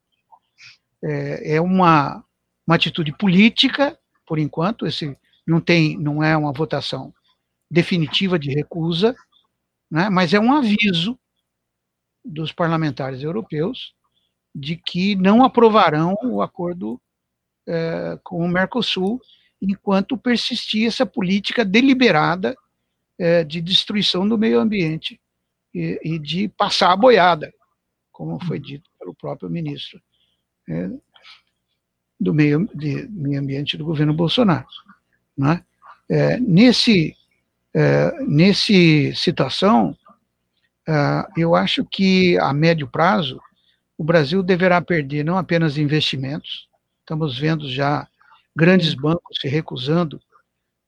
É, 1.03 1.55
é 1.55 1.61
uma, 1.61 2.23
uma 2.65 2.75
atitude 2.75 3.11
política, 3.13 3.97
por 4.25 4.39
enquanto, 4.39 4.85
esse 4.85 5.17
não 5.45 5.59
tem, 5.59 5.97
não 5.97 6.23
é 6.23 6.35
uma 6.35 6.51
votação 6.51 7.13
definitiva 7.69 8.37
de 8.37 8.51
recusa, 8.51 9.15
né, 9.89 10.09
mas 10.09 10.33
é 10.33 10.39
um 10.39 10.53
aviso 10.53 11.17
dos 12.23 12.51
parlamentares 12.51 13.23
europeus 13.23 13.93
de 14.53 14.75
que 14.75 15.15
não 15.15 15.43
aprovarão 15.43 16.15
o 16.23 16.41
acordo 16.41 17.01
é, 17.67 18.19
com 18.23 18.43
o 18.43 18.47
Mercosul 18.47 19.21
enquanto 19.61 20.17
persistir 20.17 20.87
essa 20.87 21.05
política 21.05 21.63
deliberada 21.63 22.55
é, 23.17 23.43
de 23.43 23.61
destruição 23.61 24.27
do 24.27 24.37
meio 24.37 24.59
ambiente 24.59 25.19
e, 25.73 25.99
e, 26.03 26.19
de 26.19 26.47
passar 26.49 26.91
a 26.91 26.97
boiada, 26.97 27.53
como 28.21 28.37
foi 28.45 28.59
dito 28.59 28.87
pelo 28.99 29.15
próprio 29.15 29.49
ministro 29.49 29.99
é, 30.69 30.91
do 32.19 32.35
meio, 32.35 32.69
de, 32.71 33.07
meio 33.09 33.41
ambiente 33.41 33.75
do 33.75 33.83
governo 33.83 34.13
Bolsonaro. 34.13 34.67
Né? 35.35 35.65
É, 36.07 36.39
nesse, 36.39 37.17
é, 37.73 38.11
nesse 38.21 39.11
situação, 39.15 39.97
é, 40.87 41.25
eu 41.35 41.55
acho 41.55 41.83
que 41.83 42.37
a 42.37 42.53
médio 42.53 42.87
prazo 42.87 43.41
o 43.97 44.03
Brasil 44.03 44.43
deverá 44.43 44.79
perder 44.79 45.25
não 45.25 45.35
apenas 45.35 45.79
investimentos, 45.79 46.69
estamos 46.99 47.39
vendo 47.39 47.67
já 47.67 48.07
grandes 48.55 48.93
bancos 48.93 49.39
se 49.41 49.47
recusando 49.47 50.21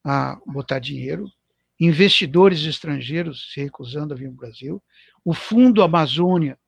a 0.03 0.37
botar 0.45 0.77
dinheiro, 0.77 1.27
investidores 1.79 2.61
estrangeiros 2.61 3.51
se 3.51 3.59
recusando 3.59 4.13
a 4.13 4.17
vir 4.17 4.27
ao 4.27 4.33
Brasil, 4.33 4.83
o 5.25 5.33
Fundo 5.33 5.81
Amazônia 5.81 6.59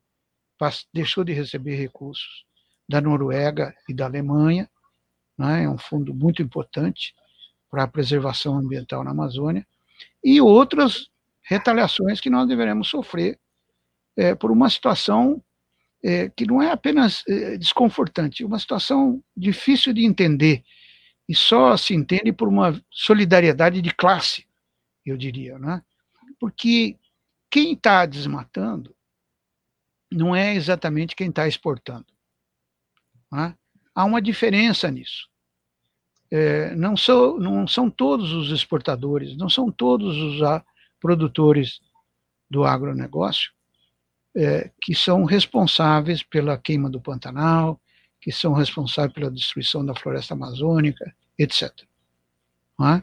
deixou 0.93 1.23
de 1.23 1.33
receber 1.33 1.75
recursos 1.75 2.45
da 2.87 3.01
Noruega 3.01 3.73
e 3.89 3.93
da 3.93 4.05
Alemanha, 4.05 4.69
né, 5.37 5.63
é 5.63 5.69
um 5.69 5.77
fundo 5.77 6.13
muito 6.13 6.41
importante 6.41 7.13
para 7.69 7.83
a 7.83 7.87
preservação 7.87 8.57
ambiental 8.57 9.03
na 9.03 9.11
Amazônia, 9.11 9.67
e 10.23 10.39
outras 10.39 11.09
retaliações 11.43 12.21
que 12.21 12.29
nós 12.29 12.47
deveremos 12.47 12.87
sofrer 12.87 13.39
é, 14.15 14.33
por 14.33 14.51
uma 14.51 14.69
situação 14.69 15.43
é, 16.03 16.29
que 16.29 16.45
não 16.45 16.61
é 16.61 16.71
apenas 16.71 17.23
é, 17.27 17.57
desconfortante, 17.57 18.45
uma 18.45 18.59
situação 18.59 19.21
difícil 19.35 19.91
de 19.93 20.05
entender, 20.05 20.63
e 21.27 21.35
só 21.35 21.75
se 21.75 21.93
entende 21.93 22.31
por 22.31 22.47
uma 22.47 22.79
solidariedade 22.91 23.81
de 23.81 23.93
classe 23.93 24.45
eu 25.05 25.15
diria, 25.15 25.59
né? 25.59 25.83
Porque 26.39 26.97
quem 27.49 27.73
está 27.73 28.05
desmatando 28.05 28.95
não 30.11 30.35
é 30.35 30.55
exatamente 30.55 31.15
quem 31.15 31.29
está 31.29 31.47
exportando. 31.47 32.05
Né? 33.31 33.55
Há 33.93 34.05
uma 34.05 34.21
diferença 34.21 34.89
nisso. 34.89 35.29
É, 36.31 36.75
não, 36.75 36.97
são, 36.97 37.37
não 37.37 37.67
são 37.67 37.89
todos 37.89 38.31
os 38.31 38.51
exportadores, 38.51 39.37
não 39.37 39.49
são 39.49 39.71
todos 39.71 40.17
os 40.17 40.41
produtores 40.99 41.79
do 42.49 42.63
agronegócio 42.63 43.51
é, 44.35 44.71
que 44.81 44.93
são 44.93 45.23
responsáveis 45.23 46.21
pela 46.21 46.57
queima 46.57 46.89
do 46.89 46.99
Pantanal, 46.99 47.79
que 48.19 48.31
são 48.31 48.53
responsáveis 48.53 49.13
pela 49.13 49.31
destruição 49.31 49.85
da 49.85 49.95
floresta 49.95 50.33
amazônica, 50.33 51.15
etc. 51.37 51.71
É? 52.81 53.01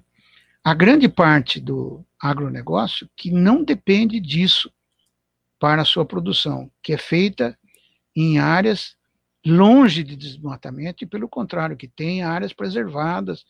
a 0.65 0.74
grande 0.74 1.09
parte 1.09 1.59
do 1.59 2.05
agronegócio 2.20 3.09
que 3.16 3.31
não 3.31 3.65
depende 3.65 4.20
disso 4.20 4.70
para 5.62 5.84
sua 5.84 6.05
produção, 6.05 6.68
que 6.82 6.93
é 6.93 6.98
feita 6.98 7.56
em 8.16 8.40
áreas 8.40 8.97
longe 9.47 10.02
de 10.02 10.16
desmatamento 10.16 11.05
e, 11.05 11.06
pelo 11.06 11.28
contrário, 11.28 11.76
que 11.76 11.86
tem 11.86 12.24
áreas 12.24 12.52
preservadas 12.52 13.44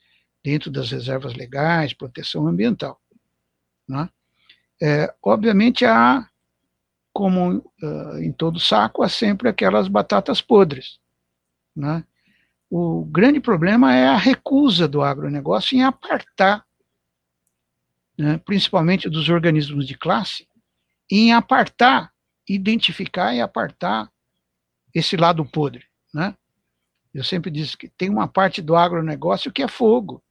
dentro 0.44 0.70
das 0.70 0.90
reservas 0.90 1.32
legais, 1.32 1.94
proteção 1.94 2.46
ambiental. 2.46 3.00
Né? 3.88 4.10
É, 4.82 5.14
obviamente, 5.22 5.86
há, 5.86 6.28
como 7.14 7.64
uh, 7.82 8.18
em 8.18 8.30
todo 8.30 8.60
saco, 8.60 9.02
há 9.02 9.08
sempre 9.08 9.48
aquelas 9.48 9.88
batatas 9.88 10.42
podres. 10.42 11.00
Né? 11.74 12.04
O 12.68 13.06
grande 13.06 13.40
problema 13.40 13.94
é 13.94 14.06
a 14.08 14.18
recusa 14.18 14.86
do 14.86 15.00
agronegócio 15.00 15.78
em 15.78 15.82
apartar, 15.82 16.62
né, 18.18 18.36
principalmente 18.44 19.08
dos 19.08 19.30
organismos 19.30 19.86
de 19.86 19.96
classe, 19.96 20.46
em 21.10 21.32
apartar, 21.32 22.12
identificar 22.48 23.34
e 23.34 23.40
apartar 23.40 24.10
esse 24.94 25.16
lado 25.16 25.44
podre. 25.44 25.84
Né? 26.12 26.34
Eu 27.14 27.24
sempre 27.24 27.50
disse 27.50 27.76
que 27.76 27.88
tem 27.88 28.08
uma 28.08 28.26
parte 28.26 28.62
do 28.62 28.74
agronegócio 28.76 29.52
que 29.52 29.62
é 29.62 29.68
fogo, 29.68 30.22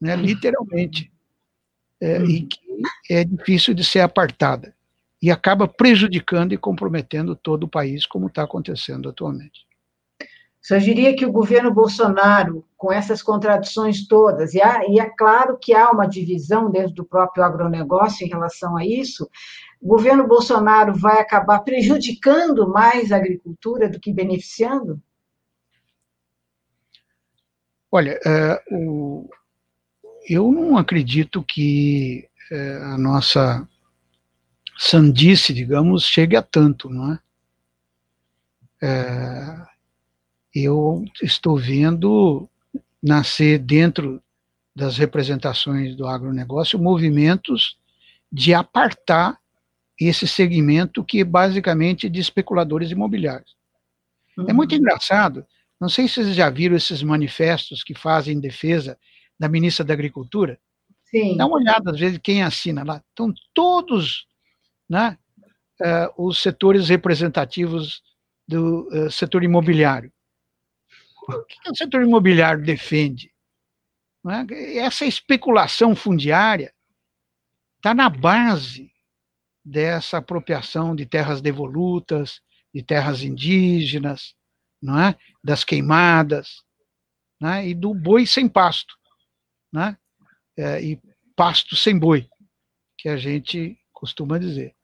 né, 0.00 0.16
literalmente, 0.16 1.12
é, 2.00 2.22
e 2.22 2.42
que 2.42 2.58
é 3.10 3.24
difícil 3.24 3.74
de 3.74 3.84
ser 3.84 4.00
apartada, 4.00 4.74
e 5.20 5.30
acaba 5.30 5.66
prejudicando 5.66 6.52
e 6.52 6.58
comprometendo 6.58 7.34
todo 7.34 7.64
o 7.64 7.68
país, 7.68 8.04
como 8.04 8.26
está 8.26 8.42
acontecendo 8.42 9.08
atualmente. 9.08 9.66
Senhor 10.64 10.80
diria 10.80 11.14
que 11.14 11.26
o 11.26 11.30
governo 11.30 11.70
Bolsonaro, 11.70 12.64
com 12.74 12.90
essas 12.90 13.22
contradições 13.22 14.08
todas, 14.08 14.54
e, 14.54 14.62
há, 14.62 14.88
e 14.88 14.98
é 14.98 15.10
claro 15.10 15.58
que 15.60 15.74
há 15.74 15.90
uma 15.90 16.06
divisão 16.06 16.70
dentro 16.70 16.94
do 16.94 17.04
próprio 17.04 17.44
agronegócio 17.44 18.24
em 18.24 18.30
relação 18.30 18.74
a 18.74 18.82
isso, 18.82 19.28
o 19.78 19.86
governo 19.86 20.26
Bolsonaro 20.26 20.94
vai 20.94 21.20
acabar 21.20 21.58
prejudicando 21.58 22.66
mais 22.66 23.12
a 23.12 23.16
agricultura 23.16 23.90
do 23.90 24.00
que 24.00 24.10
beneficiando? 24.10 24.98
Olha, 27.92 28.18
é, 28.24 28.62
eu 30.26 30.50
não 30.50 30.78
acredito 30.78 31.44
que 31.44 32.26
é, 32.50 32.76
a 32.76 32.96
nossa 32.96 33.68
sandice, 34.78 35.52
digamos, 35.52 36.04
chegue 36.04 36.36
a 36.36 36.42
tanto, 36.42 36.88
não 36.88 37.12
é? 37.12 37.18
É 40.56 40.60
eu 40.60 41.04
estou 41.22 41.56
vendo 41.56 42.48
nascer 43.02 43.58
dentro 43.58 44.22
das 44.74 44.96
representações 44.96 45.94
do 45.94 46.06
agronegócio 46.06 46.78
movimentos 46.78 47.76
de 48.30 48.52
apartar 48.52 49.38
esse 50.00 50.26
segmento 50.26 51.04
que 51.04 51.20
é 51.20 51.24
basicamente 51.24 52.08
de 52.08 52.20
especuladores 52.20 52.90
imobiliários. 52.90 53.54
Uhum. 54.36 54.46
É 54.48 54.52
muito 54.52 54.74
engraçado, 54.74 55.46
não 55.80 55.88
sei 55.88 56.08
se 56.08 56.14
vocês 56.14 56.34
já 56.34 56.50
viram 56.50 56.76
esses 56.76 57.02
manifestos 57.02 57.84
que 57.84 57.94
fazem 57.94 58.40
defesa 58.40 58.98
da 59.38 59.48
ministra 59.48 59.84
da 59.84 59.92
Agricultura. 59.92 60.58
Sim. 61.04 61.36
Dá 61.36 61.46
uma 61.46 61.56
olhada, 61.56 61.90
às 61.90 62.00
vezes, 62.00 62.18
quem 62.22 62.42
assina 62.42 62.82
lá. 62.82 63.02
Estão 63.10 63.32
todos 63.52 64.26
né, 64.88 65.18
uh, 65.80 66.26
os 66.26 66.40
setores 66.40 66.88
representativos 66.88 68.02
do 68.48 68.88
uh, 68.88 69.10
setor 69.10 69.44
imobiliário. 69.44 70.12
O 71.28 71.44
que, 71.44 71.70
o 71.70 71.76
setor 71.76 72.02
imobiliário 72.02 72.62
defende? 72.62 73.32
É? 74.26 74.78
Essa 74.78 75.04
especulação 75.04 75.94
fundiária 75.94 76.74
está 77.76 77.94
na 77.94 78.08
base 78.08 78.90
dessa 79.64 80.18
apropriação 80.18 80.94
de 80.94 81.06
terras 81.06 81.40
devolutas, 81.40 82.40
de 82.74 82.82
terras 82.82 83.22
indígenas, 83.22 84.34
não 84.80 84.98
é? 84.98 85.16
das 85.42 85.64
queimadas, 85.64 86.62
é? 87.42 87.68
e 87.68 87.74
do 87.74 87.94
boi 87.94 88.26
sem 88.26 88.48
pasto, 88.48 88.94
né? 89.72 89.96
É, 90.56 90.82
e 90.82 91.00
pasto 91.34 91.74
sem 91.74 91.98
boi, 91.98 92.28
que 92.96 93.08
a 93.08 93.16
gente 93.16 93.78
costuma 93.92 94.38
dizer. 94.38 94.74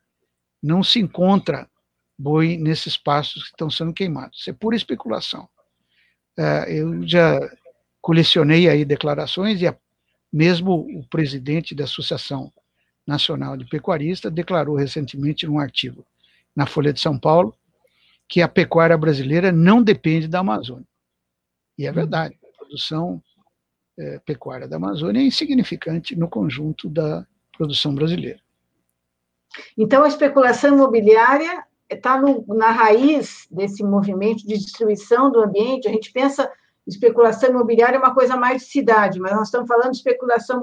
Não 0.62 0.82
se 0.82 0.98
encontra 0.98 1.70
boi 2.18 2.56
nesses 2.56 2.96
pastos 2.96 3.44
que 3.44 3.50
estão 3.50 3.70
sendo 3.70 3.94
queimados. 3.94 4.40
Isso 4.40 4.50
é 4.50 4.52
pura 4.52 4.76
especulação. 4.76 5.48
É, 6.38 6.72
eu 6.72 7.06
já 7.06 7.38
colecionei 8.00 8.68
aí 8.68 8.84
declarações 8.84 9.60
e 9.60 9.66
a, 9.66 9.76
mesmo 10.32 10.86
o 10.98 11.06
presidente 11.08 11.74
da 11.74 11.84
Associação 11.84 12.52
Nacional 13.06 13.56
de 13.56 13.64
Pecuaristas 13.66 14.32
declarou 14.32 14.76
recentemente 14.76 15.46
num 15.46 15.58
artigo 15.58 16.06
na 16.54 16.66
Folha 16.66 16.92
de 16.92 17.00
São 17.00 17.18
Paulo 17.18 17.54
que 18.28 18.40
a 18.40 18.48
pecuária 18.48 18.96
brasileira 18.96 19.50
não 19.50 19.82
depende 19.82 20.28
da 20.28 20.38
Amazônia. 20.38 20.86
E 21.76 21.86
é 21.86 21.92
verdade, 21.92 22.38
a 22.44 22.58
produção 22.58 23.20
é, 23.98 24.18
pecuária 24.20 24.68
da 24.68 24.76
Amazônia 24.76 25.20
é 25.20 25.24
insignificante 25.24 26.14
no 26.14 26.28
conjunto 26.28 26.88
da 26.88 27.26
produção 27.56 27.94
brasileira. 27.94 28.40
Então, 29.76 30.04
a 30.04 30.08
especulação 30.08 30.74
imobiliária 30.74 31.64
está 31.90 32.20
na 32.48 32.70
raiz 32.70 33.46
desse 33.50 33.82
movimento 33.82 34.46
de 34.46 34.58
destruição 34.58 35.30
do 35.30 35.40
ambiente. 35.40 35.88
A 35.88 35.92
gente 35.92 36.12
pensa 36.12 36.50
especulação 36.90 37.50
imobiliária 37.50 37.96
é 37.96 37.98
uma 37.98 38.14
coisa 38.14 38.36
mais 38.36 38.62
de 38.62 38.68
cidade, 38.68 39.20
mas 39.20 39.32
nós 39.32 39.48
estamos 39.48 39.68
falando 39.68 39.92
de 39.92 39.98
especulação 39.98 40.62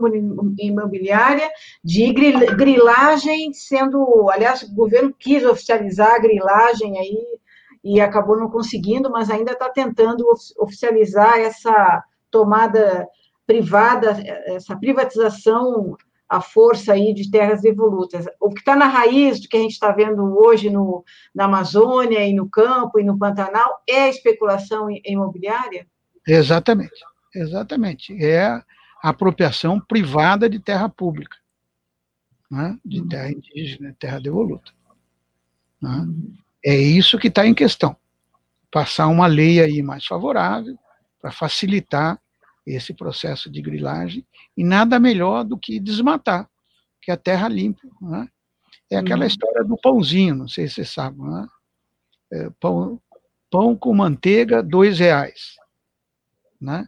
imobiliária, 0.60 1.50
de 1.84 2.14
grilagem 2.14 3.54
sendo, 3.54 4.30
aliás, 4.30 4.64
o 4.64 4.76
governo 4.76 5.14
quis 5.18 5.44
oficializar 5.46 6.16
a 6.16 6.20
grilagem 6.20 7.00
aí 7.00 7.40
e 7.84 8.02
acabou 8.02 8.38
não 8.38 8.50
conseguindo, 8.50 9.10
mas 9.10 9.30
ainda 9.30 9.54
está 9.54 9.70
tentando 9.70 10.26
oficializar 10.58 11.40
essa 11.40 12.04
tomada 12.30 13.08
privada, 13.46 14.18
essa 14.46 14.76
privatização 14.76 15.96
à 16.30 16.42
força 16.42 16.94
aí 16.94 17.14
de 17.14 17.30
terras 17.30 17.62
devolutas. 17.62 18.26
O 18.40 18.50
que 18.50 18.60
está 18.60 18.76
na 18.76 18.88
raiz 18.88 19.40
do 19.40 19.48
que 19.48 19.58
a 19.58 19.62
gente 19.62 19.72
está 19.72 19.92
vendo 19.92 20.38
hoje 20.38 20.70
no, 20.70 21.04
na 21.34 21.46
Amazônia 21.46 22.26
e 22.26 22.34
no 22.34 22.50
campo 22.50 23.00
e 23.00 23.04
no 23.04 23.18
Pantanal 23.18 23.82
é 23.88 24.04
a 24.04 24.10
especulação 24.10 24.88
imobiliária? 25.06 25.88
Exatamente, 26.28 27.00
exatamente. 27.34 28.24
É 28.24 28.46
a 28.46 28.64
apropriação 29.02 29.80
privada 29.80 30.50
de 30.50 30.60
terra 30.60 30.90
pública, 30.90 31.38
né? 32.52 32.78
de 32.84 33.02
uhum. 33.02 33.08
terra 33.08 33.32
indígena, 33.32 33.96
terra 33.98 34.20
devoluta. 34.20 34.72
Né? 35.82 36.08
É 36.64 36.76
isso 36.76 37.18
que 37.18 37.28
está 37.28 37.48
em 37.48 37.54
questão. 37.54 37.96
Passar 38.70 39.08
uma 39.08 39.28
lei 39.28 39.62
aí 39.62 39.82
mais 39.82 40.06
favorável 40.06 40.78
para 41.22 41.32
facilitar 41.32 42.20
esse 42.68 42.94
processo 42.94 43.50
de 43.50 43.62
grilagem, 43.62 44.28
e 44.56 44.64
nada 44.64 45.00
melhor 45.00 45.44
do 45.46 45.58
que 45.58 45.80
desmatar, 45.80 46.50
que 47.02 47.10
é 47.10 47.14
a 47.14 47.18
terra 47.18 47.48
limpa. 47.48 47.88
Né? 48.02 48.28
É 48.92 48.98
aquela 48.98 49.22
uhum. 49.22 49.28
história 49.28 49.64
do 49.64 49.78
pãozinho, 49.78 50.36
não 50.36 50.48
sei 50.48 50.68
se 50.68 50.76
você 50.76 50.86
sabe. 50.86 51.22
Né? 51.22 51.48
É, 52.34 52.50
pão, 52.60 53.02
pão 53.50 53.76
com 53.76 53.94
manteiga, 53.94 54.62
dois 54.62 55.00
reais. 55.00 55.56
Né? 56.60 56.88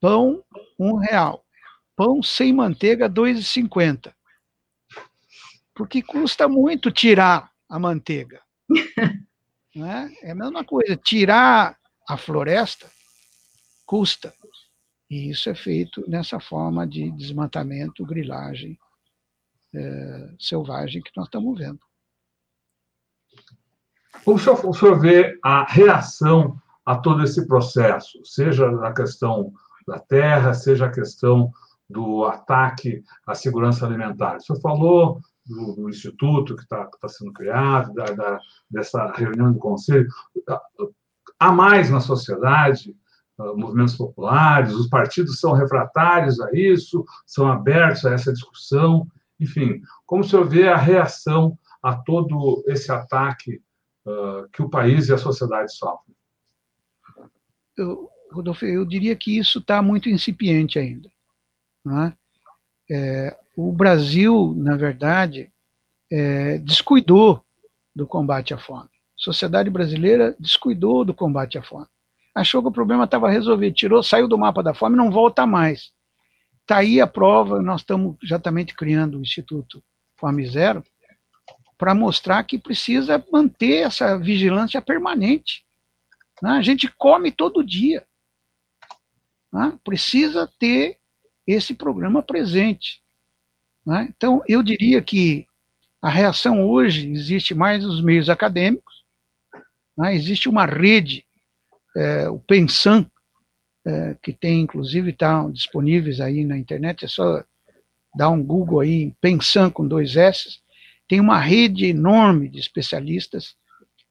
Pão, 0.00 0.42
um 0.78 0.96
real. 0.96 1.44
Pão 1.94 2.22
sem 2.22 2.52
manteiga, 2.52 3.08
dois 3.08 3.38
e 3.38 3.44
cinquenta. 3.44 4.14
Porque 5.74 6.02
custa 6.02 6.48
muito 6.48 6.90
tirar 6.90 7.52
a 7.68 7.78
manteiga. 7.78 8.42
né? 9.74 10.12
É 10.22 10.32
a 10.32 10.34
mesma 10.34 10.64
coisa, 10.64 10.96
tirar 10.96 11.78
a 12.08 12.16
floresta 12.16 12.90
custa. 13.86 14.34
E 15.08 15.30
isso 15.30 15.48
é 15.48 15.54
feito 15.54 16.04
nessa 16.08 16.40
forma 16.40 16.86
de 16.86 17.10
desmatamento, 17.12 18.04
grilagem 18.04 18.78
é, 19.74 20.30
selvagem 20.38 21.02
que 21.02 21.10
nós 21.16 21.26
estamos 21.26 21.58
vendo. 21.58 21.80
Como 24.24 24.36
o 24.36 24.40
senhor, 24.40 24.66
o 24.66 24.74
senhor 24.74 24.98
vê 24.98 25.38
a 25.42 25.64
reação 25.64 26.56
a 26.84 26.96
todo 26.96 27.22
esse 27.22 27.46
processo, 27.46 28.24
seja 28.24 28.68
a 28.86 28.92
questão 28.92 29.52
da 29.86 29.98
terra, 29.98 30.54
seja 30.54 30.86
a 30.86 30.92
questão 30.92 31.52
do 31.88 32.24
ataque 32.24 33.04
à 33.26 33.34
segurança 33.34 33.86
alimentar? 33.86 34.36
O 34.36 34.40
senhor 34.40 34.60
falou 34.60 35.20
do, 35.44 35.74
do 35.74 35.88
instituto 35.88 36.56
que 36.56 36.62
está 36.62 36.86
tá 36.86 37.08
sendo 37.08 37.32
criado, 37.32 37.92
da, 37.92 38.04
da, 38.06 38.40
dessa 38.68 39.12
reunião 39.12 39.52
do 39.52 39.58
conselho. 39.58 40.08
Há 41.38 41.52
mais 41.52 41.90
na 41.90 42.00
sociedade 42.00 42.96
movimentos 43.38 43.96
populares, 43.96 44.72
os 44.72 44.88
partidos 44.88 45.38
são 45.38 45.52
refratários 45.52 46.40
a 46.40 46.50
isso, 46.52 47.04
são 47.26 47.50
abertos 47.50 48.04
a 48.04 48.12
essa 48.12 48.32
discussão. 48.32 49.06
Enfim, 49.38 49.80
como 50.06 50.22
o 50.22 50.24
senhor 50.24 50.48
vê 50.48 50.68
a 50.68 50.76
reação 50.76 51.58
a 51.82 51.94
todo 51.94 52.64
esse 52.66 52.90
ataque 52.90 53.60
uh, 54.06 54.48
que 54.52 54.62
o 54.62 54.70
país 54.70 55.08
e 55.08 55.12
a 55.12 55.18
sociedade 55.18 55.74
sofrem? 55.74 56.16
Eu, 57.76 58.08
Rodolfo, 58.32 58.64
eu 58.64 58.84
diria 58.84 59.14
que 59.14 59.38
isso 59.38 59.58
está 59.58 59.82
muito 59.82 60.08
incipiente 60.08 60.78
ainda. 60.78 61.10
É? 61.86 62.12
É, 62.90 63.38
o 63.56 63.72
Brasil, 63.72 64.54
na 64.56 64.76
verdade, 64.76 65.52
é, 66.10 66.58
descuidou 66.58 67.44
do 67.94 68.06
combate 68.06 68.54
à 68.54 68.58
fome. 68.58 68.88
A 68.88 69.18
sociedade 69.18 69.70
brasileira 69.70 70.34
descuidou 70.38 71.04
do 71.04 71.14
combate 71.14 71.58
à 71.58 71.62
fome. 71.62 71.86
Achou 72.36 72.60
que 72.60 72.68
o 72.68 72.72
problema 72.72 73.04
estava 73.04 73.30
resolvido, 73.30 73.74
tirou, 73.74 74.02
saiu 74.02 74.28
do 74.28 74.36
mapa 74.36 74.62
da 74.62 74.74
fome, 74.74 74.94
não 74.94 75.10
volta 75.10 75.46
mais. 75.46 75.90
Está 76.60 76.76
aí 76.76 77.00
a 77.00 77.06
prova, 77.06 77.62
nós 77.62 77.80
estamos 77.80 78.14
exatamente 78.22 78.74
criando 78.74 79.16
o 79.16 79.22
Instituto 79.22 79.82
Fome 80.18 80.46
Zero 80.46 80.84
para 81.78 81.94
mostrar 81.94 82.44
que 82.44 82.58
precisa 82.58 83.24
manter 83.32 83.86
essa 83.86 84.18
vigilância 84.18 84.82
permanente. 84.82 85.64
Né? 86.42 86.50
A 86.50 86.60
gente 86.60 86.92
come 86.98 87.32
todo 87.32 87.64
dia. 87.64 88.06
Né? 89.50 89.78
Precisa 89.82 90.46
ter 90.58 90.98
esse 91.46 91.74
programa 91.74 92.22
presente. 92.22 93.02
Né? 93.86 94.12
Então, 94.14 94.42
eu 94.46 94.62
diria 94.62 95.00
que 95.00 95.46
a 96.02 96.10
reação 96.10 96.68
hoje 96.68 97.10
existe 97.10 97.54
mais 97.54 97.82
nos 97.82 98.02
meios 98.02 98.28
acadêmicos, 98.28 99.06
né? 99.96 100.14
existe 100.14 100.50
uma 100.50 100.66
rede, 100.66 101.25
é, 101.96 102.28
o 102.28 102.38
Pensan, 102.38 103.06
é, 103.84 104.16
que 104.22 104.32
tem, 104.32 104.60
inclusive, 104.60 105.10
estão 105.10 105.46
tá 105.46 105.50
disponíveis 105.50 106.20
aí 106.20 106.44
na 106.44 106.58
internet, 106.58 107.04
é 107.04 107.08
só 107.08 107.42
dar 108.14 108.28
um 108.28 108.42
Google 108.42 108.80
aí, 108.80 109.12
Pensan 109.20 109.70
com 109.70 109.86
dois 109.86 110.16
S, 110.16 110.58
tem 111.08 111.20
uma 111.20 111.38
rede 111.38 111.86
enorme 111.86 112.48
de 112.48 112.58
especialistas 112.58 113.56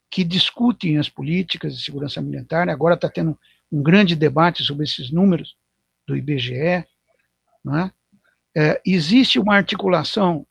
que 0.10 0.24
discutem 0.24 0.98
as 0.98 1.10
políticas 1.10 1.78
de 1.78 1.84
segurança 1.84 2.20
alimentar, 2.20 2.70
agora 2.70 2.95
está 2.95 3.10
tendo 3.10 3.38
um 3.72 3.84
grande 3.84 4.16
debate 4.16 4.64
sobre 4.64 4.86
esses 4.86 5.12
números 5.12 5.56
do 6.07 6.16
IBGE, 6.16 6.86
né? 7.64 7.91
é, 8.56 8.82
existe 8.86 9.38
uma 9.40 9.56
articulação 9.56 10.48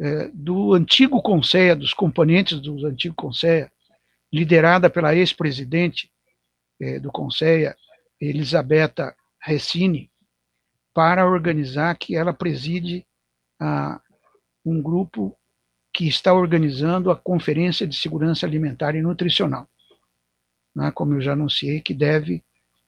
é, 0.00 0.28
do 0.34 0.74
antigo 0.74 1.22
Conselho, 1.22 1.80
dos 1.80 1.94
componentes 1.94 2.60
do 2.60 2.86
antigo 2.86 3.14
Conselho, 3.14 3.70
liderada 4.32 4.90
pela 4.90 5.14
ex-presidente 5.14 6.10
é, 6.80 6.98
do 6.98 7.10
Conselho, 7.10 7.74
Elisabetta 8.20 9.14
Recini, 9.40 10.10
para 10.94 11.26
organizar 11.26 11.94
que 11.96 12.16
ela 12.16 12.32
preside 12.32 13.06
a, 13.60 14.00
um 14.64 14.80
grupo 14.80 15.36
que 15.92 16.08
está 16.08 16.32
organizando 16.32 17.10
a 17.10 17.16
Conferência 17.16 17.86
de 17.86 17.94
Segurança 17.94 18.46
Alimentar 18.46 18.94
e 18.94 19.02
Nutricional, 19.02 19.68
né, 20.74 20.90
como 20.90 21.14
eu 21.14 21.20
já 21.20 21.32
anunciei, 21.34 21.80
que 21.80 21.94
deve 21.94 22.42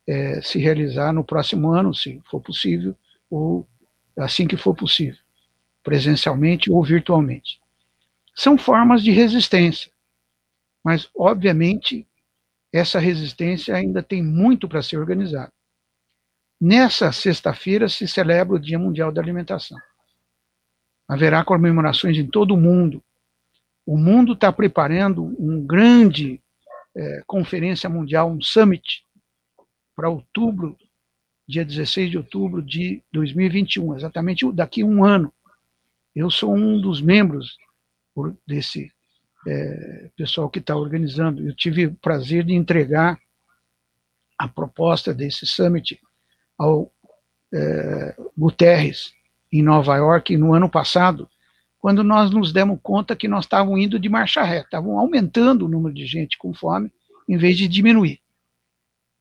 é, 0.06 0.40
se 0.40 0.58
realizar 0.58 1.12
no 1.12 1.22
próximo 1.22 1.70
ano, 1.70 1.94
se 1.94 2.20
for 2.30 2.40
possível, 2.40 2.96
ou 3.30 3.68
assim 4.16 4.46
que 4.48 4.56
for 4.56 4.74
possível, 4.74 5.20
presencialmente 5.82 6.70
ou 6.70 6.82
virtualmente. 6.82 7.60
São 8.34 8.56
formas 8.56 9.02
de 9.02 9.10
resistência, 9.10 9.92
mas, 10.82 11.10
obviamente, 11.14 12.07
essa 12.72 12.98
resistência 12.98 13.74
ainda 13.74 14.02
tem 14.02 14.22
muito 14.22 14.68
para 14.68 14.82
ser 14.82 14.98
organizada. 14.98 15.52
Nessa 16.60 17.12
sexta-feira 17.12 17.88
se 17.88 18.06
celebra 18.08 18.56
o 18.56 18.60
Dia 18.60 18.78
Mundial 18.78 19.12
da 19.12 19.20
Alimentação. 19.20 19.78
Haverá 21.08 21.44
comemorações 21.44 22.18
em 22.18 22.26
todo 22.26 22.54
o 22.54 22.60
mundo. 22.60 23.02
O 23.86 23.96
mundo 23.96 24.32
está 24.34 24.52
preparando 24.52 25.24
um 25.38 25.64
grande 25.64 26.42
é, 26.94 27.22
conferência 27.26 27.88
mundial, 27.88 28.30
um 28.30 28.40
summit, 28.40 29.04
para 29.94 30.10
outubro 30.10 30.76
dia 31.48 31.64
16 31.64 32.10
de 32.10 32.18
outubro 32.18 32.60
de 32.60 33.02
2021, 33.10 33.96
exatamente 33.96 34.52
daqui 34.52 34.82
a 34.82 34.84
um 34.86 35.02
ano. 35.02 35.32
Eu 36.14 36.30
sou 36.30 36.54
um 36.54 36.78
dos 36.78 37.00
membros 37.00 37.56
desse 38.46 38.92
é, 39.48 40.10
pessoal 40.14 40.50
que 40.50 40.58
está 40.58 40.76
organizando. 40.76 41.46
Eu 41.46 41.54
tive 41.54 41.86
o 41.86 41.94
prazer 41.94 42.44
de 42.44 42.52
entregar 42.52 43.18
a 44.38 44.46
proposta 44.46 45.14
desse 45.14 45.46
summit 45.46 45.98
ao 46.58 46.92
é, 47.52 48.14
Guterres, 48.36 49.12
em 49.50 49.62
Nova 49.62 49.96
York, 49.96 50.36
no 50.36 50.52
ano 50.52 50.68
passado, 50.68 51.28
quando 51.78 52.04
nós 52.04 52.30
nos 52.30 52.52
demos 52.52 52.78
conta 52.82 53.16
que 53.16 53.26
nós 53.26 53.44
estávamos 53.46 53.80
indo 53.80 53.98
de 53.98 54.08
marcha 54.08 54.42
reta, 54.42 54.66
estavam 54.66 54.98
aumentando 54.98 55.64
o 55.64 55.68
número 55.68 55.94
de 55.94 56.04
gente 56.06 56.36
com 56.36 56.52
fome, 56.52 56.92
em 57.26 57.38
vez 57.38 57.56
de 57.56 57.66
diminuir. 57.66 58.20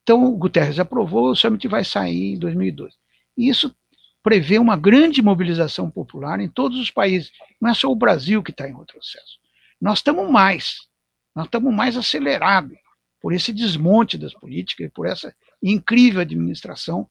Então, 0.04 0.26
o 0.26 0.38
Guterres 0.38 0.80
aprovou, 0.80 1.32
o 1.32 1.36
summit 1.36 1.68
vai 1.68 1.86
sair 1.86 2.34
em 2.34 2.38
2012. 2.38 2.94
E 3.38 3.48
isso 3.48 3.74
prevê 4.22 4.60
uma 4.60 4.76
grande 4.76 5.22
mobilização 5.22 5.90
popular 5.90 6.40
em 6.41 6.49
todos 6.49 6.78
os 6.80 6.91
países. 6.91 7.32
Não 7.62 7.70
é 7.70 7.74
só 7.74 7.90
o 7.90 7.95
Brasil 7.95 8.44
que 8.44 8.52
está 8.52 8.68
em 8.68 8.76
retrocesso. 8.76 9.40
Nós 9.80 9.99
estamos 9.99 10.30
mais, 10.30 10.88
nós 11.36 11.45
estamos 11.45 11.74
mais 11.74 11.95
acelerados 11.95 12.78
por 13.22 13.34
esse 13.34 13.54
desmonte 13.54 14.18
das 14.18 14.34
políticas 14.34 14.88
e 14.88 14.90
por 14.90 15.06
essa 15.06 15.36
incrível 15.62 16.22
administração 16.22 17.10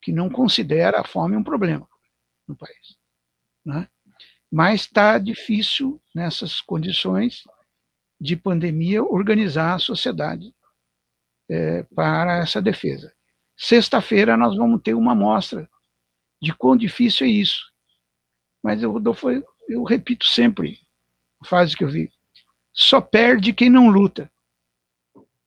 que 0.00 0.12
não 0.12 0.30
considera 0.30 1.00
a 1.00 1.04
fome 1.04 1.36
um 1.36 1.42
problema 1.42 1.88
no 2.46 2.56
país. 2.56 2.96
Né? 3.64 3.88
Mas 4.50 4.82
está 4.82 5.18
difícil, 5.18 6.00
nessas 6.14 6.60
condições 6.60 7.42
de 8.20 8.36
pandemia, 8.36 9.02
organizar 9.02 9.74
a 9.74 9.78
sociedade 9.78 10.54
é, 11.48 11.82
para 11.94 12.38
essa 12.38 12.60
defesa. 12.60 13.12
Sexta-feira 13.56 14.36
nós 14.36 14.56
vamos 14.56 14.80
ter 14.82 14.94
uma 14.94 15.12
amostra 15.12 15.68
de 16.40 16.54
quão 16.54 16.76
difícil 16.76 17.26
é 17.26 17.30
isso. 17.30 17.70
Mas 18.62 18.82
eu, 18.82 18.92
Rodolfo, 18.92 19.28
eu 19.68 19.82
repito 19.82 20.26
sempre 20.26 20.80
a 21.40 21.44
frase 21.44 21.76
que 21.76 21.84
eu 21.84 21.88
vi: 21.88 22.10
só 22.72 23.00
perde 23.00 23.52
quem 23.52 23.70
não 23.70 23.88
luta. 23.88 24.30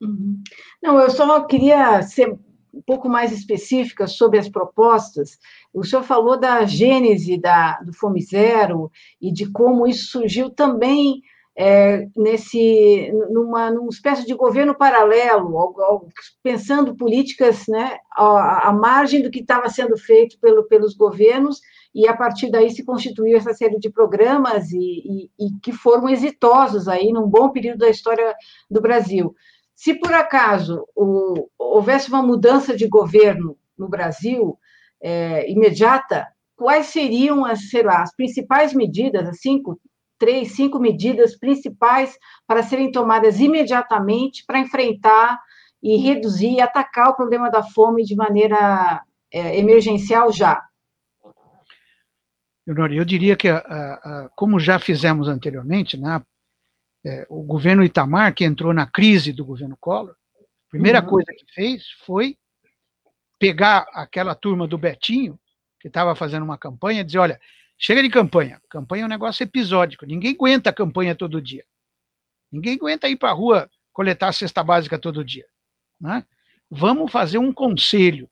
Uhum. 0.00 0.42
Não, 0.82 0.98
eu 1.00 1.10
só 1.10 1.44
queria 1.44 2.00
ser 2.02 2.38
um 2.72 2.80
pouco 2.82 3.08
mais 3.08 3.32
específica 3.32 4.06
sobre 4.06 4.38
as 4.38 4.48
propostas. 4.48 5.38
O 5.72 5.82
senhor 5.82 6.02
falou 6.02 6.38
da 6.38 6.66
gênese 6.66 7.40
da, 7.40 7.80
do 7.80 7.92
Fome 7.92 8.22
Zero 8.22 8.92
e 9.20 9.32
de 9.32 9.50
como 9.50 9.86
isso 9.86 10.10
surgiu 10.10 10.50
também 10.50 11.22
é, 11.58 12.06
nesse 12.14 13.10
numa, 13.30 13.70
numa 13.70 13.88
espécie 13.88 14.26
de 14.26 14.34
governo 14.34 14.76
paralelo, 14.76 15.56
ao, 15.56 15.80
ao, 15.80 16.08
pensando 16.42 16.94
políticas 16.94 17.64
né, 17.66 17.96
à, 18.14 18.68
à, 18.68 18.72
margem 18.72 19.22
do 19.22 19.30
que 19.30 19.40
estava 19.40 19.68
sendo 19.70 19.96
feito 19.96 20.38
pelo, 20.38 20.64
pelos 20.64 20.94
governos, 20.94 21.60
e 21.94 22.06
a 22.06 22.14
partir 22.14 22.50
daí 22.50 22.70
se 22.70 22.84
constituiu 22.84 23.38
essa 23.38 23.54
série 23.54 23.78
de 23.78 23.90
programas 23.90 24.70
e, 24.70 24.76
e, 24.78 25.46
e 25.46 25.60
que 25.62 25.72
foram 25.72 26.10
exitosos 26.10 26.88
aí 26.88 27.10
num 27.10 27.26
bom 27.26 27.48
período 27.48 27.78
da 27.78 27.88
história 27.88 28.34
do 28.70 28.82
Brasil. 28.82 29.34
Se 29.74 29.94
por 29.94 30.12
acaso 30.12 30.86
o, 30.94 31.48
houvesse 31.58 32.10
uma 32.10 32.22
mudança 32.22 32.76
de 32.76 32.86
governo 32.86 33.56
no 33.78 33.88
Brasil 33.88 34.58
é, 35.02 35.50
imediata, 35.50 36.26
quais 36.54 36.86
seriam 36.86 37.46
as, 37.46 37.70
sei 37.70 37.82
lá, 37.82 38.02
as 38.02 38.14
principais 38.14 38.74
medidas, 38.74 39.26
as 39.26 39.40
cinco, 39.40 39.80
três, 40.18 40.52
cinco 40.52 40.78
medidas 40.78 41.38
principais 41.38 42.16
para 42.46 42.62
serem 42.62 42.90
tomadas 42.90 43.40
imediatamente 43.40 44.44
para 44.46 44.58
enfrentar 44.58 45.40
e 45.82 45.96
reduzir 45.96 46.54
e 46.54 46.60
atacar 46.60 47.08
o 47.10 47.16
problema 47.16 47.50
da 47.50 47.62
fome 47.62 48.04
de 48.04 48.16
maneira 48.16 49.02
é, 49.32 49.58
emergencial 49.58 50.32
já? 50.32 50.62
Eu 52.66 53.04
diria 53.04 53.36
que, 53.36 53.48
como 54.34 54.58
já 54.58 54.78
fizemos 54.80 55.28
anteriormente, 55.28 55.96
né, 55.96 56.20
é, 57.04 57.24
o 57.28 57.44
governo 57.44 57.84
Itamar, 57.84 58.34
que 58.34 58.44
entrou 58.44 58.74
na 58.74 58.84
crise 58.84 59.32
do 59.32 59.44
governo 59.44 59.76
Collor, 59.78 60.10
a 60.10 60.70
primeira 60.70 61.00
uhum. 61.00 61.06
coisa 61.06 61.32
que 61.32 61.46
fez 61.54 61.84
foi 62.04 62.36
pegar 63.38 63.86
aquela 63.92 64.34
turma 64.34 64.66
do 64.66 64.76
Betinho, 64.76 65.38
que 65.78 65.86
estava 65.86 66.16
fazendo 66.16 66.42
uma 66.42 66.58
campanha, 66.58 67.02
e 67.02 67.04
dizer: 67.04 67.18
olha, 67.18 67.40
chega 67.78 68.02
de 68.02 68.10
campanha. 68.10 68.60
Campanha 68.68 69.02
é 69.02 69.06
um 69.06 69.10
negócio 69.10 69.42
episódico. 69.42 70.06
Ninguém 70.06 70.34
aguenta 70.34 70.72
campanha 70.72 71.14
todo 71.14 71.42
dia. 71.42 71.64
Ninguém 72.50 72.74
aguenta 72.74 73.08
ir 73.08 73.16
para 73.16 73.30
a 73.30 73.34
rua 73.34 73.70
coletar 73.92 74.28
a 74.28 74.32
cesta 74.32 74.62
básica 74.62 74.98
todo 74.98 75.24
dia. 75.24 75.46
Né? 76.00 76.24
vamos 76.70 77.10
fazer 77.10 77.38
um 77.38 77.52
conselho 77.52 78.28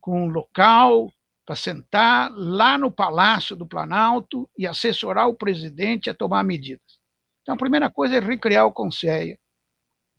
com 0.00 0.26
um 0.26 0.28
local 0.28 1.12
para 1.44 1.56
sentar 1.56 2.30
lá 2.32 2.76
no 2.76 2.90
Palácio 2.90 3.56
do 3.56 3.66
Planalto 3.66 4.48
e 4.56 4.66
assessorar 4.66 5.28
o 5.28 5.34
presidente 5.34 6.10
a 6.10 6.14
tomar 6.14 6.44
medidas. 6.44 6.98
Então, 7.42 7.54
a 7.54 7.58
primeira 7.58 7.90
coisa 7.90 8.16
é 8.16 8.20
recriar 8.20 8.66
o 8.66 8.72
Conselho, 8.72 9.38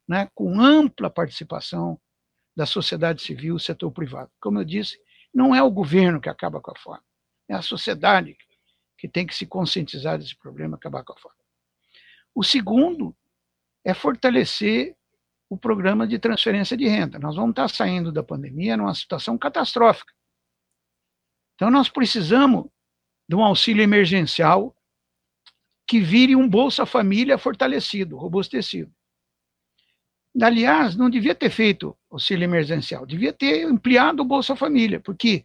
né, 0.07 0.27
com 0.33 0.59
ampla 0.59 1.09
participação 1.09 1.99
da 2.55 2.65
sociedade 2.65 3.21
civil 3.21 3.59
setor 3.59 3.91
privado. 3.91 4.31
Como 4.41 4.59
eu 4.59 4.65
disse, 4.65 4.99
não 5.33 5.53
é 5.53 5.61
o 5.61 5.69
governo 5.69 6.19
que 6.19 6.29
acaba 6.29 6.59
com 6.59 6.71
a 6.71 6.79
fome, 6.79 7.03
é 7.49 7.55
a 7.55 7.61
sociedade 7.61 8.37
que 8.97 9.07
tem 9.07 9.25
que 9.25 9.35
se 9.35 9.45
conscientizar 9.45 10.17
desse 10.17 10.35
problema, 10.35 10.77
acabar 10.77 11.03
com 11.03 11.13
a 11.13 11.17
fome. 11.17 11.35
O 12.35 12.43
segundo 12.43 13.15
é 13.83 13.93
fortalecer 13.93 14.95
o 15.49 15.57
programa 15.57 16.07
de 16.07 16.19
transferência 16.19 16.77
de 16.77 16.87
renda. 16.87 17.17
Nós 17.17 17.35
vamos 17.35 17.51
estar 17.51 17.67
saindo 17.69 18.11
da 18.11 18.21
pandemia 18.21 18.77
numa 18.77 18.93
situação 18.93 19.37
catastrófica. 19.37 20.13
Então, 21.55 21.71
nós 21.71 21.89
precisamos 21.89 22.69
de 23.27 23.35
um 23.35 23.43
auxílio 23.43 23.81
emergencial 23.81 24.75
que 25.87 25.99
vire 25.99 26.35
um 26.35 26.47
Bolsa 26.47 26.85
Família 26.85 27.37
fortalecido, 27.37 28.15
robustecido. 28.15 28.93
Aliás, 30.39 30.95
não 30.95 31.09
devia 31.09 31.33
ter 31.33 31.49
feito 31.49 31.97
auxílio 32.11 32.43
emergencial, 32.43 33.05
devia 33.05 33.33
ter 33.33 33.65
ampliado 33.65 34.21
o 34.21 34.25
Bolsa 34.25 34.55
Família, 34.55 34.99
porque 34.99 35.43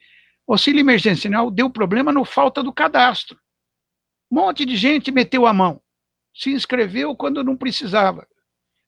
auxílio 0.52 0.80
emergencial 0.80 1.50
deu 1.50 1.70
problema 1.70 2.12
no 2.12 2.24
falta 2.24 2.62
do 2.62 2.72
cadastro. 2.72 3.38
Um 4.30 4.36
monte 4.36 4.64
de 4.64 4.76
gente 4.76 5.10
meteu 5.10 5.46
a 5.46 5.52
mão, 5.52 5.80
se 6.34 6.50
inscreveu 6.50 7.16
quando 7.16 7.42
não 7.42 7.56
precisava. 7.56 8.26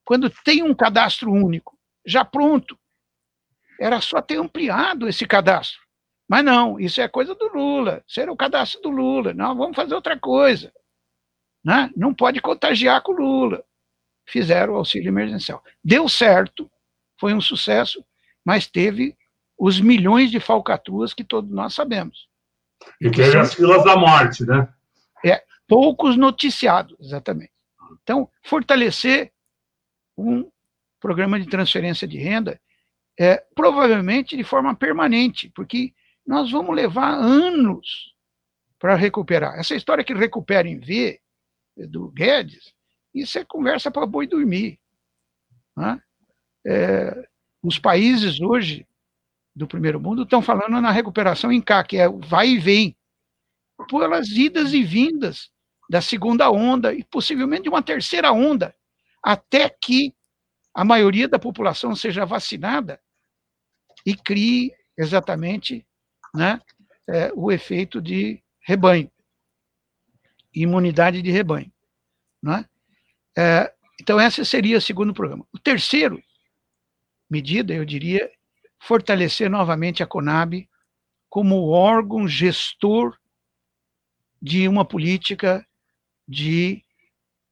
Quando 0.04 0.30
tem 0.44 0.62
um 0.62 0.74
cadastro 0.74 1.32
único, 1.32 1.78
já 2.04 2.24
pronto, 2.24 2.78
era 3.80 4.00
só 4.00 4.20
ter 4.20 4.38
ampliado 4.38 5.08
esse 5.08 5.26
cadastro. 5.26 5.80
Mas 6.28 6.44
não, 6.44 6.78
isso 6.80 7.00
é 7.00 7.08
coisa 7.08 7.34
do 7.34 7.48
Lula, 7.48 8.04
era 8.16 8.32
o 8.32 8.36
cadastro 8.36 8.80
do 8.82 8.90
Lula. 8.90 9.32
Não, 9.32 9.56
vamos 9.56 9.76
fazer 9.76 9.94
outra 9.94 10.18
coisa. 10.18 10.72
Né? 11.64 11.90
Não 11.96 12.12
pode 12.14 12.40
contagiar 12.40 13.02
com 13.02 13.12
o 13.12 13.16
Lula. 13.16 13.64
Fizeram 14.28 14.74
o 14.74 14.76
auxílio 14.76 15.08
emergencial. 15.08 15.62
Deu 15.82 16.08
certo, 16.08 16.70
foi 17.18 17.32
um 17.32 17.40
sucesso, 17.40 18.04
mas 18.44 18.66
teve 18.66 19.16
os 19.58 19.80
milhões 19.80 20.30
de 20.30 20.38
falcatruas 20.38 21.14
que 21.14 21.24
todos 21.24 21.50
nós 21.50 21.74
sabemos. 21.74 22.28
E 23.00 23.10
teve 23.10 23.38
as 23.38 23.54
filas 23.54 23.84
da 23.84 23.96
morte, 23.96 24.44
né? 24.44 24.68
É, 25.24 25.42
poucos 25.66 26.16
noticiados, 26.16 26.96
exatamente. 27.00 27.52
Então, 28.02 28.28
fortalecer 28.42 29.32
um 30.16 30.50
programa 31.00 31.38
de 31.40 31.46
transferência 31.46 32.06
de 32.06 32.18
renda, 32.18 32.60
é, 33.18 33.42
provavelmente 33.54 34.36
de 34.36 34.44
forma 34.44 34.74
permanente, 34.74 35.50
porque 35.54 35.94
nós 36.26 36.50
vamos 36.50 36.74
levar 36.74 37.14
anos 37.14 38.14
para 38.78 38.94
recuperar. 38.94 39.58
Essa 39.58 39.74
história 39.74 40.04
que 40.04 40.12
recupera 40.12 40.68
em 40.68 40.78
V, 40.78 41.20
do 41.76 42.08
Guedes, 42.10 42.74
isso 43.14 43.38
é 43.38 43.44
conversa 43.44 43.90
para 43.90 44.06
boi 44.06 44.26
dormir. 44.26 44.78
Né? 45.76 46.00
É, 46.66 47.28
os 47.62 47.78
países 47.78 48.40
hoje 48.40 48.86
do 49.56 49.66
primeiro 49.66 49.98
mundo 49.98 50.22
estão 50.22 50.42
falando 50.42 50.78
na 50.82 50.90
recuperação 50.90 51.50
em 51.50 51.62
K, 51.62 51.82
que 51.82 51.96
é 51.96 52.06
vai 52.08 52.50
e 52.50 52.58
vem, 52.58 52.94
pelas 53.88 54.28
idas 54.28 54.74
e 54.74 54.82
vindas 54.82 55.50
da 55.88 56.02
segunda 56.02 56.50
onda 56.50 56.92
e 56.92 57.02
possivelmente 57.02 57.62
de 57.62 57.68
uma 57.70 57.82
terceira 57.82 58.32
onda, 58.32 58.76
até 59.22 59.70
que 59.70 60.14
a 60.74 60.84
maioria 60.84 61.26
da 61.26 61.38
população 61.38 61.96
seja 61.96 62.26
vacinada 62.26 63.00
e 64.04 64.14
crie 64.14 64.74
exatamente 64.98 65.86
né, 66.34 66.60
é, 67.08 67.32
o 67.34 67.50
efeito 67.50 68.00
de 68.00 68.42
rebanho, 68.60 69.10
imunidade 70.54 71.22
de 71.22 71.30
rebanho. 71.30 71.72
Né? 72.42 72.64
É, 73.38 73.72
então, 73.98 74.20
esse 74.20 74.44
seria 74.44 74.76
o 74.76 74.82
segundo 74.82 75.14
programa. 75.14 75.46
O 75.50 75.58
terceiro 75.58 76.22
medida, 77.30 77.72
eu 77.72 77.84
diria, 77.84 78.30
fortalecer 78.80 79.50
novamente 79.50 80.02
a 80.02 80.06
Conab 80.06 80.68
como 81.28 81.68
órgão 81.68 82.26
gestor 82.26 83.18
de 84.40 84.68
uma 84.68 84.84
política 84.84 85.66
de 86.28 86.84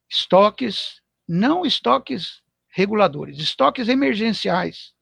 estoques, 0.08 1.00
não 1.28 1.64
estoques 1.64 2.42
reguladores, 2.68 3.38
estoques 3.38 3.88
emergenciais, 3.88 4.92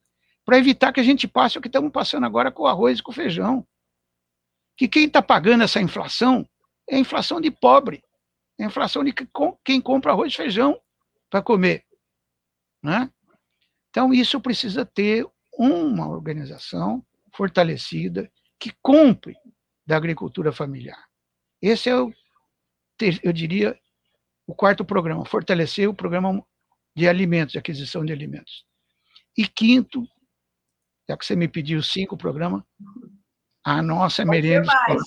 para 0.44 0.58
evitar 0.58 0.92
que 0.92 1.00
a 1.00 1.04
gente 1.04 1.26
passe 1.28 1.58
o 1.58 1.60
que 1.60 1.68
estamos 1.68 1.92
passando 1.92 2.26
agora 2.26 2.50
com 2.50 2.64
o 2.64 2.66
arroz 2.66 2.98
e 2.98 3.02
com 3.02 3.10
o 3.10 3.14
feijão. 3.14 3.66
Que 4.76 4.88
quem 4.88 5.04
está 5.06 5.22
pagando 5.22 5.64
essa 5.64 5.80
inflação 5.80 6.48
é 6.88 6.98
inflação 6.98 7.40
de 7.40 7.50
pobre, 7.50 8.02
é 8.58 8.64
a 8.64 8.66
inflação 8.66 9.04
de 9.04 9.12
quem 9.64 9.80
compra 9.80 10.12
arroz 10.12 10.32
e 10.32 10.36
feijão 10.36 10.80
para 11.30 11.42
comer. 11.42 11.84
Né? 12.82 13.10
Então, 13.90 14.12
isso 14.12 14.40
precisa 14.40 14.84
ter 14.84 15.26
uma 15.52 16.08
organização 16.08 17.04
fortalecida 17.34 18.30
que 18.58 18.72
cumpre 18.82 19.34
da 19.86 19.96
agricultura 19.96 20.52
familiar. 20.52 21.04
Esse 21.60 21.88
é 21.88 21.96
o 21.96 22.12
eu 23.22 23.32
diria, 23.32 23.76
o 24.46 24.54
quarto 24.54 24.84
programa, 24.84 25.24
fortalecer 25.24 25.88
o 25.88 25.94
programa 25.94 26.44
de 26.94 27.08
alimentos, 27.08 27.52
de 27.52 27.58
aquisição 27.58 28.04
de 28.04 28.12
alimentos. 28.12 28.64
E 29.36 29.46
quinto, 29.46 30.06
já 31.08 31.16
que 31.16 31.26
você 31.26 31.34
me 31.34 31.48
pediu 31.48 31.82
cinco 31.82 32.16
programas, 32.16 32.62
a 33.64 33.82
nossa 33.82 34.24
Pode 34.24 34.30
merenda 34.36 34.66
escolar. 34.66 35.04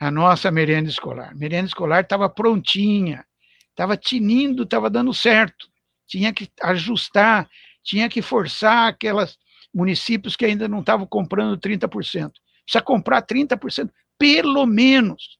A 0.00 0.10
nossa 0.10 0.50
merenda 0.50 0.88
escolar. 0.88 1.34
Merenda 1.34 1.68
escolar 1.68 2.02
estava 2.02 2.28
prontinha, 2.28 3.24
estava 3.70 3.96
tinindo, 3.96 4.64
estava 4.64 4.90
dando 4.90 5.12
certo. 5.14 5.68
Tinha 6.06 6.32
que 6.32 6.50
ajustar, 6.62 7.48
tinha 7.82 8.08
que 8.08 8.22
forçar 8.22 8.88
aquelas 8.88 9.38
municípios 9.74 10.36
que 10.36 10.44
ainda 10.44 10.68
não 10.68 10.80
estavam 10.80 11.06
comprando 11.06 11.58
30%. 11.58 11.88
Precisa 11.90 12.82
comprar 12.84 13.22
30%, 13.22 13.90
pelo 14.18 14.66
menos, 14.66 15.38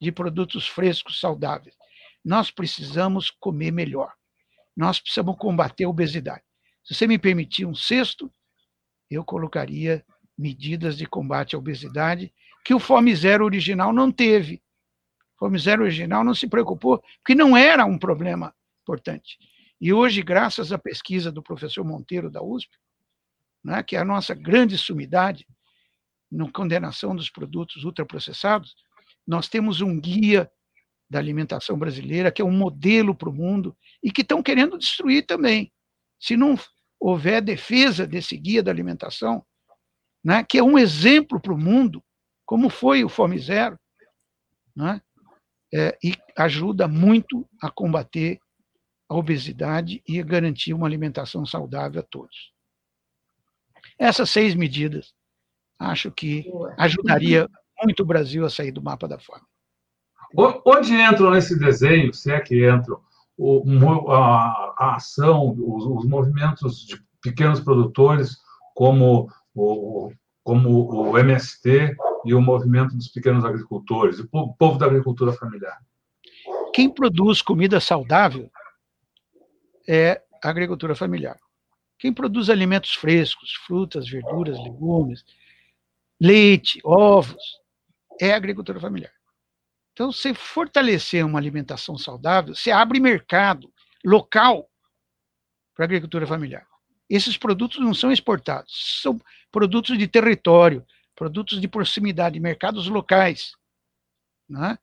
de 0.00 0.12
produtos 0.12 0.66
frescos, 0.66 1.20
saudáveis. 1.20 1.74
Nós 2.24 2.50
precisamos 2.50 3.30
comer 3.30 3.70
melhor. 3.70 4.12
Nós 4.76 4.98
precisamos 5.00 5.36
combater 5.38 5.84
a 5.84 5.88
obesidade. 5.88 6.42
Se 6.84 6.94
você 6.94 7.06
me 7.06 7.18
permitir 7.18 7.64
um 7.64 7.74
sexto, 7.74 8.30
eu 9.10 9.24
colocaria 9.24 10.04
medidas 10.36 10.96
de 10.96 11.06
combate 11.06 11.54
à 11.54 11.58
obesidade 11.58 12.32
que 12.64 12.74
o 12.74 12.80
Fome 12.80 13.14
Zero 13.14 13.44
original 13.44 13.92
não 13.92 14.10
teve. 14.10 14.62
O 15.36 15.38
Fome 15.40 15.58
Zero 15.58 15.82
original 15.82 16.24
não 16.24 16.34
se 16.34 16.48
preocupou, 16.48 17.02
porque 17.18 17.34
não 17.34 17.56
era 17.56 17.84
um 17.84 17.98
problema 17.98 18.54
importante. 18.82 19.38
E 19.80 19.92
hoje, 19.92 20.22
graças 20.22 20.72
à 20.72 20.78
pesquisa 20.78 21.30
do 21.30 21.42
professor 21.42 21.84
Monteiro 21.84 22.30
da 22.30 22.42
USP, 22.42 22.70
né, 23.64 23.82
que 23.82 23.96
é 23.96 24.00
a 24.00 24.04
nossa 24.04 24.34
grande 24.34 24.76
sumidade 24.76 25.46
na 26.30 26.50
condenação 26.50 27.16
dos 27.16 27.30
produtos 27.30 27.84
ultraprocessados, 27.84 28.74
nós 29.26 29.48
temos 29.48 29.80
um 29.80 29.98
guia 29.98 30.50
da 31.08 31.18
alimentação 31.18 31.78
brasileira, 31.78 32.30
que 32.30 32.42
é 32.42 32.44
um 32.44 32.50
modelo 32.50 33.14
para 33.14 33.28
o 33.28 33.32
mundo, 33.32 33.76
e 34.02 34.10
que 34.10 34.22
estão 34.22 34.42
querendo 34.42 34.76
destruir 34.76 35.24
também. 35.26 35.72
Se 36.20 36.36
não 36.36 36.56
houver 37.00 37.40
defesa 37.40 38.06
desse 38.06 38.36
guia 38.36 38.62
da 38.62 38.70
alimentação, 38.70 39.44
né, 40.22 40.42
que 40.42 40.58
é 40.58 40.62
um 40.62 40.78
exemplo 40.78 41.40
para 41.40 41.52
o 41.52 41.58
mundo, 41.58 42.02
como 42.44 42.68
foi 42.68 43.04
o 43.04 43.08
Fome 43.08 43.38
Zero, 43.38 43.78
né, 44.74 45.00
é, 45.72 45.96
e 46.02 46.14
ajuda 46.36 46.88
muito 46.88 47.48
a 47.62 47.70
combater 47.70 48.38
a 49.08 49.14
obesidade 49.14 50.02
e 50.08 50.18
a 50.18 50.24
garantir 50.24 50.72
uma 50.72 50.86
alimentação 50.86 51.44
saudável 51.44 52.00
a 52.00 52.04
todos. 52.04 52.53
Essas 53.98 54.30
seis 54.30 54.54
medidas, 54.54 55.14
acho 55.78 56.10
que 56.10 56.50
ajudaria 56.76 57.48
muito 57.82 58.02
o 58.02 58.06
Brasil 58.06 58.44
a 58.44 58.50
sair 58.50 58.72
do 58.72 58.82
mapa 58.82 59.06
da 59.06 59.18
fome. 59.18 59.42
Onde 60.36 60.94
entram 60.94 61.30
nesse 61.30 61.58
desenho, 61.58 62.12
se 62.12 62.32
é 62.32 62.40
que 62.40 62.68
entram, 62.68 63.00
o, 63.36 63.62
a, 64.10 64.74
a, 64.78 64.94
ação, 64.96 65.54
os, 65.56 65.86
os, 65.86 66.04
movimentos 66.08 66.86
de 66.86 67.00
pequenos 67.22 67.60
produtores, 67.60 68.36
como 68.74 69.28
o, 69.54 70.12
como 70.42 71.10
o 71.10 71.18
MST 71.18 71.96
e 72.24 72.34
o 72.34 72.40
movimento 72.40 72.96
dos 72.96 73.08
pequenos 73.08 73.44
agricultores, 73.44 74.18
o 74.18 74.54
povo 74.54 74.78
da 74.78 74.86
agricultura 74.86 75.32
familiar? 75.32 75.78
Quem 76.72 76.90
produz 76.90 77.40
comida 77.40 77.80
saudável 77.80 78.50
é 79.88 80.20
a 80.42 80.48
agricultura 80.48 80.94
familiar. 80.94 81.36
Quem 82.04 82.12
produz 82.12 82.50
alimentos 82.50 82.94
frescos, 82.94 83.54
frutas, 83.66 84.06
verduras, 84.06 84.58
legumes, 84.62 85.24
leite, 86.20 86.78
ovos, 86.84 87.42
é 88.20 88.34
a 88.34 88.36
agricultura 88.36 88.78
familiar. 88.78 89.10
Então, 89.94 90.12
você 90.12 90.34
fortalecer 90.34 91.24
uma 91.24 91.38
alimentação 91.38 91.96
saudável, 91.96 92.54
você 92.54 92.70
abre 92.70 93.00
mercado 93.00 93.72
local 94.04 94.68
para 95.74 95.84
a 95.84 95.86
agricultura 95.86 96.26
familiar. 96.26 96.66
esses 97.08 97.38
produtos 97.38 97.80
não 97.80 97.94
são 97.94 98.12
exportados, 98.12 99.00
são 99.00 99.18
produtos 99.50 99.96
de 99.96 100.06
território, 100.06 100.84
produtos 101.16 101.58
de 101.58 101.66
proximidade, 101.66 102.38
mercados 102.38 102.86
locais. 102.86 103.52
Né? 104.46 104.78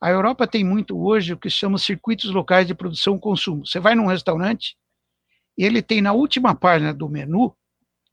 A 0.00 0.10
Europa 0.10 0.46
tem 0.46 0.62
muito 0.62 0.96
hoje 0.96 1.32
o 1.32 1.36
que 1.36 1.50
se 1.50 1.56
chama 1.56 1.76
circuitos 1.76 2.30
locais 2.30 2.68
de 2.68 2.74
produção 2.74 3.16
e 3.16 3.20
consumo. 3.20 3.66
Você 3.66 3.80
vai 3.80 3.96
num 3.96 4.06
restaurante 4.06 4.76
e 5.62 5.64
ele 5.64 5.80
tem 5.80 6.02
na 6.02 6.12
última 6.12 6.56
página 6.56 6.92
do 6.92 7.08
menu 7.08 7.56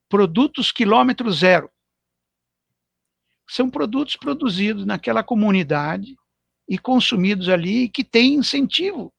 produtos 0.08 0.72
quilômetro 0.72 1.32
zero. 1.32 1.68
São 3.50 3.72
produtos 3.72 4.16
produzidos 4.16 4.86
naquela 4.86 5.24
comunidade 5.24 6.16
e 6.68 6.78
consumidos 6.78 7.50
ali 7.50 7.90
que 7.90 8.04
tem 8.04 8.36
incentivo 8.36 9.12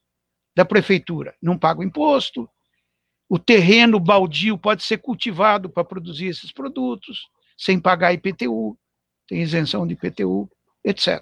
da 0.55 0.65
prefeitura. 0.65 1.35
Não 1.43 1.59
pagam 1.59 1.83
imposto, 1.83 2.49
o 3.29 3.37
terreno 3.37 3.99
baldio 3.99 4.57
pode 4.57 4.85
ser 4.85 4.99
cultivado 4.99 5.69
para 5.69 5.85
produzir 5.85 6.27
esses 6.27 6.53
produtos, 6.53 7.29
sem 7.59 7.81
pagar 7.81 8.13
IPTU, 8.13 8.79
tem 9.27 9.43
isenção 9.43 9.85
de 9.85 9.95
IPTU, 9.95 10.49
etc. 10.85 11.21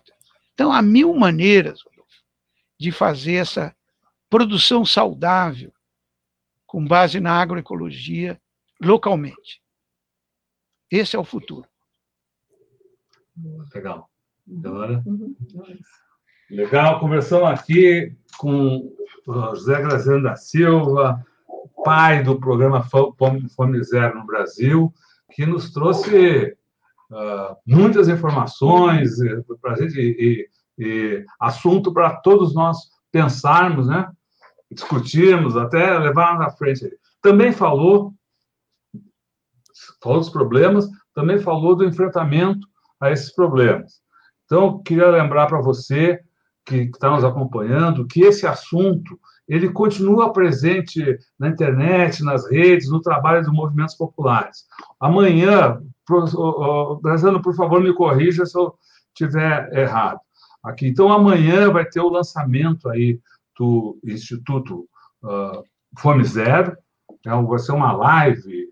Então, 0.52 0.70
há 0.70 0.82
mil 0.82 1.14
maneiras 1.14 1.80
de 2.78 2.92
fazer 2.92 3.36
essa 3.36 3.74
produção 4.28 4.84
saudável 4.84 5.72
com 6.68 6.86
base 6.86 7.18
na 7.18 7.32
agroecologia 7.32 8.38
localmente. 8.80 9.62
Esse 10.90 11.16
é 11.16 11.18
o 11.18 11.24
futuro. 11.24 11.66
Legal. 13.74 14.08
Agora, 14.64 15.02
legal. 16.50 17.00
Conversamos 17.00 17.48
aqui 17.48 18.14
com 18.36 18.94
o 19.26 19.54
José 19.56 19.80
Graziano 19.80 20.22
da 20.22 20.36
Silva, 20.36 21.26
pai 21.84 22.22
do 22.22 22.38
programa 22.38 22.82
Fome 22.82 23.82
Zero 23.82 24.18
no 24.18 24.26
Brasil, 24.26 24.92
que 25.32 25.46
nos 25.46 25.72
trouxe 25.72 26.54
uh, 27.10 27.56
muitas 27.66 28.08
informações 28.08 29.20
eh, 29.20 29.42
para 29.60 29.72
a 29.72 29.76
gente 29.76 29.98
e, 29.98 30.48
e 30.78 31.24
assunto 31.40 31.92
para 31.92 32.16
todos 32.16 32.54
nós 32.54 32.90
pensarmos, 33.10 33.86
né? 33.86 34.10
Discutirmos, 34.70 35.56
até 35.56 35.98
levar 35.98 36.38
na 36.38 36.50
frente. 36.50 36.88
Também 37.22 37.52
falou, 37.52 38.12
falou 40.02 40.18
dos 40.18 40.30
problemas, 40.30 40.88
também 41.14 41.38
falou 41.38 41.74
do 41.74 41.84
enfrentamento 41.84 42.66
a 43.00 43.10
esses 43.10 43.34
problemas. 43.34 44.00
Então, 44.44 44.82
queria 44.82 45.10
lembrar 45.10 45.46
para 45.46 45.60
você 45.60 46.20
que 46.64 46.76
está 46.76 47.10
nos 47.10 47.24
acompanhando 47.24 48.06
que 48.06 48.20
esse 48.20 48.46
assunto 48.46 49.18
ele 49.48 49.70
continua 49.70 50.32
presente 50.32 51.18
na 51.38 51.48
internet, 51.48 52.22
nas 52.22 52.50
redes, 52.50 52.90
no 52.90 53.00
trabalho 53.00 53.42
dos 53.42 53.52
movimentos 53.52 53.94
populares. 53.94 54.66
Amanhã, 55.00 55.80
Brasano, 57.00 57.40
por 57.40 57.54
favor, 57.54 57.82
me 57.82 57.94
corrija 57.94 58.44
se 58.44 58.58
eu 58.58 58.74
estiver 59.08 59.72
errado. 59.72 60.20
Aqui, 60.62 60.86
então, 60.88 61.10
amanhã 61.10 61.70
vai 61.72 61.86
ter 61.86 62.00
o 62.00 62.10
lançamento 62.10 62.90
aí 62.90 63.18
do 63.58 63.98
Instituto 64.04 64.88
uh, 65.22 65.62
Fome 65.98 66.24
Zero, 66.24 66.76
é, 67.26 67.30
vai 67.42 67.58
ser 67.58 67.72
uma 67.72 67.92
live 67.92 68.68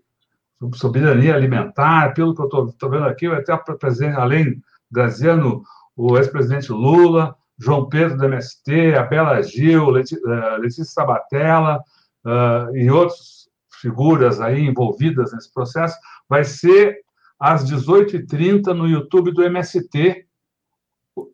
sobre 0.59 0.77
soberania 0.77 1.35
alimentar, 1.35 2.13
pelo 2.13 2.33
que 2.33 2.41
eu 2.41 2.67
estou 2.67 2.89
vendo 2.89 3.05
aqui, 3.05 3.27
vai 3.27 3.43
ter 3.43 3.57
presente, 3.77 4.15
além 4.15 4.61
Graziano, 4.91 5.61
o 5.95 6.17
ex-presidente 6.17 6.71
Lula, 6.71 7.35
João 7.59 7.89
Pedro 7.89 8.17
do 8.17 8.25
MST, 8.25 8.95
a 8.95 9.03
Bela 9.03 9.41
Gil, 9.41 9.89
Letícia 9.89 10.85
Sabatella 10.85 11.83
uh, 12.25 12.75
e 12.75 12.89
outras 12.89 13.49
figuras 13.81 14.39
aí 14.39 14.65
envolvidas 14.65 15.33
nesse 15.33 15.51
processo, 15.51 15.97
vai 16.29 16.43
ser 16.43 16.99
às 17.39 17.69
18h30 17.69 18.73
no 18.73 18.87
YouTube 18.87 19.31
do 19.31 19.43
MST. 19.43 20.25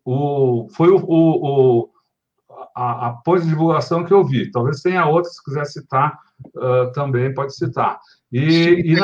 O, 0.04 0.68
foi 0.74 0.90
o, 0.90 0.96
o, 0.96 1.90
a, 2.74 3.08
a 3.08 3.12
pós-divulgação 3.12 4.04
que 4.04 4.12
eu 4.12 4.24
vi. 4.24 4.50
Talvez 4.50 4.80
tenha 4.80 5.06
outras, 5.06 5.36
se 5.36 5.44
quiser 5.44 5.64
citar, 5.66 6.18
uh, 6.56 6.90
também 6.92 7.32
pode 7.32 7.54
citar. 7.54 8.00
E, 8.32 8.94
e. 8.94 8.96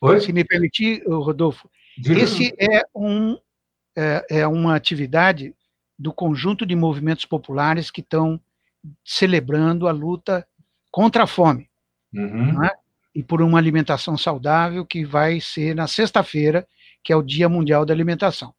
Oi? 0.00 0.20
Se 0.20 0.32
me 0.32 0.44
permitir, 0.44 1.02
Rodolfo, 1.06 1.68
Diga. 1.98 2.20
esse 2.20 2.54
é, 2.58 2.82
um, 2.94 3.36
é, 3.96 4.26
é 4.30 4.46
uma 4.46 4.74
atividade 4.74 5.54
do 5.98 6.12
conjunto 6.12 6.66
de 6.66 6.74
movimentos 6.74 7.24
populares 7.24 7.90
que 7.90 8.00
estão 8.00 8.40
celebrando 9.04 9.86
a 9.86 9.92
luta 9.92 10.46
contra 10.90 11.24
a 11.24 11.26
fome. 11.26 11.68
Uhum. 12.12 12.64
É? 12.64 12.70
E 13.14 13.22
por 13.22 13.40
uma 13.42 13.58
alimentação 13.58 14.16
saudável, 14.16 14.84
que 14.84 15.04
vai 15.04 15.40
ser 15.40 15.74
na 15.74 15.86
sexta-feira, 15.86 16.66
que 17.04 17.12
é 17.12 17.16
o 17.16 17.22
Dia 17.22 17.48
Mundial 17.48 17.84
da 17.84 17.94
Alimentação. 17.94 18.54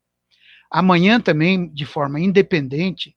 Amanhã 0.71 1.19
também, 1.19 1.69
de 1.73 1.85
forma 1.85 2.19
independente, 2.19 3.15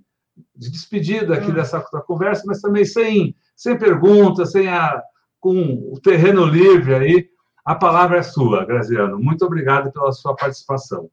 de 0.55 0.71
despedida 0.71 1.33
aqui 1.33 1.51
hum. 1.51 1.53
dessa 1.53 1.81
conversa, 1.81 2.43
mas 2.45 2.61
também 2.61 2.85
sem, 2.85 3.35
sem 3.55 3.77
perguntas, 3.77 4.51
sem 4.51 4.67
a, 4.67 5.01
com 5.39 5.91
o 5.91 5.99
terreno 5.99 6.45
livre 6.45 6.95
aí. 6.95 7.29
A 7.65 7.75
palavra 7.75 8.19
é 8.19 8.23
sua, 8.23 8.65
Graziano. 8.65 9.19
Muito 9.19 9.43
obrigado 9.43 9.91
pela 9.91 10.11
sua 10.13 10.35
participação. 10.35 11.09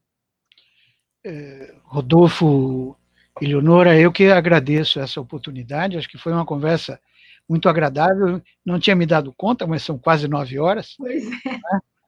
É, 1.25 1.75
Rodolfo 1.83 2.97
e 3.41 3.47
Leonora, 3.47 3.99
eu 3.99 4.13
que 4.13 4.31
agradeço 4.31 5.01
essa 5.01 5.21
oportunidade. 5.21 5.97
Acho 5.97 6.09
que 6.09 6.19
foi 6.19 6.33
uma 6.33 6.47
conversa 6.47 7.01
muito 7.49 7.69
agradável. 7.69 8.41
Não 8.65 8.79
tinha 8.79 8.95
me 8.95 9.07
dado 9.07 9.33
conta, 9.33 9.67
mas 9.67 9.83
são 9.83 9.99
quase 9.99 10.29
nove 10.29 10.59
horas. 10.59 10.95
Pois 10.97 11.25
é. 11.25 11.31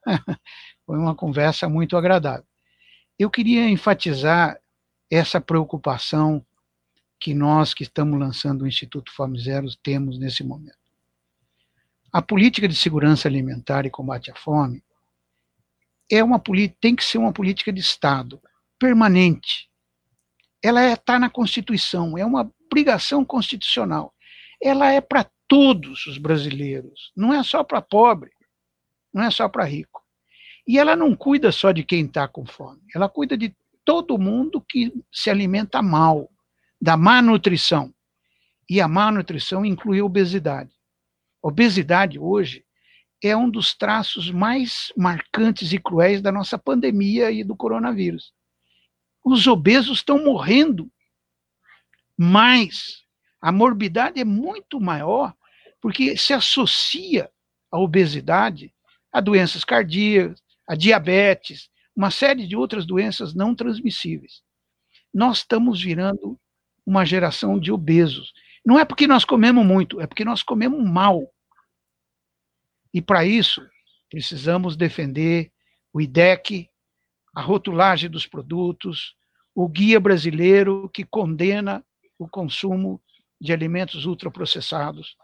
Foi 0.85 0.97
uma 0.97 1.13
conversa 1.13 1.67
muito 1.67 1.97
agradável. 1.97 2.45
Eu 3.19 3.29
queria 3.29 3.69
enfatizar 3.69 4.57
essa 5.11 5.41
preocupação 5.41 6.45
que 7.19 7.33
nós 7.33 7.73
que 7.73 7.83
estamos 7.83 8.17
lançando 8.17 8.61
o 8.61 8.67
Instituto 8.67 9.11
Fome 9.11 9.39
Zero 9.39 9.67
temos 9.83 10.17
nesse 10.17 10.43
momento. 10.43 10.77
A 12.11 12.21
política 12.21 12.67
de 12.67 12.75
segurança 12.75 13.27
alimentar 13.27 13.85
e 13.85 13.89
combate 13.89 14.31
à 14.31 14.35
fome 14.35 14.81
é 16.09 16.23
uma 16.23 16.41
tem 16.79 16.95
que 16.95 17.03
ser 17.03 17.17
uma 17.17 17.33
política 17.33 17.73
de 17.73 17.81
Estado 17.81 18.41
permanente. 18.79 19.69
Ela 20.67 20.91
está 20.91 21.15
é, 21.15 21.19
na 21.19 21.29
Constituição, 21.29 22.17
é 22.17 22.25
uma 22.25 22.51
obrigação 22.69 23.23
constitucional. 23.23 24.13
Ela 24.61 24.91
é 24.91 24.99
para 24.99 25.25
todos 25.47 26.05
os 26.07 26.17
brasileiros, 26.17 27.13
não 27.15 27.33
é 27.33 27.41
só 27.41 27.63
para 27.63 27.81
pobre, 27.81 28.31
não 29.13 29.23
é 29.23 29.31
só 29.31 29.47
para 29.47 29.63
rico. 29.63 30.03
E 30.67 30.77
ela 30.77 30.93
não 30.93 31.15
cuida 31.15 31.53
só 31.53 31.71
de 31.71 31.85
quem 31.85 32.03
está 32.03 32.27
com 32.27 32.45
fome, 32.45 32.81
ela 32.93 33.07
cuida 33.07 33.37
de 33.37 33.55
todo 33.85 34.17
mundo 34.17 34.59
que 34.59 34.91
se 35.09 35.29
alimenta 35.29 35.81
mal, 35.81 36.29
da 36.81 36.97
má 36.97 37.21
nutrição. 37.21 37.93
E 38.69 38.81
a 38.81 38.89
má 38.89 39.09
nutrição 39.09 39.65
inclui 39.65 40.01
a 40.01 40.05
obesidade. 40.05 40.71
A 41.41 41.47
obesidade 41.47 42.19
hoje 42.19 42.65
é 43.23 43.33
um 43.37 43.49
dos 43.49 43.73
traços 43.73 44.29
mais 44.29 44.91
marcantes 44.97 45.71
e 45.71 45.79
cruéis 45.79 46.21
da 46.21 46.29
nossa 46.29 46.57
pandemia 46.57 47.31
e 47.31 47.41
do 47.41 47.55
coronavírus. 47.55 48.35
Os 49.29 49.45
obesos 49.45 49.97
estão 49.97 50.23
morrendo, 50.23 50.89
mas 52.17 53.03
a 53.41 53.51
morbidade 53.51 54.21
é 54.21 54.23
muito 54.23 54.79
maior 54.79 55.35
porque 55.81 56.15
se 56.15 56.31
associa 56.31 57.29
a 57.69 57.77
obesidade 57.77 58.73
a 59.11 59.19
doenças 59.19 59.65
cardíacas, 59.65 60.41
a 60.65 60.75
diabetes, 60.75 61.69
uma 61.93 62.09
série 62.09 62.47
de 62.47 62.55
outras 62.55 62.85
doenças 62.85 63.33
não 63.33 63.53
transmissíveis. 63.53 64.43
Nós 65.13 65.39
estamos 65.39 65.81
virando 65.81 66.39
uma 66.85 67.05
geração 67.05 67.59
de 67.59 67.69
obesos. 67.69 68.31
Não 68.65 68.79
é 68.79 68.85
porque 68.85 69.07
nós 69.07 69.25
comemos 69.25 69.65
muito, 69.65 69.99
é 69.99 70.07
porque 70.07 70.23
nós 70.23 70.41
comemos 70.41 70.81
mal. 70.89 71.29
E 72.93 73.01
para 73.01 73.25
isso, 73.25 73.61
precisamos 74.09 74.77
defender 74.77 75.51
o 75.91 75.99
IDEC, 75.99 76.69
a 77.35 77.41
rotulagem 77.41 78.09
dos 78.09 78.25
produtos, 78.25 79.16
o 79.57 79.67
guia 79.67 79.99
brasileiro 79.99 80.87
que 80.93 81.03
condena 81.03 81.83
o 82.19 82.29
consumo 82.29 83.01
de 83.41 83.51
alimentos 83.51 84.05
ultraprocessados, 84.05 85.17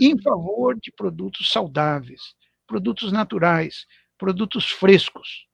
em 0.00 0.16
favor 0.22 0.78
de 0.80 0.92
produtos 0.92 1.50
saudáveis, 1.50 2.20
produtos 2.64 3.10
naturais, 3.10 3.84
produtos 4.16 4.70
frescos. 4.70 5.48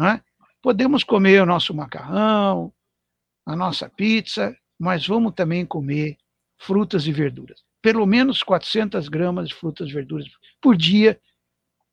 É? 0.00 0.20
Podemos 0.62 1.02
comer 1.02 1.42
o 1.42 1.46
nosso 1.46 1.74
macarrão, 1.74 2.72
a 3.44 3.56
nossa 3.56 3.88
pizza, 3.88 4.56
mas 4.78 5.04
vamos 5.04 5.34
também 5.34 5.66
comer 5.66 6.16
frutas 6.58 7.08
e 7.08 7.12
verduras. 7.12 7.60
Pelo 7.82 8.06
menos 8.06 8.44
400 8.44 9.08
gramas 9.08 9.48
de 9.48 9.54
frutas 9.56 9.88
e 9.88 9.92
verduras 9.92 10.28
por 10.60 10.76
dia, 10.76 11.20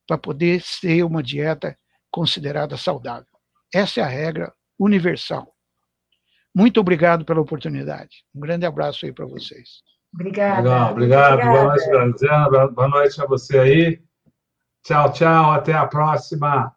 para 0.05 0.15
poder 0.15 0.61
ser 0.61 1.03
uma 1.03 1.23
dieta 1.23 1.75
considerada 2.11 2.77
saudável. 2.77 3.25
Essa 3.73 4.01
é 4.01 4.03
a 4.03 4.07
regra 4.07 4.53
universal. 4.79 5.53
Muito 6.55 6.79
obrigado 6.79 7.25
pela 7.25 7.41
oportunidade. 7.41 8.23
Um 8.33 8.39
grande 8.39 8.65
abraço 8.65 9.05
aí 9.05 9.13
para 9.13 9.25
vocês. 9.25 9.81
Obrigada. 10.13 10.61
Legal, 10.61 10.91
obrigado. 10.91 11.33
Obrigada. 11.33 11.51
Boa 11.51 11.67
noite, 11.69 11.89
Graziana. 11.89 12.67
Boa 12.67 12.87
noite 12.87 13.21
a 13.21 13.25
você 13.25 13.59
aí. 13.59 14.01
Tchau, 14.83 15.11
tchau. 15.13 15.51
Até 15.51 15.73
a 15.73 15.85
próxima. 15.85 16.73